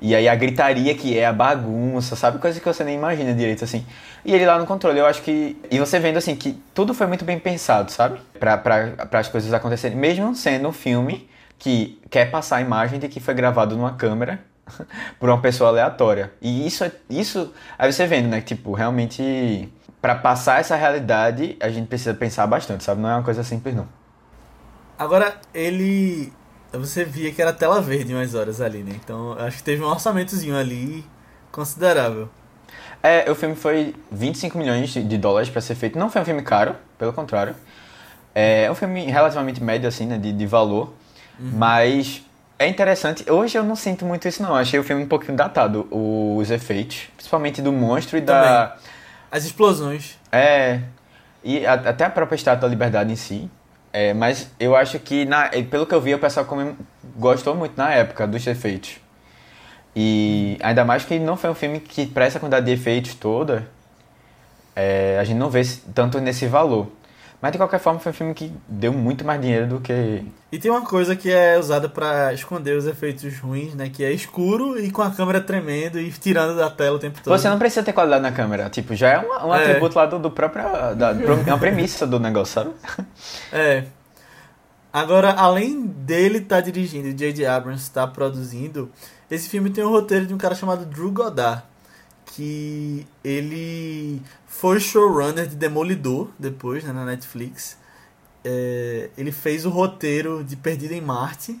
E 0.00 0.14
aí 0.14 0.28
a 0.28 0.34
gritaria 0.34 0.94
que 0.94 1.18
é, 1.18 1.26
a 1.26 1.32
bagunça, 1.32 2.16
sabe? 2.16 2.38
Coisa 2.38 2.58
que 2.58 2.66
você 2.66 2.82
nem 2.82 2.96
imagina 2.96 3.34
direito, 3.34 3.64
assim. 3.64 3.84
E 4.24 4.32
ele 4.34 4.46
lá 4.46 4.58
no 4.58 4.66
controle, 4.66 4.98
eu 4.98 5.06
acho 5.06 5.22
que... 5.22 5.60
E 5.70 5.78
você 5.78 5.98
vendo, 5.98 6.16
assim, 6.16 6.34
que 6.34 6.52
tudo 6.74 6.94
foi 6.94 7.06
muito 7.06 7.24
bem 7.24 7.38
pensado, 7.38 7.90
sabe? 7.92 8.18
Pra, 8.38 8.56
pra, 8.56 8.88
pra 9.06 9.20
as 9.20 9.28
coisas 9.28 9.52
acontecerem. 9.52 9.96
Mesmo 9.98 10.34
sendo 10.34 10.68
um 10.68 10.72
filme 10.72 11.28
que 11.58 12.00
quer 12.10 12.30
passar 12.30 12.56
a 12.56 12.60
imagem 12.62 12.98
de 12.98 13.08
que 13.08 13.20
foi 13.20 13.34
gravado 13.34 13.76
numa 13.76 13.92
câmera 13.92 14.40
por 15.20 15.28
uma 15.28 15.40
pessoa 15.40 15.68
aleatória. 15.68 16.32
E 16.40 16.66
isso, 16.66 16.82
é- 16.84 16.92
isso 17.10 17.52
aí 17.78 17.92
você 17.92 18.06
vendo, 18.06 18.28
né? 18.28 18.40
Tipo, 18.40 18.72
realmente, 18.72 19.68
pra 20.00 20.14
passar 20.14 20.60
essa 20.60 20.76
realidade, 20.76 21.56
a 21.60 21.68
gente 21.68 21.86
precisa 21.88 22.14
pensar 22.14 22.46
bastante, 22.46 22.84
sabe? 22.84 23.02
Não 23.02 23.10
é 23.10 23.14
uma 23.16 23.22
coisa 23.22 23.44
simples, 23.44 23.74
não. 23.74 23.86
Agora, 24.98 25.34
ele. 25.54 26.32
Você 26.72 27.04
via 27.04 27.32
que 27.32 27.40
era 27.42 27.52
tela 27.52 27.80
verde 27.80 28.14
umas 28.14 28.34
horas 28.34 28.60
ali, 28.60 28.82
né? 28.82 28.92
Então, 29.02 29.32
acho 29.38 29.56
que 29.58 29.62
teve 29.62 29.82
um 29.82 29.86
orçamentozinho 29.88 30.56
ali 30.56 31.04
considerável. 31.50 32.28
É, 33.02 33.30
o 33.30 33.34
filme 33.34 33.56
foi 33.56 33.94
25 34.12 34.56
milhões 34.58 34.90
de 34.92 35.18
dólares 35.18 35.48
pra 35.48 35.60
ser 35.60 35.74
feito. 35.74 35.98
Não 35.98 36.08
foi 36.10 36.22
um 36.22 36.24
filme 36.24 36.42
caro, 36.42 36.76
pelo 36.98 37.12
contrário. 37.12 37.54
É 38.34 38.70
um 38.70 38.74
filme 38.74 39.04
relativamente 39.06 39.62
médio, 39.62 39.88
assim, 39.88 40.06
né? 40.06 40.16
De, 40.18 40.32
de 40.32 40.46
valor. 40.46 40.92
Mas 41.38 42.22
é 42.58 42.68
interessante. 42.68 43.28
Hoje 43.30 43.56
eu 43.58 43.64
não 43.64 43.74
sinto 43.74 44.04
muito 44.04 44.28
isso, 44.28 44.42
não. 44.42 44.50
Eu 44.50 44.56
achei 44.56 44.78
o 44.78 44.84
filme 44.84 45.02
um 45.02 45.08
pouquinho 45.08 45.36
datado, 45.36 45.88
os 45.90 46.50
efeitos. 46.50 47.08
Principalmente 47.16 47.60
do 47.62 47.72
monstro 47.72 48.16
e 48.18 48.20
da. 48.20 48.76
As 49.32 49.44
explosões. 49.44 50.18
É. 50.30 50.80
E 51.42 51.64
a- 51.66 51.72
até 51.74 52.04
a 52.04 52.10
própria 52.10 52.36
Estátua 52.36 52.60
da 52.62 52.68
Liberdade 52.68 53.10
em 53.12 53.16
si. 53.16 53.50
É, 53.92 54.14
mas 54.14 54.50
eu 54.58 54.76
acho 54.76 54.98
que, 55.00 55.24
na, 55.24 55.48
pelo 55.70 55.86
que 55.86 55.94
eu 55.94 56.00
vi, 56.00 56.14
o 56.14 56.18
pessoal 56.18 56.46
come- 56.46 56.74
gostou 57.16 57.54
muito 57.56 57.76
na 57.76 57.92
época 57.92 58.26
dos 58.26 58.46
efeitos. 58.46 58.98
E 59.96 60.56
ainda 60.62 60.84
mais 60.84 61.04
que 61.04 61.18
não 61.18 61.36
foi 61.36 61.50
um 61.50 61.54
filme 61.54 61.80
que, 61.80 62.06
pra 62.06 62.24
essa 62.24 62.38
quantidade 62.38 62.66
de 62.66 62.72
efeitos 62.72 63.14
toda, 63.14 63.68
é, 64.74 65.18
a 65.20 65.24
gente 65.24 65.36
não 65.38 65.50
vê 65.50 65.62
tanto 65.94 66.20
nesse 66.20 66.46
valor. 66.46 66.86
Mas 67.42 67.52
de 67.52 67.58
qualquer 67.58 67.80
forma, 67.80 67.98
foi 67.98 68.12
um 68.12 68.14
filme 68.14 68.34
que 68.34 68.52
deu 68.68 68.92
muito 68.92 69.24
mais 69.24 69.40
dinheiro 69.40 69.66
do 69.66 69.80
que. 69.80 70.22
E 70.52 70.58
tem 70.58 70.70
uma 70.70 70.82
coisa 70.82 71.16
que 71.16 71.30
é 71.30 71.58
usada 71.58 71.88
pra 71.88 72.34
esconder 72.34 72.76
os 72.76 72.86
efeitos 72.86 73.38
ruins, 73.38 73.74
né? 73.74 73.88
Que 73.88 74.04
é 74.04 74.12
escuro 74.12 74.78
e 74.78 74.90
com 74.90 75.00
a 75.00 75.10
câmera 75.10 75.40
tremendo 75.40 75.98
e 75.98 76.10
tirando 76.12 76.54
da 76.54 76.68
tela 76.68 76.96
o 76.96 76.98
tempo 76.98 77.18
todo. 77.22 77.36
Você 77.38 77.48
não 77.48 77.58
precisa 77.58 77.82
ter 77.82 77.94
qualidade 77.94 78.22
na 78.22 78.30
câmera. 78.30 78.68
Tipo, 78.68 78.94
já 78.94 79.08
é 79.08 79.18
um, 79.20 79.46
um 79.48 79.54
É. 79.54 79.62
atributo 79.64 79.96
lá 79.96 80.04
do, 80.04 80.18
do 80.18 80.30
próprio. 80.30 80.62
Da, 80.96 81.12
é 81.12 81.50
uma 81.50 81.58
premissa 81.58 82.06
do 82.06 82.20
negócio, 82.20 82.52
sabe? 82.54 82.70
É. 83.52 83.84
Agora, 84.92 85.30
além 85.32 85.86
dele 85.86 86.38
estar 86.38 86.60
dirigindo 86.60 87.08
e 87.08 87.14
J.J. 87.14 87.46
Abrams 87.46 87.82
estar 87.84 88.08
produzindo, 88.08 88.90
esse 89.30 89.48
filme 89.48 89.70
tem 89.70 89.84
um 89.84 89.90
roteiro 89.90 90.26
de 90.26 90.34
um 90.34 90.38
cara 90.38 90.54
chamado 90.54 90.84
Drew 90.84 91.12
Goddard, 91.12 91.62
que 92.34 93.06
ele 93.24 94.22
foi 94.46 94.78
showrunner 94.78 95.46
de 95.46 95.56
Demolidor 95.56 96.30
depois, 96.38 96.84
né, 96.84 96.92
na 96.92 97.04
Netflix. 97.04 97.78
É, 98.44 99.10
ele 99.18 99.32
fez 99.32 99.66
o 99.66 99.70
roteiro 99.70 100.42
de 100.44 100.56
Perdido 100.56 100.92
em 100.92 101.00
Marte, 101.00 101.60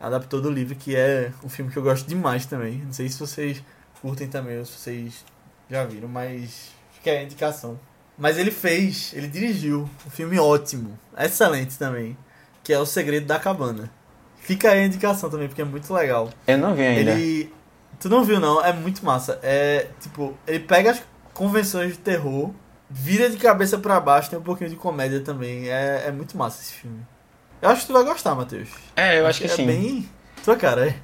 adaptou 0.00 0.40
do 0.40 0.50
livro, 0.50 0.76
que 0.76 0.94
é 0.94 1.32
um 1.42 1.48
filme 1.48 1.70
que 1.70 1.76
eu 1.76 1.82
gosto 1.82 2.06
demais 2.06 2.46
também. 2.46 2.82
Não 2.84 2.92
sei 2.92 3.08
se 3.08 3.18
vocês 3.18 3.62
curtem 4.00 4.28
também 4.28 4.58
ou 4.58 4.64
se 4.64 4.78
vocês 4.78 5.24
já 5.70 5.84
viram, 5.84 6.08
mas 6.08 6.70
fica 6.92 7.10
aí 7.10 7.18
a 7.18 7.22
indicação. 7.22 7.78
Mas 8.18 8.38
ele 8.38 8.50
fez, 8.50 9.12
ele 9.14 9.28
dirigiu 9.28 9.88
um 10.06 10.10
filme 10.10 10.38
ótimo, 10.38 10.98
excelente 11.18 11.76
também, 11.78 12.16
que 12.62 12.72
é 12.72 12.78
O 12.78 12.86
Segredo 12.86 13.26
da 13.26 13.38
Cabana. 13.38 13.90
Fica 14.36 14.70
aí 14.70 14.80
a 14.80 14.86
indicação 14.86 15.28
também, 15.28 15.48
porque 15.48 15.62
é 15.62 15.64
muito 15.64 15.92
legal. 15.92 16.30
Eu 16.46 16.56
não 16.56 16.74
vi 16.74 16.82
ainda. 16.82 17.12
Ele. 17.12 17.52
Tu 17.98 18.08
não 18.08 18.24
viu, 18.24 18.38
não? 18.38 18.64
É 18.64 18.72
muito 18.72 19.04
massa. 19.04 19.38
É 19.42 19.88
tipo, 20.00 20.36
ele 20.46 20.60
pega 20.60 20.90
as 20.90 21.02
convenções 21.32 21.92
de 21.92 21.98
terror, 21.98 22.50
vira 22.88 23.28
de 23.30 23.36
cabeça 23.36 23.78
pra 23.78 24.00
baixo, 24.00 24.30
tem 24.30 24.38
um 24.38 24.42
pouquinho 24.42 24.70
de 24.70 24.76
comédia 24.76 25.20
também. 25.20 25.68
É, 25.68 26.04
é 26.06 26.12
muito 26.12 26.36
massa 26.36 26.60
esse 26.62 26.74
filme. 26.74 27.00
Eu 27.60 27.70
acho 27.70 27.82
que 27.82 27.86
tu 27.86 27.92
vai 27.92 28.04
gostar, 28.04 28.34
Matheus. 28.34 28.68
É, 28.94 29.18
eu 29.18 29.26
acho 29.26 29.40
que 29.40 29.46
é 29.46 29.48
sim. 29.48 29.66
bem. 29.66 30.08
Tua 30.44 30.56
cara, 30.56 30.88
é. 30.88 30.96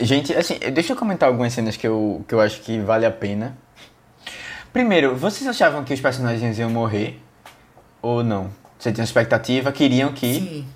Gente, 0.00 0.34
assim, 0.34 0.58
deixa 0.72 0.92
eu 0.92 0.96
comentar 0.96 1.28
algumas 1.28 1.52
cenas 1.52 1.76
que 1.76 1.86
eu, 1.86 2.24
que 2.26 2.34
eu 2.34 2.40
acho 2.40 2.60
que 2.60 2.80
vale 2.80 3.06
a 3.06 3.10
pena. 3.10 3.56
Primeiro, 4.72 5.16
vocês 5.16 5.48
achavam 5.48 5.84
que 5.84 5.92
os 5.92 6.00
personagens 6.00 6.58
iam 6.58 6.70
morrer? 6.70 7.20
Ou 8.00 8.24
não? 8.24 8.50
Você 8.78 8.92
tinha 8.92 9.04
expectativa? 9.04 9.70
Queriam 9.70 10.12
que. 10.12 10.34
Sim. 10.34 10.68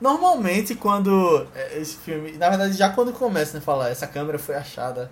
Normalmente, 0.00 0.74
quando 0.74 1.46
é, 1.54 1.78
esse 1.78 1.96
filme. 1.96 2.32
Na 2.32 2.48
verdade, 2.48 2.72
já 2.76 2.88
quando 2.88 3.12
começa 3.12 3.58
a 3.58 3.60
falar, 3.60 3.90
essa 3.90 4.06
câmera 4.06 4.38
foi 4.38 4.54
achada 4.54 5.10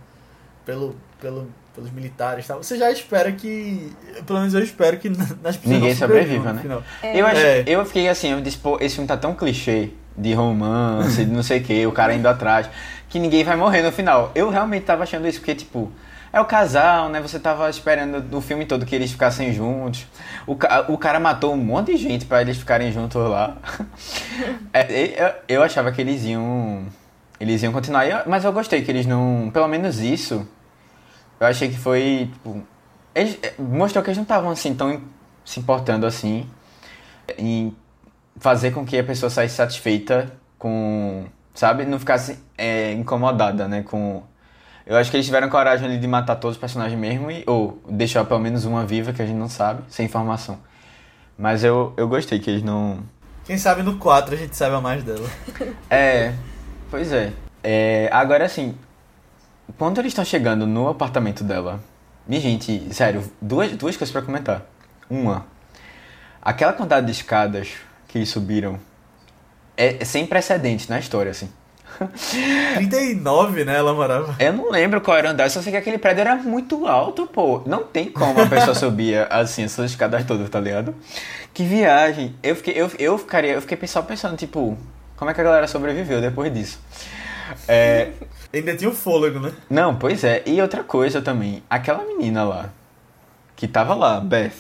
pelo, 0.65 0.97
pelo, 1.21 1.49
pelos 1.75 1.91
militares 1.91 2.45
e 2.45 2.49
tal, 2.49 2.63
você 2.63 2.77
já 2.79 2.91
espera 2.91 3.31
que. 3.33 3.93
Pelo 4.27 4.39
menos 4.39 4.55
eu 4.55 4.63
espero 4.63 4.99
que 4.99 5.09
nas 5.09 5.57
pessoas 5.57 5.65
Ninguém 5.67 5.95
sobreviva, 5.95 6.53
né? 6.53 6.63
final. 6.63 6.83
Eu, 7.03 7.27
acho, 7.27 7.41
É. 7.41 7.65
eu 7.67 7.85
fiquei 7.85 8.09
assim, 8.09 8.33
eu 8.33 8.41
disse, 8.41 8.59
pô, 8.59 8.79
esse 8.81 8.95
filme 8.95 9.07
tá 9.09 9.17
tão 9.17 9.35
clichê 9.35 9.91
de 10.17 10.33
romance, 10.35 11.25
de 11.25 11.31
não 11.31 11.43
sei 11.43 11.61
o 11.61 11.65
que, 11.65 11.87
o 11.87 11.93
cara 11.93 12.13
indo 12.15 12.27
atrás, 12.27 12.69
que 13.09 13.19
ninguém 13.19 13.45
vai 13.45 13.57
morrer 13.57 13.83
no 13.83 13.93
final. 13.93 14.33
Eu 14.35 14.51
realmente 14.51 14.85
tava 14.85 15.03
achando 15.05 15.29
isso, 15.29 15.39
porque, 15.39 15.55
tipo, 15.55 15.93
é 16.39 16.41
o 16.41 16.45
casal, 16.47 17.09
né? 17.09 17.21
Você 17.21 17.39
tava 17.39 17.69
esperando 17.69 18.37
o 18.37 18.41
filme 18.41 18.65
todo 18.67 18.87
que 18.87 18.95
eles 18.95 19.11
ficassem 19.13 19.53
juntos. 19.53 20.07
O, 20.47 20.57
ca- 20.57 20.87
o 20.89 20.97
cara 20.97 21.21
matou 21.21 21.53
um 21.53 21.57
monte 21.57 21.89
de 21.93 21.97
gente 21.99 22.25
pra 22.27 22.41
eles 22.41 22.57
ficarem 22.57 22.93
juntos 22.93 23.21
lá. 23.29 23.57
É, 24.73 25.37
eu, 25.49 25.57
eu 25.57 25.63
achava 25.63 25.91
que 25.93 26.01
eles 26.01 26.25
iam. 26.25 26.85
Eles 27.41 27.63
iam 27.63 27.73
continuar, 27.73 28.25
mas 28.27 28.45
eu 28.45 28.53
gostei 28.53 28.83
que 28.83 28.91
eles 28.91 29.07
não. 29.07 29.51
Pelo 29.53 29.67
menos 29.69 29.99
isso. 30.01 30.47
Eu 31.41 31.47
achei 31.47 31.69
que 31.69 31.77
foi. 31.79 32.31
Tipo, 32.33 32.63
eles, 33.15 33.39
é, 33.43 33.55
mostrou 33.59 34.03
que 34.03 34.11
eles 34.11 34.17
não 34.19 34.23
estavam 34.23 34.51
assim 34.51 34.75
tão 34.75 35.01
se 35.45 35.59
importando 35.61 36.07
assim 36.07 36.49
em 37.37 37.75
fazer 38.39 38.71
com 38.71 38.85
que 38.85 38.97
a 38.99 39.05
pessoa 39.05 39.31
saísse 39.31 39.57
satisfeita 39.57 40.33
com. 40.59 41.25
Sabe? 41.55 41.85
Não 41.85 41.99
ficasse 41.99 42.39
é, 42.57 42.93
incomodada, 42.93 43.67
né? 43.67 43.83
Com. 43.83 44.23
Eu 44.89 44.97
acho 44.97 45.11
que 45.11 45.19
eles 45.19 45.27
tiveram 45.27 45.51
coragem 45.51 45.87
ali 45.87 45.99
de 45.99 46.09
matar 46.09 46.37
todos 46.37 46.57
os 46.57 46.61
personagens 46.61 46.99
mesmo, 46.99 47.31
e, 47.31 47.45
ou 47.47 47.79
deixar 47.91 48.25
pelo 48.25 48.41
menos 48.41 48.65
uma 48.65 48.87
viva 48.87 49.13
que 49.13 49.21
a 49.21 49.27
gente 49.27 49.37
não 49.37 49.49
sabe, 49.49 49.83
sem 49.91 50.07
informação. 50.07 50.59
Mas 51.37 51.63
eu, 51.63 51.93
eu 51.99 52.09
gostei 52.09 52.39
que 52.39 52.49
eles 52.49 52.63
não. 52.63 53.01
Quem 53.45 53.59
sabe 53.59 53.83
no 53.83 53.99
4 53.99 54.35
a 54.35 54.39
gente 54.39 54.57
saiba 54.57 54.81
mais 54.81 55.05
dela. 55.05 55.29
É, 55.91 56.33
pois 56.91 57.13
é. 57.13 57.35
é 57.63 58.09
agora 58.11 58.47
assim, 58.47 58.75
quando 59.77 59.99
eles 59.99 60.13
estão 60.13 60.25
chegando 60.25 60.67
no 60.67 60.89
apartamento 60.89 61.45
dela, 61.45 61.81
minha 62.27 62.41
gente, 62.41 62.89
sério, 62.95 63.31
duas, 63.43 63.71
duas 63.73 63.95
coisas 63.95 64.11
pra 64.11 64.23
comentar. 64.23 64.63
Uma, 65.11 65.45
aquela 66.41 66.73
quantidade 66.73 67.05
de 67.05 67.13
escadas 67.13 67.73
que 68.09 68.17
eles 68.17 68.31
subiram 68.31 68.81
é, 69.77 70.03
é 70.03 70.05
sem 70.07 70.27
precedentes 70.27 70.89
na 70.89 70.99
história, 70.99 71.31
assim. 71.31 71.51
39, 72.75 73.65
né? 73.65 73.77
Ela 73.77 73.93
morava. 73.93 74.35
Eu 74.39 74.53
não 74.53 74.71
lembro 74.71 75.01
qual 75.01 75.17
era 75.17 75.29
o 75.29 75.31
andar, 75.31 75.51
só 75.51 75.61
sei 75.61 75.73
que 75.73 75.79
aquele 75.79 75.99
prédio 75.99 76.21
era 76.23 76.37
muito 76.37 76.87
alto, 76.87 77.27
pô. 77.27 77.63
Não 77.67 77.83
tem 77.83 78.11
como 78.11 78.41
a 78.41 78.47
pessoa 78.47 78.75
subir 78.77 79.27
assim, 79.31 79.65
essas 79.65 79.91
escadas 79.91 80.25
todas, 80.25 80.49
tá 80.49 80.61
ligado? 80.61 80.95
Que 81.53 81.65
viagem. 81.65 82.35
Eu 82.43 82.57
fiquei, 82.57 82.75
eu, 82.75 82.91
eu 82.99 83.19
ficaria, 83.19 83.53
eu 83.53 83.61
fiquei 83.61 83.89
só 83.89 84.03
pensando, 84.03 84.37
tipo, 84.37 84.77
como 85.17 85.31
é 85.31 85.35
que 85.35 85.41
a 85.41 85.45
galera 85.45 85.67
sobreviveu 85.67 86.21
depois 86.21 86.53
disso? 86.53 86.81
É, 87.67 88.11
Ainda 88.53 88.75
tinha 88.75 88.91
o 88.91 88.95
fôlego, 88.95 89.41
né? 89.41 89.53
não, 89.69 89.97
pois 89.97 90.25
é. 90.25 90.43
E 90.47 90.61
outra 90.61 90.83
coisa 90.83 91.21
também, 91.21 91.63
aquela 91.69 92.05
menina 92.05 92.45
lá, 92.45 92.71
que 93.55 93.69
tava 93.69 93.95
lá, 93.95 94.21
Beth, 94.21 94.53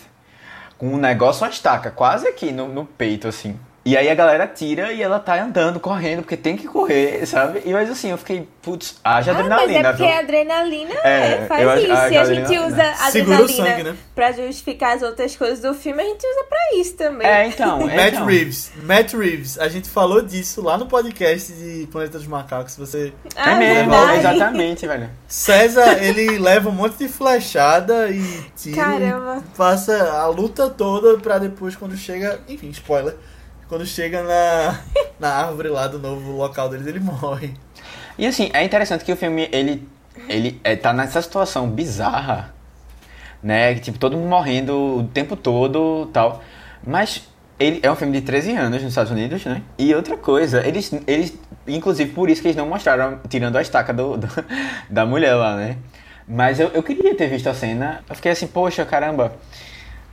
com 0.77 0.89
um 0.89 0.99
negócio, 0.99 1.45
uma 1.45 1.51
estaca, 1.51 1.91
quase 1.91 2.29
aqui 2.29 2.53
no, 2.53 2.69
no 2.69 2.85
peito, 2.85 3.27
assim. 3.27 3.59
E 3.89 3.97
aí 3.97 4.11
a 4.11 4.15
galera 4.15 4.47
tira 4.47 4.93
e 4.93 5.03
ela 5.03 5.19
tá 5.19 5.43
andando, 5.43 5.81
correndo, 5.81 6.21
porque 6.21 6.37
tem 6.37 6.59
que 6.59 6.69
correr, 6.69 7.25
sabe? 7.25 7.63
E 7.65 7.73
mas 7.73 7.89
assim, 7.91 8.11
eu 8.11 8.19
fiquei, 8.19 8.47
putz, 8.61 9.01
haja 9.03 9.31
Ah, 9.31 9.35
mas 9.35 9.45
adrenalina, 9.47 9.79
é 9.79 9.93
porque 9.93 10.05
viu? 10.05 10.13
a 10.13 10.19
adrenalina 10.19 10.95
É, 11.03 11.33
é, 11.33 11.47
faz 11.47 11.63
eu 11.63 11.79
isso. 11.79 11.93
a 11.93 12.11
E 12.11 12.17
a 12.19 12.25
gente 12.27 12.59
usa 12.59 12.83
a 12.83 13.11
Segura 13.11 13.39
o 13.41 13.45
adrenalina 13.45 13.71
sangue, 13.71 13.83
né? 13.85 13.97
pra 14.15 14.33
justificar 14.33 14.95
as 14.95 15.03
outras 15.03 15.35
coisas 15.35 15.61
do 15.61 15.73
filme, 15.73 16.03
a 16.03 16.05
gente 16.05 16.23
usa 16.27 16.45
pra 16.47 16.59
isso 16.79 16.97
também. 16.97 17.27
É, 17.27 17.47
então, 17.47 17.81
é, 17.89 17.97
Matt 17.97 18.13
então. 18.13 18.27
Reeves. 18.27 18.73
Matt 18.83 19.15
Reeves. 19.15 19.59
A 19.59 19.69
gente 19.69 19.89
falou 19.89 20.21
disso 20.21 20.61
lá 20.61 20.77
no 20.77 20.85
podcast 20.85 21.51
de 21.51 21.89
Planeta 21.91 22.19
dos 22.19 22.27
Macacos. 22.27 22.77
Você... 22.77 23.15
Ah, 23.35 23.53
É 23.53 23.59
mesmo, 23.59 23.95
exatamente, 24.19 24.87
velho. 24.87 25.09
César, 25.27 26.05
ele 26.05 26.39
leva 26.39 26.69
um 26.69 26.73
monte 26.73 26.99
de 26.99 27.09
flechada 27.09 28.11
e 28.11 28.23
tiro. 28.55 28.77
Caramba. 28.77 29.43
Passa 29.57 30.13
a 30.13 30.27
luta 30.27 30.69
toda 30.69 31.17
pra 31.17 31.39
depois, 31.39 31.75
quando 31.75 31.97
chega... 31.97 32.39
Enfim, 32.47 32.69
spoiler. 32.69 33.17
Quando 33.69 33.85
chega 33.87 34.23
na, 34.23 34.79
na 35.21 35.29
árvore 35.47 35.69
lá 35.69 35.87
do 35.87 35.99
novo 35.99 36.33
local 36.33 36.69
deles, 36.69 36.87
ele 36.87 37.01
morre. 37.01 37.53
E 38.19 38.27
assim, 38.27 38.51
é 38.53 38.65
interessante 38.65 39.05
que 39.05 39.13
o 39.13 39.17
filme, 39.17 39.49
ele, 39.53 39.87
ele 40.29 40.61
é, 40.65 40.75
tá 40.75 40.93
nessa 40.93 41.21
situação 41.23 41.69
bizarra, 41.71 42.53
né? 43.43 43.75
Tipo, 43.77 43.99
todo 43.99 44.17
mundo 44.17 44.29
morrendo 44.29 44.99
o 44.99 45.05
tempo 45.09 45.37
todo 45.37 46.07
tal. 46.13 46.43
Mas 46.85 47.29
ele 47.59 47.81
é 47.83 47.91
um 47.91 47.95
filme 47.97 48.13
de 48.19 48.25
13 48.27 48.53
anos 48.57 48.83
nos 48.83 48.91
Estados 48.93 49.13
Unidos, 49.13 49.45
né? 49.45 49.63
E 49.79 49.95
outra 49.95 50.17
coisa, 50.17 50.67
eles, 50.67 50.93
eles 51.07 51.35
inclusive 51.67 52.13
por 52.13 52.31
isso 52.31 52.41
que 52.41 52.49
eles 52.49 52.57
não 52.57 52.67
mostraram 52.67 53.21
tirando 53.29 53.57
a 53.57 53.63
estaca 53.63 53.93
do, 53.93 54.17
do- 54.17 54.29
da 54.89 55.05
mulher 55.05 55.35
lá, 55.35 55.55
né? 55.57 55.77
Mas 56.27 56.59
eu, 56.61 56.69
eu 56.69 56.83
queria 56.83 57.15
ter 57.15 57.29
visto 57.29 57.49
a 57.49 57.55
cena. 57.55 58.01
Eu 58.09 58.15
fiquei 58.15 58.33
assim, 58.33 58.47
poxa, 58.47 58.85
caramba. 58.85 59.33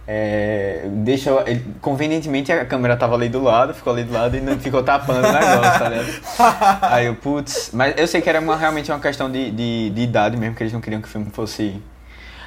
É, 0.07 0.83
deixa 0.87 1.31
ele- 1.47 1.65
convenientemente 1.81 2.51
a 2.51 2.63
câmera 2.63 2.95
tava 2.95 3.15
ali 3.15 3.27
do 3.27 3.41
lado, 3.41 3.73
ficou 3.73 3.91
ali 3.91 4.03
do 4.03 4.13
lado 4.13 4.37
e 4.37 4.41
não 4.41 4.59
ficou 4.59 4.83
tapando 4.83 5.27
o 5.27 5.31
negócio, 5.31 5.79
tá 5.79 5.89
ligado? 5.89 6.83
Aí 6.93 7.05
eu, 7.07 7.15
putz, 7.15 7.71
mas 7.73 7.95
eu 7.97 8.05
sei 8.05 8.21
que 8.21 8.29
era 8.29 8.39
uma- 8.39 8.55
realmente 8.55 8.91
uma 8.91 8.99
questão 8.99 9.31
de, 9.31 9.49
de, 9.49 9.89
de 9.89 10.01
idade 10.01 10.37
mesmo, 10.37 10.55
que 10.55 10.61
eles 10.61 10.71
não 10.73 10.79
queriam 10.81 11.01
que 11.01 11.07
o 11.07 11.11
filme 11.11 11.31
fosse. 11.31 11.81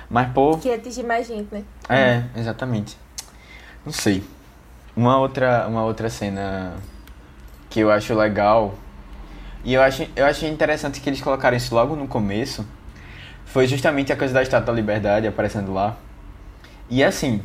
Mas, 0.09 0.31
pô, 0.33 0.57
Que 0.57 0.73
atingir 0.73 1.03
mais 1.03 1.27
gente, 1.27 1.49
né? 1.53 1.65
é, 1.89 2.23
exatamente. 2.37 2.97
Não 3.85 3.93
sei. 3.93 4.23
Uma 4.97 5.19
outra, 5.19 5.67
uma 5.69 5.83
outra 5.83 6.09
cena 6.09 6.75
que 7.69 7.81
eu 7.81 7.91
acho 7.91 8.15
legal, 8.15 8.75
e 9.65 9.75
eu 9.75 9.83
acho, 9.83 10.07
eu 10.15 10.25
acho 10.25 10.47
interessante 10.47 11.01
que 11.01 11.11
eles 11.11 11.21
colocaram 11.21 11.57
isso 11.57 11.75
logo 11.75 11.97
no 11.97 12.07
começo, 12.07 12.65
foi 13.45 13.67
justamente 13.67 14.13
a 14.13 14.17
coisa 14.17 14.33
da 14.33 14.43
Estátua 14.43 14.67
da 14.67 14.73
Liberdade 14.73 15.27
aparecendo 15.27 15.73
lá. 15.75 15.97
E 16.91 17.03
assim, 17.05 17.43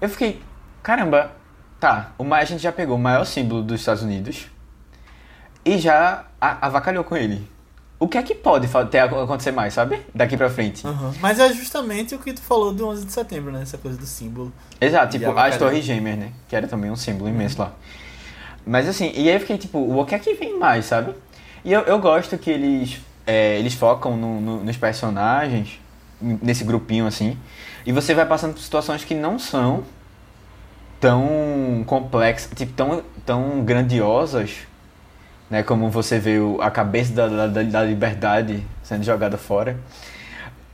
eu 0.00 0.08
fiquei, 0.08 0.40
caramba, 0.82 1.32
tá, 1.78 2.12
o 2.18 2.34
a 2.34 2.44
gente 2.44 2.62
já 2.62 2.72
pegou 2.72 2.96
o 2.96 2.98
maior 3.00 3.24
símbolo 3.24 3.62
dos 3.62 3.80
Estados 3.80 4.02
Unidos 4.02 4.46
e 5.64 5.78
já 5.78 6.24
a- 6.40 6.66
avacalhou 6.66 7.04
com 7.04 7.16
ele. 7.16 7.46
O 7.98 8.08
que 8.08 8.16
é 8.16 8.22
que 8.22 8.34
pode 8.34 8.66
ter, 8.90 8.98
acontecer 9.00 9.50
mais, 9.52 9.74
sabe? 9.74 10.00
Daqui 10.14 10.34
pra 10.34 10.48
frente. 10.48 10.82
Mas 11.20 11.38
é 11.38 11.52
justamente 11.52 12.14
o 12.14 12.18
que 12.18 12.32
tu 12.32 12.40
falou 12.40 12.72
do 12.72 12.88
11 12.88 13.04
de 13.04 13.12
setembro, 13.12 13.52
né? 13.52 13.60
Essa 13.60 13.76
coisa 13.76 13.98
do 13.98 14.06
símbolo. 14.06 14.50
Exato, 14.80 15.12
tipo, 15.18 15.30
as 15.38 15.58
Torres 15.58 15.84
Gêmeas, 15.84 16.18
né? 16.18 16.32
Que 16.48 16.56
era 16.56 16.66
também 16.66 16.90
um 16.90 16.96
símbolo 16.96 17.28
imenso 17.28 17.60
lá. 17.60 17.72
Mas 18.64 18.88
assim, 18.88 19.12
e 19.14 19.28
aí 19.28 19.34
eu 19.34 19.40
fiquei 19.40 19.58
tipo, 19.58 19.78
o 19.78 20.06
que 20.06 20.14
é 20.14 20.18
que 20.18 20.32
vem 20.32 20.58
mais, 20.58 20.86
sabe? 20.86 21.14
E 21.62 21.70
eu, 21.70 21.82
eu 21.82 21.98
gosto 21.98 22.38
que 22.38 22.50
eles, 22.50 22.98
é, 23.26 23.58
eles 23.58 23.74
focam 23.74 24.16
no- 24.16 24.40
no- 24.40 24.64
nos 24.64 24.78
personagens, 24.78 25.78
nesse 26.22 26.64
grupinho 26.64 27.06
assim, 27.06 27.36
e 27.86 27.92
você 27.92 28.14
vai 28.14 28.26
passando 28.26 28.54
por 28.54 28.60
situações 28.60 29.04
que 29.04 29.14
não 29.14 29.38
são 29.38 29.84
tão 31.00 31.82
complexas, 31.86 32.50
tipo, 32.54 32.72
tão, 32.74 33.02
tão 33.24 33.64
grandiosas, 33.64 34.58
né? 35.50 35.62
Como 35.62 35.90
você 35.90 36.18
vê 36.18 36.36
a 36.60 36.70
cabeça 36.70 37.12
da, 37.12 37.28
da, 37.28 37.46
da- 37.48 37.62
da 37.64 37.84
liberdade 37.84 38.64
sendo 38.82 39.04
jogada 39.04 39.38
fora. 39.38 39.78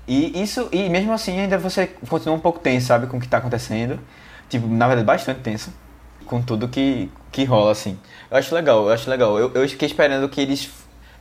E 0.09 0.41
isso, 0.41 0.69
e 0.73 0.89
mesmo 0.89 1.13
assim 1.13 1.39
ainda 1.41 1.59
você 1.59 1.87
continua 2.09 2.37
um 2.37 2.41
pouco 2.41 2.61
tenso, 2.61 2.87
sabe, 2.87 3.07
com 3.07 3.17
o 3.17 3.21
que 3.21 3.27
tá 3.29 3.39
acontecendo. 3.39 3.99
Tipo, 4.49 4.67
na 4.69 4.87
verdade, 4.87 5.07
bastante 5.07 5.41
tenso. 5.41 5.73
Com 6.27 6.41
tudo 6.43 6.69
que, 6.69 7.11
que 7.33 7.45
rola, 7.45 7.73
assim. 7.73 7.99
Eu 8.31 8.37
acho 8.37 8.55
legal, 8.55 8.87
eu 8.87 8.93
acho 8.93 9.09
legal. 9.11 9.39
Eu, 9.39 9.53
eu 9.55 9.69
fiquei 9.69 9.87
esperando 9.89 10.29
que 10.29 10.41
eles, 10.41 10.71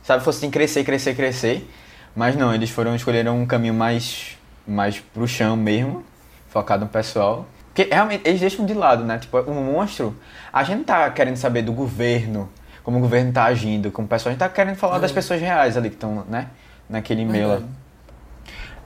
sabe, 0.02 0.22
fossem 0.22 0.50
crescer, 0.50 0.84
crescer, 0.84 1.14
crescer. 1.16 1.68
Mas 2.14 2.36
não, 2.36 2.54
eles 2.54 2.70
foram, 2.70 2.94
escolheram 2.94 3.40
um 3.40 3.46
caminho 3.46 3.74
mais, 3.74 4.36
mais 4.66 4.98
pro 4.98 5.26
chão 5.26 5.56
mesmo, 5.56 6.04
focado 6.48 6.84
no 6.84 6.90
pessoal. 6.90 7.46
Porque 7.66 7.92
realmente 7.92 8.22
eles 8.26 8.40
deixam 8.40 8.64
de 8.64 8.72
lado, 8.72 9.04
né? 9.04 9.18
Tipo, 9.18 9.38
o 9.40 9.54
monstro, 9.54 10.16
a 10.52 10.64
gente 10.64 10.78
não 10.78 10.84
tá 10.84 11.10
querendo 11.10 11.36
saber 11.36 11.62
do 11.62 11.72
governo, 11.72 12.48
como 12.82 12.98
o 12.98 13.00
governo 13.00 13.32
tá 13.32 13.44
agindo, 13.44 13.90
como 13.90 14.06
o 14.06 14.08
pessoal, 14.08 14.30
a 14.30 14.32
gente 14.32 14.40
tá 14.40 14.48
querendo 14.48 14.76
falar 14.76 14.98
das 14.98 15.12
pessoas 15.12 15.40
reais 15.40 15.76
ali 15.76 15.90
que 15.90 15.96
estão, 15.96 16.24
né? 16.28 16.48
Naquele 16.88 17.24
lá. 17.44 17.60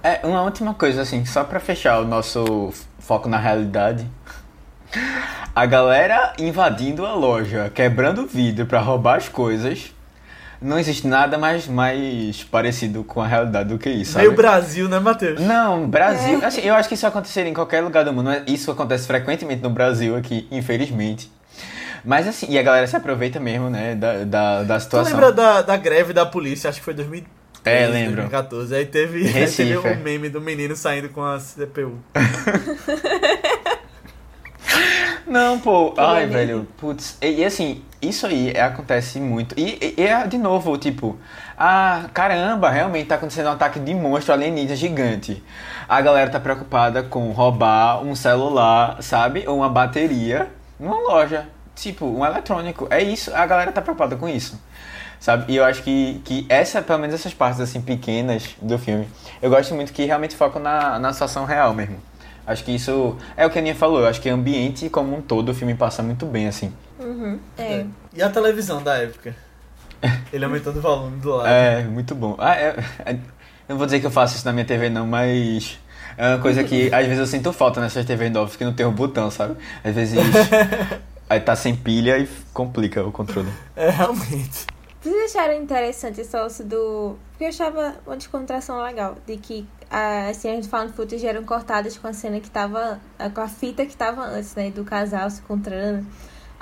É, 0.03 0.27
uma 0.27 0.43
última 0.43 0.75
coisa, 0.75 1.03
assim, 1.03 1.25
só 1.25 1.45
pra 1.45 1.61
fechar 1.61 2.01
o 2.01 2.05
nosso 2.05 2.73
foco 2.99 3.29
na 3.29 3.37
realidade. 3.37 4.07
A 5.55 5.67
galera 5.67 6.33
invadindo 6.39 7.05
a 7.05 7.13
loja, 7.15 7.71
quebrando 7.75 8.23
o 8.23 8.27
vidro 8.27 8.67
pra 8.67 8.81
roubar 8.81 9.19
as 9.19 9.29
coisas. 9.29 9.95
Não 10.63 10.79
existe 10.79 11.07
nada 11.07 11.39
mais, 11.39 11.67
mais 11.67 12.43
parecido 12.45 13.03
com 13.03 13.23
a 13.23 13.27
realidade 13.27 13.71
do 13.71 13.79
que 13.79 13.89
isso, 13.89 14.13
sabe? 14.13 14.27
Meio 14.27 14.37
Brasil, 14.37 14.91
né, 14.91 14.99
Matheus? 14.99 15.41
Não, 15.41 15.89
Brasil. 15.89 16.39
Assim, 16.45 16.61
eu 16.61 16.75
acho 16.75 16.87
que 16.87 16.95
isso 16.95 17.07
aconteceria 17.07 17.51
em 17.51 17.55
qualquer 17.55 17.81
lugar 17.81 18.05
do 18.05 18.13
mundo. 18.13 18.27
mas 18.27 18.43
Isso 18.47 18.71
acontece 18.71 19.07
frequentemente 19.07 19.63
no 19.63 19.71
Brasil 19.71 20.15
aqui, 20.17 20.47
infelizmente. 20.51 21.33
Mas 22.05 22.29
assim, 22.29 22.47
e 22.51 22.59
a 22.59 22.63
galera 22.63 22.87
se 22.87 22.95
aproveita 22.97 23.41
mesmo, 23.41 23.71
né, 23.71 23.95
da, 23.95 24.25
da, 24.25 24.63
da 24.65 24.77
Tu 24.79 24.83
situação. 24.83 25.13
lembra 25.15 25.33
da, 25.33 25.63
da 25.63 25.77
greve 25.79 26.13
da 26.13 26.27
polícia? 26.27 26.69
Acho 26.69 26.79
que 26.79 26.85
foi 26.85 26.95
2013, 26.95 27.31
É, 27.65 27.87
lembro. 27.87 28.17
2014. 28.17 28.73
Aí 28.77 28.85
teve, 28.87 29.23
Recife, 29.25 29.73
teve 29.75 29.89
é. 29.89 29.93
um 29.93 29.97
meme 30.03 30.29
do 30.29 30.41
menino 30.43 30.77
saindo 30.77 31.09
com 31.09 31.25
a 31.25 31.39
CPU. 31.39 31.99
Não, 35.27 35.59
pô. 35.61 35.95
Ai, 35.97 36.27
velho. 36.27 36.67
Putz. 36.77 37.17
E, 37.23 37.41
e 37.41 37.45
assim, 37.45 37.83
isso 38.03 38.27
aí 38.27 38.51
é- 38.51 38.63
acontece 38.63 39.21
muito. 39.21 39.55
E, 39.59 39.95
e- 39.99 40.03
é 40.03 40.27
de 40.27 40.39
novo, 40.39 40.77
tipo, 40.79 41.17
ah, 41.59 42.05
caramba, 42.15 42.71
realmente 42.71 43.07
tá 43.09 43.17
acontecendo 43.17 43.47
um 43.49 43.53
ataque 43.53 43.79
de 43.81 43.95
monstro 43.95 44.33
alienígena 44.33 44.77
gigante. 44.77 45.43
A 45.89 46.01
galera 46.01 46.31
tá 46.31 46.41
preocupada 46.41 47.03
com 47.03 47.31
roubar 47.33 48.03
um 48.03 48.15
celular, 48.15 49.03
sabe? 49.03 49.45
Ou 49.47 49.59
uma 49.59 49.69
bateria 49.69 50.49
numa 50.79 50.99
loja. 51.01 51.47
Tipo, 51.75 52.07
um 52.07 52.25
eletrônico. 52.25 52.87
É 52.91 53.03
isso, 53.03 53.35
a 53.35 53.47
galera 53.47 53.73
tá 53.73 53.81
preocupada 53.83 54.17
com 54.17 54.29
isso. 54.29 54.61
Sabe? 55.19 55.53
E 55.53 55.57
eu 55.57 55.65
acho 55.65 55.83
que, 55.83 56.21
que 56.25 56.47
essa, 56.49 56.81
pelo 56.81 56.99
menos 56.99 57.15
essas 57.15 57.35
partes 57.35 57.61
assim 57.61 57.81
pequenas 57.81 58.57
do 58.61 58.79
filme, 58.79 59.07
eu 59.43 59.51
gosto 59.51 59.75
muito 59.75 59.93
que 59.93 60.05
realmente 60.07 60.35
focam 60.35 60.61
na, 60.63 60.99
na 60.99 61.13
situação 61.13 61.45
real 61.45 61.75
mesmo. 61.75 61.97
Acho 62.47 62.65
que 62.65 62.75
isso 62.75 63.17
é 63.37 63.45
o 63.45 63.51
que 63.51 63.59
a 63.59 63.61
Aninha 63.61 63.75
falou, 63.75 64.01
eu 64.01 64.07
acho 64.09 64.21
que 64.21 64.31
o 64.31 64.35
ambiente 64.35 64.89
como 64.89 65.15
um 65.15 65.21
todo 65.21 65.51
o 65.51 65.55
filme 65.55 65.75
passa 65.75 66.03
muito 66.03 66.25
bem, 66.25 66.49
assim. 66.49 66.73
Uhum. 67.01 67.39
É. 67.59 67.87
E 68.15 68.23
a 68.23 68.31
televisão 68.31 68.83
da 68.83 68.97
época? 68.99 69.35
Ele 70.33 70.45
aumentando 70.45 70.79
o 70.79 70.83
volume 70.83 71.19
do 71.21 71.31
lado. 71.37 71.49
É, 71.49 71.83
muito 71.85 72.15
bom. 72.15 72.37
Ah, 72.39 72.55
é- 72.57 72.77
é- 73.05 73.13
eu 73.13 73.19
não 73.75 73.77
vou 73.79 73.87
dizer 73.87 74.01
que 74.01 74.07
eu 74.07 74.11
faço 74.11 74.37
isso 74.37 74.45
na 74.47 74.53
minha 74.53 74.65
TV 74.65 74.89
não, 74.91 75.07
mas 75.07 75.79
é 76.17 76.29
uma 76.35 76.39
coisa 76.39 76.65
que 76.65 76.87
às 76.95 77.05
vezes 77.07 77.19
eu 77.19 77.27
sinto 77.27 77.53
falta 77.53 77.81
nessas 77.81 78.05
TV 78.05 78.29
novas 78.31 78.57
que 78.57 78.65
não 78.65 78.73
tem 78.73 78.85
o 78.87 78.91
botão, 78.93 79.31
sabe? 79.31 79.57
Às 79.85 79.95
vezes 79.95 80.19
aí 81.29 81.41
tá 81.41 81.55
sem 81.57 81.75
pilha 81.77 82.19
e 82.19 82.29
complica 82.53 83.05
o 83.05 83.13
controle. 83.13 83.49
É, 83.77 83.91
realmente. 83.91 84.67
Vocês 85.03 85.35
acharam 85.35 85.55
interessante 85.55 86.21
esse 86.21 86.37
lance 86.37 86.63
do. 86.63 87.17
Porque 87.31 87.45
eu 87.45 87.49
achava 87.49 87.95
uma 88.07 88.17
descontração 88.17 88.83
legal. 88.83 89.17
De 89.27 89.39
que 89.39 89.67
as 89.91 90.37
cenas 90.37 90.65
de 90.65 90.69
found 90.69 90.93
footage 90.93 91.27
eram 91.27 91.43
cortadas 91.43 91.97
com 91.97 92.07
a 92.07 92.13
cena 92.13 92.39
que 92.39 92.51
tava. 92.51 93.01
com 93.35 93.41
a 93.41 93.49
fita 93.49 93.87
que 93.87 93.97
tava 93.97 94.23
antes, 94.23 94.55
né? 94.55 94.71
Do 94.71 94.85
casal 94.85 95.31
se 95.31 95.41
encontrando. 95.41 96.05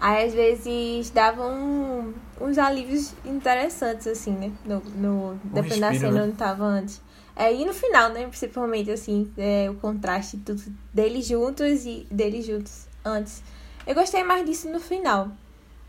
Aí 0.01 0.27
às 0.27 0.33
vezes 0.35 1.11
davam 1.11 2.15
uns 2.41 2.57
alívios 2.57 3.13
interessantes, 3.25 4.07
assim, 4.07 4.31
né? 4.33 4.53
No, 4.65 4.81
no, 4.81 5.41
dependendo 5.45 5.81
da 5.81 5.93
cena 5.95 6.11
né? 6.13 6.23
onde 6.23 6.33
tava 6.37 6.65
antes. 6.65 7.03
É, 7.35 7.53
e 7.53 7.65
no 7.65 7.75
final, 7.75 8.11
né? 8.11 8.27
Principalmente, 8.27 8.91
assim, 8.91 9.31
é, 9.37 9.69
o 9.71 9.75
contraste 9.75 10.37
tudo 10.39 10.63
deles 10.95 11.27
juntos 11.27 11.85
e 11.85 12.07
deles 12.11 12.47
juntos 12.47 12.87
antes. 13.05 13.43
Eu 13.87 13.95
gostei 13.95 14.23
mais 14.23 14.45
disso 14.47 14.69
no 14.71 14.79
final, 14.81 15.29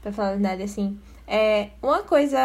pra 0.01 0.11
falar 0.11 0.29
a 0.29 0.31
verdade, 0.33 0.63
assim. 0.63 0.99
É, 1.27 1.69
uma 1.81 2.01
coisa. 2.03 2.37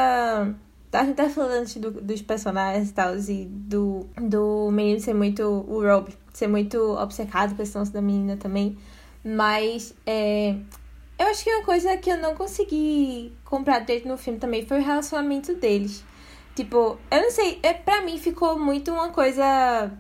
A 0.93 1.05
gente 1.05 1.17
tá 1.17 1.29
falando 1.29 1.53
antes 1.53 1.77
do- 1.77 1.91
dos 1.91 2.23
personagens 2.23 2.91
e 2.91 2.93
tal, 2.93 3.17
e 3.17 3.47
do, 3.47 4.07
do 4.21 4.71
menino 4.71 5.01
ser 5.01 5.15
muito. 5.15 5.43
O 5.43 5.83
Rob 5.83 6.15
ser 6.33 6.47
muito 6.47 6.79
obcecado 6.97 7.55
com 7.57 7.62
esse 7.62 7.77
lance 7.77 7.93
da 7.93 8.01
menina 8.03 8.37
também. 8.37 8.77
Mas 9.25 9.95
é, 10.07 10.57
eu 11.19 11.27
acho 11.27 11.45
que 11.45 11.51
uma 11.51 11.65
coisa 11.65 11.97
que 11.97 12.11
eu 12.11 12.19
não 12.19 12.35
consegui 12.35 13.33
comprar 13.45 13.81
direito 13.81 14.09
no 14.09 14.17
filme 14.17 14.39
também 14.39 14.67
foi 14.67 14.81
o 14.81 14.83
relacionamento 14.83 15.55
deles. 15.55 16.05
Tipo, 16.55 16.99
eu 17.11 17.23
não 17.23 17.31
sei, 17.31 17.59
é, 17.62 17.73
pra 17.73 18.03
mim 18.03 18.19
ficou 18.19 18.59
muito 18.59 18.93
uma 18.93 19.11
coisa, 19.11 19.91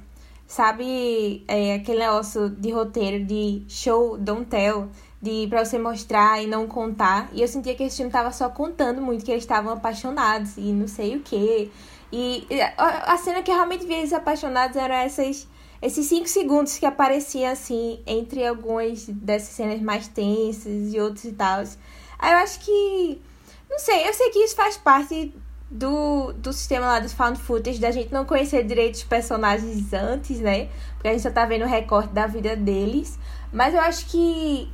sabe, 0.46 1.44
é, 1.48 1.74
aquele 1.74 2.00
negócio 2.00 2.48
de 2.48 2.70
roteiro 2.70 3.24
de 3.24 3.64
show, 3.68 4.16
don't 4.16 4.46
tell, 4.46 4.88
de 5.20 5.46
para 5.48 5.64
você 5.64 5.78
mostrar 5.78 6.42
e 6.42 6.46
não 6.46 6.66
contar. 6.66 7.28
E 7.32 7.42
eu 7.42 7.48
sentia 7.48 7.74
que 7.74 7.82
esse 7.82 7.96
filme 7.96 8.12
tava 8.12 8.30
só 8.30 8.48
contando 8.48 9.00
muito 9.00 9.24
que 9.24 9.30
eles 9.30 9.42
estavam 9.42 9.72
apaixonados 9.72 10.56
e 10.56 10.72
não 10.72 10.86
sei 10.86 11.16
o 11.16 11.20
quê. 11.20 11.70
E 12.12 12.46
a, 12.76 13.14
a 13.14 13.16
cena 13.16 13.42
que 13.42 13.50
eu 13.50 13.54
realmente 13.56 13.84
vi 13.86 13.94
eles 13.94 14.12
apaixonados 14.12 14.76
eram 14.76 14.94
essas 14.94 15.48
esses 15.84 16.06
cinco 16.06 16.26
segundos 16.26 16.78
que 16.78 16.86
apareciam 16.86 17.52
assim 17.52 18.00
entre 18.06 18.46
algumas 18.46 19.06
dessas 19.06 19.50
cenas 19.50 19.80
mais 19.82 20.08
tensas 20.08 20.94
e 20.94 20.98
outros 20.98 21.24
e 21.24 21.32
tal. 21.32 21.62
Aí 22.18 22.32
eu 22.32 22.38
acho 22.38 22.60
que 22.60 23.20
não 23.68 23.78
sei, 23.78 24.08
eu 24.08 24.14
sei 24.14 24.30
que 24.30 24.38
isso 24.38 24.56
faz 24.56 24.78
parte 24.78 25.34
do, 25.70 26.32
do 26.32 26.52
sistema 26.54 26.86
lá 26.86 27.00
dos 27.00 27.12
found 27.12 27.38
footage, 27.38 27.78
da 27.78 27.90
gente 27.90 28.12
não 28.12 28.24
conhecer 28.24 28.64
direito 28.64 28.94
os 28.94 29.04
personagens 29.04 29.92
antes, 29.92 30.40
né? 30.40 30.68
Porque 30.94 31.08
a 31.08 31.12
gente 31.12 31.22
só 31.22 31.30
tá 31.30 31.44
vendo 31.44 31.64
o 31.64 31.68
recorte 31.68 32.14
da 32.14 32.26
vida 32.26 32.56
deles. 32.56 33.18
Mas 33.52 33.74
eu 33.74 33.80
acho 33.80 34.06
que 34.06 34.72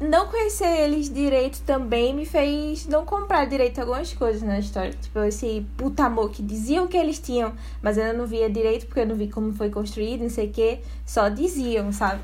não 0.00 0.28
conhecer 0.28 0.82
eles 0.82 1.12
direito 1.12 1.60
também 1.62 2.14
me 2.14 2.24
fez 2.24 2.86
não 2.86 3.04
comprar 3.04 3.46
direito 3.46 3.80
algumas 3.80 4.12
coisas 4.12 4.42
na 4.42 4.58
história. 4.58 4.92
Tipo, 4.92 5.20
esse 5.20 5.66
puta 5.76 6.04
amor 6.04 6.30
que 6.30 6.42
diziam 6.42 6.86
que 6.86 6.96
eles 6.96 7.18
tinham, 7.18 7.52
mas 7.82 7.98
eu 7.98 8.14
não 8.14 8.26
via 8.26 8.48
direito 8.48 8.86
porque 8.86 9.00
eu 9.00 9.06
não 9.06 9.16
vi 9.16 9.28
como 9.28 9.52
foi 9.52 9.70
construído, 9.70 10.22
não 10.22 10.30
sei 10.30 10.46
o 10.46 10.52
que. 10.52 10.80
Só 11.04 11.28
diziam, 11.28 11.90
sabe? 11.92 12.22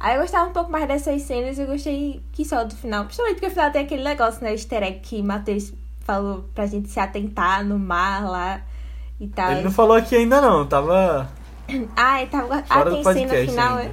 Aí 0.00 0.16
eu 0.16 0.20
gostava 0.20 0.50
um 0.50 0.52
pouco 0.52 0.70
mais 0.70 0.88
dessas 0.88 1.22
cenas 1.22 1.56
e 1.58 1.60
eu 1.60 1.66
gostei 1.68 2.20
que 2.32 2.44
só 2.44 2.64
do 2.64 2.74
final. 2.74 3.04
Principalmente 3.04 3.34
porque 3.36 3.46
o 3.46 3.50
final 3.50 3.70
tem 3.70 3.84
aquele 3.84 4.02
negócio, 4.02 4.42
né? 4.42 4.50
Easter 4.50 4.82
egg 4.82 4.98
que 4.98 5.22
Matheus 5.22 5.72
falou 6.00 6.44
pra 6.52 6.66
gente 6.66 6.88
se 6.88 6.98
atentar 6.98 7.64
no 7.64 7.78
mar 7.78 8.28
lá 8.28 8.60
e 9.20 9.28
tal. 9.28 9.52
Ele 9.52 9.62
não 9.62 9.70
falou 9.70 9.96
aqui 9.96 10.16
ainda 10.16 10.40
não, 10.40 10.66
tava. 10.66 11.30
Ah, 11.96 12.20
ele 12.20 12.30
tava. 12.30 12.64
Ah, 12.68 12.84
tem 12.84 13.04
cena 13.04 13.32
no 13.32 13.50
final, 13.50 13.76
ainda. 13.78 13.90
é? 13.90 13.92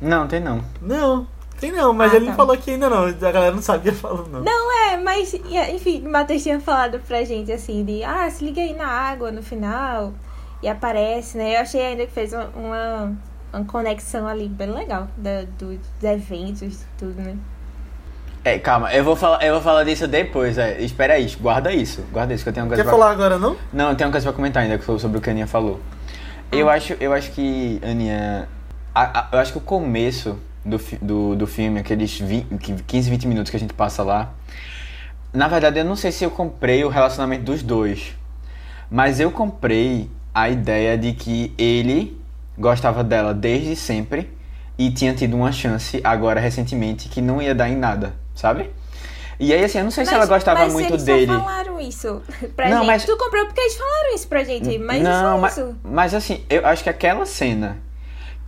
Não, 0.00 0.26
tem 0.26 0.40
não. 0.40 0.64
Não. 0.80 1.26
Tem 1.60 1.72
não, 1.72 1.92
mas 1.92 2.12
ah, 2.12 2.16
ele 2.16 2.26
tá. 2.26 2.30
não 2.30 2.36
falou 2.36 2.54
aqui 2.54 2.70
ainda 2.70 2.88
não. 2.88 3.06
A 3.06 3.32
galera 3.32 3.50
não 3.50 3.62
sabia 3.62 3.92
falar 3.92 4.28
não. 4.28 4.42
Não, 4.42 4.88
é, 4.88 4.96
mas 4.96 5.34
enfim, 5.74 6.06
o 6.06 6.10
Matheus 6.10 6.42
tinha 6.42 6.60
falado 6.60 7.00
pra 7.00 7.24
gente 7.24 7.50
assim 7.50 7.84
de 7.84 8.04
ah, 8.04 8.30
se 8.30 8.44
liga 8.44 8.60
aí 8.60 8.74
na 8.74 8.86
água 8.86 9.32
no 9.32 9.42
final. 9.42 10.12
E 10.62 10.68
aparece, 10.68 11.38
né? 11.38 11.56
Eu 11.56 11.60
achei 11.60 11.80
ainda 11.80 12.06
que 12.06 12.12
fez 12.12 12.32
uma, 12.32 12.46
uma, 12.56 13.12
uma 13.52 13.64
conexão 13.64 14.26
ali 14.26 14.48
bem 14.48 14.70
legal 14.70 15.08
da, 15.16 15.42
do, 15.42 15.76
dos 15.76 16.02
eventos 16.02 16.82
e 16.82 16.86
tudo, 16.98 17.20
né? 17.20 17.36
É, 18.44 18.58
calma, 18.58 18.92
eu 18.92 19.04
vou 19.04 19.14
falar, 19.14 19.44
eu 19.44 19.54
vou 19.54 19.62
falar 19.62 19.84
disso 19.84 20.06
depois. 20.06 20.58
É. 20.58 20.80
Espera 20.80 21.14
aí, 21.14 21.26
guarda 21.40 21.72
isso. 21.72 22.02
Guarda 22.12 22.34
isso, 22.34 22.44
que 22.44 22.48
eu 22.48 22.52
tenho 22.52 22.66
uma 22.66 22.70
coisa 22.70 22.82
Quer 22.82 22.88
pra... 22.88 22.98
falar 22.98 23.12
agora, 23.12 23.38
não? 23.38 23.56
Não, 23.72 23.90
eu 23.90 23.96
tenho 23.96 24.08
uma 24.08 24.12
coisa 24.12 24.26
pra 24.26 24.32
comentar 24.32 24.62
ainda 24.62 24.80
sobre 24.98 25.18
o 25.18 25.20
que 25.20 25.28
a 25.28 25.32
Aninha 25.32 25.46
falou. 25.46 25.80
Ah. 26.50 26.56
Eu, 26.56 26.70
acho, 26.70 26.96
eu 27.00 27.12
acho 27.12 27.30
que, 27.32 27.80
Aninha. 27.82 28.48
A, 28.94 29.20
a, 29.20 29.28
eu 29.32 29.38
acho 29.38 29.52
que 29.52 29.58
o 29.58 29.60
começo 29.60 30.38
do, 30.64 30.80
do, 31.00 31.36
do 31.36 31.46
filme, 31.46 31.80
aqueles 31.80 32.18
20, 32.18 32.82
15, 32.86 33.10
20 33.10 33.28
minutos 33.28 33.50
que 33.50 33.56
a 33.56 33.60
gente 33.60 33.74
passa 33.74 34.02
lá. 34.02 34.32
Na 35.32 35.48
verdade, 35.48 35.78
eu 35.78 35.84
não 35.84 35.96
sei 35.96 36.10
se 36.10 36.24
eu 36.24 36.30
comprei 36.30 36.84
o 36.84 36.88
relacionamento 36.88 37.44
dos 37.44 37.62
dois. 37.62 38.14
Mas 38.90 39.20
eu 39.20 39.30
comprei 39.30 40.10
a 40.34 40.48
ideia 40.48 40.96
de 40.96 41.12
que 41.12 41.52
ele 41.58 42.18
gostava 42.56 43.04
dela 43.04 43.34
desde 43.34 43.76
sempre 43.76 44.30
e 44.78 44.90
tinha 44.90 45.12
tido 45.14 45.36
uma 45.36 45.52
chance 45.52 46.00
agora 46.02 46.40
recentemente 46.40 47.08
que 47.08 47.20
não 47.20 47.42
ia 47.42 47.54
dar 47.54 47.68
em 47.68 47.76
nada, 47.76 48.14
sabe? 48.34 48.70
E 49.40 49.52
aí, 49.52 49.64
assim, 49.64 49.78
eu 49.78 49.84
não 49.84 49.90
sei 49.90 50.02
mas, 50.02 50.08
se 50.08 50.14
ela 50.14 50.26
gostava 50.26 50.60
mas 50.60 50.72
muito 50.72 50.92
eles 50.92 51.04
dele. 51.04 51.26
Só 51.26 51.38
falaram 51.40 51.80
isso 51.80 52.22
pra 52.56 52.68
não, 52.68 52.78
gente. 52.78 52.86
Mas... 52.86 53.04
Tu 53.04 53.16
comprou 53.16 53.46
porque 53.46 53.60
eles 53.60 53.76
falaram 53.76 54.14
isso 54.14 54.28
pra 54.28 54.44
gente, 54.44 54.78
mas 54.78 55.02
não, 55.02 55.38
mas, 55.38 55.52
isso. 55.56 55.76
Mas 55.84 56.14
assim, 56.14 56.44
eu 56.50 56.66
acho 56.66 56.82
que 56.82 56.90
aquela 56.90 57.24
cena 57.24 57.78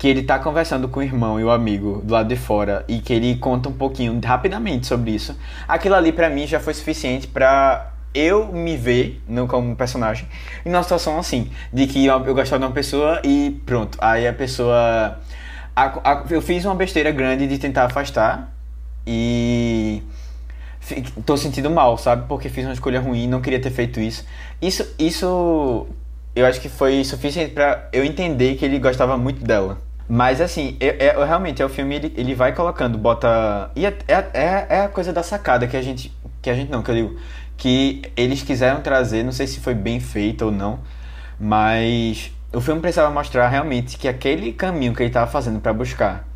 que 0.01 0.09
ele 0.09 0.23
tá 0.23 0.39
conversando 0.39 0.89
com 0.89 1.01
o 1.01 1.03
irmão 1.03 1.39
e 1.39 1.45
o 1.45 1.51
amigo 1.51 2.01
do 2.03 2.15
lado 2.15 2.27
de 2.27 2.35
fora 2.35 2.87
e 2.89 3.01
que 3.01 3.13
ele 3.13 3.37
conta 3.37 3.69
um 3.69 3.73
pouquinho 3.75 4.19
rapidamente 4.25 4.87
sobre 4.87 5.11
isso. 5.11 5.39
Aquilo 5.69 5.95
ali 5.95 6.11
para 6.11 6.31
mim 6.31 6.47
já 6.47 6.59
foi 6.59 6.73
suficiente 6.73 7.27
para 7.27 7.93
eu 8.15 8.51
me 8.51 8.79
ver 8.79 9.23
no, 9.29 9.47
como 9.47 9.77
personagem 9.77 10.27
em 10.65 10.71
uma 10.71 10.83
situação 10.83 11.19
assim, 11.19 11.51
de 11.71 11.87
que 11.87 12.07
eu, 12.07 12.25
eu 12.25 12.35
gostava 12.35 12.61
de 12.61 12.65
uma 12.65 12.73
pessoa 12.73 13.21
e 13.23 13.61
pronto, 13.67 13.99
aí 14.01 14.27
a 14.27 14.33
pessoa 14.33 15.21
a, 15.77 16.13
a, 16.13 16.25
eu 16.31 16.41
fiz 16.41 16.65
uma 16.65 16.75
besteira 16.75 17.11
grande 17.11 17.47
de 17.47 17.59
tentar 17.59 17.85
afastar 17.85 18.51
e 19.07 20.03
tô 21.27 21.37
sentindo 21.37 21.69
mal, 21.69 21.99
sabe? 21.99 22.27
Porque 22.27 22.49
fiz 22.49 22.65
uma 22.65 22.73
escolha 22.73 23.03
ruim, 23.03 23.29
não 23.29 23.43
queria 23.43 23.61
ter 23.61 23.71
feito 23.71 24.01
isso. 24.01 24.25
Isso 24.63 24.95
isso 24.99 25.87
eu 26.35 26.47
acho 26.47 26.59
que 26.59 26.71
foi 26.71 27.05
suficiente 27.05 27.53
para 27.53 27.87
eu 27.93 28.03
entender 28.03 28.55
que 28.55 28.65
ele 28.65 28.79
gostava 28.79 29.19
muito 29.19 29.45
dela. 29.45 29.90
Mas 30.13 30.41
assim, 30.41 30.77
é, 30.81 31.07
é, 31.07 31.25
realmente 31.25 31.63
é 31.63 31.65
o 31.65 31.69
filme, 31.69 31.95
ele, 31.95 32.13
ele 32.17 32.35
vai 32.35 32.53
colocando, 32.53 32.99
bota. 32.99 33.71
E 33.77 33.87
é, 33.87 33.97
é, 34.09 34.67
é 34.69 34.81
a 34.81 34.89
coisa 34.89 35.13
da 35.13 35.23
sacada 35.23 35.69
que 35.69 35.77
a 35.77 35.83
gente. 35.83 36.13
Que 36.43 36.51
a 36.51 36.55
gente 36.55 36.69
não, 36.69 36.83
que 36.83 36.91
eu 36.91 36.95
digo. 36.97 37.21
Que 37.57 38.03
eles 38.17 38.43
quiseram 38.43 38.81
trazer, 38.81 39.23
não 39.23 39.31
sei 39.31 39.47
se 39.47 39.61
foi 39.61 39.73
bem 39.73 40.01
feito 40.01 40.47
ou 40.47 40.51
não, 40.51 40.81
mas 41.39 42.33
o 42.53 42.61
filme 42.61 42.81
precisava 42.81 43.09
mostrar 43.15 43.47
realmente 43.49 43.97
que 43.97 44.09
aquele 44.09 44.53
caminho 44.53 44.93
que 44.95 45.03
ele 45.03 45.11
estava 45.11 45.31
fazendo 45.31 45.61
para 45.61 45.73
buscar 45.73 46.27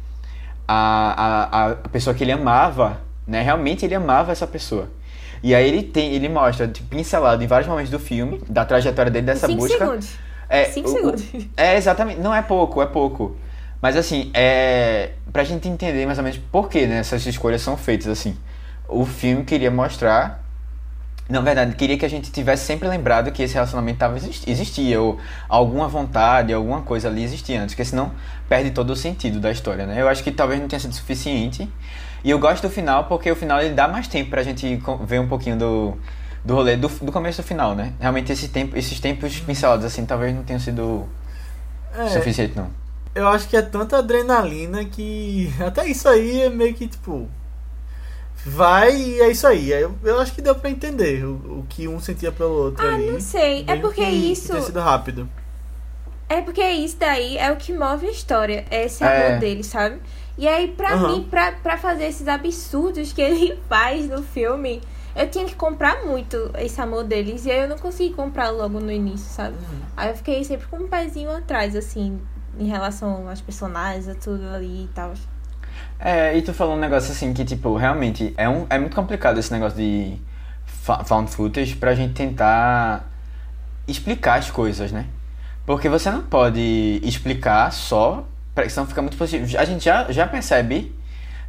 a, 0.69 1.49
a, 1.51 1.71
a 1.71 1.89
pessoa 1.89 2.15
que 2.15 2.23
ele 2.23 2.31
amava, 2.31 3.01
né? 3.27 3.43
Realmente 3.43 3.85
ele 3.85 3.97
amava 3.97 4.31
essa 4.31 4.47
pessoa. 4.47 4.89
E 5.43 5.53
aí 5.53 5.67
ele 5.67 5.83
tem, 5.83 6.15
ele 6.15 6.29
mostra 6.29 6.69
tipo, 6.69 6.89
pincelado 6.89 7.43
em 7.43 7.47
vários 7.49 7.69
momentos 7.69 7.91
do 7.91 7.99
filme, 7.99 8.41
da 8.49 8.65
trajetória 8.65 9.11
dele 9.11 9.27
dessa 9.27 9.49
Cinco 9.49 9.63
busca. 9.63 9.79
Segundos. 9.79 10.11
É, 10.49 10.65
Cinco 10.67 10.91
o, 10.91 10.93
segundos. 10.93 11.25
É, 11.57 11.77
exatamente. 11.77 12.21
Não 12.21 12.33
é 12.33 12.41
pouco, 12.41 12.81
é 12.81 12.87
pouco. 12.87 13.37
Mas 13.85 13.99
assim, 13.99 14.31
é. 14.33 15.11
Pra 15.31 15.45
gente 15.45 15.69
entender 15.69 16.07
mais 16.07 16.17
ou 16.17 16.25
menos 16.25 16.41
por 16.51 16.71
que 16.71 16.87
né, 16.87 17.01
essas 17.01 17.27
escolhas 17.27 17.61
são 17.61 17.77
feitas 17.77 18.07
assim. 18.07 18.35
O 18.89 19.05
filme 19.05 19.45
queria 19.45 19.71
mostrar. 19.71 20.43
Na 21.29 21.43
verdade, 21.43 21.77
queria 21.77 21.99
que 21.99 22.05
a 22.07 22.09
gente 22.09 22.33
tivesse 22.33 22.65
sempre 22.65 22.89
lembrado 22.89 23.31
que 23.31 23.43
esse 23.43 23.53
relacionamento 23.53 23.99
tava, 23.99 24.17
existia, 24.17 24.99
ou 25.03 25.19
alguma 25.47 25.87
vontade, 25.87 26.51
alguma 26.55 26.81
coisa 26.81 27.09
ali 27.09 27.25
existia 27.25 27.61
antes, 27.61 27.75
porque 27.75 27.85
senão 27.85 28.13
perde 28.49 28.71
todo 28.71 28.89
o 28.89 28.97
sentido 28.97 29.39
da 29.39 29.51
história, 29.51 29.85
né? 29.85 30.01
Eu 30.01 30.09
acho 30.09 30.25
que 30.25 30.33
talvez 30.33 30.59
não 30.59 30.67
tenha 30.67 30.81
sido 30.81 30.95
suficiente. 30.95 31.71
E 32.23 32.31
eu 32.31 32.39
gosto 32.39 32.63
do 32.63 32.71
final 32.71 33.05
porque 33.05 33.31
o 33.31 33.37
final 33.37 33.61
ele 33.61 33.75
dá 33.75 33.87
mais 33.87 34.09
tempo 34.09 34.31
pra 34.31 34.43
gente 34.43 34.83
ver 35.03 35.21
um 35.21 35.29
pouquinho 35.29 35.59
do, 35.59 35.99
do 36.43 36.55
rolê, 36.55 36.75
do, 36.75 36.89
do 36.89 37.13
começo 37.13 37.43
do 37.43 37.47
final, 37.47 37.75
né? 37.75 37.93
Realmente 38.01 38.33
esse 38.33 38.49
tempo, 38.49 38.79
esses 38.79 38.99
tempos 38.99 39.39
pincelados 39.41 39.85
assim 39.85 40.07
talvez 40.07 40.35
não 40.35 40.43
tenham 40.43 40.61
sido 40.61 41.07
é. 41.95 42.07
suficiente, 42.07 42.57
não 42.57 42.84
eu 43.15 43.29
acho 43.29 43.49
que 43.49 43.57
é 43.57 43.63
tanta 43.63 43.99
adrenalina 43.99 44.85
que 44.85 45.53
até 45.65 45.87
isso 45.87 46.09
aí 46.09 46.43
é 46.43 46.51
meio 46.51 46.75
que 46.75 46.89
tipo. 46.89 47.29
Vai 48.47 48.95
e 48.95 49.21
é 49.21 49.31
isso 49.31 49.47
aí. 49.47 49.71
Eu, 49.71 49.95
eu 50.05 50.21
acho 50.21 50.35
que 50.35 50.43
deu 50.43 50.55
pra 50.55 50.69
entender 50.69 51.25
o, 51.25 51.61
o 51.61 51.67
que 51.67 51.89
um 51.89 51.99
sentia 51.99 52.31
pelo 52.31 52.53
outro 52.53 52.87
ah, 52.87 52.95
ali. 52.95 53.11
não 53.11 53.21
sei. 53.21 53.65
É 53.67 53.77
porque 53.77 54.05
que, 54.05 54.11
isso. 54.11 54.53
Que 54.53 54.61
sido 54.61 54.81
rápido. 54.81 55.29
É 56.29 56.43
porque 56.43 56.63
isso 56.63 56.97
daí 56.99 57.39
é 57.39 57.51
o 57.53 57.57
que 57.57 57.73
move 57.73 58.07
a 58.07 58.11
história. 58.11 58.67
É 58.71 58.85
esse 58.85 59.03
amor 59.03 59.15
é. 59.15 59.39
dele, 59.39 59.63
sabe? 59.63 59.99
E 60.37 60.49
aí, 60.49 60.69
pra 60.69 60.97
uhum. 60.97 61.13
mim, 61.13 61.29
pra, 61.31 61.53
pra 61.53 61.79
fazer 61.79 62.05
esses 62.05 62.27
absurdos 62.27 63.13
que 63.13 63.23
ele 63.23 63.59
faz 63.69 64.09
no 64.11 64.23
filme, 64.23 64.83
eu 65.15 65.31
tinha 65.31 65.45
que 65.45 65.55
comprar 65.55 66.05
muito 66.05 66.51
esse 66.59 66.81
amor 66.81 67.05
deles. 67.05 67.47
E 67.47 67.51
aí 67.51 67.61
eu 67.61 67.69
não 67.69 67.79
consegui 67.79 68.15
comprar 68.15 68.51
logo 68.51 68.81
no 68.81 68.91
início, 68.91 69.33
sabe? 69.33 69.57
Uhum. 69.57 69.81
Aí 69.97 70.11
eu 70.11 70.17
fiquei 70.17 70.45
sempre 70.45 70.67
com 70.67 70.77
um 70.77 70.89
pezinho 70.89 71.31
atrás, 71.31 71.77
assim, 71.77 72.21
em 72.59 72.67
relação 72.67 73.29
às 73.29 73.41
personagens, 73.41 74.09
a 74.09 74.15
tudo 74.15 74.47
ali 74.49 74.85
e 74.85 74.89
tal. 74.95 75.13
É, 75.99 76.37
e 76.37 76.43
tu 76.43 76.53
falou 76.53 76.77
um 76.77 76.81
negócio 76.81 77.13
assim 77.13 77.33
que, 77.33 77.45
tipo, 77.45 77.77
realmente 77.77 78.35
é, 78.37 78.49
um, 78.49 78.67
é 78.69 78.79
muito 78.79 78.95
complicado 78.95 79.39
esse 79.39 79.53
negócio 79.53 79.77
de 79.77 80.19
found 81.05 81.31
footage 81.31 81.77
pra 81.77 81.95
gente 81.95 82.15
tentar 82.15 83.09
explicar 83.87 84.39
as 84.39 84.51
coisas, 84.51 84.93
né? 84.93 85.07
Porque 85.67 85.89
você 85.89 86.11
não 86.11 86.23
pode 86.23 87.01
explicar 87.03 87.73
só, 87.73 88.25
senão 88.69 88.87
fica 88.87 89.01
muito 89.01 89.17
positivo. 89.17 89.59
A 89.59 89.65
gente 89.65 89.85
já, 89.85 90.11
já 90.13 90.27
percebe 90.27 90.95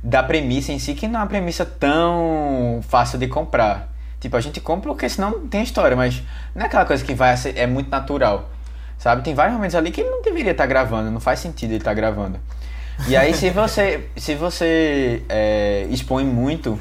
da 0.02 0.24
premissa 0.24 0.72
em 0.72 0.80
si 0.80 0.94
que 0.94 1.08
não 1.08 1.20
é 1.20 1.24
uma 1.24 1.28
premissa 1.28 1.66
tão 1.66 2.80
fácil 2.88 3.20
de 3.20 3.28
comprar. 3.28 3.94
Tipo, 4.20 4.38
a 4.38 4.42
gente 4.42 4.62
compra 4.62 4.90
porque 4.90 5.10
senão 5.10 5.32
não 5.32 5.48
tem 5.48 5.64
história, 5.64 5.98
mas 5.98 6.24
não 6.54 6.64
é 6.64 6.66
aquela 6.66 6.86
coisa 6.86 7.04
que 7.04 7.14
vai 7.14 7.36
é 7.56 7.68
muito 7.68 7.90
natural. 7.90 8.50
Sabe? 8.98 9.24
Tem 9.24 9.34
vários 9.34 9.56
momentos 9.56 9.76
ali 9.76 9.92
que 9.92 10.02
ele 10.02 10.10
não 10.10 10.22
deveria 10.22 10.52
estar 10.52 10.66
gravando, 10.66 11.12
não 11.12 11.20
faz 11.20 11.40
sentido 11.40 11.72
ele 11.72 11.78
estar 11.78 11.94
gravando. 11.94 12.40
E 13.08 13.16
aí 13.16 13.34
se 13.34 13.50
você, 13.50 14.08
se 14.16 14.36
você 14.36 15.24
é, 15.30 15.86
expõe 15.90 16.24
muito, 16.26 16.80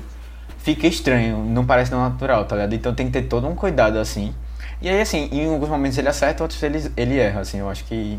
fica 0.58 0.86
estranho, 0.86 1.38
não 1.44 1.66
parece 1.66 1.90
não 1.90 2.00
natural, 2.00 2.44
tá 2.44 2.56
ligado? 2.56 2.74
Então 2.74 2.94
tem 2.94 3.06
que 3.06 3.12
ter 3.12 3.22
todo 3.22 3.46
um 3.46 3.54
cuidado 3.54 3.98
assim. 3.98 4.34
E 4.80 4.88
aí 4.88 5.00
assim, 5.00 5.28
em 5.32 5.52
alguns 5.52 5.68
momentos 5.68 5.98
ele 5.98 6.08
acerta, 6.08 6.42
outros 6.42 6.62
ele, 6.62 6.90
ele 6.96 7.18
erra, 7.18 7.40
assim, 7.40 7.58
eu 7.58 7.68
acho 7.68 7.84
que, 7.84 8.18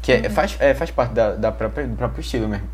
que 0.00 0.12
é, 0.12 0.30
faz, 0.30 0.56
é, 0.60 0.74
faz 0.74 0.90
parte 0.90 1.12
da, 1.12 1.34
da 1.34 1.52
própria, 1.52 1.86
do 1.86 1.96
próprio 1.96 2.20
estilo 2.20 2.48
mesmo. 2.48 2.68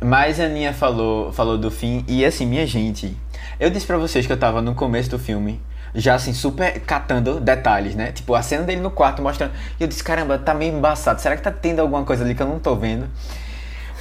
Mas 0.00 0.38
a 0.38 0.44
Aninha 0.44 0.74
falou, 0.74 1.32
falou 1.32 1.56
do 1.56 1.70
fim, 1.70 2.04
e 2.06 2.24
assim, 2.24 2.44
minha 2.44 2.66
gente, 2.66 3.16
eu 3.58 3.70
disse 3.70 3.86
pra 3.86 3.96
vocês 3.96 4.26
que 4.26 4.32
eu 4.32 4.36
tava 4.36 4.60
no 4.60 4.74
começo 4.74 5.08
do 5.08 5.18
filme, 5.18 5.60
já 5.94 6.14
assim, 6.14 6.32
super 6.34 6.80
catando 6.80 7.40
detalhes, 7.40 7.94
né? 7.94 8.12
Tipo, 8.12 8.34
a 8.34 8.42
cena 8.42 8.64
dele 8.64 8.80
no 8.80 8.90
quarto 8.90 9.22
mostrando. 9.22 9.52
E 9.78 9.82
eu 9.82 9.88
disse, 9.88 10.02
caramba, 10.04 10.36
tá 10.38 10.52
meio 10.54 10.76
embaçado. 10.76 11.20
Será 11.20 11.36
que 11.36 11.42
tá 11.42 11.50
tendo 11.50 11.80
alguma 11.80 12.04
coisa 12.04 12.24
ali 12.24 12.34
que 12.34 12.42
eu 12.42 12.46
não 12.46 12.58
tô 12.58 12.76
vendo? 12.76 13.06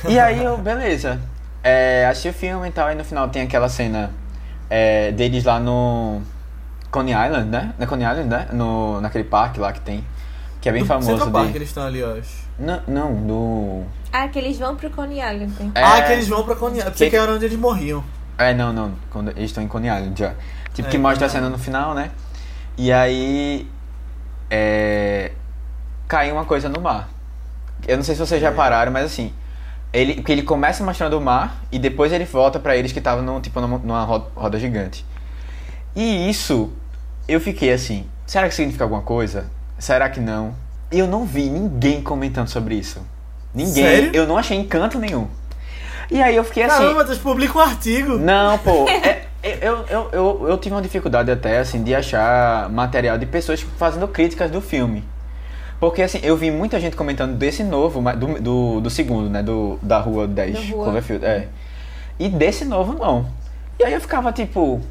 E 0.07 0.17
aí 0.19 0.43
eu, 0.43 0.57
beleza. 0.57 1.19
é, 1.63 2.05
assisti 2.09 2.29
o 2.29 2.33
filme 2.33 2.67
e 2.67 2.71
tal, 2.71 2.91
e 2.91 2.95
no 2.95 3.03
final 3.03 3.29
tem 3.29 3.41
aquela 3.43 3.69
cena 3.69 4.11
é, 4.69 5.11
deles 5.11 5.43
lá 5.43 5.59
no 5.59 6.21
Coney 6.91 7.13
Island, 7.13 7.49
né? 7.49 7.73
Na 7.77 7.87
Coney 7.87 8.05
Island, 8.09 8.29
né? 8.29 8.47
No, 8.51 8.99
naquele 9.01 9.23
parque 9.23 9.59
lá 9.59 9.71
que 9.71 9.79
tem. 9.81 10.03
Que 10.61 10.69
é 10.69 10.71
bem 10.71 10.81
No 10.81 10.87
famoso. 10.87 11.07
Central 11.09 11.31
Park 11.31 11.51
de... 11.51 11.57
eles 11.57 11.67
estão 11.69 11.83
ali, 11.85 11.99
eu 11.99 12.17
acho. 12.17 12.45
Não, 12.57 12.81
não, 12.87 13.13
do. 13.15 13.83
Ah, 14.11 14.27
que 14.29 14.39
eles 14.39 14.57
vão 14.57 14.75
pro 14.75 14.89
Coney 14.89 15.19
Island. 15.19 15.53
tem. 15.53 15.71
É, 15.75 15.83
Ah, 15.83 16.01
que 16.01 16.11
eles 16.13 16.27
vão 16.27 16.43
pra 16.43 16.55
Coney 16.55 16.77
Island. 16.79 16.97
Você 16.97 17.05
que- 17.05 17.11
que 17.11 17.17
era 17.17 17.31
onde 17.33 17.45
eles 17.45 17.57
morriam. 17.59 18.03
É, 18.37 18.53
não, 18.53 18.73
não. 18.73 18.93
Quando 19.11 19.29
eles 19.31 19.45
estão 19.51 19.63
em 19.63 19.67
Coney 19.67 19.89
Island 19.89 20.17
já. 20.19 20.33
Tipo, 20.75 20.87
É, 20.87 20.91
que 20.91 20.97
mostra 20.99 21.25
a 21.25 21.29
cena 21.29 21.49
no 21.49 21.57
final, 21.57 21.95
né? 21.95 22.11
E 22.77 22.91
aí. 22.91 23.67
É. 24.49 25.31
Cai 26.07 26.31
uma 26.31 26.45
coisa 26.45 26.69
no 26.69 26.79
mar. 26.81 27.09
Eu 27.87 27.97
não 27.97 28.03
sei 28.03 28.13
se 28.15 28.19
vocês 28.21 28.39
já 28.41 28.51
pararam, 28.51 28.91
mas 28.91 29.05
assim. 29.05 29.33
Ele, 29.91 30.15
que 30.21 30.31
ele 30.31 30.41
começa 30.43 30.83
mostrando 30.83 31.17
o 31.17 31.21
mar 31.21 31.63
e 31.71 31.79
depois 31.79 32.11
ele 32.11 32.25
volta 32.25 32.59
pra 32.59 32.75
eles 32.75 32.91
que 32.91 32.99
estavam 32.99 33.23
num, 33.23 33.39
tipo, 33.39 33.61
numa, 33.61 33.77
numa 33.77 34.03
ro- 34.03 34.27
roda 34.35 34.59
gigante. 34.59 35.05
E 35.95 36.29
isso, 36.29 36.73
eu 37.29 37.39
fiquei 37.39 37.71
assim, 37.71 38.05
será 38.25 38.49
que 38.49 38.53
significa 38.55 38.83
alguma 38.83 39.01
coisa? 39.01 39.45
Será 39.79 40.09
que 40.09 40.19
não? 40.19 40.53
E 40.91 40.99
eu 40.99 41.07
não 41.07 41.23
vi 41.25 41.49
ninguém 41.49 42.01
comentando 42.01 42.49
sobre 42.49 42.75
isso. 42.75 42.99
Ninguém. 43.53 43.83
Sério? 43.85 44.11
Eu 44.13 44.27
não 44.27 44.37
achei 44.37 44.57
encanto 44.57 44.99
nenhum. 44.99 45.29
E 46.11 46.21
aí 46.21 46.35
eu 46.35 46.43
fiquei 46.43 46.63
assim. 46.63 46.75
Caramba, 46.79 46.99
Matheus, 46.99 47.17
publica 47.19 47.57
um 47.57 47.61
artigo. 47.61 48.17
Não, 48.17 48.57
pô, 48.57 48.85
é- 48.89 48.97
é- 49.07 49.24
eu, 49.61 49.85
eu, 49.87 50.09
eu, 50.11 50.45
eu 50.49 50.57
tive 50.57 50.73
uma 50.73 50.81
dificuldade 50.81 51.29
até, 51.29 51.59
assim, 51.59 51.83
de 51.83 51.93
achar 51.93 52.69
material 52.69 53.17
de 53.17 53.25
pessoas 53.25 53.61
fazendo 53.61 54.07
críticas 54.07 54.49
do 54.49 54.59
filme. 54.59 55.03
Porque, 55.79 56.01
assim, 56.01 56.19
eu 56.23 56.35
vi 56.35 56.49
muita 56.49 56.79
gente 56.79 56.95
comentando 56.95 57.35
desse 57.35 57.63
novo, 57.63 58.01
mas 58.01 58.17
do, 58.17 58.41
do, 58.41 58.81
do 58.81 58.89
segundo, 58.89 59.29
né, 59.29 59.43
do, 59.43 59.77
da 59.81 59.99
Rua 59.99 60.27
10, 60.27 60.53
Da 60.53 60.59
Rua. 60.59 60.83
Cloverfield, 60.85 61.25
é. 61.25 61.47
E 62.17 62.29
desse 62.29 62.65
novo, 62.65 62.93
não. 62.93 63.27
E 63.77 63.83
aí 63.83 63.93
eu 63.93 64.01
ficava, 64.01 64.31
tipo, 64.31 64.81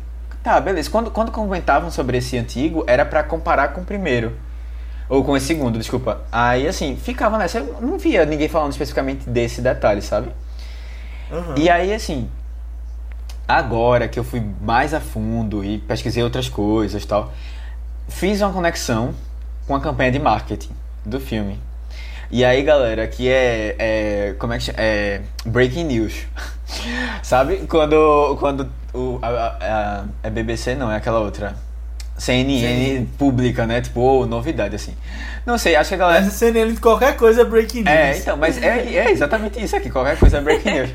tá, 0.43 0.60
beleza, 0.60 0.90
quando, 0.90 1.10
quando 1.10 1.32
comentavam 1.32 1.90
sobre 1.90 2.18
esse 2.18 2.36
antigo, 2.36 2.85
era 2.86 3.05
pra 3.05 3.22
comparar 3.24 3.68
com 3.68 3.81
o 3.81 3.85
primeiro. 3.85 4.36
Ou 5.09 5.24
com 5.24 5.36
esse 5.36 5.47
segundo, 5.47 5.78
desculpa. 5.78 6.20
Aí, 6.31 6.68
assim, 6.68 6.97
ficava 6.97 7.39
nessa, 7.39 7.59
eu 7.59 7.78
não 7.81 7.98
via 7.98 8.24
ninguém 8.24 8.48
falando 8.48 8.72
especificamente 8.72 9.28
desse 9.28 9.60
detalhe, 9.60 10.01
sabe? 10.01 10.28
Aham. 11.32 11.55
E 11.59 11.68
aí, 11.68 11.93
assim, 11.93 12.28
agora 13.46 14.08
que 14.08 14.18
eu 14.18 14.24
fui 14.24 14.42
mais 14.60 14.94
a 14.94 15.00
fundo 15.00 15.64
e 15.64 15.78
pesquisei 15.78 16.22
outras 16.22 16.48
coisas 16.48 17.04
tal, 17.04 17.32
fiz 18.08 18.40
uma 18.40 18.52
conexão 18.52 19.14
com 19.66 19.74
a 19.74 19.80
campanha 19.80 20.12
de 20.12 20.18
marketing 20.18 20.70
do 21.04 21.20
filme. 21.20 21.58
E 22.30 22.44
aí, 22.44 22.62
galera, 22.62 23.06
que 23.06 23.28
é, 23.28 23.76
é 23.78 24.34
como 24.38 24.52
é 24.54 24.58
que 24.58 24.64
chama? 24.64 24.78
É 24.80 25.20
breaking 25.46 25.84
news. 25.84 26.26
Sabe? 27.22 27.58
Quando 27.68 28.36
quando 28.40 28.68
o 28.92 29.18
a, 29.22 29.28
a- 29.28 29.56
a- 29.60 30.04
é 30.22 30.30
BBC 30.30 30.74
não, 30.74 30.90
é 30.90 30.96
aquela 30.96 31.20
outra. 31.20 31.54
CNN 32.16 33.06
publica, 33.18 33.66
né? 33.66 33.80
Tipo, 33.80 34.00
ô, 34.00 34.26
novidade 34.26 34.74
assim. 34.76 34.94
Não 35.44 35.58
sei, 35.58 35.74
acho 35.76 35.88
que 35.88 35.94
a 35.96 35.98
galera 35.98 36.20
Essa 36.20 36.30
CNN 36.30 36.72
de 36.72 36.80
qualquer 36.80 37.16
coisa 37.16 37.42
é 37.42 37.44
breaking 37.44 37.82
news. 37.82 37.88
é, 37.88 38.18
então, 38.18 38.36
mas 38.36 38.60
é, 38.62 38.94
é 38.96 39.10
exatamente 39.10 39.62
isso 39.62 39.74
aqui, 39.76 39.90
qualquer 39.90 40.16
coisa 40.18 40.38
é 40.38 40.40
breaking 40.40 40.70
news. 40.70 40.90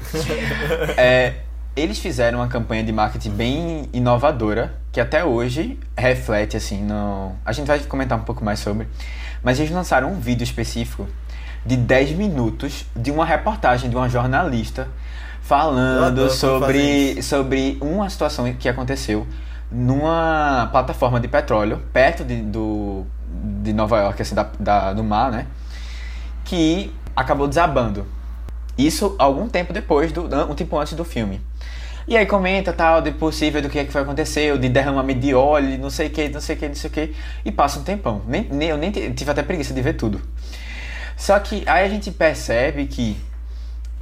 É, 0.97 1.34
eles 1.80 1.99
fizeram 1.99 2.39
uma 2.39 2.47
campanha 2.47 2.84
de 2.84 2.91
marketing 2.91 3.31
bem 3.31 3.89
inovadora, 3.93 4.76
que 4.91 4.99
até 4.99 5.23
hoje 5.23 5.80
reflete, 5.97 6.56
assim, 6.57 6.84
no... 6.84 7.34
A 7.45 7.51
gente 7.51 7.68
vai 7.68 7.80
comentar 7.80 8.18
um 8.18 8.23
pouco 8.23 8.43
mais 8.43 8.60
sobre. 8.60 8.88
Mas 9.43 9.60
eles 9.60 9.72
lançaram 9.72 10.11
um 10.11 10.19
vídeo 10.19 10.43
específico 10.43 11.07
de 11.65 11.76
10 11.77 12.11
minutos 12.11 12.85
de 12.95 13.11
uma 13.11 13.26
reportagem 13.26 13.89
de 13.89 13.95
uma 13.95 14.07
jornalista 14.10 14.88
falando 15.41 16.15
sobre, 16.30 17.23
sobre 17.23 17.77
uma 17.81 18.10
situação 18.10 18.51
que 18.53 18.68
aconteceu 18.69 19.26
numa 19.72 20.68
plataforma 20.72 21.19
de 21.19 21.27
petróleo 21.27 21.81
perto 21.93 22.23
de, 22.23 22.41
do, 22.41 23.06
de 23.61 23.72
Nova 23.73 23.97
York, 23.99 24.22
assim, 24.22 24.35
da, 24.35 24.49
da- 24.60 24.93
do 24.93 25.03
mar, 25.03 25.31
né? 25.31 25.47
Que 26.45 26.91
acabou 27.15 27.47
desabando. 27.47 28.06
Isso 28.77 29.15
algum 29.19 29.47
tempo 29.47 29.73
depois, 29.73 30.11
do, 30.11 30.23
um 30.49 30.56
tempo 30.56 30.77
antes 30.77 30.93
do 30.93 31.03
filme. 31.03 31.41
E 32.10 32.18
aí 32.18 32.26
comenta 32.26 32.73
tal, 32.73 33.03
de 33.03 33.11
possível 33.11 33.61
do 33.61 33.69
que 33.69 33.77
é 33.77 33.86
que 33.86 33.91
foi 33.91 34.02
acontecer, 34.02 34.57
de 34.57 34.68
derramamento 34.68 35.19
de 35.19 35.31
óleo, 35.36 35.77
não 35.77 35.91
sei 35.91 36.07
o 36.07 36.10
que, 36.10 36.27
não 36.27 36.41
sei 36.41 36.56
o 36.56 36.60
que, 36.60 36.68
não 36.68 36.73
sei 36.73 36.90
o 36.90 36.94
que. 36.94 37.15
E 37.45 37.52
passa 37.52 37.80
um 37.80 37.84
tempão. 37.84 38.23
Nem, 38.27 38.45
nem, 38.49 38.69
eu 38.69 38.77
nem 38.77 38.91
tive 38.91 39.30
até 39.30 39.44
preguiça 39.44 39.76
de 39.76 39.81
ver 39.84 39.94
tudo. 39.94 40.19
Só 41.15 41.38
que 41.38 41.61
aí 41.68 41.86
a 41.86 41.88
gente 41.88 42.10
percebe 42.10 42.88
que 42.88 43.15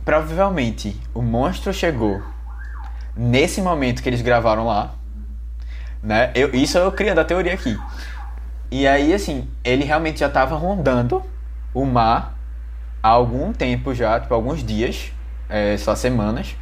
provavelmente 0.06 0.98
o 1.14 1.22
monstro 1.22 1.74
chegou 1.74 2.22
nesse 3.14 3.62
momento 3.62 4.02
que 4.02 4.08
eles 4.08 4.22
gravaram 4.22 4.66
lá. 4.66 4.96
Né? 6.02 6.32
Eu, 6.34 6.56
isso 6.56 6.78
eu 6.78 6.90
criando 6.94 7.20
a 7.20 7.26
teoria 7.26 7.56
aqui. 7.56 7.78
E 8.72 8.88
aí, 8.88 9.14
assim, 9.14 9.50
ele 9.66 9.84
realmente 9.84 10.22
já 10.22 10.28
estava 10.28 10.56
rondando 10.56 11.22
o 11.74 11.84
mar 11.84 12.38
há 13.04 13.10
algum 13.10 13.52
tempo 13.52 13.94
já, 13.94 14.18
tipo, 14.18 14.34
alguns 14.34 14.64
dias, 14.64 15.12
é, 15.50 15.76
só 15.76 15.94
semanas, 15.94 16.56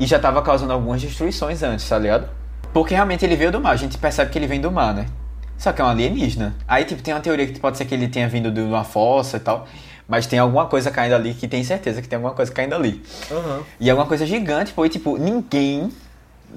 e 0.00 0.06
já 0.06 0.16
estava 0.16 0.42
causando 0.42 0.72
algumas 0.72 1.00
destruições 1.00 1.62
antes, 1.62 1.88
tá 1.88 1.96
ligado? 1.98 2.28
Porque 2.72 2.94
realmente 2.94 3.24
ele 3.24 3.36
veio 3.36 3.52
do 3.52 3.60
mar, 3.60 3.70
a 3.72 3.76
gente 3.76 3.96
percebe 3.98 4.30
que 4.32 4.38
ele 4.38 4.46
vem 4.48 4.60
do 4.60 4.70
mar, 4.72 4.92
né? 4.94 5.06
Só 5.58 5.72
que 5.72 5.80
é 5.80 5.84
um 5.84 5.88
alienígena. 5.88 6.54
Aí, 6.66 6.84
tipo, 6.84 7.02
tem 7.02 7.12
uma 7.14 7.20
teoria 7.20 7.46
que 7.46 7.60
pode 7.60 7.76
ser 7.76 7.84
que 7.84 7.94
ele 7.94 8.08
tenha 8.08 8.28
vindo 8.28 8.50
de 8.50 8.60
uma 8.60 8.82
fossa 8.82 9.36
e 9.36 9.40
tal, 9.40 9.68
mas 10.08 10.26
tem 10.26 10.38
alguma 10.38 10.66
coisa 10.66 10.90
caindo 10.90 11.14
ali 11.14 11.34
que 11.34 11.46
tem 11.46 11.62
certeza 11.62 12.00
que 12.00 12.08
tem 12.08 12.16
alguma 12.16 12.32
coisa 12.34 12.50
caindo 12.50 12.74
ali. 12.74 13.02
Aham. 13.30 13.62
E 13.78 13.90
é 13.90 13.94
uma 13.94 14.06
coisa 14.06 14.24
gigante, 14.24 14.72
pô, 14.72 14.86
e 14.86 14.88
tipo, 14.88 15.18
ninguém 15.18 15.92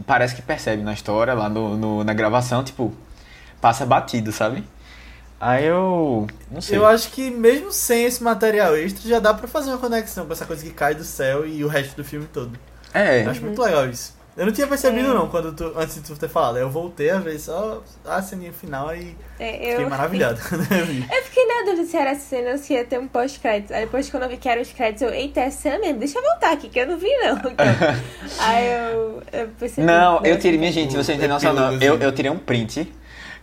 parece 0.07 0.33
que 0.35 0.41
percebe 0.41 0.81
na 0.81 0.93
história, 0.93 1.33
lá 1.33 1.49
no, 1.49 1.75
no- 1.77 2.03
na 2.03 2.13
gravação, 2.13 2.63
tipo, 2.63 2.93
passa 3.59 3.85
batido, 3.85 4.31
sabe? 4.31 4.63
Aí 5.39 5.65
eu. 5.65 6.25
Não 6.49 6.61
sei. 6.61 6.77
Eu 6.77 6.85
acho 6.85 7.11
que 7.11 7.29
mesmo 7.29 7.71
sem 7.73 8.05
esse 8.05 8.23
material 8.23 8.77
extra, 8.77 9.09
já 9.09 9.19
dá 9.19 9.33
pra 9.33 9.47
fazer 9.47 9.69
uma 9.71 9.77
conexão 9.77 10.25
com 10.25 10.31
essa 10.31 10.45
coisa 10.45 10.63
que 10.63 10.71
cai 10.71 10.95
do 10.95 11.03
céu 11.03 11.45
e 11.45 11.61
o 11.63 11.67
resto 11.67 11.97
do 11.97 12.03
filme 12.05 12.25
todo. 12.31 12.57
É. 12.93 13.25
Eu 13.25 13.31
acho 13.31 13.41
muito 13.41 13.61
legal 13.61 13.89
isso. 13.89 14.13
Eu 14.35 14.47
não 14.47 14.53
tinha 14.53 14.65
percebido 14.65 15.11
É. 15.11 15.13
não, 15.13 15.29
quando 15.29 15.53
tu, 15.53 15.73
antes 15.77 15.93
de 15.95 16.01
tu 16.01 16.15
ter 16.15 16.27
falado. 16.27 16.57
Eu 16.57 16.67
voltei 16.69 17.11
a 17.11 17.19
ver 17.19 17.39
só 17.39 17.83
a 18.03 18.19
ceninha 18.19 18.51
final 18.51 18.95
e 18.95 19.15
É, 19.39 19.71
fiquei 19.71 19.85
maravilhado 19.85 20.39
quando 20.49 20.61
eu 20.71 21.23
fiquei 21.23 21.45
na 21.45 21.65
dúvida 21.65 21.85
se 21.85 21.95
era 21.97 22.09
essa 22.11 22.21
cena 22.29 22.51
ou 22.51 22.57
se 22.57 22.73
ia 22.73 22.83
ter 22.83 22.99
um 22.99 23.07
pós-crédito. 23.07 23.71
Aí 23.73 23.85
depois, 23.85 24.09
quando 24.09 24.23
eu 24.23 24.29
vi 24.29 24.37
que 24.37 24.49
era 24.49 24.59
os 24.59 24.71
créditos, 24.71 25.03
eu, 25.03 25.09
eita, 25.09 25.39
é 25.41 25.51
cena 25.51 25.77
mesmo, 25.77 25.99
deixa 25.99 26.17
eu 26.17 26.23
voltar 26.23 26.51
aqui, 26.53 26.67
que 26.67 26.79
eu 26.79 26.87
não 26.87 26.97
vi 26.97 27.09
não. 27.17 27.37
Então, 27.45 27.95
aí 28.39 28.67
eu, 28.91 29.21
eu 29.31 29.47
percebi. 29.59 29.85
Não, 29.85 30.19
né? 30.21 30.31
eu 30.31 30.39
tirei, 30.39 30.57
minha 30.57 30.71
gente, 30.71 30.95
você 30.95 31.11
não 31.13 31.19
tem 31.19 31.29
noção 31.29 31.53
não. 31.53 31.65
Eu, 31.65 31.75
Epílogozinho. 31.75 32.07
eu 32.07 32.11
tirei 32.11 32.31
um 32.31 32.39
print 32.39 32.91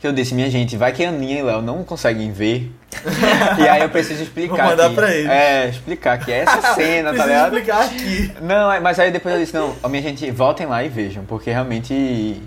que 0.01 0.07
eu 0.07 0.13
disse, 0.13 0.35
minha 0.35 0.51
gente, 0.51 0.77
vai 0.77 0.93
que 0.93 1.05
a 1.05 1.11
Aninha 1.11 1.39
e 1.41 1.43
Léo 1.43 1.61
não 1.61 1.85
conseguem 1.85 2.33
ver. 2.33 2.71
e 3.63 3.69
aí 3.69 3.83
eu 3.83 3.89
preciso 3.91 4.23
explicar. 4.23 4.57
Vou 4.57 4.65
mandar 4.67 4.87
aqui. 4.87 4.95
pra 4.95 5.15
eles. 5.15 5.31
É, 5.31 5.69
explicar 5.69 6.19
que 6.19 6.33
é 6.33 6.39
essa 6.39 6.63
cena, 6.75 7.13
tá 7.15 7.27
ligado? 7.27 7.57
explicar 7.59 7.85
aqui. 7.85 8.33
Não, 8.41 8.73
é- 8.73 8.81
mas 8.81 8.99
aí 8.99 9.11
depois 9.11 9.35
eu 9.35 9.41
disse, 9.43 9.55
não, 9.55 9.77
minha 9.91 10.03
gente, 10.03 10.31
voltem 10.31 10.67
lá 10.67 10.83
e 10.83 10.89
vejam, 10.89 11.25
porque 11.25 11.51
realmente. 11.51 12.43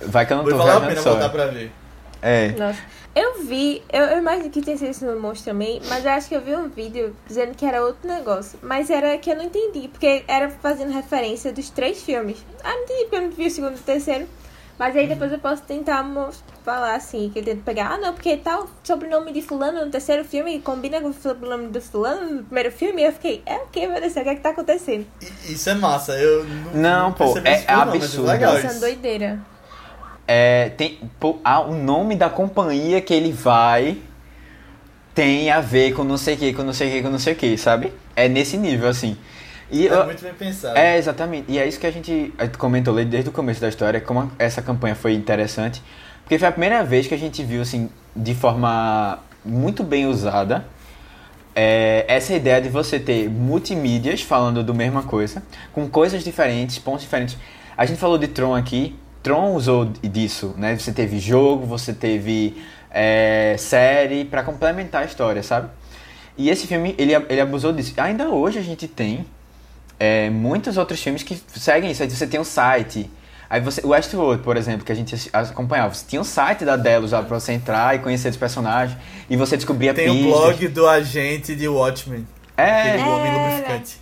Vai 0.00 0.26
que 0.26 0.32
eu 0.32 0.36
não 0.38 0.44
Vou 0.44 0.52
tô 0.52 0.58
valer 0.58 0.76
a 0.76 0.80
pena 0.88 1.00
só. 1.00 1.10
voltar 1.12 1.28
pra 1.30 1.46
ver. 1.46 1.70
É. 2.20 2.48
Nossa. 2.58 2.78
Eu 3.14 3.42
vi, 3.44 3.82
eu, 3.90 4.02
eu 4.04 4.18
imagino 4.18 4.50
que 4.50 4.60
tinha 4.60 4.76
sido 4.76 4.90
isso 4.90 5.06
no 5.06 5.18
monstro 5.18 5.50
também, 5.52 5.80
mas 5.88 6.04
eu 6.04 6.10
acho 6.10 6.28
que 6.28 6.34
eu 6.34 6.40
vi 6.42 6.54
um 6.54 6.68
vídeo 6.68 7.16
dizendo 7.26 7.54
que 7.56 7.64
era 7.64 7.82
outro 7.82 8.06
negócio. 8.06 8.58
Mas 8.62 8.90
era 8.90 9.16
que 9.16 9.30
eu 9.30 9.36
não 9.36 9.44
entendi, 9.44 9.88
porque 9.88 10.22
era 10.28 10.50
fazendo 10.50 10.92
referência 10.92 11.50
dos 11.50 11.70
três 11.70 12.02
filmes. 12.02 12.44
Ah, 12.62 12.68
não 12.74 12.82
entendi, 12.82 13.00
porque 13.04 13.16
eu 13.16 13.22
não 13.22 13.30
vi 13.30 13.46
o 13.46 13.50
segundo 13.50 13.72
e 13.72 13.76
o 13.76 13.82
terceiro. 13.82 14.26
Mas 14.78 14.94
aí 14.94 15.06
depois 15.06 15.32
eu 15.32 15.38
posso 15.38 15.62
tentar 15.62 16.02
mos- 16.02 16.44
falar 16.66 16.96
assim, 16.96 17.30
que 17.32 17.40
tento 17.40 17.62
pegar, 17.62 17.92
ah 17.92 17.96
não, 17.96 18.12
porque 18.12 18.36
tal 18.36 18.66
sobrenome 18.82 19.32
de 19.32 19.40
fulano 19.40 19.84
no 19.84 19.90
terceiro 19.90 20.24
filme 20.24 20.60
combina 20.60 21.00
com 21.00 21.08
o 21.08 21.12
sobrenome 21.14 21.68
do 21.68 21.80
fulano 21.80 22.28
no 22.38 22.42
primeiro 22.42 22.72
filme, 22.72 23.02
e 23.02 23.04
eu 23.04 23.12
fiquei, 23.12 23.40
é 23.46 23.54
o 23.58 23.66
que, 23.68 23.86
meu 23.86 24.00
Deus, 24.00 24.16
o 24.16 24.20
que 24.22 24.28
é 24.28 24.34
que 24.34 24.40
tá 24.40 24.50
acontecendo? 24.50 25.06
Isso 25.48 25.70
é 25.70 25.74
massa. 25.74 26.12
Eu 26.18 26.42
não, 26.44 26.72
Não, 26.74 27.12
pô, 27.12 27.24
percebi 27.32 27.48
é- 27.48 27.64
é 27.68 27.76
não, 27.76 27.86
mas 27.86 28.02
absurdo. 28.02 28.26
legal 28.26 28.54
Nossa, 28.54 28.66
isso. 28.66 28.80
doideira. 28.80 29.38
É, 30.26 30.70
tem, 30.70 30.98
pô, 31.20 31.38
ah, 31.44 31.60
o 31.60 31.72
nome 31.72 32.16
da 32.16 32.28
companhia 32.28 33.00
que 33.00 33.14
ele 33.14 33.30
vai 33.32 33.96
tem 35.14 35.50
a 35.50 35.60
ver 35.60 35.94
com 35.94 36.02
não 36.02 36.18
sei 36.18 36.34
o 36.34 36.36
que, 36.36 36.52
com 36.52 36.64
não 36.64 36.72
sei 36.72 36.88
o 36.88 36.92
que, 36.92 37.02
com 37.02 37.10
não 37.10 37.18
sei 37.20 37.32
o 37.32 37.36
que, 37.36 37.56
sabe? 37.56 37.92
É 38.16 38.28
nesse 38.28 38.56
nível, 38.56 38.88
assim. 38.88 39.16
E 39.70 39.86
É 39.88 40.04
muito 40.04 40.22
bem 40.22 40.34
pensado. 40.34 40.76
É, 40.76 40.96
exatamente. 40.98 41.50
E 41.50 41.58
é 41.58 41.66
isso 41.66 41.78
que 41.78 41.86
a 41.86 41.90
gente 41.92 42.32
comentou 42.58 42.94
desde 43.04 43.30
o 43.30 43.32
começo 43.32 43.60
da 43.60 43.68
história, 43.68 44.00
como 44.00 44.30
essa 44.38 44.60
campanha 44.60 44.94
foi 44.96 45.14
interessante. 45.14 45.80
Porque 46.26 46.40
foi 46.40 46.48
a 46.48 46.50
primeira 46.50 46.82
vez 46.82 47.06
que 47.06 47.14
a 47.14 47.16
gente 47.16 47.40
viu, 47.44 47.62
assim, 47.62 47.88
de 48.14 48.34
forma 48.34 49.20
muito 49.44 49.84
bem 49.84 50.06
usada, 50.06 50.66
é, 51.54 52.04
essa 52.08 52.34
ideia 52.34 52.60
de 52.60 52.68
você 52.68 52.98
ter 52.98 53.30
multimídias 53.30 54.22
falando 54.22 54.64
do 54.64 54.74
mesma 54.74 55.04
coisa, 55.04 55.40
com 55.72 55.88
coisas 55.88 56.24
diferentes, 56.24 56.80
pontos 56.80 57.02
diferentes. 57.02 57.36
A 57.76 57.86
gente 57.86 58.00
falou 58.00 58.18
de 58.18 58.26
Tron 58.26 58.56
aqui, 58.56 58.96
Tron 59.22 59.54
usou 59.54 59.84
disso, 59.84 60.52
né? 60.58 60.76
Você 60.76 60.90
teve 60.90 61.20
jogo, 61.20 61.64
você 61.64 61.94
teve 61.94 62.60
é, 62.90 63.54
série 63.56 64.24
para 64.24 64.42
complementar 64.42 65.02
a 65.02 65.04
história, 65.04 65.44
sabe? 65.44 65.70
E 66.36 66.50
esse 66.50 66.66
filme, 66.66 66.92
ele, 66.98 67.14
ele 67.28 67.40
abusou 67.40 67.72
disso. 67.72 67.94
Ainda 67.98 68.30
hoje 68.30 68.58
a 68.58 68.62
gente 68.62 68.88
tem 68.88 69.24
é, 69.96 70.28
muitos 70.28 70.76
outros 70.76 71.00
filmes 71.00 71.22
que 71.22 71.40
seguem 71.54 71.92
isso. 71.92 72.02
Aí 72.02 72.10
você 72.10 72.26
tem 72.26 72.40
um 72.40 72.44
site. 72.44 73.08
Aí 73.48 73.60
você, 73.60 73.80
o 73.84 73.88
Westworld, 73.90 74.42
por 74.42 74.56
exemplo, 74.56 74.84
que 74.84 74.90
a 74.90 74.94
gente 74.94 75.14
acompanhava, 75.32 75.94
você 75.94 76.04
tinha 76.06 76.20
um 76.20 76.24
site 76.24 76.64
da 76.64 76.76
Delos 76.76 77.12
lá 77.12 77.22
pra 77.22 77.38
você 77.38 77.52
entrar 77.52 77.94
e 77.94 78.00
conhecer 78.00 78.28
os 78.28 78.36
personagens 78.36 78.98
e 79.30 79.36
você 79.36 79.56
descobria 79.56 79.94
Tem 79.94 80.08
o 80.10 80.14
pistas. 80.14 80.32
blog 80.32 80.68
do 80.68 80.88
agente 80.88 81.54
de 81.54 81.68
Watchmen. 81.68 82.26
É, 82.56 82.90
Aquele 82.94 83.02
homem 83.08 83.26
Era. 83.32 83.38
lubrificante. 83.38 84.00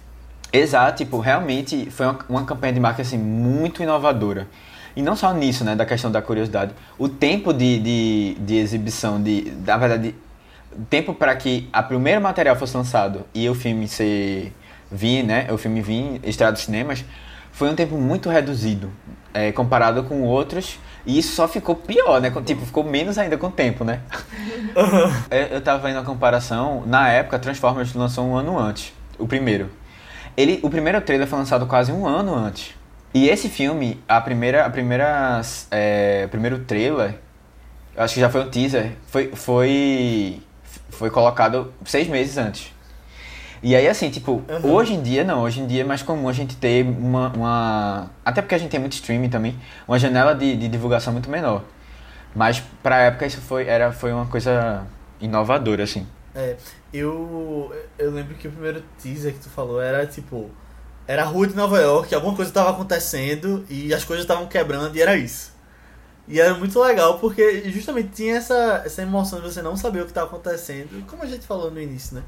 Exato, 0.53 0.97
tipo, 0.99 1.19
realmente 1.19 1.91
foi 1.91 2.07
uma, 2.07 2.19
uma 2.29 2.45
campanha 2.45 2.73
de 2.73 2.81
marketing 2.81 3.09
assim, 3.09 3.19
muito 3.19 3.83
inovadora. 3.83 4.47
E 4.97 5.03
não 5.03 5.17
só 5.17 5.35
nisso, 5.35 5.65
né, 5.65 5.75
da 5.75 5.85
questão 5.85 6.11
da 6.11 6.23
curiosidade. 6.23 6.73
O 6.97 7.09
tempo 7.09 7.53
de, 7.53 7.81
de, 7.81 8.35
de 8.39 8.57
exibição, 8.57 9.21
de, 9.21 9.53
na 9.67 9.77
verdade, 9.77 10.15
o 10.73 10.85
tempo 10.85 11.13
para 11.13 11.35
que 11.35 11.69
a 11.73 11.83
primeiro 11.83 12.21
material 12.21 12.55
fosse 12.55 12.77
lançado 12.77 13.25
e 13.35 13.49
o 13.49 13.55
filme 13.55 13.89
ser 13.89 14.53
vir, 14.91 15.25
né, 15.25 15.49
o 15.51 15.59
filme 15.59 15.83
vir 15.83 16.21
estrear 16.23 16.53
dos 16.53 16.63
cinemas, 16.63 17.05
foi 17.51 17.69
um 17.69 17.75
tempo 17.75 17.97
muito 17.97 18.29
reduzido, 18.29 18.91
é, 19.35 19.53
comparado 19.53 20.05
com 20.05 20.23
outros. 20.23 20.79
E 21.05 21.19
isso 21.19 21.35
só 21.35 21.47
ficou 21.47 21.77
pior, 21.77 22.21
né? 22.21 22.33
Tipo, 22.47 22.65
ficou 22.65 22.83
menos 22.83 23.19
ainda 23.19 23.37
com 23.37 23.49
o 23.49 23.53
tempo, 23.53 23.85
né? 23.85 24.01
Eu, 25.31 25.39
eu 25.57 25.61
tava 25.61 25.87
vendo 25.87 25.99
a 25.99 26.03
comparação, 26.03 26.83
na 26.87 27.11
época, 27.11 27.39
Transformers 27.39 27.93
lançou 27.93 28.27
um 28.27 28.35
ano 28.35 28.59
antes, 28.59 28.95
o 29.19 29.27
primeiro. 29.27 29.69
Ele, 30.37 30.61
o 30.63 30.71
primeiro 30.71 31.01
trailer 31.03 31.27
foi 31.27 31.39
lançado 31.39 31.67
quase 31.67 31.93
um 31.93 32.07
ano 32.07 32.35
antes. 32.35 32.75
E 33.13 33.29
esse 33.29 33.49
filme, 33.49 34.03
a 34.09 34.21
primeira, 34.21 34.65
a 34.65 34.71
primeira, 34.71 35.41
é, 35.71 36.27
primeiro 36.29 36.61
trailer, 36.61 37.17
acho 37.97 38.15
que 38.15 38.21
já 38.21 38.29
foi 38.29 38.41
um 38.41 38.51
teaser, 38.51 38.93
foi, 39.07 39.31
foi, 39.35 40.43
foi 40.91 41.11
colocado 41.11 41.73
seis 41.85 42.09
meses 42.09 42.37
antes. 42.39 42.74
E 43.65 43.75
aí, 43.75 43.89
assim, 43.89 44.11
tipo, 44.11 44.43
Uhum. 44.47 44.73
hoje 44.75 44.93
em 44.93 45.03
dia 45.03 45.25
não, 45.25 45.41
hoje 45.41 45.61
em 45.61 45.67
dia 45.67 45.81
é 45.81 45.85
mais 45.85 46.03
comum 46.03 46.29
a 46.29 46.33
gente 46.35 46.55
ter 46.55 46.85
uma, 46.85 47.29
uma 47.31 48.11
até 48.23 48.43
porque 48.43 48.55
a 48.55 48.59
gente 48.59 48.71
tem 48.71 48.79
muito 48.79 48.93
streaming 48.93 49.31
também, 49.31 49.59
uma 49.89 49.99
janela 49.99 50.35
de, 50.35 50.55
de 50.55 50.69
divulgação 50.69 51.15
muito 51.15 51.31
menor. 51.31 51.65
Mas 52.35 52.63
pra 52.83 52.99
época 52.99 53.25
isso 53.25 53.41
foi, 53.41 53.67
era, 53.67 53.91
foi 53.91 54.13
uma 54.13 54.27
coisa 54.27 54.87
inovadora, 55.19 55.83
assim. 55.85 56.07
É, 56.35 56.57
eu, 56.93 57.73
eu 57.99 58.11
lembro 58.11 58.35
que 58.35 58.49
o 58.49 58.51
primeiro 58.51 58.83
teaser 59.03 59.33
que 59.33 59.39
tu 59.39 59.49
falou 59.49 59.81
era 59.81 60.07
tipo. 60.07 60.51
Era 61.07 61.23
a 61.23 61.27
rua 61.27 61.47
de 61.47 61.55
Nova 61.55 61.79
York, 61.81 62.15
alguma 62.15 62.35
coisa 62.37 62.51
estava 62.51 62.71
acontecendo 62.71 63.65
e 63.71 63.95
as 63.95 64.05
coisas 64.05 64.25
estavam 64.25 64.47
quebrando 64.47 64.95
e 64.95 65.01
era 65.01 65.17
isso. 65.17 65.55
E 66.29 66.39
era 66.41 66.55
muito 66.55 66.79
legal 66.81 67.19
porque 67.19 67.71
justamente 67.71 68.09
tinha 68.09 68.37
essa, 68.37 68.83
essa 68.85 69.01
emoção 69.03 69.41
de 69.41 69.51
você 69.53 69.63
não 69.63 69.77
saber 69.77 70.01
o 70.01 70.05
que 70.05 70.11
estava 70.11 70.27
acontecendo, 70.27 71.07
como 71.07 71.23
a 71.23 71.27
gente 71.27 71.47
falou 71.47 71.71
no 71.71 71.81
início, 71.81 72.17
né? 72.17 72.23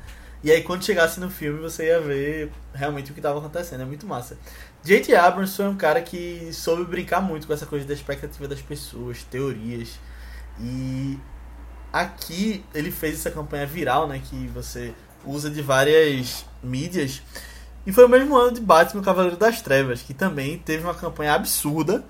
E 0.45 0.51
aí 0.51 0.63
quando 0.63 0.85
chegasse 0.85 1.19
no 1.19 1.31
filme 1.31 1.61
você 1.61 1.87
ia 1.87 2.01
ver 2.01 2.53
realmente 2.75 3.11
o 3.11 3.15
que 3.15 3.21
estava 3.21 3.39
acontecendo, 3.39 3.83
é 3.83 3.85
muito 3.85 4.07
massa. 4.07 4.39
J.T. 4.85 5.17
Abrams 5.17 5.57
foi 5.57 5.67
um 5.67 5.77
cara 5.77 6.01
que 6.01 6.51
soube 6.53 6.85
brincar 6.85 7.21
muito 7.21 7.47
com 7.47 7.53
essa 7.53 7.67
coisa 7.67 7.87
da 7.87 7.95
expectativa 7.95 8.47
das 8.47 8.61
pessoas, 8.61 9.23
teorias. 9.25 9.99
E 10.61 11.19
aqui 11.93 12.65
ele 12.75 12.91
fez 12.91 13.15
essa 13.15 13.31
campanha 13.31 13.67
viral, 13.67 14.07
né, 14.07 14.21
que 14.23 14.47
você 14.49 14.95
usa 15.25 15.51
de 15.51 15.61
várias 15.61 16.45
mídias. 16.63 17.23
E 17.87 17.93
foi 17.93 18.05
o 18.05 18.09
mesmo 18.09 18.37
ano 18.37 18.53
de 18.53 18.61
Batman, 18.61 19.03
Cavaleiro 19.03 19.37
das 19.37 19.61
Trevas, 19.61 20.03
que 20.03 20.13
também 20.13 20.59
teve 20.59 20.85
uma 20.85 20.95
campanha 20.95 21.35
absurda. 21.35 22.05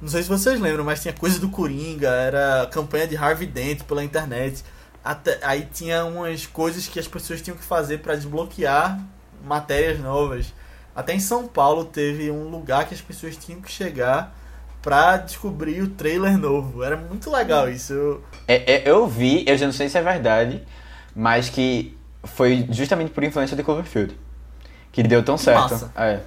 Não 0.00 0.08
sei 0.08 0.22
se 0.22 0.28
vocês 0.28 0.60
lembram, 0.60 0.84
mas 0.84 1.00
tinha 1.00 1.14
coisa 1.14 1.38
do 1.38 1.48
Coringa, 1.48 2.08
era 2.08 2.66
campanha 2.70 3.06
de 3.06 3.16
Harvey 3.16 3.46
Dent 3.46 3.84
pela 3.84 4.04
internet. 4.04 4.62
Até, 5.04 5.38
aí 5.42 5.68
tinha 5.72 6.04
umas 6.04 6.46
coisas 6.46 6.88
que 6.88 6.98
as 6.98 7.06
pessoas 7.06 7.42
tinham 7.42 7.56
que 7.56 7.62
fazer 7.64 7.98
para 7.98 8.14
desbloquear 8.14 8.98
matérias 9.44 10.00
novas. 10.00 10.52
Até 10.96 11.12
em 11.14 11.20
São 11.20 11.46
Paulo 11.46 11.84
teve 11.84 12.30
um 12.30 12.48
lugar 12.48 12.86
que 12.88 12.94
as 12.94 13.00
pessoas 13.00 13.36
tinham 13.36 13.60
que 13.60 13.70
chegar 13.70 14.34
pra 14.80 15.16
descobrir 15.18 15.82
o 15.82 15.88
trailer 15.88 16.38
novo. 16.38 16.82
Era 16.82 16.96
muito 16.96 17.30
legal 17.30 17.68
isso. 17.68 17.92
Eu- 17.92 18.24
É, 18.48 18.74
é, 18.76 18.82
eu 18.90 19.06
vi, 19.06 19.44
eu 19.46 19.56
já 19.58 19.66
não 19.66 19.72
sei 19.72 19.88
se 19.88 19.98
é 19.98 20.02
verdade, 20.02 20.62
mas 21.14 21.48
que 21.50 21.96
foi 22.22 22.66
justamente 22.70 23.10
por 23.10 23.22
influência 23.24 23.56
de 23.56 23.62
Cloverfield. 23.62 24.16
Que 24.92 25.02
deu 25.02 25.22
tão 25.22 25.36
certo. 25.36 25.60
massa. 25.72 25.92
É. 25.96 26.20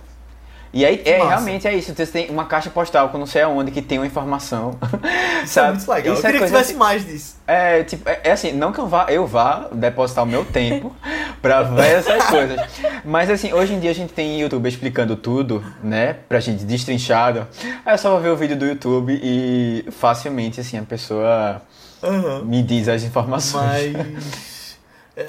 E 0.77 0.85
aí, 0.85 1.01
é, 1.05 1.17
massa. 1.17 1.29
realmente 1.29 1.67
é 1.67 1.73
isso. 1.73 1.91
Você 1.91 2.05
tem 2.05 2.29
uma 2.29 2.45
caixa 2.45 2.69
postal 2.69 3.09
com 3.09 3.17
não 3.17 3.25
sei 3.25 3.41
aonde 3.41 3.71
que 3.71 3.81
tem 3.81 3.97
uma 3.97 4.05
informação. 4.05 4.77
Isso 5.43 5.59
é 5.59 5.71
muito 5.71 5.89
legal. 5.89 6.13
Isso 6.13 6.21
eu 6.23 6.29
é 6.29 6.31
queria 6.31 6.39
que 6.39 6.45
tivesse 6.45 6.73
mais 6.75 7.03
disso. 7.03 7.35
É, 7.47 7.83
tipo, 7.83 8.07
é, 8.07 8.19
é 8.25 8.31
assim, 8.31 8.51
não 8.51 8.71
que 8.71 8.77
eu 8.77 8.85
vá, 8.85 9.07
eu 9.09 9.25
vá 9.25 9.69
depositar 9.71 10.23
o 10.23 10.27
meu 10.27 10.45
tempo 10.45 10.95
pra 11.41 11.63
ver 11.63 11.95
essas 11.95 12.23
coisas. 12.29 12.61
Mas 13.03 13.27
assim, 13.31 13.51
hoje 13.53 13.73
em 13.73 13.79
dia 13.79 13.89
a 13.89 13.93
gente 13.95 14.13
tem 14.13 14.39
YouTube 14.39 14.69
explicando 14.69 15.15
tudo, 15.15 15.65
né? 15.83 16.13
Pra 16.29 16.39
gente 16.39 16.63
destrinchado. 16.63 17.47
Aí 17.83 17.95
eu 17.95 17.97
só 17.97 18.11
vou 18.11 18.19
ver 18.19 18.29
o 18.29 18.37
vídeo 18.37 18.55
do 18.55 18.65
YouTube 18.67 19.19
e 19.19 19.83
facilmente, 19.89 20.61
assim, 20.61 20.77
a 20.77 20.83
pessoa 20.83 21.59
Aham. 22.03 22.43
me 22.45 22.61
diz 22.61 22.87
as 22.87 23.01
informações. 23.01 23.93
Mas. 23.93 24.56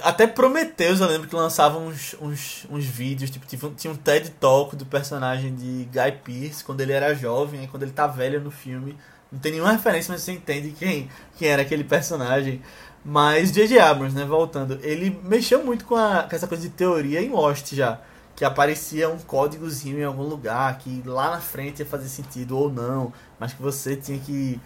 Até 0.03 0.27
Prometheus, 0.27 1.01
eu 1.01 1.07
lembro 1.07 1.27
que 1.29 1.35
lançava 1.35 1.79
uns, 1.79 2.15
uns, 2.21 2.67
uns 2.71 2.85
vídeos, 2.85 3.31
tipo, 3.31 3.47
tinha 3.47 3.61
um- 3.65 3.75
tinha 3.75 3.91
um 3.93 3.97
TED 3.97 4.31
Talk 4.33 4.77
do 4.77 4.85
personagem 4.85 5.55
de 5.55 5.89
Guy 5.91 6.13
Pearce 6.23 6.63
quando 6.63 6.83
ele 6.83 6.93
era 6.93 7.15
jovem, 7.15 7.67
quando 7.69 7.85
ele 7.85 7.93
tá 7.93 8.07
velho 8.07 8.39
no 8.41 8.51
filme. 8.51 8.97
Não 9.33 9.39
tem 9.39 9.53
nenhuma 9.53 9.73
referência, 9.73 10.13
mas 10.13 10.23
você 10.23 10.33
entende 10.33 10.75
quem, 10.79 11.09
quem 11.39 11.49
era 11.49 11.63
aquele 11.63 11.85
personagem. 11.85 12.61
Mas 13.03 13.51
J.J. 13.51 13.79
Abrams, 13.79 14.15
né, 14.15 14.25
voltando, 14.27 14.79
ele 14.83 15.19
mexeu 15.25 15.65
muito 15.65 15.87
com, 15.87 15.97
a, 15.97 16.25
com 16.25 16.37
essa 16.37 16.47
coisa 16.47 16.63
de 16.63 16.71
teoria 16.71 17.23
em 17.23 17.31
Lost 17.31 17.73
já. 17.75 17.99
Que 18.37 18.45
aparecia 18.45 19.09
um 19.09 19.19
códigozinho 19.19 19.99
em 19.99 20.05
algum 20.05 20.23
lugar, 20.23 20.77
que 20.79 21.03
lá 21.07 21.31
na 21.31 21.41
frente 21.41 21.81
ia 21.81 21.87
fazer 21.87 22.09
sentido 22.09 22.57
ou 22.59 22.71
não, 22.71 23.13
mas 23.39 23.53
que 23.55 23.63
você 23.63 23.97
tinha 23.97 24.19
que 24.19 24.61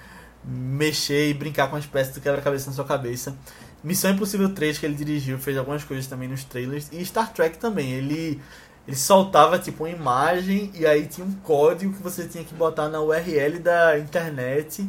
mexer 0.45 1.29
e 1.31 1.35
brincar 1.35 1.69
com 1.71 1.77
as 1.77 1.87
peças 1.87 2.15
do 2.15 2.21
quebra-cabeça 2.21 2.69
na 2.71 2.75
sua 2.77 2.85
cabeça. 2.85 3.35
Missão 3.83 4.13
Impossível 4.13 4.55
3 4.55 4.79
que 4.79 4.87
ele 4.87 4.95
dirigiu, 4.95 5.39
fez 5.39 5.59
algumas 5.59 5.83
coisas 5.83 6.07
também 6.07 6.29
nos 6.29 6.45
trailers. 6.45 6.89
E 6.93 7.05
Star 7.05 7.33
Trek 7.33 7.59
também. 7.59 7.93
Ele, 7.93 8.41
ele 8.87 8.97
soltava 8.97 9.59
tipo 9.59 9.85
uma 9.85 9.91
imagem 9.91 10.71
e 10.75 10.87
aí 10.87 11.07
tinha 11.07 11.27
um 11.27 11.33
código 11.33 11.93
que 11.93 12.03
você 12.03 12.27
tinha 12.27 12.45
que 12.45 12.55
botar 12.55 12.89
na 12.89 13.01
URL 13.01 13.59
da 13.59 13.99
internet. 13.99 14.89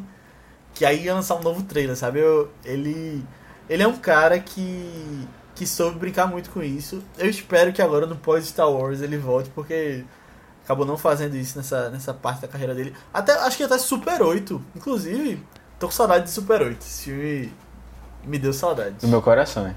Que 0.73 0.85
aí 0.85 1.05
ia 1.05 1.13
lançar 1.13 1.35
um 1.35 1.41
novo 1.41 1.63
trailer, 1.63 1.95
sabe? 1.95 2.19
Eu, 2.19 2.51
ele, 2.63 3.23
ele 3.67 3.81
é 3.83 3.87
um 3.87 3.97
cara 3.97 4.39
que, 4.39 5.27
que 5.55 5.65
soube 5.65 5.97
brincar 5.97 6.27
muito 6.27 6.51
com 6.51 6.61
isso. 6.61 7.03
Eu 7.17 7.29
espero 7.29 7.73
que 7.73 7.81
agora 7.81 8.05
no 8.05 8.15
pós-Star 8.15 8.69
Wars 8.69 9.01
ele 9.01 9.17
volte, 9.17 9.49
porque 9.51 10.03
acabou 10.63 10.85
não 10.85 10.97
fazendo 10.97 11.35
isso 11.35 11.57
nessa, 11.57 11.89
nessa 11.89 12.13
parte 12.13 12.41
da 12.41 12.47
carreira 12.47 12.75
dele. 12.75 12.93
Até, 13.13 13.33
acho 13.33 13.57
que 13.57 13.63
até 13.63 13.77
Super 13.77 14.21
8. 14.21 14.63
Inclusive, 14.75 15.43
tô 15.79 15.87
com 15.87 15.93
saudade 15.93 16.25
de 16.25 16.31
Super 16.31 16.61
8. 16.61 16.79
Esse 16.81 17.03
filme 17.03 17.53
me 18.25 18.37
deu 18.39 18.53
saudade. 18.53 18.95
Do 19.01 19.07
meu 19.07 19.21
coração, 19.21 19.67
é. 19.67 19.75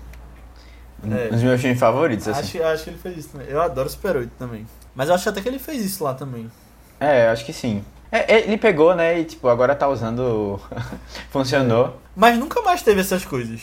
Um 1.04 1.14
É. 1.14 1.28
dos 1.28 1.42
meus 1.42 1.60
filmes 1.60 1.78
favoritos, 1.78 2.26
assim. 2.28 2.58
Acho, 2.58 2.68
acho 2.68 2.84
que 2.84 2.90
ele 2.90 2.98
fez 2.98 3.18
isso 3.18 3.28
também. 3.30 3.46
Eu 3.48 3.60
adoro 3.60 3.88
Super 3.88 4.16
8 4.16 4.30
também. 4.38 4.66
Mas 4.94 5.08
eu 5.08 5.14
acho 5.14 5.28
até 5.28 5.40
que 5.40 5.48
ele 5.48 5.58
fez 5.58 5.84
isso 5.84 6.02
lá 6.02 6.14
também. 6.14 6.50
É, 6.98 7.28
acho 7.28 7.44
que 7.44 7.52
sim. 7.52 7.84
É, 8.10 8.40
ele 8.40 8.56
pegou, 8.56 8.94
né, 8.94 9.18
e 9.20 9.24
tipo, 9.24 9.48
agora 9.48 9.74
tá 9.74 9.88
usando. 9.88 10.58
Funcionou. 11.30 12.00
Mas 12.14 12.38
nunca 12.38 12.62
mais 12.62 12.82
teve 12.82 13.00
essas 13.00 13.24
coisas 13.24 13.60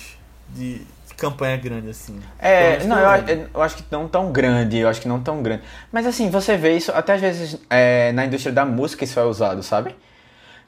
de, 0.50 0.86
campanha 1.24 1.56
grande 1.58 1.90
assim. 1.90 2.20
É, 2.38 2.84
não, 2.84 2.98
eu, 3.00 3.50
eu 3.54 3.62
acho 3.62 3.78
que 3.78 3.84
não 3.90 4.08
tão 4.08 4.32
grande, 4.32 4.78
eu 4.78 4.90
acho 4.90 5.00
que 5.02 5.08
não 5.08 5.22
tão 5.22 5.42
grande. 5.42 5.64
Mas 5.92 6.06
assim, 6.06 6.30
você 6.30 6.58
vê 6.58 6.76
isso, 6.76 6.92
até 6.92 7.14
às 7.14 7.22
vezes 7.22 7.58
é, 7.70 8.12
na 8.12 8.26
indústria 8.26 8.54
da 8.54 8.66
música 8.66 9.04
isso 9.04 9.20
é 9.20 9.24
usado, 9.24 9.64
sabe? 9.64 9.96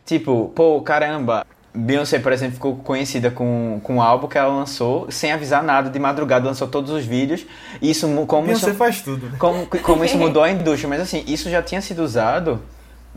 Tipo, 0.06 0.52
pô, 0.56 0.82
caramba, 0.82 1.46
Beyoncé, 1.76 2.20
por 2.20 2.32
exemplo, 2.32 2.56
ficou 2.56 2.76
conhecida 2.78 3.30
com, 3.30 3.80
com 3.84 3.96
um 3.96 4.02
álbum 4.02 4.28
que 4.28 4.38
ela 4.38 4.54
lançou 4.54 5.12
sem 5.12 5.32
avisar 5.32 5.62
nada, 5.62 5.90
de 5.90 6.00
madrugada 6.00 6.46
lançou 6.46 6.68
todos 6.68 6.92
os 6.92 7.06
vídeos. 7.06 7.46
E 7.82 7.92
isso, 7.92 8.08
como 8.26 8.48
Beyoncé 8.48 8.70
isso, 8.70 8.78
faz 8.78 9.02
tudo, 9.02 9.30
né? 9.30 9.38
como, 9.38 9.66
como 9.68 10.06
isso 10.06 10.18
mudou 10.20 10.44
a 10.44 10.50
indústria, 10.50 10.88
mas 10.90 11.02
assim, 11.02 11.24
isso 11.28 11.50
já 11.50 11.62
tinha 11.62 11.82
sido 11.82 12.04
usado. 12.04 12.62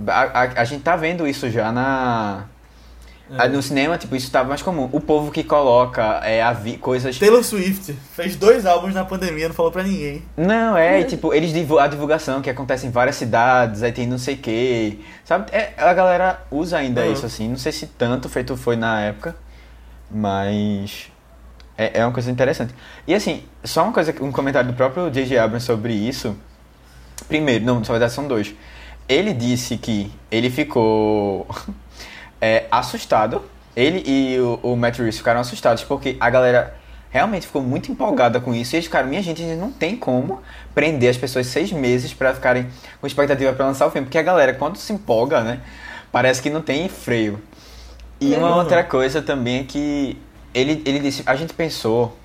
A, 0.07 0.21
a, 0.23 0.43
a 0.61 0.65
gente 0.65 0.83
tá 0.83 0.97
vendo 0.97 1.27
isso 1.27 1.49
já 1.51 1.73
na. 1.73 2.45
É. 3.31 3.43
a- 3.43 3.49
No 3.49 3.63
cinema, 3.63 3.99
tipo, 3.99 4.17
isso 4.17 4.31
tava 4.31 4.49
mais 4.49 4.63
comum. 4.63 4.89
O 4.93 5.01
povo 5.01 5.31
que 5.31 5.45
coloca 5.45 6.21
é, 6.25 6.43
avi, 6.43 6.79
coisas 6.79 7.19
Taylor 7.19 7.45
Swift 7.45 7.93
fez 8.15 8.37
dois 8.37 8.65
álbuns 8.65 8.95
na 8.95 9.05
pandemia, 9.05 9.49
não 9.49 9.55
falou 9.55 9.71
pra 9.71 9.83
ninguém. 9.83 10.23
Não, 10.37 10.77
é, 10.77 11.01
e, 11.01 11.05
tipo, 11.05 11.35
eles 11.35 11.53
a 11.79 11.87
divulgação 11.87 12.41
que 12.41 12.49
acontece 12.49 12.87
em 12.87 12.91
várias 12.91 13.17
cidades, 13.17 13.83
aí 13.83 13.93
tem 13.93 14.07
não 14.07 14.19
sei 14.19 14.35
o 14.35 14.39
que. 14.39 15.05
Sabe? 15.25 15.51
É, 15.53 15.73
a 15.77 15.93
galera 15.93 16.41
usa 16.51 16.79
ainda 16.79 17.03
Uhum. 17.05 17.13
isso, 17.13 17.27
assim. 17.27 17.49
Não 17.49 17.57
sei 17.59 17.73
se 17.73 17.87
tanto 17.87 18.29
feito 18.29 18.57
foi 18.57 18.77
na 18.77 19.01
época, 19.03 19.37
mas. 20.11 21.11
É, 21.77 22.01
é 22.01 22.05
uma 22.05 22.13
coisa 22.13 22.31
interessante. 22.31 22.75
E 23.07 23.15
assim, 23.15 23.45
só 23.63 23.85
uma 23.85 23.93
coisa, 23.93 24.13
um 24.21 24.33
comentário 24.33 24.69
do 24.71 24.75
próprio 24.77 25.11
J.J. 25.11 25.39
Abrams 25.39 25.65
sobre 25.65 25.93
isso. 25.93 26.37
Primeiro, 27.29 27.65
não, 27.65 27.77
na 27.79 27.87
verdade 27.87 28.13
são 28.13 28.27
dois. 28.27 28.55
Ele 29.09 29.33
disse 29.33 29.77
que 29.77 30.11
ele 30.31 30.51
ficou 30.51 31.47
é, 32.41 32.67
assustado. 32.71 33.43
Ele 33.77 34.03
e 34.07 34.39
o, 34.41 34.59
o 34.63 34.77
Matt 34.77 34.99
Reeves 34.99 35.19
ficaram 35.19 35.41
assustados 35.41 35.85
porque 35.85 36.17
a 36.19 36.29
galera 36.31 36.75
realmente 37.11 37.47
ficou 37.47 37.63
muito 37.63 37.91
empolgada 37.93 38.41
com 38.41 38.55
isso. 38.55 38.75
E 38.75 38.77
eles 38.77 38.87
ficaram, 38.87 39.09
minha 39.09 39.23
gente, 39.23 39.43
a 39.43 39.47
gente 39.47 39.59
não 39.59 39.71
tem 39.71 39.97
como 39.97 40.41
prender 40.75 41.11
as 41.11 41.17
pessoas 41.17 41.47
seis 41.47 41.71
meses 41.73 42.13
para 42.13 42.35
ficarem 42.35 42.67
com 43.01 43.07
expectativa 43.07 43.53
para 43.53 43.67
lançar 43.67 43.87
o 43.87 43.91
filme. 43.91 44.07
Porque 44.07 44.19
a 44.19 44.23
galera, 44.23 44.53
quando 44.55 44.77
se 44.77 44.93
empolga, 44.93 45.43
né? 45.43 45.61
Parece 46.11 46.43
que 46.43 46.51
não 46.51 46.61
tem 46.61 46.89
freio. 46.89 47.41
E 48.21 48.35
uma 48.35 48.51
Uhum. 48.51 48.57
outra 48.59 48.83
coisa 48.83 49.23
também 49.23 49.61
é 49.61 49.65
que 49.65 50.19
ele, 50.53 50.83
ele 50.85 50.99
disse, 50.99 51.23
a 51.25 51.37
gente 51.37 51.55
pensou, 51.55 52.17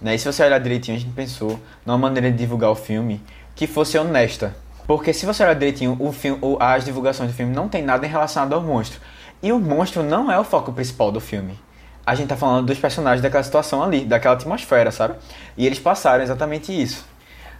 né? 0.00 0.14
E 0.14 0.18
se 0.18 0.26
você 0.30 0.44
olhar 0.44 0.60
direitinho, 0.60 0.96
a 0.96 1.00
gente 1.00 1.12
pensou 1.12 1.58
numa 1.84 1.98
maneira 1.98 2.30
de 2.30 2.38
divulgar 2.38 2.70
o 2.70 2.74
filme 2.76 3.20
que 3.54 3.66
fosse 3.66 3.98
honesta. 3.98 4.54
Porque 4.86 5.12
se 5.12 5.26
você 5.26 5.42
olhar 5.42 5.54
direitinho, 5.54 5.96
o 5.98 6.12
filme, 6.12 6.40
as 6.60 6.84
divulgações 6.84 7.30
do 7.30 7.36
filme 7.36 7.52
não 7.54 7.68
tem 7.68 7.82
nada 7.82 8.06
em 8.06 8.10
relacionado 8.10 8.54
ao 8.54 8.60
monstro. 8.62 9.00
E 9.42 9.52
o 9.52 9.58
monstro 9.58 10.02
não 10.02 10.30
é 10.30 10.38
o 10.38 10.44
foco 10.44 10.72
principal 10.72 11.10
do 11.10 11.20
filme. 11.20 11.58
A 12.04 12.14
gente 12.14 12.28
tá 12.28 12.36
falando 12.36 12.66
dos 12.66 12.78
personagens 12.78 13.22
daquela 13.22 13.42
situação 13.42 13.82
ali, 13.82 14.04
daquela 14.04 14.34
atmosfera, 14.34 14.90
sabe? 14.90 15.14
E 15.56 15.66
eles 15.66 15.78
passaram 15.78 16.22
exatamente 16.22 16.72
isso. 16.72 17.06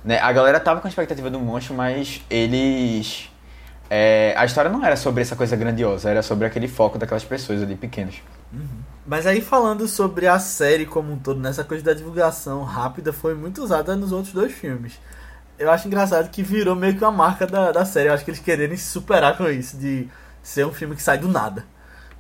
Né? 0.05 0.19
A 0.19 0.33
galera 0.33 0.59
tava 0.59 0.81
com 0.81 0.87
a 0.87 0.91
expectativa 0.91 1.31
do 1.31 1.39
monstro, 1.39 1.75
mas 1.75 2.23
eles. 2.29 3.31
é, 3.89 4.35
a 4.37 4.45
história 4.45 4.71
não 4.71 4.85
era 4.85 4.97
sobre 4.97 5.23
essa 5.23 5.37
coisa 5.37 5.57
grandiosa, 5.57 6.11
era 6.11 6.23
sobre 6.23 6.47
aquele 6.47 6.69
foco 6.69 6.99
daquelas 6.99 7.25
pessoas 7.25 7.63
ali 7.63 7.77
pequenas. 7.77 8.17
Mas 9.07 9.27
aí 9.27 9.41
falando 9.41 9.87
sobre 9.89 10.27
a 10.27 10.39
série 10.39 10.87
como 10.87 11.13
um 11.13 11.19
todo, 11.19 11.41
nessa 11.41 11.65
coisa 11.65 11.85
da 11.85 11.93
divulgação 11.93 12.63
rápida 12.63 13.13
foi 13.13 13.35
muito 13.35 13.63
usada 13.63 13.97
nos 13.97 14.13
outros 14.13 14.33
dois 14.33 14.53
filmes. 14.53 14.99
Eu 15.59 15.71
acho 15.71 15.87
engraçado 15.87 16.31
que 16.31 16.43
virou 16.43 16.75
meio 16.75 16.97
que 16.97 17.05
uma 17.05 17.13
marca 17.13 17.47
da, 17.47 17.71
da 17.71 17.85
série. 17.85 18.09
Eu 18.09 18.15
acho 18.15 18.25
que 18.25 18.31
eles 18.31 18.41
quererem 18.41 18.77
se 18.77 18.87
superar 18.87 19.37
com 19.37 19.49
isso, 19.49 19.77
de 19.77 20.09
ser 20.43 20.67
um 20.67 20.73
filme 20.73 20.97
que 20.97 21.03
sai 21.03 21.19
do 21.19 21.29
nada. 21.29 21.65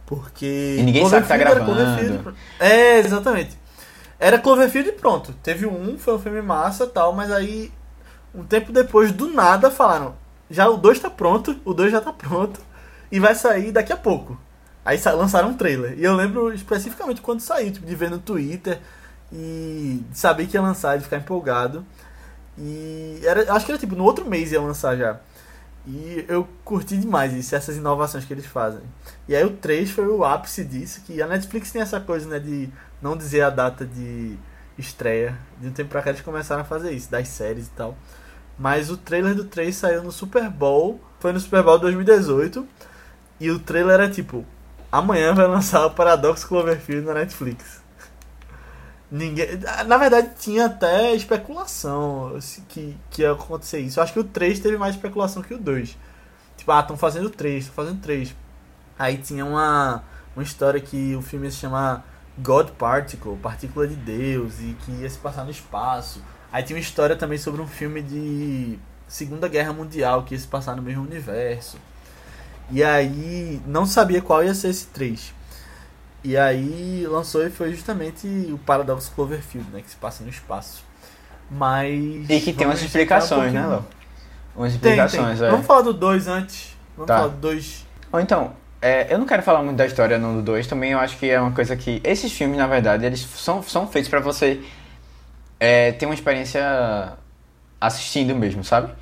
Porque. 0.06 0.76
E 0.78 0.82
ninguém 0.82 1.08
sabe 1.08 1.22
que 1.22 1.28
tá 1.28 1.36
gravando. 1.36 1.64
Cloverfield. 1.66 2.34
É, 2.58 2.98
exatamente. 2.98 3.58
Era 4.18 4.38
Cloverfield 4.38 4.88
e 4.88 4.92
pronto. 4.92 5.32
Teve 5.42 5.66
um, 5.66 5.96
foi 5.98 6.14
um 6.14 6.18
filme 6.18 6.42
massa 6.42 6.86
tal, 6.86 7.12
mas 7.12 7.30
aí, 7.30 7.72
um 8.34 8.44
tempo 8.44 8.72
depois, 8.72 9.12
do 9.12 9.32
nada, 9.32 9.70
falaram: 9.70 10.14
já 10.50 10.68
o 10.68 10.76
2 10.76 10.98
tá 10.98 11.08
pronto, 11.08 11.58
o 11.64 11.72
2 11.72 11.92
já 11.92 12.00
tá 12.00 12.12
pronto, 12.12 12.60
e 13.10 13.20
vai 13.20 13.34
sair 13.34 13.70
daqui 13.72 13.92
a 13.92 13.96
pouco. 13.96 14.38
Aí 14.84 15.00
lançaram 15.04 15.50
um 15.50 15.54
trailer. 15.54 15.98
E 15.98 16.04
eu 16.04 16.14
lembro 16.14 16.52
especificamente 16.52 17.20
quando 17.20 17.40
saiu, 17.40 17.70
tipo, 17.70 17.86
de 17.86 17.94
ver 17.94 18.10
no 18.10 18.18
Twitter 18.18 18.80
e 19.32 20.02
de 20.10 20.18
saber 20.18 20.46
que 20.46 20.56
ia 20.56 20.62
lançar, 20.62 20.98
de 20.98 21.04
ficar 21.04 21.18
empolgado. 21.18 21.84
E 22.58 23.20
era, 23.22 23.52
acho 23.52 23.64
que 23.64 23.72
era 23.72 23.78
tipo, 23.78 23.94
no 23.94 24.04
outro 24.04 24.28
mês 24.28 24.50
ia 24.52 24.60
lançar 24.60 24.96
já. 24.96 25.18
E 25.86 26.24
eu 26.28 26.46
curti 26.64 26.96
demais 26.96 27.32
isso, 27.32 27.54
essas 27.54 27.76
inovações 27.76 28.24
que 28.24 28.32
eles 28.32 28.46
fazem. 28.46 28.82
E 29.26 29.34
aí 29.34 29.44
o 29.44 29.50
3 29.50 29.90
foi 29.90 30.06
o 30.06 30.24
ápice 30.24 30.64
disso, 30.64 31.00
que 31.06 31.20
a 31.22 31.26
Netflix 31.26 31.72
tem 31.72 31.80
essa 31.80 32.00
coisa, 32.00 32.28
né, 32.28 32.38
de 32.38 32.68
não 33.00 33.16
dizer 33.16 33.42
a 33.42 33.50
data 33.50 33.86
de 33.86 34.36
estreia. 34.76 35.36
De 35.60 35.68
um 35.68 35.72
tempo 35.72 35.90
pra 35.90 36.02
cá 36.02 36.10
eles 36.10 36.22
começaram 36.22 36.62
a 36.62 36.64
fazer 36.64 36.92
isso, 36.92 37.10
das 37.10 37.28
séries 37.28 37.66
e 37.66 37.70
tal. 37.70 37.96
Mas 38.58 38.90
o 38.90 38.96
trailer 38.96 39.34
do 39.34 39.44
3 39.44 39.74
saiu 39.74 40.02
no 40.02 40.12
Super 40.12 40.50
Bowl, 40.50 41.00
foi 41.18 41.32
no 41.32 41.40
Super 41.40 41.62
Bowl 41.62 41.78
2018. 41.78 42.66
E 43.40 43.50
o 43.50 43.58
trailer 43.58 43.94
era 43.94 44.10
tipo, 44.10 44.44
amanhã 44.92 45.32
vai 45.34 45.46
lançar 45.46 45.86
o 45.86 45.90
Paradox 45.92 46.44
Cloverfield 46.44 47.06
na 47.06 47.14
Netflix. 47.14 47.79
Ninguém, 49.10 49.48
na 49.86 49.96
verdade 49.96 50.30
tinha 50.38 50.66
até 50.66 51.12
especulação 51.14 52.38
que, 52.68 52.96
que 53.10 53.22
ia 53.22 53.32
acontecer 53.32 53.80
isso. 53.80 53.98
Eu 53.98 54.04
acho 54.04 54.12
que 54.12 54.20
o 54.20 54.24
3 54.24 54.60
teve 54.60 54.78
mais 54.78 54.94
especulação 54.94 55.42
que 55.42 55.52
o 55.52 55.58
2. 55.58 55.96
Tipo, 56.56 56.72
ah, 56.72 56.80
estão 56.80 56.96
fazendo 56.96 57.26
o 57.26 57.30
3, 57.30 57.64
estão 57.64 57.74
fazendo 57.74 57.98
o 57.98 58.02
3. 58.02 58.34
Aí 58.98 59.16
tinha 59.16 59.44
uma, 59.44 60.04
uma 60.36 60.42
história 60.42 60.80
que 60.80 61.16
o 61.16 61.22
filme 61.22 61.46
ia 61.46 61.50
se 61.50 61.56
chamar 61.56 62.06
God 62.38 62.68
Particle, 62.70 63.36
Partícula 63.36 63.88
de 63.88 63.96
Deus, 63.96 64.60
e 64.60 64.76
que 64.84 64.92
ia 64.92 65.10
se 65.10 65.18
passar 65.18 65.44
no 65.44 65.50
espaço. 65.50 66.22
Aí 66.52 66.62
tinha 66.62 66.76
uma 66.76 66.82
história 66.82 67.16
também 67.16 67.38
sobre 67.38 67.60
um 67.60 67.66
filme 67.66 68.02
de 68.02 68.78
Segunda 69.08 69.48
Guerra 69.48 69.72
Mundial 69.72 70.22
que 70.22 70.34
ia 70.34 70.40
se 70.40 70.46
passar 70.46 70.76
no 70.76 70.82
mesmo 70.82 71.02
universo. 71.02 71.78
E 72.70 72.84
aí 72.84 73.60
não 73.66 73.84
sabia 73.84 74.22
qual 74.22 74.44
ia 74.44 74.54
ser 74.54 74.68
esse 74.68 74.86
3. 74.86 75.34
E 76.22 76.36
aí 76.36 77.06
lançou 77.08 77.46
e 77.46 77.50
foi 77.50 77.70
justamente 77.72 78.26
o 78.52 78.58
Paradox 78.58 79.08
Cloverfield, 79.08 79.70
né? 79.70 79.80
Que 79.80 79.90
se 79.90 79.96
passa 79.96 80.22
no 80.22 80.28
espaço. 80.30 80.84
Mas. 81.50 82.28
E 82.28 82.40
que 82.40 82.52
tem 82.52 82.66
umas 82.66 82.82
explicar 82.82 83.16
um 83.16 83.18
explicações, 83.18 83.52
né. 83.52 83.66
Léo? 83.66 83.84
Umas 84.54 84.72
Tem, 84.72 84.80
tem. 84.80 85.04
explicações, 85.04 85.40
é. 85.42 85.50
Vamos 85.50 85.66
falar 85.66 85.82
do 85.82 85.92
2 85.94 86.28
antes. 86.28 86.76
Vamos 86.96 87.06
Tá. 87.08 87.16
falar 87.16 87.28
do 87.28 87.36
2. 87.38 87.86
Ou 88.12 88.20
então, 88.20 88.52
é, 88.82 89.12
eu 89.12 89.18
não 89.18 89.26
quero 89.26 89.42
falar 89.42 89.62
muito 89.62 89.76
da 89.76 89.86
história 89.86 90.18
no 90.18 90.36
do 90.36 90.42
2, 90.42 90.66
também 90.66 90.92
eu 90.92 90.98
acho 90.98 91.16
que 91.16 91.30
é 91.30 91.40
uma 91.40 91.52
coisa 91.52 91.74
que. 91.76 92.00
Esses 92.04 92.30
filmes, 92.32 92.58
na 92.58 92.66
verdade, 92.66 93.04
eles 93.06 93.20
são, 93.20 93.62
são 93.62 93.86
feitos 93.88 94.10
pra 94.10 94.20
você 94.20 94.60
é, 95.58 95.92
ter 95.92 96.04
uma 96.06 96.14
experiência 96.14 97.14
assistindo 97.80 98.34
mesmo, 98.36 98.62
sabe? 98.62 98.92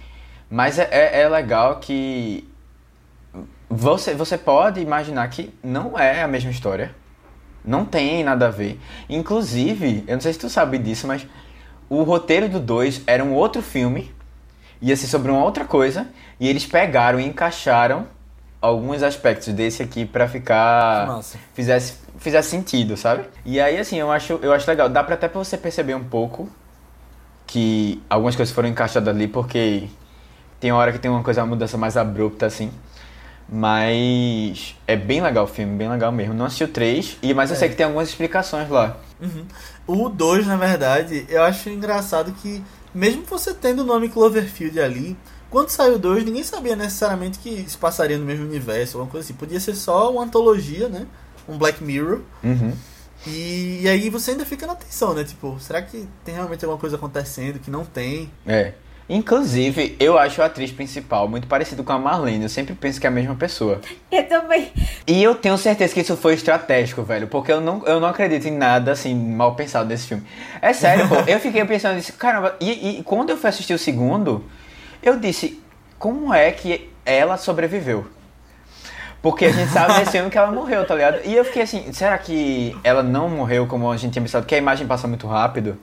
Mas 0.49 0.79
é, 0.79 0.89
é, 0.91 1.23
é 1.23 1.29
legal 1.29 1.77
que 1.81 2.49
você, 3.69 4.15
você 4.15 4.39
pode 4.39 4.81
imaginar 4.81 5.29
que 5.29 5.53
não 5.63 5.99
é 5.99 6.23
a 6.23 6.29
mesma 6.29 6.51
história. 6.51 6.95
Não 7.69 7.85
tem 7.85 8.25
nada 8.25 8.47
a 8.47 8.51
ver. 8.51 8.81
Inclusive, 9.09 10.03
eu 10.07 10.15
não 10.15 10.21
sei 10.21 10.33
se 10.33 10.39
tu 10.39 10.49
sabe 10.49 10.79
disso, 10.79 11.07
mas 11.07 11.27
o 11.89 12.03
roteiro 12.03 12.49
do 12.49 12.59
2 12.59 13.03
era 13.07 13.23
um 13.23 13.35
outro 13.35 13.61
filme, 13.61 14.11
ia 14.81 14.97
ser 14.97 15.07
sobre 15.07 15.31
uma 15.31 15.45
outra 15.45 15.65
coisa, 15.65 16.07
e 16.41 16.49
eles 16.49 16.65
pegaram 16.65 17.21
e 17.21 17.27
encaixaram 17.27 18.07
alguns 18.61 19.03
aspectos 19.03 19.53
desse 19.53 19.83
aqui 19.83 20.05
pra 20.05 20.27
ficar 20.27 21.07
Massa. 21.07 21.39
fizesse 21.55 21.97
fizesse 22.19 22.51
sentido, 22.51 22.97
sabe? 22.97 23.25
E 23.45 23.61
aí 23.61 23.79
assim, 23.79 23.97
eu 23.97 24.11
acho 24.11 24.39
eu 24.43 24.53
acho 24.53 24.69
legal, 24.69 24.89
dá 24.89 25.05
pra 25.05 25.15
até 25.15 25.29
pra 25.29 25.39
você 25.39 25.57
perceber 25.57 25.95
um 25.95 26.03
pouco 26.03 26.49
que 27.47 28.03
algumas 28.11 28.35
coisas 28.35 28.53
foram 28.53 28.69
encaixadas 28.69 29.15
ali 29.15 29.29
porque 29.29 29.89
tem 30.59 30.73
hora 30.73 30.91
que 30.93 30.99
tem 30.99 31.11
uma 31.11 31.23
coisa 31.23 31.43
uma 31.43 31.49
mudança 31.49 31.77
mais 31.77 31.97
abrupta 31.97 32.47
assim. 32.47 32.73
Mas 33.51 34.77
é 34.87 34.95
bem 34.95 35.23
legal 35.23 35.45
o 35.45 35.49
filme, 35.49 35.77
bem 35.77 35.89
legal 35.89 36.13
mesmo. 36.13 36.35
Não 36.35 36.45
assisti 36.45 36.65
o 36.65 36.69
3, 36.69 37.19
e 37.23 37.33
mas 37.33 37.51
eu 37.51 37.57
sei 37.57 37.69
que 37.69 37.77
tem 37.77 37.87
algumas 37.87 38.09
explicações 38.09 38.69
lá. 38.69 38.99
Uhum. 39.21 39.47
O 39.87 40.09
2, 40.11 40.47
na 40.47 40.57
verdade, 40.57 41.25
eu 41.31 41.43
acho 41.43 41.71
engraçado 41.71 42.31
que, 42.33 42.63
mesmo 42.95 43.25
você 43.25 43.55
tendo 43.55 43.81
o 43.81 43.87
nome 43.87 44.11
Cloverfield 44.11 44.79
ali, 44.79 45.17
quando 45.49 45.71
saiu 45.71 45.95
o 45.95 45.99
2, 45.99 46.25
ninguém 46.25 46.45
sabia 46.45 46.77
necessariamente 46.77 47.39
que 47.39 47.65
se 47.69 47.79
passaria 47.79 48.19
no 48.19 48.25
mesmo 48.25 48.45
universo, 48.45 48.99
alguma 48.99 49.11
coisa 49.11 49.25
assim. 49.25 49.35
Podia 49.35 49.59
ser 49.59 49.75
só 49.75 50.13
uma 50.13 50.25
antologia, 50.25 50.89
né? 50.89 51.07
Um 51.49 51.57
Black 51.57 51.83
Mirror. 51.83 52.21
Uhum. 52.45 52.73
E, 53.27 53.81
e 53.83 53.89
aí 53.89 54.11
você 54.11 54.33
ainda 54.33 54.45
fica 54.45 54.67
na 54.67 54.75
tensão, 54.75 55.15
né? 55.15 55.25
Tipo, 55.25 55.59
será 55.59 55.81
que 55.81 56.07
tem 56.23 56.35
realmente 56.35 56.65
alguma 56.65 56.79
coisa 56.79 56.97
acontecendo 56.97 57.59
que 57.59 57.71
não 57.71 57.85
tem? 57.85 58.31
É. 58.47 58.75
Inclusive, 59.09 59.97
eu 59.99 60.19
acho 60.19 60.43
a 60.43 60.47
atriz 60.47 60.71
principal 60.71 61.27
muito 61.27 61.47
parecida 61.47 61.83
com 61.83 61.93
a 61.93 61.99
Marlene. 61.99 62.43
Eu 62.43 62.49
sempre 62.51 62.75
penso 62.75 63.01
que 63.01 63.07
é 63.07 63.09
a 63.09 63.11
mesma 63.11 63.35
pessoa. 63.35 63.81
Eu 64.13 64.29
também. 64.29 64.71
E 65.07 65.23
eu 65.23 65.35
tenho 65.35 65.57
certeza 65.57 65.95
que 65.95 66.01
isso 66.01 66.15
foi 66.15 66.35
estratégico, 66.35 67.03
velho. 67.03 67.27
Porque 67.27 67.51
eu 67.51 67.61
não, 67.61 67.83
eu 67.87 67.99
não 68.01 68.09
acredito 68.09 68.47
em 68.47 68.51
nada, 68.51 68.93
assim, 68.93 69.15
mal 69.15 69.55
pensado 69.55 69.89
desse 69.89 70.09
filme. 70.09 70.25
É 70.61 70.75
sério, 70.75 71.09
pô. 71.09 71.15
Eu 71.27 71.41
fiquei 71.41 71.65
pensando 71.65 71.95
nisso. 71.95 72.13
Caramba, 72.13 72.55
e, 72.61 72.99
e 72.99 73.03
quando 73.03 73.31
eu 73.31 73.39
fui 73.39 73.49
assistir 73.49 73.73
o 73.73 73.79
segundo, 73.79 74.45
eu 75.03 75.19
disse, 75.19 75.63
como 75.99 76.35
é 76.35 76.53
que 76.53 76.91
ela 77.07 77.39
sobreviveu? 77.39 78.07
Porque 79.23 79.47
a 79.47 79.53
gente 79.53 79.71
sabe 79.73 79.99
nesse 79.99 80.13
filme 80.13 80.31
que 80.31 80.39
ela 80.39 80.53
morreu, 80.53 80.87
tá 80.87 80.95
ligado? 80.95 81.21
E 81.25 81.35
eu 81.35 81.45
fiquei 81.45 81.63
assim, 81.63 81.93
será 81.93 82.17
que 82.19 82.77
ela 82.85 83.03
não 83.03 83.29
morreu 83.29 83.67
como 83.67 83.91
a 83.91 83.97
gente 83.97 84.13
tinha 84.13 84.23
pensado? 84.23 84.47
Que 84.47 84.55
a 84.55 84.59
imagem 84.59 84.87
passa 84.87 85.09
muito 85.09 85.27
rápido? 85.27 85.79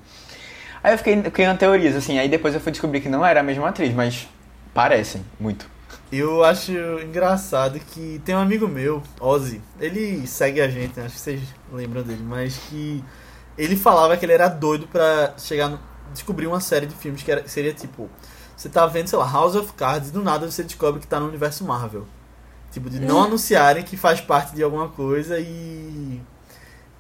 Aí 0.86 0.94
eu 0.94 0.98
fiquei 1.00 1.20
criando 1.32 1.58
teorias, 1.58 1.96
assim. 1.96 2.20
Aí 2.20 2.30
depois 2.30 2.54
eu 2.54 2.60
fui 2.62 2.72
descobrir 2.72 3.02
que 3.02 3.10
não 3.10 3.26
era 3.26 3.40
a 3.40 3.44
mesma 3.44 3.70
atriz, 3.70 3.92
mas 3.92 4.28
parecem 4.72 5.26
muito. 5.40 5.68
Eu 6.12 6.44
acho 6.44 6.72
engraçado 7.04 7.80
que 7.80 8.22
tem 8.24 8.36
um 8.36 8.40
amigo 8.40 8.68
meu, 8.68 9.02
Ozzy, 9.20 9.60
ele 9.80 10.28
segue 10.28 10.62
a 10.62 10.68
gente, 10.68 11.00
né? 11.00 11.08
acho 11.08 11.16
que 11.16 11.20
vocês 11.22 11.42
lembram 11.74 12.04
dele, 12.04 12.24
mas 12.24 12.56
que 12.70 13.04
ele 13.58 13.76
falava 13.76 14.16
que 14.16 14.24
ele 14.24 14.34
era 14.34 14.48
doido 14.48 14.86
pra 14.88 15.34
chegar 15.40 15.70
no, 15.70 15.80
descobrir 16.14 16.46
uma 16.46 16.60
série 16.60 16.86
de 16.86 16.94
filmes 16.94 17.24
que 17.24 17.32
era- 17.32 17.48
seria 17.48 17.74
tipo, 17.74 18.08
você 18.56 18.70
tá 18.70 18.86
vendo, 18.86 19.08
sei 19.08 19.18
lá, 19.18 19.28
House 19.28 19.56
of 19.56 19.74
Cards 19.74 20.10
e 20.10 20.12
do 20.12 20.22
nada 20.22 20.50
você 20.50 20.62
descobre 20.62 21.02
que 21.02 21.08
tá 21.08 21.20
no 21.20 21.28
universo 21.28 21.66
Marvel. 21.66 22.06
Tipo, 22.72 22.92
de 22.92 23.00
não 23.00 23.24
anunciarem 23.24 23.82
que 23.84 23.98
faz 23.98 24.22
parte 24.22 24.54
de 24.56 24.62
alguma 24.62 24.90
coisa 24.90 25.40
e. 25.40 26.22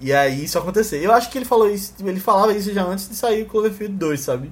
E 0.05 0.13
aí 0.13 0.43
isso 0.45 0.59
acontecer. 0.59 1.03
Eu 1.03 1.11
acho 1.11 1.31
que 1.31 1.37
ele 1.39 1.45
falou 1.45 1.67
isso, 1.67 1.93
tipo, 1.97 2.07
ele 2.07 2.19
falava 2.19 2.53
isso 2.53 2.71
já 2.71 2.83
antes 2.83 3.09
de 3.09 3.15
sair 3.15 3.41
o 3.41 3.45
Cloverfield 3.47 3.95
2, 3.95 4.19
sabe? 4.19 4.51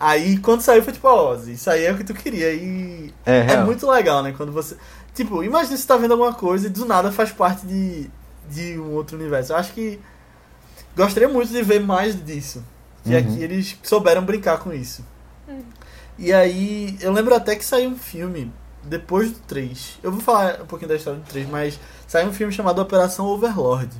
Aí 0.00 0.36
quando 0.38 0.62
saiu 0.62 0.82
foi 0.82 0.92
tipo, 0.92 1.06
ó, 1.06 1.36
isso 1.46 1.70
aí 1.70 1.84
é 1.84 1.92
o 1.92 1.96
que 1.96 2.02
tu 2.02 2.12
queria. 2.12 2.52
E 2.52 3.14
É, 3.24 3.52
é 3.52 3.64
muito 3.64 3.88
legal, 3.88 4.20
né? 4.20 4.34
Quando 4.36 4.50
você. 4.50 4.76
Tipo, 5.14 5.44
imagina 5.44 5.76
você 5.76 5.86
tá 5.86 5.96
vendo 5.96 6.10
alguma 6.10 6.34
coisa 6.34 6.66
e 6.66 6.70
do 6.70 6.84
nada 6.84 7.12
faz 7.12 7.30
parte 7.30 7.64
de, 7.64 8.10
de 8.50 8.76
um 8.76 8.94
outro 8.94 9.16
universo. 9.16 9.52
Eu 9.52 9.56
acho 9.58 9.72
que. 9.72 10.00
Gostaria 10.96 11.28
muito 11.28 11.52
de 11.52 11.62
ver 11.62 11.80
mais 11.80 12.20
disso. 12.24 12.64
Que 13.04 13.10
Uhum. 13.12 13.18
aqui 13.18 13.42
eles 13.44 13.76
souberam 13.82 14.24
brincar 14.24 14.58
com 14.58 14.72
isso. 14.72 15.04
E 16.18 16.32
aí, 16.32 16.96
eu 17.00 17.12
lembro 17.12 17.32
até 17.32 17.54
que 17.54 17.64
saiu 17.64 17.90
um 17.90 17.96
filme 17.96 18.52
depois 18.82 19.30
do 19.30 19.38
3. 19.40 19.98
Eu 20.02 20.10
vou 20.10 20.20
falar 20.20 20.62
um 20.62 20.66
pouquinho 20.66 20.88
da 20.88 20.96
história 20.96 21.20
do 21.20 21.26
3, 21.26 21.48
mas 21.48 21.78
saiu 22.08 22.28
um 22.28 22.32
filme 22.32 22.52
chamado 22.52 22.80
Operação 22.82 23.26
Overlord. 23.26 23.90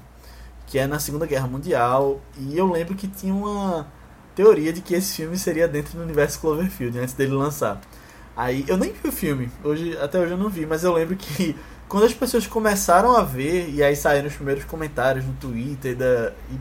Que 0.67 0.79
é 0.79 0.87
na 0.87 0.99
Segunda 0.99 1.27
Guerra 1.27 1.47
Mundial. 1.47 2.21
E 2.39 2.57
eu 2.57 2.71
lembro 2.71 2.95
que 2.95 3.09
tinha 3.09 3.35
uma 3.35 3.87
teoria 4.35 4.73
de 4.73 4.81
que 4.81 4.95
esse 4.95 5.17
filme 5.17 5.39
seria 5.39 5.69
dentro 5.69 5.97
do 5.97 6.03
universo 6.03 6.41
Cloverfield, 6.41 6.99
antes 6.99 7.15
dele 7.15 7.33
lançar. 7.33 7.81
Aí 8.37 8.65
eu 8.67 8.77
nem 8.77 8.93
vi 8.93 9.09
o 9.09 9.13
filme, 9.13 9.49
hoje 9.63 9.97
até 9.99 10.19
hoje 10.19 10.33
eu 10.33 10.39
não 10.39 10.49
vi, 10.49 10.67
mas 10.67 10.83
eu 10.83 10.93
lembro 10.93 11.15
que 11.15 11.55
quando 11.89 12.05
as 12.05 12.13
pessoas 12.13 12.47
começaram 12.47 13.17
a 13.17 13.23
ver, 13.23 13.71
e 13.71 13.83
aí 13.83 13.95
saíram 13.95 14.27
os 14.27 14.35
primeiros 14.35 14.65
comentários 14.65 15.25
no 15.25 15.33
Twitter 15.35 15.95
da, 15.95 16.33
e 16.51 16.59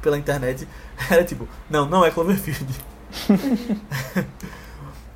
pela 0.00 0.16
internet, 0.16 0.66
era 1.10 1.22
tipo, 1.22 1.46
não, 1.68 1.86
não 1.86 2.04
é 2.04 2.10
Cloverfield. 2.10 2.74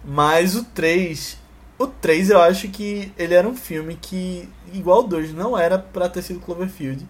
mas 0.05 0.55
o 0.57 0.65
3, 0.65 1.39
o 1.79 1.87
3 1.87 2.31
eu 2.31 2.41
acho 2.41 2.69
que 2.69 3.11
ele 3.17 3.33
era 3.33 3.49
um 3.49 3.57
filme 3.57 3.97
que, 4.01 4.49
igual 4.75 5.01
o 5.01 5.05
2, 5.05 5.33
não 5.33 5.57
era 5.57 5.79
pra 5.79 6.09
ter 6.09 6.21
sido 6.23 6.41
Cloverfield. 6.41 7.07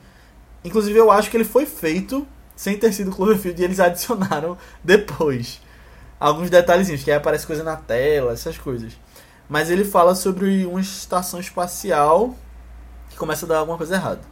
Inclusive 0.64 0.98
eu 0.98 1.10
acho 1.10 1.30
que 1.30 1.36
ele 1.36 1.44
foi 1.44 1.66
feito 1.66 2.26
sem 2.56 2.76
ter 2.78 2.92
sido 2.92 3.10
Cloverfield 3.10 3.60
e 3.60 3.64
eles 3.64 3.80
adicionaram 3.80 4.56
depois 4.82 5.60
alguns 6.18 6.48
detalhezinhos, 6.48 7.02
que 7.02 7.10
aí 7.10 7.16
aparece 7.16 7.46
coisa 7.46 7.62
na 7.62 7.76
tela, 7.76 8.32
essas 8.32 8.56
coisas. 8.56 8.94
Mas 9.48 9.70
ele 9.70 9.84
fala 9.84 10.14
sobre 10.14 10.64
uma 10.64 10.80
estação 10.80 11.38
espacial 11.38 12.34
que 13.10 13.16
começa 13.16 13.44
a 13.44 13.48
dar 13.48 13.58
alguma 13.58 13.76
coisa 13.76 13.96
errada. 13.96 14.22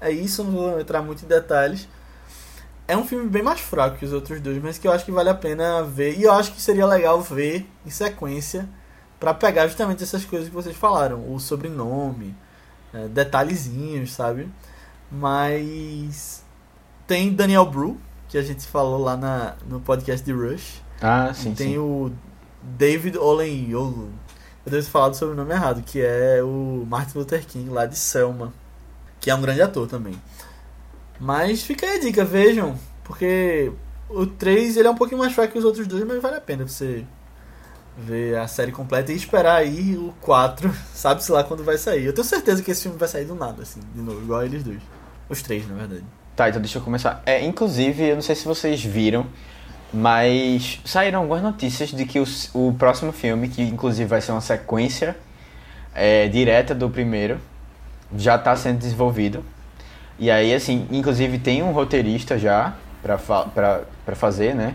É 0.00 0.10
isso, 0.10 0.42
não 0.42 0.50
vou 0.50 0.80
entrar 0.80 1.00
muito 1.02 1.24
em 1.24 1.28
detalhes. 1.28 1.88
É 2.86 2.96
um 2.96 3.04
filme 3.04 3.28
bem 3.28 3.42
mais 3.42 3.60
fraco 3.60 3.98
que 3.98 4.04
os 4.04 4.12
outros 4.12 4.40
dois, 4.40 4.60
mas 4.62 4.78
que 4.78 4.88
eu 4.88 4.92
acho 4.92 5.04
que 5.04 5.12
vale 5.12 5.28
a 5.28 5.34
pena 5.34 5.82
ver. 5.82 6.18
E 6.18 6.24
eu 6.24 6.32
acho 6.32 6.52
que 6.52 6.60
seria 6.60 6.86
legal 6.86 7.20
ver 7.20 7.68
em 7.86 7.90
sequência 7.90 8.68
para 9.20 9.34
pegar 9.34 9.66
justamente 9.66 10.02
essas 10.02 10.24
coisas 10.24 10.48
que 10.48 10.54
vocês 10.54 10.76
falaram. 10.76 11.32
O 11.32 11.38
sobrenome, 11.38 12.34
é, 12.92 13.06
detalhezinhos, 13.08 14.12
sabe? 14.12 14.48
Mas 15.10 16.44
tem 17.06 17.32
Daniel 17.32 17.64
Bru, 17.64 17.98
que 18.28 18.36
a 18.36 18.42
gente 18.42 18.66
falou 18.66 18.98
lá 18.98 19.16
na, 19.16 19.54
no 19.68 19.80
podcast 19.80 20.24
de 20.24 20.32
Rush. 20.32 20.82
Ah, 21.00 21.32
sim, 21.32 21.54
tem 21.54 21.72
sim. 21.72 21.78
o 21.78 22.12
David 22.62 23.16
Olenyolo. 23.16 24.10
Eu 24.66 24.72
devo 24.72 24.84
ter 24.84 24.90
falado 24.90 25.14
sobre 25.14 25.34
o 25.34 25.36
nome 25.36 25.54
errado, 25.54 25.82
que 25.82 26.00
é 26.00 26.42
o 26.42 26.84
Martin 26.86 27.18
Luther 27.18 27.46
King 27.46 27.70
lá 27.70 27.86
de 27.86 27.96
Selma, 27.96 28.52
que 29.18 29.30
é 29.30 29.34
um 29.34 29.40
grande 29.40 29.62
ator 29.62 29.88
também. 29.88 30.14
Mas 31.18 31.62
fica 31.62 31.86
aí 31.86 31.96
a 31.96 32.00
dica, 32.00 32.24
vejam, 32.24 32.78
porque 33.02 33.72
o 34.10 34.26
3 34.26 34.76
ele 34.76 34.88
é 34.88 34.90
um 34.90 34.94
pouquinho 34.94 35.18
mais 35.18 35.32
fraco 35.32 35.52
que 35.52 35.58
os 35.58 35.64
outros 35.64 35.86
dois, 35.86 36.04
mas 36.06 36.20
vale 36.20 36.36
a 36.36 36.40
pena 36.40 36.66
você 36.66 37.04
ver 37.96 38.36
a 38.36 38.46
série 38.46 38.70
completa 38.70 39.12
e 39.12 39.16
esperar 39.16 39.56
aí 39.56 39.96
o 39.96 40.14
4, 40.20 40.72
sabe-se 40.94 41.32
lá 41.32 41.42
quando 41.42 41.64
vai 41.64 41.78
sair. 41.78 42.04
Eu 42.04 42.12
tenho 42.12 42.26
certeza 42.26 42.62
que 42.62 42.70
esse 42.70 42.82
filme 42.82 42.98
vai 42.98 43.08
sair 43.08 43.24
do 43.24 43.34
nada, 43.34 43.62
assim, 43.62 43.80
de 43.94 44.00
novo, 44.00 44.20
igual 44.20 44.44
eles 44.44 44.62
dois. 44.62 44.80
Os 45.28 45.42
três, 45.42 45.68
na 45.68 45.74
verdade. 45.74 46.04
Tá, 46.34 46.48
então 46.48 46.60
deixa 46.60 46.78
eu 46.78 46.82
começar. 46.82 47.22
É, 47.26 47.44
inclusive, 47.44 48.04
eu 48.04 48.14
não 48.14 48.22
sei 48.22 48.34
se 48.34 48.44
vocês 48.44 48.82
viram, 48.82 49.26
mas 49.92 50.80
saíram 50.84 51.20
algumas 51.20 51.42
notícias 51.42 51.90
de 51.90 52.04
que 52.04 52.20
o, 52.20 52.24
o 52.54 52.72
próximo 52.74 53.12
filme, 53.12 53.48
que 53.48 53.62
inclusive 53.62 54.08
vai 54.08 54.20
ser 54.20 54.32
uma 54.32 54.40
sequência 54.40 55.16
é, 55.94 56.28
direta 56.28 56.74
do 56.74 56.88
primeiro, 56.88 57.40
já 58.16 58.36
está 58.36 58.54
sendo 58.56 58.78
desenvolvido. 58.78 59.44
E 60.18 60.30
aí, 60.30 60.54
assim, 60.54 60.86
inclusive 60.90 61.38
tem 61.38 61.62
um 61.62 61.72
roteirista 61.72 62.38
já 62.38 62.74
pra, 63.02 63.18
fa 63.18 63.44
pra, 63.44 63.82
pra 64.04 64.16
fazer, 64.16 64.54
né? 64.54 64.74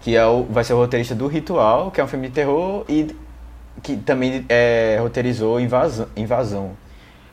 Que 0.00 0.16
é 0.16 0.26
o, 0.26 0.44
vai 0.44 0.64
ser 0.64 0.72
o 0.72 0.78
roteirista 0.78 1.14
do 1.14 1.26
Ritual, 1.26 1.90
que 1.90 2.00
é 2.00 2.04
um 2.04 2.08
filme 2.08 2.28
de 2.28 2.34
terror, 2.34 2.84
e 2.88 3.14
que 3.82 3.96
também 3.96 4.44
é, 4.48 4.98
roteirizou 5.00 5.60
Invasão, 5.60 6.08
Invasão, 6.16 6.72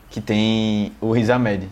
que 0.08 0.20
tem 0.20 0.92
o 1.00 1.12
Riz 1.12 1.30
Ahmed. 1.30 1.68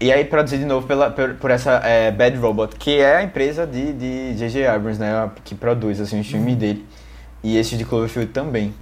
E 0.00 0.12
aí 0.12 0.24
produzido 0.24 0.62
de 0.62 0.68
novo 0.68 0.86
pela, 0.86 1.10
por, 1.10 1.34
por 1.34 1.50
essa 1.50 1.72
é, 1.84 2.10
Bad 2.12 2.36
Robot, 2.36 2.76
que 2.76 3.00
é 3.00 3.16
a 3.16 3.22
empresa 3.22 3.66
de 3.66 4.34
J.J. 4.34 4.66
Abrams, 4.68 5.00
né? 5.00 5.28
Que 5.44 5.54
produz 5.56 6.00
assim, 6.00 6.20
os 6.20 6.26
filmes 6.26 6.54
dele. 6.56 6.86
E 7.42 7.56
esses 7.56 7.76
de 7.76 7.84
Cloverfield 7.84 8.32
também. 8.32 8.72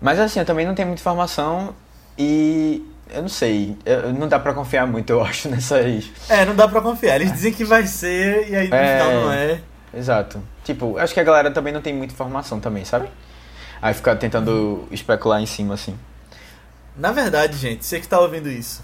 Mas 0.00 0.18
assim, 0.18 0.38
eu 0.40 0.46
também 0.46 0.66
não 0.66 0.74
tenho 0.74 0.88
muita 0.88 1.00
informação 1.02 1.74
e 2.18 2.82
eu 3.10 3.20
não 3.22 3.28
sei, 3.28 3.76
eu- 3.84 4.12
não 4.12 4.26
dá 4.26 4.38
pra 4.38 4.54
confiar 4.54 4.86
muito, 4.86 5.10
eu 5.10 5.20
acho, 5.24 5.48
nessas. 5.50 6.10
É, 6.30 6.44
não 6.46 6.54
dá 6.56 6.66
pra 6.66 6.80
confiar. 6.80 7.16
Eles 7.16 7.32
dizem 7.32 7.52
que 7.52 7.64
vai 7.64 7.86
ser 7.86 8.48
e 8.50 8.56
aí 8.56 8.68
no 8.68 8.74
É. 8.74 8.98
final 8.98 9.12
não 9.22 9.32
é. 9.32 9.60
Exato. 9.92 10.42
Tipo, 10.64 10.96
acho 10.98 11.12
que 11.12 11.20
a 11.20 11.24
galera 11.24 11.50
também 11.50 11.72
não 11.74 11.80
tem 11.82 11.94
muita 11.94 12.14
informação 12.14 12.58
também, 12.58 12.84
sabe? 12.86 13.08
Aí 13.82 13.92
fica 13.92 14.16
tentando 14.16 14.88
especular 14.90 15.40
em 15.42 15.46
cima, 15.46 15.74
assim. 15.74 15.94
Na 16.96 17.12
verdade, 17.12 17.56
gente, 17.58 17.84
você 17.84 18.00
que 18.00 18.08
tá 18.08 18.18
ouvindo 18.18 18.48
isso. 18.50 18.82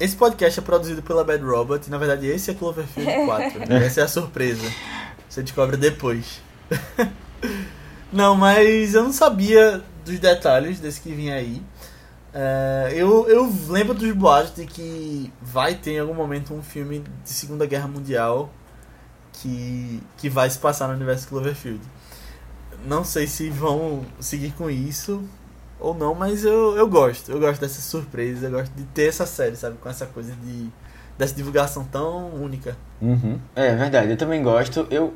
Esse 0.00 0.14
podcast 0.14 0.60
é 0.60 0.62
produzido 0.62 1.02
pela 1.02 1.24
Bad 1.24 1.42
Robot 1.42 1.86
e 1.86 1.90
na 1.90 1.98
verdade 1.98 2.26
esse 2.26 2.50
é 2.50 2.54
Cloverfield 2.54 3.10
4. 3.26 3.58
né? 3.68 3.86
Essa 3.86 4.02
é 4.02 4.04
a 4.04 4.08
surpresa. 4.08 4.70
Você 5.28 5.42
descobre 5.42 5.76
depois. 5.76 6.40
não, 8.12 8.36
mas 8.36 8.94
eu 8.94 9.02
não 9.02 9.12
sabia 9.12 9.82
dos 10.04 10.18
detalhes 10.20 10.78
desse 10.78 11.00
que 11.00 11.12
vinha 11.12 11.34
aí. 11.34 11.60
É, 12.32 12.92
eu, 12.94 13.28
eu 13.28 13.52
lembro 13.68 13.92
dos 13.92 14.12
boatos 14.12 14.54
de 14.54 14.66
que 14.66 15.32
vai 15.42 15.74
ter 15.74 15.92
em 15.92 15.98
algum 15.98 16.14
momento 16.14 16.54
um 16.54 16.62
filme 16.62 17.02
de 17.24 17.30
Segunda 17.30 17.66
Guerra 17.66 17.88
Mundial 17.88 18.50
que, 19.32 20.00
que 20.16 20.28
vai 20.28 20.48
se 20.48 20.58
passar 20.58 20.86
no 20.86 20.94
universo 20.94 21.26
Cloverfield. 21.26 21.80
Não 22.86 23.02
sei 23.02 23.26
se 23.26 23.50
vão 23.50 24.06
seguir 24.20 24.52
com 24.52 24.70
isso 24.70 25.24
ou 25.80 25.94
não, 25.94 26.14
mas 26.14 26.44
eu, 26.44 26.76
eu 26.76 26.88
gosto. 26.88 27.30
Eu 27.30 27.38
gosto 27.38 27.60
dessa 27.60 27.80
surpresa, 27.80 28.46
eu 28.46 28.50
gosto 28.50 28.72
de 28.72 28.84
ter 28.84 29.08
essa 29.08 29.26
série, 29.26 29.56
sabe? 29.56 29.76
Com 29.78 29.88
essa 29.88 30.06
coisa 30.06 30.32
de. 30.32 30.68
dessa 31.16 31.34
divulgação 31.34 31.84
tão 31.84 32.30
única. 32.34 32.76
Uhum. 33.00 33.38
É 33.54 33.74
verdade, 33.74 34.10
eu 34.10 34.16
também 34.16 34.42
gosto. 34.42 34.86
Eu. 34.90 35.14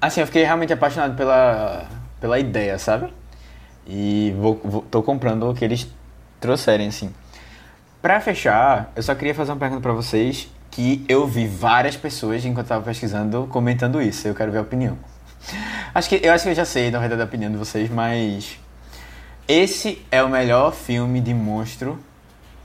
Assim, 0.00 0.20
eu 0.20 0.26
fiquei 0.26 0.44
realmente 0.44 0.72
apaixonado 0.72 1.16
pela, 1.16 1.88
pela 2.20 2.38
ideia, 2.38 2.78
sabe? 2.78 3.12
E 3.86 4.34
vou, 4.38 4.60
vou, 4.62 4.82
tô 4.82 5.02
comprando 5.02 5.48
o 5.48 5.54
que 5.54 5.64
eles 5.64 5.88
trouxerem, 6.38 6.88
assim. 6.88 7.12
Pra 8.00 8.20
fechar, 8.20 8.92
eu 8.94 9.02
só 9.02 9.14
queria 9.14 9.34
fazer 9.34 9.50
uma 9.50 9.58
pergunta 9.58 9.80
pra 9.80 9.92
vocês 9.92 10.48
que 10.70 11.04
eu 11.08 11.26
vi 11.26 11.48
várias 11.48 11.96
pessoas, 11.96 12.44
enquanto 12.44 12.66
eu 12.66 12.68
tava 12.68 12.84
pesquisando, 12.84 13.48
comentando 13.50 14.00
isso. 14.00 14.28
Eu 14.28 14.34
quero 14.34 14.52
ver 14.52 14.58
a 14.58 14.62
opinião. 14.62 14.96
Acho 15.94 16.08
que, 16.08 16.20
eu 16.22 16.32
acho 16.32 16.44
que 16.44 16.50
eu 16.50 16.54
já 16.54 16.64
sei, 16.64 16.90
na 16.90 17.00
verdade, 17.00 17.22
a 17.22 17.24
opinião 17.24 17.50
de 17.50 17.56
vocês, 17.56 17.90
mas... 17.90 18.60
Esse 19.48 20.04
é 20.10 20.22
o 20.22 20.28
melhor 20.28 20.72
filme 20.74 21.20
de 21.20 21.32
monstro 21.32 21.98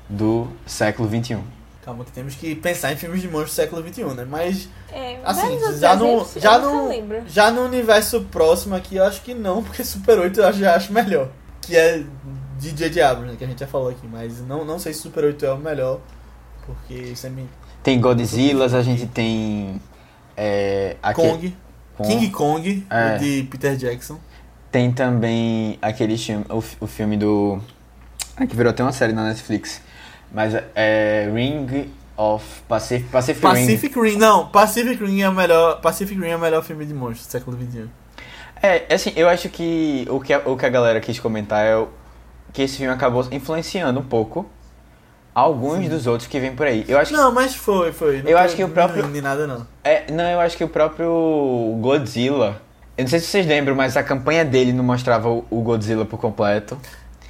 do 0.10 0.47
século 0.65 1.07
XXI. 1.10 1.39
Calma, 1.84 2.03
que 2.05 2.11
temos 2.11 2.35
que 2.35 2.53
pensar 2.55 2.93
em 2.93 2.97
filmes 2.97 3.22
de 3.22 3.27
monstros 3.27 3.51
do 3.51 3.55
século 3.55 3.88
XXI, 3.88 4.03
né? 4.15 4.26
Mas, 4.30 4.69
É, 4.91 5.18
assim, 5.23 5.60
já 5.80 5.95
no, 5.95 6.26
já, 6.38 6.60
no, 6.60 6.89
já 7.27 7.51
no 7.51 7.61
universo 7.64 8.22
próximo 8.31 8.76
aqui, 8.76 8.97
eu 8.97 9.03
acho 9.05 9.22
que 9.22 9.34
não, 9.34 9.64
porque 9.64 9.84
Super 9.84 10.19
8 10.19 10.39
eu 10.39 10.53
já 10.53 10.76
acho 10.76 10.91
melhor. 10.93 11.30
Que 11.61 11.76
é 11.77 12.03
de 12.60 12.72
J.J. 12.72 13.01
Abrams, 13.01 13.31
né? 13.31 13.35
Que 13.38 13.43
a 13.43 13.47
gente 13.47 13.60
já 13.60 13.68
falou 13.68 13.89
aqui. 13.89 14.05
Mas 14.07 14.39
não, 14.45 14.64
não 14.65 14.77
sei 14.80 14.93
se 14.93 14.99
Super 15.01 15.23
8 15.26 15.45
é 15.45 15.53
o 15.53 15.57
melhor, 15.57 15.99
porque 16.65 17.14
você 17.15 17.30
me... 17.30 17.49
Tem 17.81 17.99
Godzillas, 17.99 18.73
a 18.73 18.81
gente 18.81 19.05
tem... 19.07 19.81
É, 20.38 20.95
aque- 21.03 21.22
Kong, 21.22 21.55
Kong. 21.97 22.10
King 22.10 22.30
Kong, 22.31 22.88
É. 22.89 23.15
o 23.15 23.19
de 23.19 23.43
Peter 23.51 23.76
Jackson. 23.76 24.18
Tem 24.73 24.91
também 24.91 25.77
aquele 25.79 26.17
filme, 26.17 26.43
o, 26.49 26.63
o 26.81 26.87
filme 26.87 27.15
do. 27.15 27.61
Ah, 28.35 28.47
que 28.47 28.55
virou 28.55 28.71
até 28.71 28.81
uma 28.81 28.91
série 28.91 29.13
na 29.13 29.23
Netflix. 29.23 29.79
Mas 30.31 30.55
é 30.73 31.29
Ring 31.31 31.91
of 32.17 32.43
Pacific, 32.67 33.07
Pacific, 33.11 33.45
Ring. 33.45 33.53
Pacific 33.53 33.99
Rim, 34.01 34.17
não, 34.17 34.47
Pacific 34.47 35.03
Rim 35.05 35.21
é 35.21 35.29
o 35.29 35.31
melhor, 35.31 35.79
Pacific 35.79 36.19
Rim 36.19 36.29
é 36.29 36.35
o 36.35 36.39
melhor 36.39 36.63
filme 36.63 36.87
de 36.87 36.93
monstros 36.93 37.27
do 37.27 37.31
século 37.31 37.55
XXI. 37.55 37.87
É, 38.63 38.91
assim, 38.91 39.13
eu 39.15 39.29
acho 39.29 39.47
que 39.49 40.07
o 40.09 40.19
que 40.19 40.33
a, 40.33 40.39
o 40.39 40.57
que 40.57 40.65
a 40.65 40.69
galera 40.69 40.99
quis 40.99 41.19
comentar 41.19 41.63
é 41.63 41.85
que 42.51 42.63
esse 42.63 42.77
filme 42.77 42.91
acabou 42.91 43.27
influenciando 43.31 43.99
um 43.99 44.03
pouco 44.03 44.43
alguns 45.35 45.87
dos 45.87 46.07
outros 46.07 46.27
que 46.27 46.39
vêm 46.39 46.55
por 46.55 46.65
aí. 46.65 46.83
Eu 46.87 46.97
acho 46.97 47.11
que, 47.11 47.17
Não, 47.17 47.31
mas 47.31 47.53
foi, 47.55 47.91
foi. 47.91 48.23
Não 48.23 48.29
Eu 48.31 48.39
acho 48.39 48.55
que 48.55 48.63
o 48.63 48.69
próprio- 48.69 49.03
diminuindo 49.03 49.13
Nem 49.13 49.21
nada, 49.21 49.45
não. 49.45 49.67
é, 49.83 50.11
não, 50.11 50.23
eu 50.23 50.39
acho 50.39 50.57
que 50.57 50.63
o 50.63 50.67
próprio 50.69 51.77
Godzilla. 51.79 52.59
Eu 52.97 53.03
não 53.03 53.09
sei 53.09 53.19
se 53.19 53.27
vocês 53.27 53.45
lembram, 53.45 53.75
mas 53.75 53.97
a 53.97 54.03
campanha 54.03 54.45
dele 54.45 54.71
não 54.71 54.83
mostrava 54.83 55.27
o, 55.29 55.61
Godzilla 55.61 56.05
por 56.05 56.19
completo. 56.19 56.77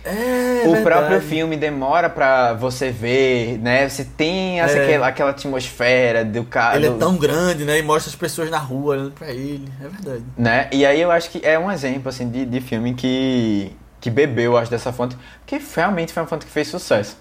É, 0.06 0.64
o 0.66 0.72
verdade. 0.74 0.84
próprio 0.84 1.22
filme 1.22 1.56
demora 1.56 2.10
pra 2.10 2.52
você 2.52 2.92
ver, 2.92 3.58
né? 3.60 3.88
Você 3.88 4.04
tem 4.04 4.60
essa, 4.60 4.78
É. 4.78 4.84
aquela, 4.84 5.08
aquela 5.08 5.30
atmosfera 5.30 6.26
do 6.26 6.44
cara. 6.44 6.76
Ele 6.76 6.88
é 6.88 6.92
tão 6.92 7.16
grande, 7.16 7.64
né? 7.64 7.80
E 7.80 7.82
mostra 7.82 8.10
as 8.10 8.16
pessoas 8.16 8.50
na 8.50 8.58
rua 8.58 8.96
olhando 8.96 9.12
pra 9.12 9.30
ele. 9.32 9.66
É 9.82 9.88
verdade. 9.88 10.24
Né? 10.38 10.68
E 10.74 10.86
aí 10.86 11.00
eu 11.00 11.10
acho 11.10 11.30
que 11.30 11.40
é 11.46 11.58
um 11.58 11.72
exemplo 11.72 12.10
assim, 12.10 12.30
de, 12.30 12.46
de 12.46 12.60
filme 12.60 12.94
que, 12.94 13.72
que 14.02 14.10
bebeu, 14.10 14.58
acho, 14.58 14.70
dessa 14.70 14.92
fonte, 14.92 15.16
porque 15.40 15.62
realmente 15.74 16.12
foi 16.12 16.22
uma 16.24 16.28
fonte 16.28 16.46
que 16.46 16.52
fez 16.52 16.68
sucesso. 16.68 17.18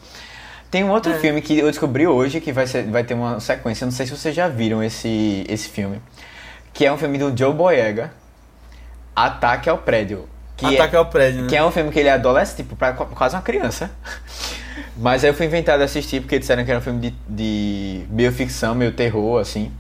Tem 0.69 0.83
um 0.83 0.91
outro 0.91 1.13
É. 1.13 1.19
filme 1.21 1.41
que 1.41 1.57
eu 1.57 1.69
descobri 1.71 2.09
hoje 2.09 2.41
que 2.41 2.51
vai, 2.53 2.67
ser, 2.67 2.83
vai 2.87 3.05
ter 3.05 3.15
uma 3.15 3.39
sequência, 3.39 3.85
não 3.85 3.93
sei 3.93 4.07
se 4.07 4.17
vocês 4.17 4.35
já 4.35 4.49
viram 4.49 4.83
esse, 4.83 5.45
esse 5.49 5.69
filme, 5.69 6.01
que 6.73 6.85
é 6.85 6.93
um 6.93 6.97
filme 6.97 7.17
do 7.19 7.37
Joe 7.37 7.53
Boyega, 7.55 8.11
Ataque 9.15 9.69
ao 9.69 9.79
Prédio. 9.79 10.29
Que 10.57 10.67
Ataque 10.77 10.95
ao 10.95 11.07
prédio, 11.07 11.43
né? 11.43 11.49
Que 11.49 11.57
é 11.57 11.65
um 11.65 11.71
filme 11.73 11.91
que 11.91 11.99
ele 11.99 12.09
é 12.09 12.13
adolescente, 12.13 12.59
tipo, 12.59 12.77
pra 12.77 12.93
qu- 12.93 13.07
quase 13.07 13.35
uma 13.35 13.43
criança. 13.43 13.91
Mas 14.97 15.25
aí 15.25 15.31
eu 15.31 15.35
fui 15.35 15.47
inventado 15.47 15.81
a 15.81 15.85
assistir 15.85 16.21
porque 16.21 16.39
disseram 16.39 16.65
que 16.65 16.71
era 16.71 16.79
um 16.79 16.83
filme 16.83 17.01
de, 17.01 17.15
de 17.29 18.05
bioficção, 18.09 18.75
meio 18.75 18.93
terror, 18.93 19.41
assim. 19.41 19.73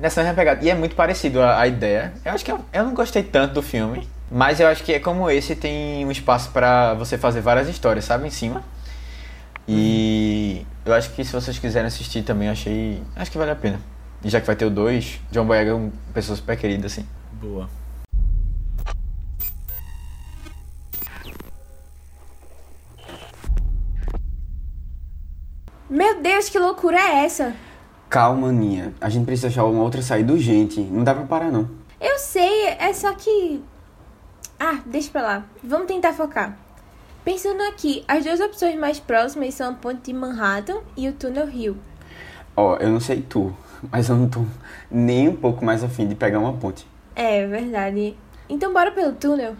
Nessa 0.00 0.22
mesma 0.22 0.34
pegada. 0.34 0.64
E 0.64 0.70
é 0.70 0.74
muito 0.74 0.96
parecido 0.96 1.40
a, 1.40 1.60
a 1.60 1.68
ideia. 1.68 2.12
Eu 2.24 2.32
acho 2.32 2.44
que 2.44 2.50
eu, 2.50 2.58
eu, 2.72 2.84
não 2.84 2.94
gostei 2.94 3.22
tanto 3.22 3.54
do 3.54 3.62
filme. 3.62 4.08
Mas 4.30 4.58
eu 4.58 4.66
acho 4.66 4.82
que 4.82 4.92
é 4.94 4.98
como 4.98 5.30
esse, 5.30 5.54
tem 5.54 6.04
um 6.04 6.10
espaço 6.10 6.50
para 6.50 6.94
você 6.94 7.16
fazer 7.16 7.40
várias 7.40 7.68
histórias, 7.68 8.04
sabe? 8.04 8.26
Em 8.26 8.30
cima. 8.30 8.64
E 9.68 10.66
eu 10.84 10.92
acho 10.94 11.10
que 11.10 11.24
se 11.24 11.32
vocês 11.32 11.58
quiserem 11.58 11.86
assistir 11.86 12.22
também, 12.22 12.48
achei. 12.48 13.02
Acho 13.14 13.30
que 13.30 13.38
vale 13.38 13.50
a 13.52 13.56
pena. 13.56 13.80
E 14.24 14.28
já 14.28 14.40
que 14.40 14.46
vai 14.46 14.56
ter 14.56 14.64
o 14.64 14.70
2, 14.70 15.20
John 15.30 15.44
Boyega 15.44 15.70
é 15.70 15.74
uma 15.74 15.92
pessoa 16.12 16.34
super 16.34 16.56
querida, 16.56 16.86
assim. 16.86 17.06
Boa. 17.32 17.68
Meu 25.88 26.20
Deus, 26.22 26.48
que 26.48 26.58
loucura 26.58 26.98
é 26.98 27.24
essa? 27.24 27.54
Calma, 28.08 28.48
Aninha. 28.48 28.94
A 29.00 29.10
gente 29.10 29.26
precisa 29.26 29.48
achar 29.48 29.64
uma 29.64 29.82
outra 29.82 30.00
saída 30.00 30.32
urgente. 30.32 30.80
Não 30.80 31.04
dá 31.04 31.14
pra 31.14 31.24
parar, 31.24 31.52
não. 31.52 31.68
Eu 32.00 32.18
sei, 32.18 32.68
é 32.68 32.92
só 32.94 33.12
que. 33.12 33.62
Ah, 34.58 34.80
deixa 34.86 35.10
pra 35.10 35.22
lá. 35.22 35.44
Vamos 35.62 35.86
tentar 35.86 36.14
focar. 36.14 36.56
Pensando 37.22 37.62
aqui, 37.64 38.02
as 38.08 38.24
duas 38.24 38.40
opções 38.40 38.78
mais 38.78 38.98
próximas 38.98 39.54
são 39.54 39.72
a 39.72 39.74
ponte 39.74 40.02
de 40.04 40.12
Manhattan 40.14 40.80
e 40.96 41.08
o 41.08 41.12
túnel 41.12 41.46
Rio. 41.46 41.76
Ó, 42.56 42.76
eu 42.76 42.88
não 42.88 43.00
sei 43.00 43.20
tu, 43.20 43.54
mas 43.90 44.08
eu 44.08 44.16
não 44.16 44.28
tô 44.28 44.44
nem 44.90 45.28
um 45.28 45.36
pouco 45.36 45.64
mais 45.64 45.84
afim 45.84 46.06
de 46.06 46.14
pegar 46.14 46.38
uma 46.38 46.52
ponte. 46.54 46.86
É, 47.14 47.46
verdade. 47.46 48.16
Então 48.48 48.72
bora 48.72 48.90
pelo 48.90 49.12
túnel? 49.12 49.54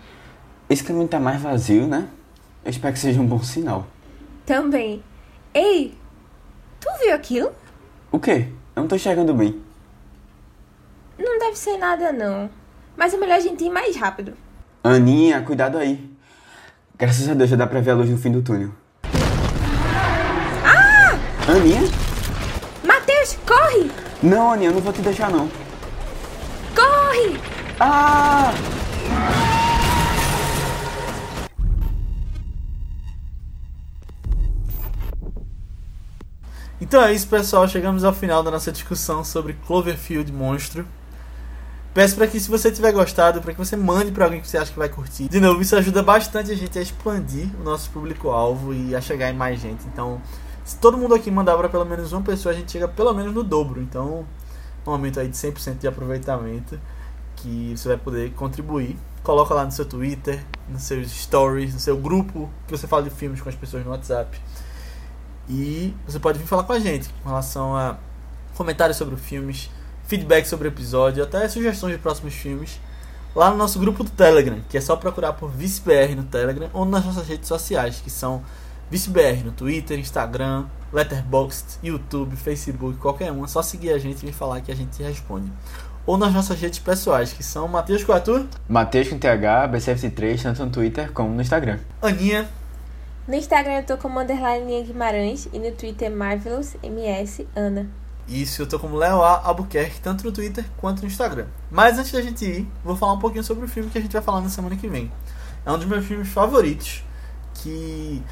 Esse 0.70 0.84
caminho 0.84 1.08
tá 1.08 1.20
mais 1.20 1.40
vazio, 1.40 1.86
né? 1.86 2.08
Eu 2.64 2.70
espero 2.70 2.94
que 2.94 3.00
seja 3.00 3.20
um 3.20 3.26
bom 3.26 3.42
sinal. 3.42 3.86
Também. 4.46 5.02
Ei, 5.52 5.94
tu 6.84 6.90
viu 7.02 7.14
aquilo? 7.14 7.52
O 8.12 8.18
quê? 8.18 8.48
Eu 8.76 8.82
não 8.82 8.88
tô 8.88 8.96
enxergando 8.96 9.32
bem. 9.32 9.60
Não 11.18 11.38
deve 11.38 11.56
ser 11.56 11.78
nada, 11.78 12.12
não. 12.12 12.50
Mas 12.96 13.14
é 13.14 13.16
melhor 13.16 13.36
a 13.36 13.40
gente 13.40 13.64
ir 13.64 13.70
mais 13.70 13.96
rápido. 13.96 14.34
Aninha, 14.82 15.40
cuidado 15.40 15.78
aí. 15.78 16.10
Graças 16.98 17.28
a 17.28 17.34
Deus 17.34 17.48
já 17.48 17.56
dá 17.56 17.66
pra 17.66 17.80
ver 17.80 17.92
a 17.92 17.94
luz 17.94 18.10
no 18.10 18.18
fim 18.18 18.30
do 18.30 18.42
túnel. 18.42 18.70
Ah! 20.64 21.16
Aninha? 21.50 21.80
Matheus, 22.84 23.38
corre! 23.46 23.90
Não, 24.22 24.52
Aninha, 24.52 24.70
eu 24.70 24.74
não 24.74 24.80
vou 24.80 24.92
te 24.92 25.00
deixar 25.00 25.30
não. 25.30 25.48
Corre! 26.74 27.40
Ah! 27.80 28.52
Então 36.80 37.02
é 37.02 37.12
isso, 37.12 37.28
pessoal. 37.28 37.68
Chegamos 37.68 38.04
ao 38.04 38.12
final 38.12 38.42
da 38.42 38.50
nossa 38.50 38.72
discussão 38.72 39.24
sobre 39.24 39.54
Cloverfield 39.66 40.32
Monstro. 40.32 40.86
Peço 41.94 42.16
para 42.16 42.26
que, 42.26 42.40
se 42.40 42.50
você 42.50 42.72
tiver 42.72 42.90
gostado, 42.90 43.40
para 43.40 43.52
que 43.52 43.58
você 43.58 43.76
mande 43.76 44.10
para 44.10 44.24
alguém 44.24 44.40
que 44.40 44.48
você 44.48 44.58
acha 44.58 44.72
que 44.72 44.78
vai 44.78 44.88
curtir. 44.88 45.28
De 45.28 45.38
novo, 45.38 45.62
isso 45.62 45.76
ajuda 45.76 46.02
bastante 46.02 46.50
a 46.50 46.56
gente 46.56 46.76
a 46.76 46.82
expandir 46.82 47.48
o 47.60 47.62
nosso 47.62 47.88
público-alvo 47.90 48.74
e 48.74 48.96
a 48.96 49.00
chegar 49.00 49.30
em 49.30 49.36
mais 49.36 49.60
gente. 49.60 49.86
Então, 49.86 50.20
se 50.64 50.76
todo 50.76 50.98
mundo 50.98 51.14
aqui 51.14 51.30
mandar 51.30 51.56
para 51.56 51.68
pelo 51.68 51.84
menos 51.84 52.10
uma 52.12 52.22
pessoa, 52.22 52.52
a 52.52 52.56
gente 52.56 52.72
chega 52.72 52.88
pelo 52.88 53.14
menos 53.14 53.32
no 53.32 53.44
dobro. 53.44 53.80
Então, 53.80 54.26
um 54.84 54.90
aumento 54.90 55.20
aí 55.20 55.28
de 55.28 55.36
100% 55.36 55.78
de 55.78 55.86
aproveitamento 55.86 56.80
que 57.36 57.74
você 57.76 57.86
vai 57.86 57.96
poder 57.96 58.32
contribuir. 58.32 58.96
Coloca 59.22 59.54
lá 59.54 59.64
no 59.64 59.70
seu 59.70 59.84
Twitter, 59.84 60.44
nos 60.68 60.82
seus 60.82 61.10
stories, 61.12 61.72
no 61.72 61.78
seu 61.80 61.96
grupo 61.96 62.50
que 62.66 62.76
você 62.76 62.88
fala 62.88 63.04
de 63.04 63.10
filmes 63.10 63.40
com 63.40 63.48
as 63.48 63.54
pessoas 63.54 63.84
no 63.84 63.92
WhatsApp. 63.92 64.36
E 65.48 65.94
você 66.06 66.18
pode 66.18 66.38
vir 66.38 66.46
falar 66.46 66.64
com 66.64 66.72
a 66.72 66.78
gente 66.78 67.08
com 67.22 67.28
relação 67.28 67.76
a 67.76 67.96
comentários 68.56 68.96
sobre 68.96 69.16
filmes, 69.16 69.70
feedback 70.06 70.46
sobre 70.46 70.68
o 70.68 70.70
episódio, 70.70 71.22
até 71.22 71.46
sugestões 71.48 71.94
de 71.94 71.98
próximos 71.98 72.34
filmes, 72.34 72.80
lá 73.34 73.50
no 73.50 73.56
nosso 73.56 73.78
grupo 73.78 74.04
do 74.04 74.10
Telegram, 74.10 74.60
que 74.68 74.78
é 74.78 74.80
só 74.80 74.96
procurar 74.96 75.34
por 75.34 75.50
ViceBR 75.50 76.14
no 76.14 76.24
Telegram 76.24 76.70
ou 76.72 76.84
nas 76.84 77.04
nossas 77.04 77.26
redes 77.26 77.48
sociais, 77.48 78.00
que 78.02 78.10
são 78.10 78.42
ViceBR 78.90 79.44
no 79.44 79.52
Twitter, 79.52 79.98
Instagram, 79.98 80.66
Letterboxd, 80.92 81.78
YouTube, 81.82 82.36
Facebook, 82.36 82.98
qualquer 82.98 83.32
uma. 83.32 83.48
Só 83.48 83.60
seguir 83.60 83.90
a 83.90 83.98
gente 83.98 84.22
e 84.22 84.26
me 84.26 84.32
falar 84.32 84.60
que 84.60 84.70
a 84.70 84.76
gente 84.76 85.02
responde. 85.02 85.50
Ou 86.06 86.16
nas 86.16 86.32
nossas 86.32 86.60
redes 86.60 86.78
pessoais, 86.78 87.32
que 87.32 87.42
são 87.42 87.66
Matheus 87.66 88.04
Coatur, 88.04 88.44
Matheus 88.68 89.08
com 89.08 89.18
TH, 89.18 89.68
BCF3, 89.68 90.42
tanto 90.42 90.64
no 90.66 90.70
Twitter 90.70 91.10
como 91.12 91.30
no 91.30 91.40
Instagram. 91.40 91.78
Aninha, 92.02 92.48
No 93.26 93.34
Instagram 93.34 93.78
eu 93.78 93.86
tô 93.86 93.96
como 93.96 94.20
underline 94.20 94.82
Guimarães 94.82 95.48
e 95.50 95.58
no 95.58 95.72
Twitter 95.72 96.14
Marvelous 96.14 96.76
MS 96.82 97.48
Ana. 97.56 97.88
Isso, 98.28 98.60
eu 98.60 98.66
tô 98.66 98.78
como 98.78 98.98
Léo 98.98 99.22
A. 99.22 99.40
Albuquerque, 99.46 99.98
tanto 99.98 100.24
no 100.24 100.32
Twitter 100.32 100.62
quanto 100.76 101.00
no 101.00 101.08
Instagram. 101.08 101.46
Mas 101.70 101.98
antes 101.98 102.12
da 102.12 102.20
gente 102.20 102.44
ir, 102.44 102.68
vou 102.84 102.94
falar 102.94 103.14
um 103.14 103.18
pouquinho 103.18 103.42
sobre 103.42 103.64
o 103.64 103.68
filme 103.68 103.88
que 103.88 103.96
a 103.96 104.00
gente 104.02 104.12
vai 104.12 104.20
falar 104.20 104.42
na 104.42 104.50
semana 104.50 104.76
que 104.76 104.86
vem. 104.86 105.10
É 105.64 105.72
um 105.72 105.78
dos 105.78 105.86
meus 105.86 106.04
filmes 106.04 106.28
favoritos, 106.28 107.02
que 107.54 108.22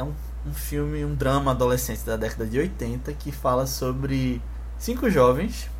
é 0.00 0.02
um, 0.02 0.12
um 0.44 0.52
filme, 0.52 1.04
um 1.04 1.14
drama 1.14 1.52
adolescente 1.52 2.04
da 2.04 2.16
década 2.16 2.44
de 2.44 2.58
80, 2.58 3.12
que 3.12 3.30
fala 3.30 3.68
sobre 3.68 4.42
cinco 4.78 5.08
jovens, 5.08 5.70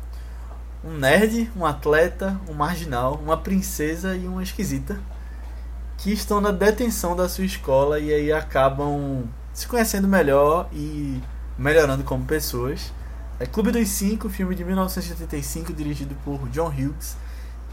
um 0.81 0.93
nerd, 0.93 1.51
um 1.57 1.65
atleta, 1.65 2.39
um 2.49 2.53
marginal, 2.53 3.15
uma 3.15 3.35
princesa 3.35 4.15
e 4.15 4.25
uma 4.25 4.41
esquisita, 4.41 4.97
que 5.99 6.11
estão 6.11 6.39
na 6.39 6.51
detenção 6.51 7.15
da 7.15 7.27
sua 7.27 7.45
escola 7.45 7.99
e 7.99 8.13
aí 8.13 8.31
acabam 8.31 9.27
se 9.53 9.67
conhecendo 9.67 10.07
melhor 10.07 10.69
e 10.71 11.21
melhorando 11.57 12.03
como 12.03 12.25
pessoas. 12.25 12.93
É 13.39 13.45
Clube 13.45 13.71
dos 13.71 13.87
Cinco, 13.89 14.29
filme 14.29 14.55
de 14.55 14.63
1985, 14.63 15.73
dirigido 15.73 16.15
por 16.23 16.47
John 16.49 16.69
Hughes, 16.69 17.17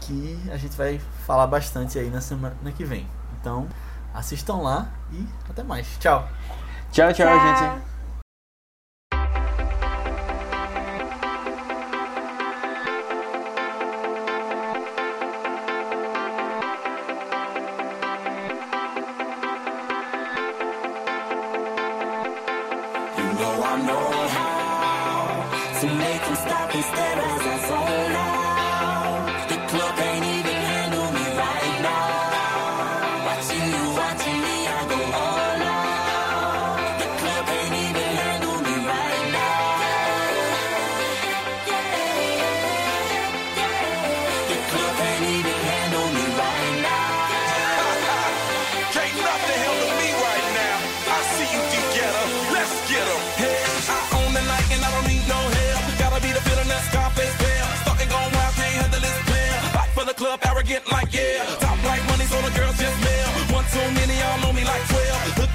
que 0.01 0.37
a 0.51 0.57
gente 0.57 0.77
vai 0.77 0.99
falar 1.25 1.47
bastante 1.47 1.97
aí 1.97 2.09
na 2.09 2.21
semana 2.21 2.55
que 2.75 2.83
vem. 2.83 3.07
Então, 3.39 3.67
assistam 4.13 4.57
lá 4.57 4.91
e 5.11 5.25
até 5.49 5.63
mais. 5.63 5.87
Tchau! 5.99 6.27
Tchau, 6.91 7.13
tchau, 7.13 7.39
gente. 7.39 7.96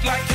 Like 0.05 0.32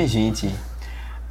minha 0.00 0.08
gente, 0.08 0.50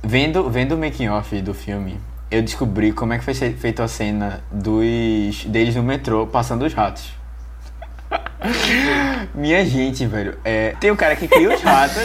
vendo, 0.04 0.48
vendo 0.48 0.76
o 0.76 0.78
making 0.78 1.08
off 1.10 1.42
do 1.42 1.56
filme, 1.56 2.00
eu 2.30 2.40
descobri 2.44 2.92
como 2.94 3.14
é 3.14 3.18
que 3.18 3.24
foi 3.24 3.34
fe- 3.34 3.54
feita 3.54 3.84
a 3.84 3.88
cena 3.88 4.44
dos 4.52 5.44
deles 5.46 5.76
no 5.76 5.82
metrô 5.82 6.28
passando 6.28 6.64
os 6.66 6.74
ratos. 6.74 7.12
Minha 9.34 9.66
gente, 9.66 10.06
velho, 10.06 10.38
é, 10.46 10.76
tem 10.80 10.92
o 10.92 10.96
cara 10.96 11.16
que 11.16 11.28
cria 11.28 11.52
os 11.54 11.62
ratos 11.64 12.04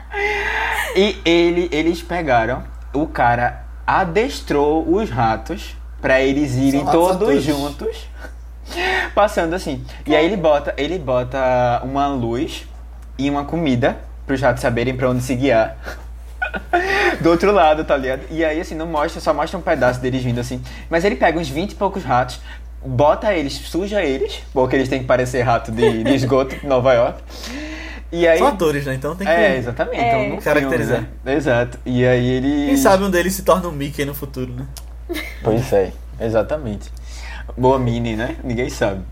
e 0.96 1.18
ele, 1.26 1.68
eles 1.70 2.00
pegaram, 2.02 2.62
o 2.94 3.06
cara 3.06 3.66
adestrou 3.86 4.88
os 4.94 5.10
ratos 5.10 5.76
pra 6.00 6.22
eles 6.22 6.54
irem 6.54 6.86
todos 6.86 7.16
atores. 7.16 7.42
juntos 7.44 8.08
passando 9.14 9.52
assim. 9.54 9.84
E 10.06 10.16
aí 10.16 10.24
ele 10.24 10.36
bota, 10.38 10.72
ele 10.78 10.98
bota 10.98 11.82
uma 11.84 12.06
luz 12.06 12.66
e 13.18 13.28
uma 13.28 13.44
comida 13.44 13.98
pros 14.26 14.40
ratos 14.40 14.62
saberem 14.62 14.96
pra 14.96 15.08
onde 15.10 15.22
se 15.22 15.34
guiar. 15.34 15.76
Do 17.20 17.30
outro 17.30 17.52
lado, 17.52 17.84
tá 17.84 17.96
ligado? 17.96 18.22
E 18.30 18.44
aí, 18.44 18.60
assim, 18.60 18.74
não 18.74 18.86
mostra, 18.86 19.20
só 19.20 19.32
mostra 19.32 19.58
um 19.58 19.62
pedaço 19.62 20.00
deles 20.00 20.22
vindo 20.22 20.40
assim. 20.40 20.62
Mas 20.90 21.04
ele 21.04 21.16
pega 21.16 21.38
uns 21.38 21.48
20 21.48 21.72
e 21.72 21.74
poucos 21.76 22.02
ratos, 22.02 22.40
bota 22.84 23.32
eles, 23.32 23.52
suja 23.54 24.02
eles, 24.02 24.42
porque 24.52 24.76
eles 24.76 24.88
têm 24.88 25.00
que 25.00 25.06
parecer 25.06 25.42
rato 25.42 25.70
de, 25.72 26.02
de 26.04 26.12
esgoto 26.14 26.56
de 26.56 26.66
Nova 26.66 26.92
York. 26.92 27.22
E 28.10 28.28
aí. 28.28 28.38
São 28.38 28.48
atores, 28.48 28.84
né? 28.84 28.94
Então 28.94 29.16
tem 29.16 29.26
que. 29.26 29.32
É, 29.32 29.56
exatamente. 29.56 29.96
É. 29.96 30.26
Então, 30.26 30.40
Caracterizar. 30.40 30.96
Filme, 30.98 31.10
né? 31.24 31.34
Exato. 31.34 31.78
E 31.86 32.04
aí 32.04 32.28
ele. 32.28 32.66
Quem 32.66 32.76
sabe 32.76 33.04
um 33.04 33.10
deles 33.10 33.32
se 33.34 33.42
torna 33.42 33.68
um 33.68 33.72
Mickey 33.72 34.04
no 34.04 34.14
futuro, 34.14 34.52
né? 34.52 34.66
Pois 35.42 35.72
é, 35.72 35.92
exatamente. 36.20 36.90
Boa 37.56 37.78
mini, 37.78 38.14
né? 38.16 38.36
Ninguém 38.44 38.68
sabe. 38.70 39.02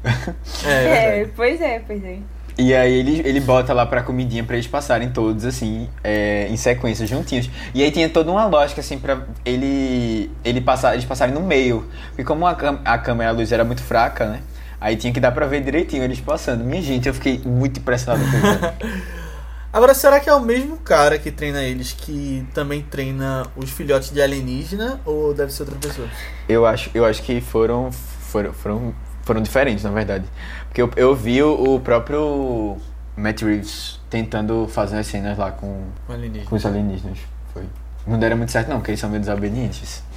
É, 0.64 0.70
É, 0.70 1.10
verdade. 1.10 1.32
pois 1.36 1.60
é, 1.60 1.78
pois 1.80 2.04
é. 2.04 2.18
E 2.60 2.74
aí 2.74 2.92
ele, 2.92 3.22
ele 3.24 3.40
bota 3.40 3.72
lá 3.72 3.86
pra 3.86 4.02
comidinha 4.02 4.44
pra 4.44 4.54
eles 4.54 4.66
passarem 4.66 5.08
todos, 5.08 5.46
assim, 5.46 5.88
é, 6.04 6.46
em 6.50 6.58
sequência, 6.58 7.06
juntinhos. 7.06 7.48
E 7.74 7.82
aí 7.82 7.90
tinha 7.90 8.06
toda 8.06 8.30
uma 8.30 8.44
lógica, 8.44 8.82
assim, 8.82 8.98
pra 8.98 9.22
ele, 9.46 10.30
ele 10.44 10.60
passar, 10.60 10.92
eles 10.92 11.06
passarem 11.06 11.34
no 11.34 11.40
meio. 11.40 11.88
Porque 12.10 12.22
como 12.22 12.46
a, 12.46 12.50
a 12.50 12.98
câmera 12.98 13.30
e 13.30 13.34
a 13.34 13.36
luz 13.36 13.50
era 13.50 13.64
muito 13.64 13.82
fraca, 13.82 14.26
né? 14.26 14.42
Aí 14.78 14.94
tinha 14.94 15.10
que 15.10 15.18
dar 15.18 15.32
pra 15.32 15.46
ver 15.46 15.62
direitinho 15.62 16.04
eles 16.04 16.20
passando. 16.20 16.62
Minha 16.62 16.82
gente, 16.82 17.08
eu 17.08 17.14
fiquei 17.14 17.40
muito 17.42 17.80
impressionado 17.80 18.22
com 18.22 18.36
isso. 18.36 19.00
Agora, 19.72 19.94
será 19.94 20.20
que 20.20 20.28
é 20.28 20.34
o 20.34 20.40
mesmo 20.40 20.76
cara 20.78 21.18
que 21.18 21.30
treina 21.30 21.62
eles 21.62 21.92
que 21.92 22.46
também 22.52 22.82
treina 22.82 23.46
os 23.56 23.70
filhotes 23.70 24.10
de 24.10 24.20
alienígena 24.20 25.00
ou 25.06 25.32
deve 25.32 25.50
ser 25.50 25.62
outra 25.62 25.78
pessoa? 25.78 26.08
eu, 26.46 26.66
acho, 26.66 26.90
eu 26.92 27.06
acho 27.06 27.22
que 27.22 27.40
foram, 27.40 27.90
foram, 27.92 28.52
foram, 28.52 28.94
foram 29.22 29.40
diferentes, 29.40 29.82
na 29.84 29.90
verdade. 29.90 30.26
Porque 30.70 30.82
eu, 30.82 30.90
eu 30.94 31.16
vi 31.16 31.42
o, 31.42 31.74
o 31.74 31.80
próprio 31.80 32.76
Matt 33.16 33.42
Reeves 33.42 33.98
tentando 34.08 34.68
fazer 34.68 34.98
as 34.98 35.06
cenas 35.08 35.36
lá 35.36 35.50
com, 35.50 35.66
Um 36.08 36.44
Com 36.44 36.54
os 36.54 36.64
alienígenas. 36.64 37.18
Foi. 37.52 37.64
Não 38.06 38.18
deram 38.18 38.36
muito 38.36 38.52
certo 38.52 38.68
não, 38.68 38.76
porque 38.76 38.92
eles 38.92 39.00
são 39.00 39.10
meio 39.10 39.20
desobedientes. 39.20 40.02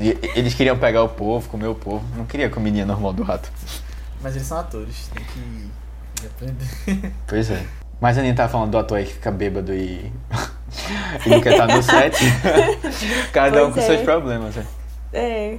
E 0.00 0.18
eles 0.34 0.54
queriam 0.54 0.78
pegar 0.78 1.02
o 1.02 1.10
povo, 1.10 1.46
comer 1.50 1.66
o 1.66 1.74
povo. 1.74 2.02
Não 2.16 2.24
queria 2.24 2.46
a 2.46 2.50
comidinha 2.50 2.86
normal 2.86 3.12
do 3.12 3.22
rato. 3.22 3.52
Mas 4.22 4.34
eles 4.34 4.46
são 4.46 4.58
atores, 4.58 5.10
tem 5.12 5.22
que 5.24 6.26
aprender. 6.26 7.12
Pois 7.26 7.50
é. 7.50 7.62
Mas 8.00 8.16
a 8.16 8.20
Aninha 8.20 8.34
tava 8.34 8.50
falando 8.50 8.70
do 8.70 8.78
ator 8.78 8.96
aí 8.96 9.04
que 9.04 9.12
fica 9.12 9.30
bêbado 9.30 9.74
e. 9.74 10.10
e 11.26 11.28
não 11.28 11.40
quer 11.42 11.52
estar 11.52 11.66
no 11.66 11.82
set. 11.82 12.16
Cada 13.32 13.66
um 13.66 13.72
Pois 13.72 13.74
com 13.74 13.80
é. 13.80 13.94
seus 13.94 14.02
problemas, 14.02 14.56
né? 14.56 14.66
É. 15.12 15.58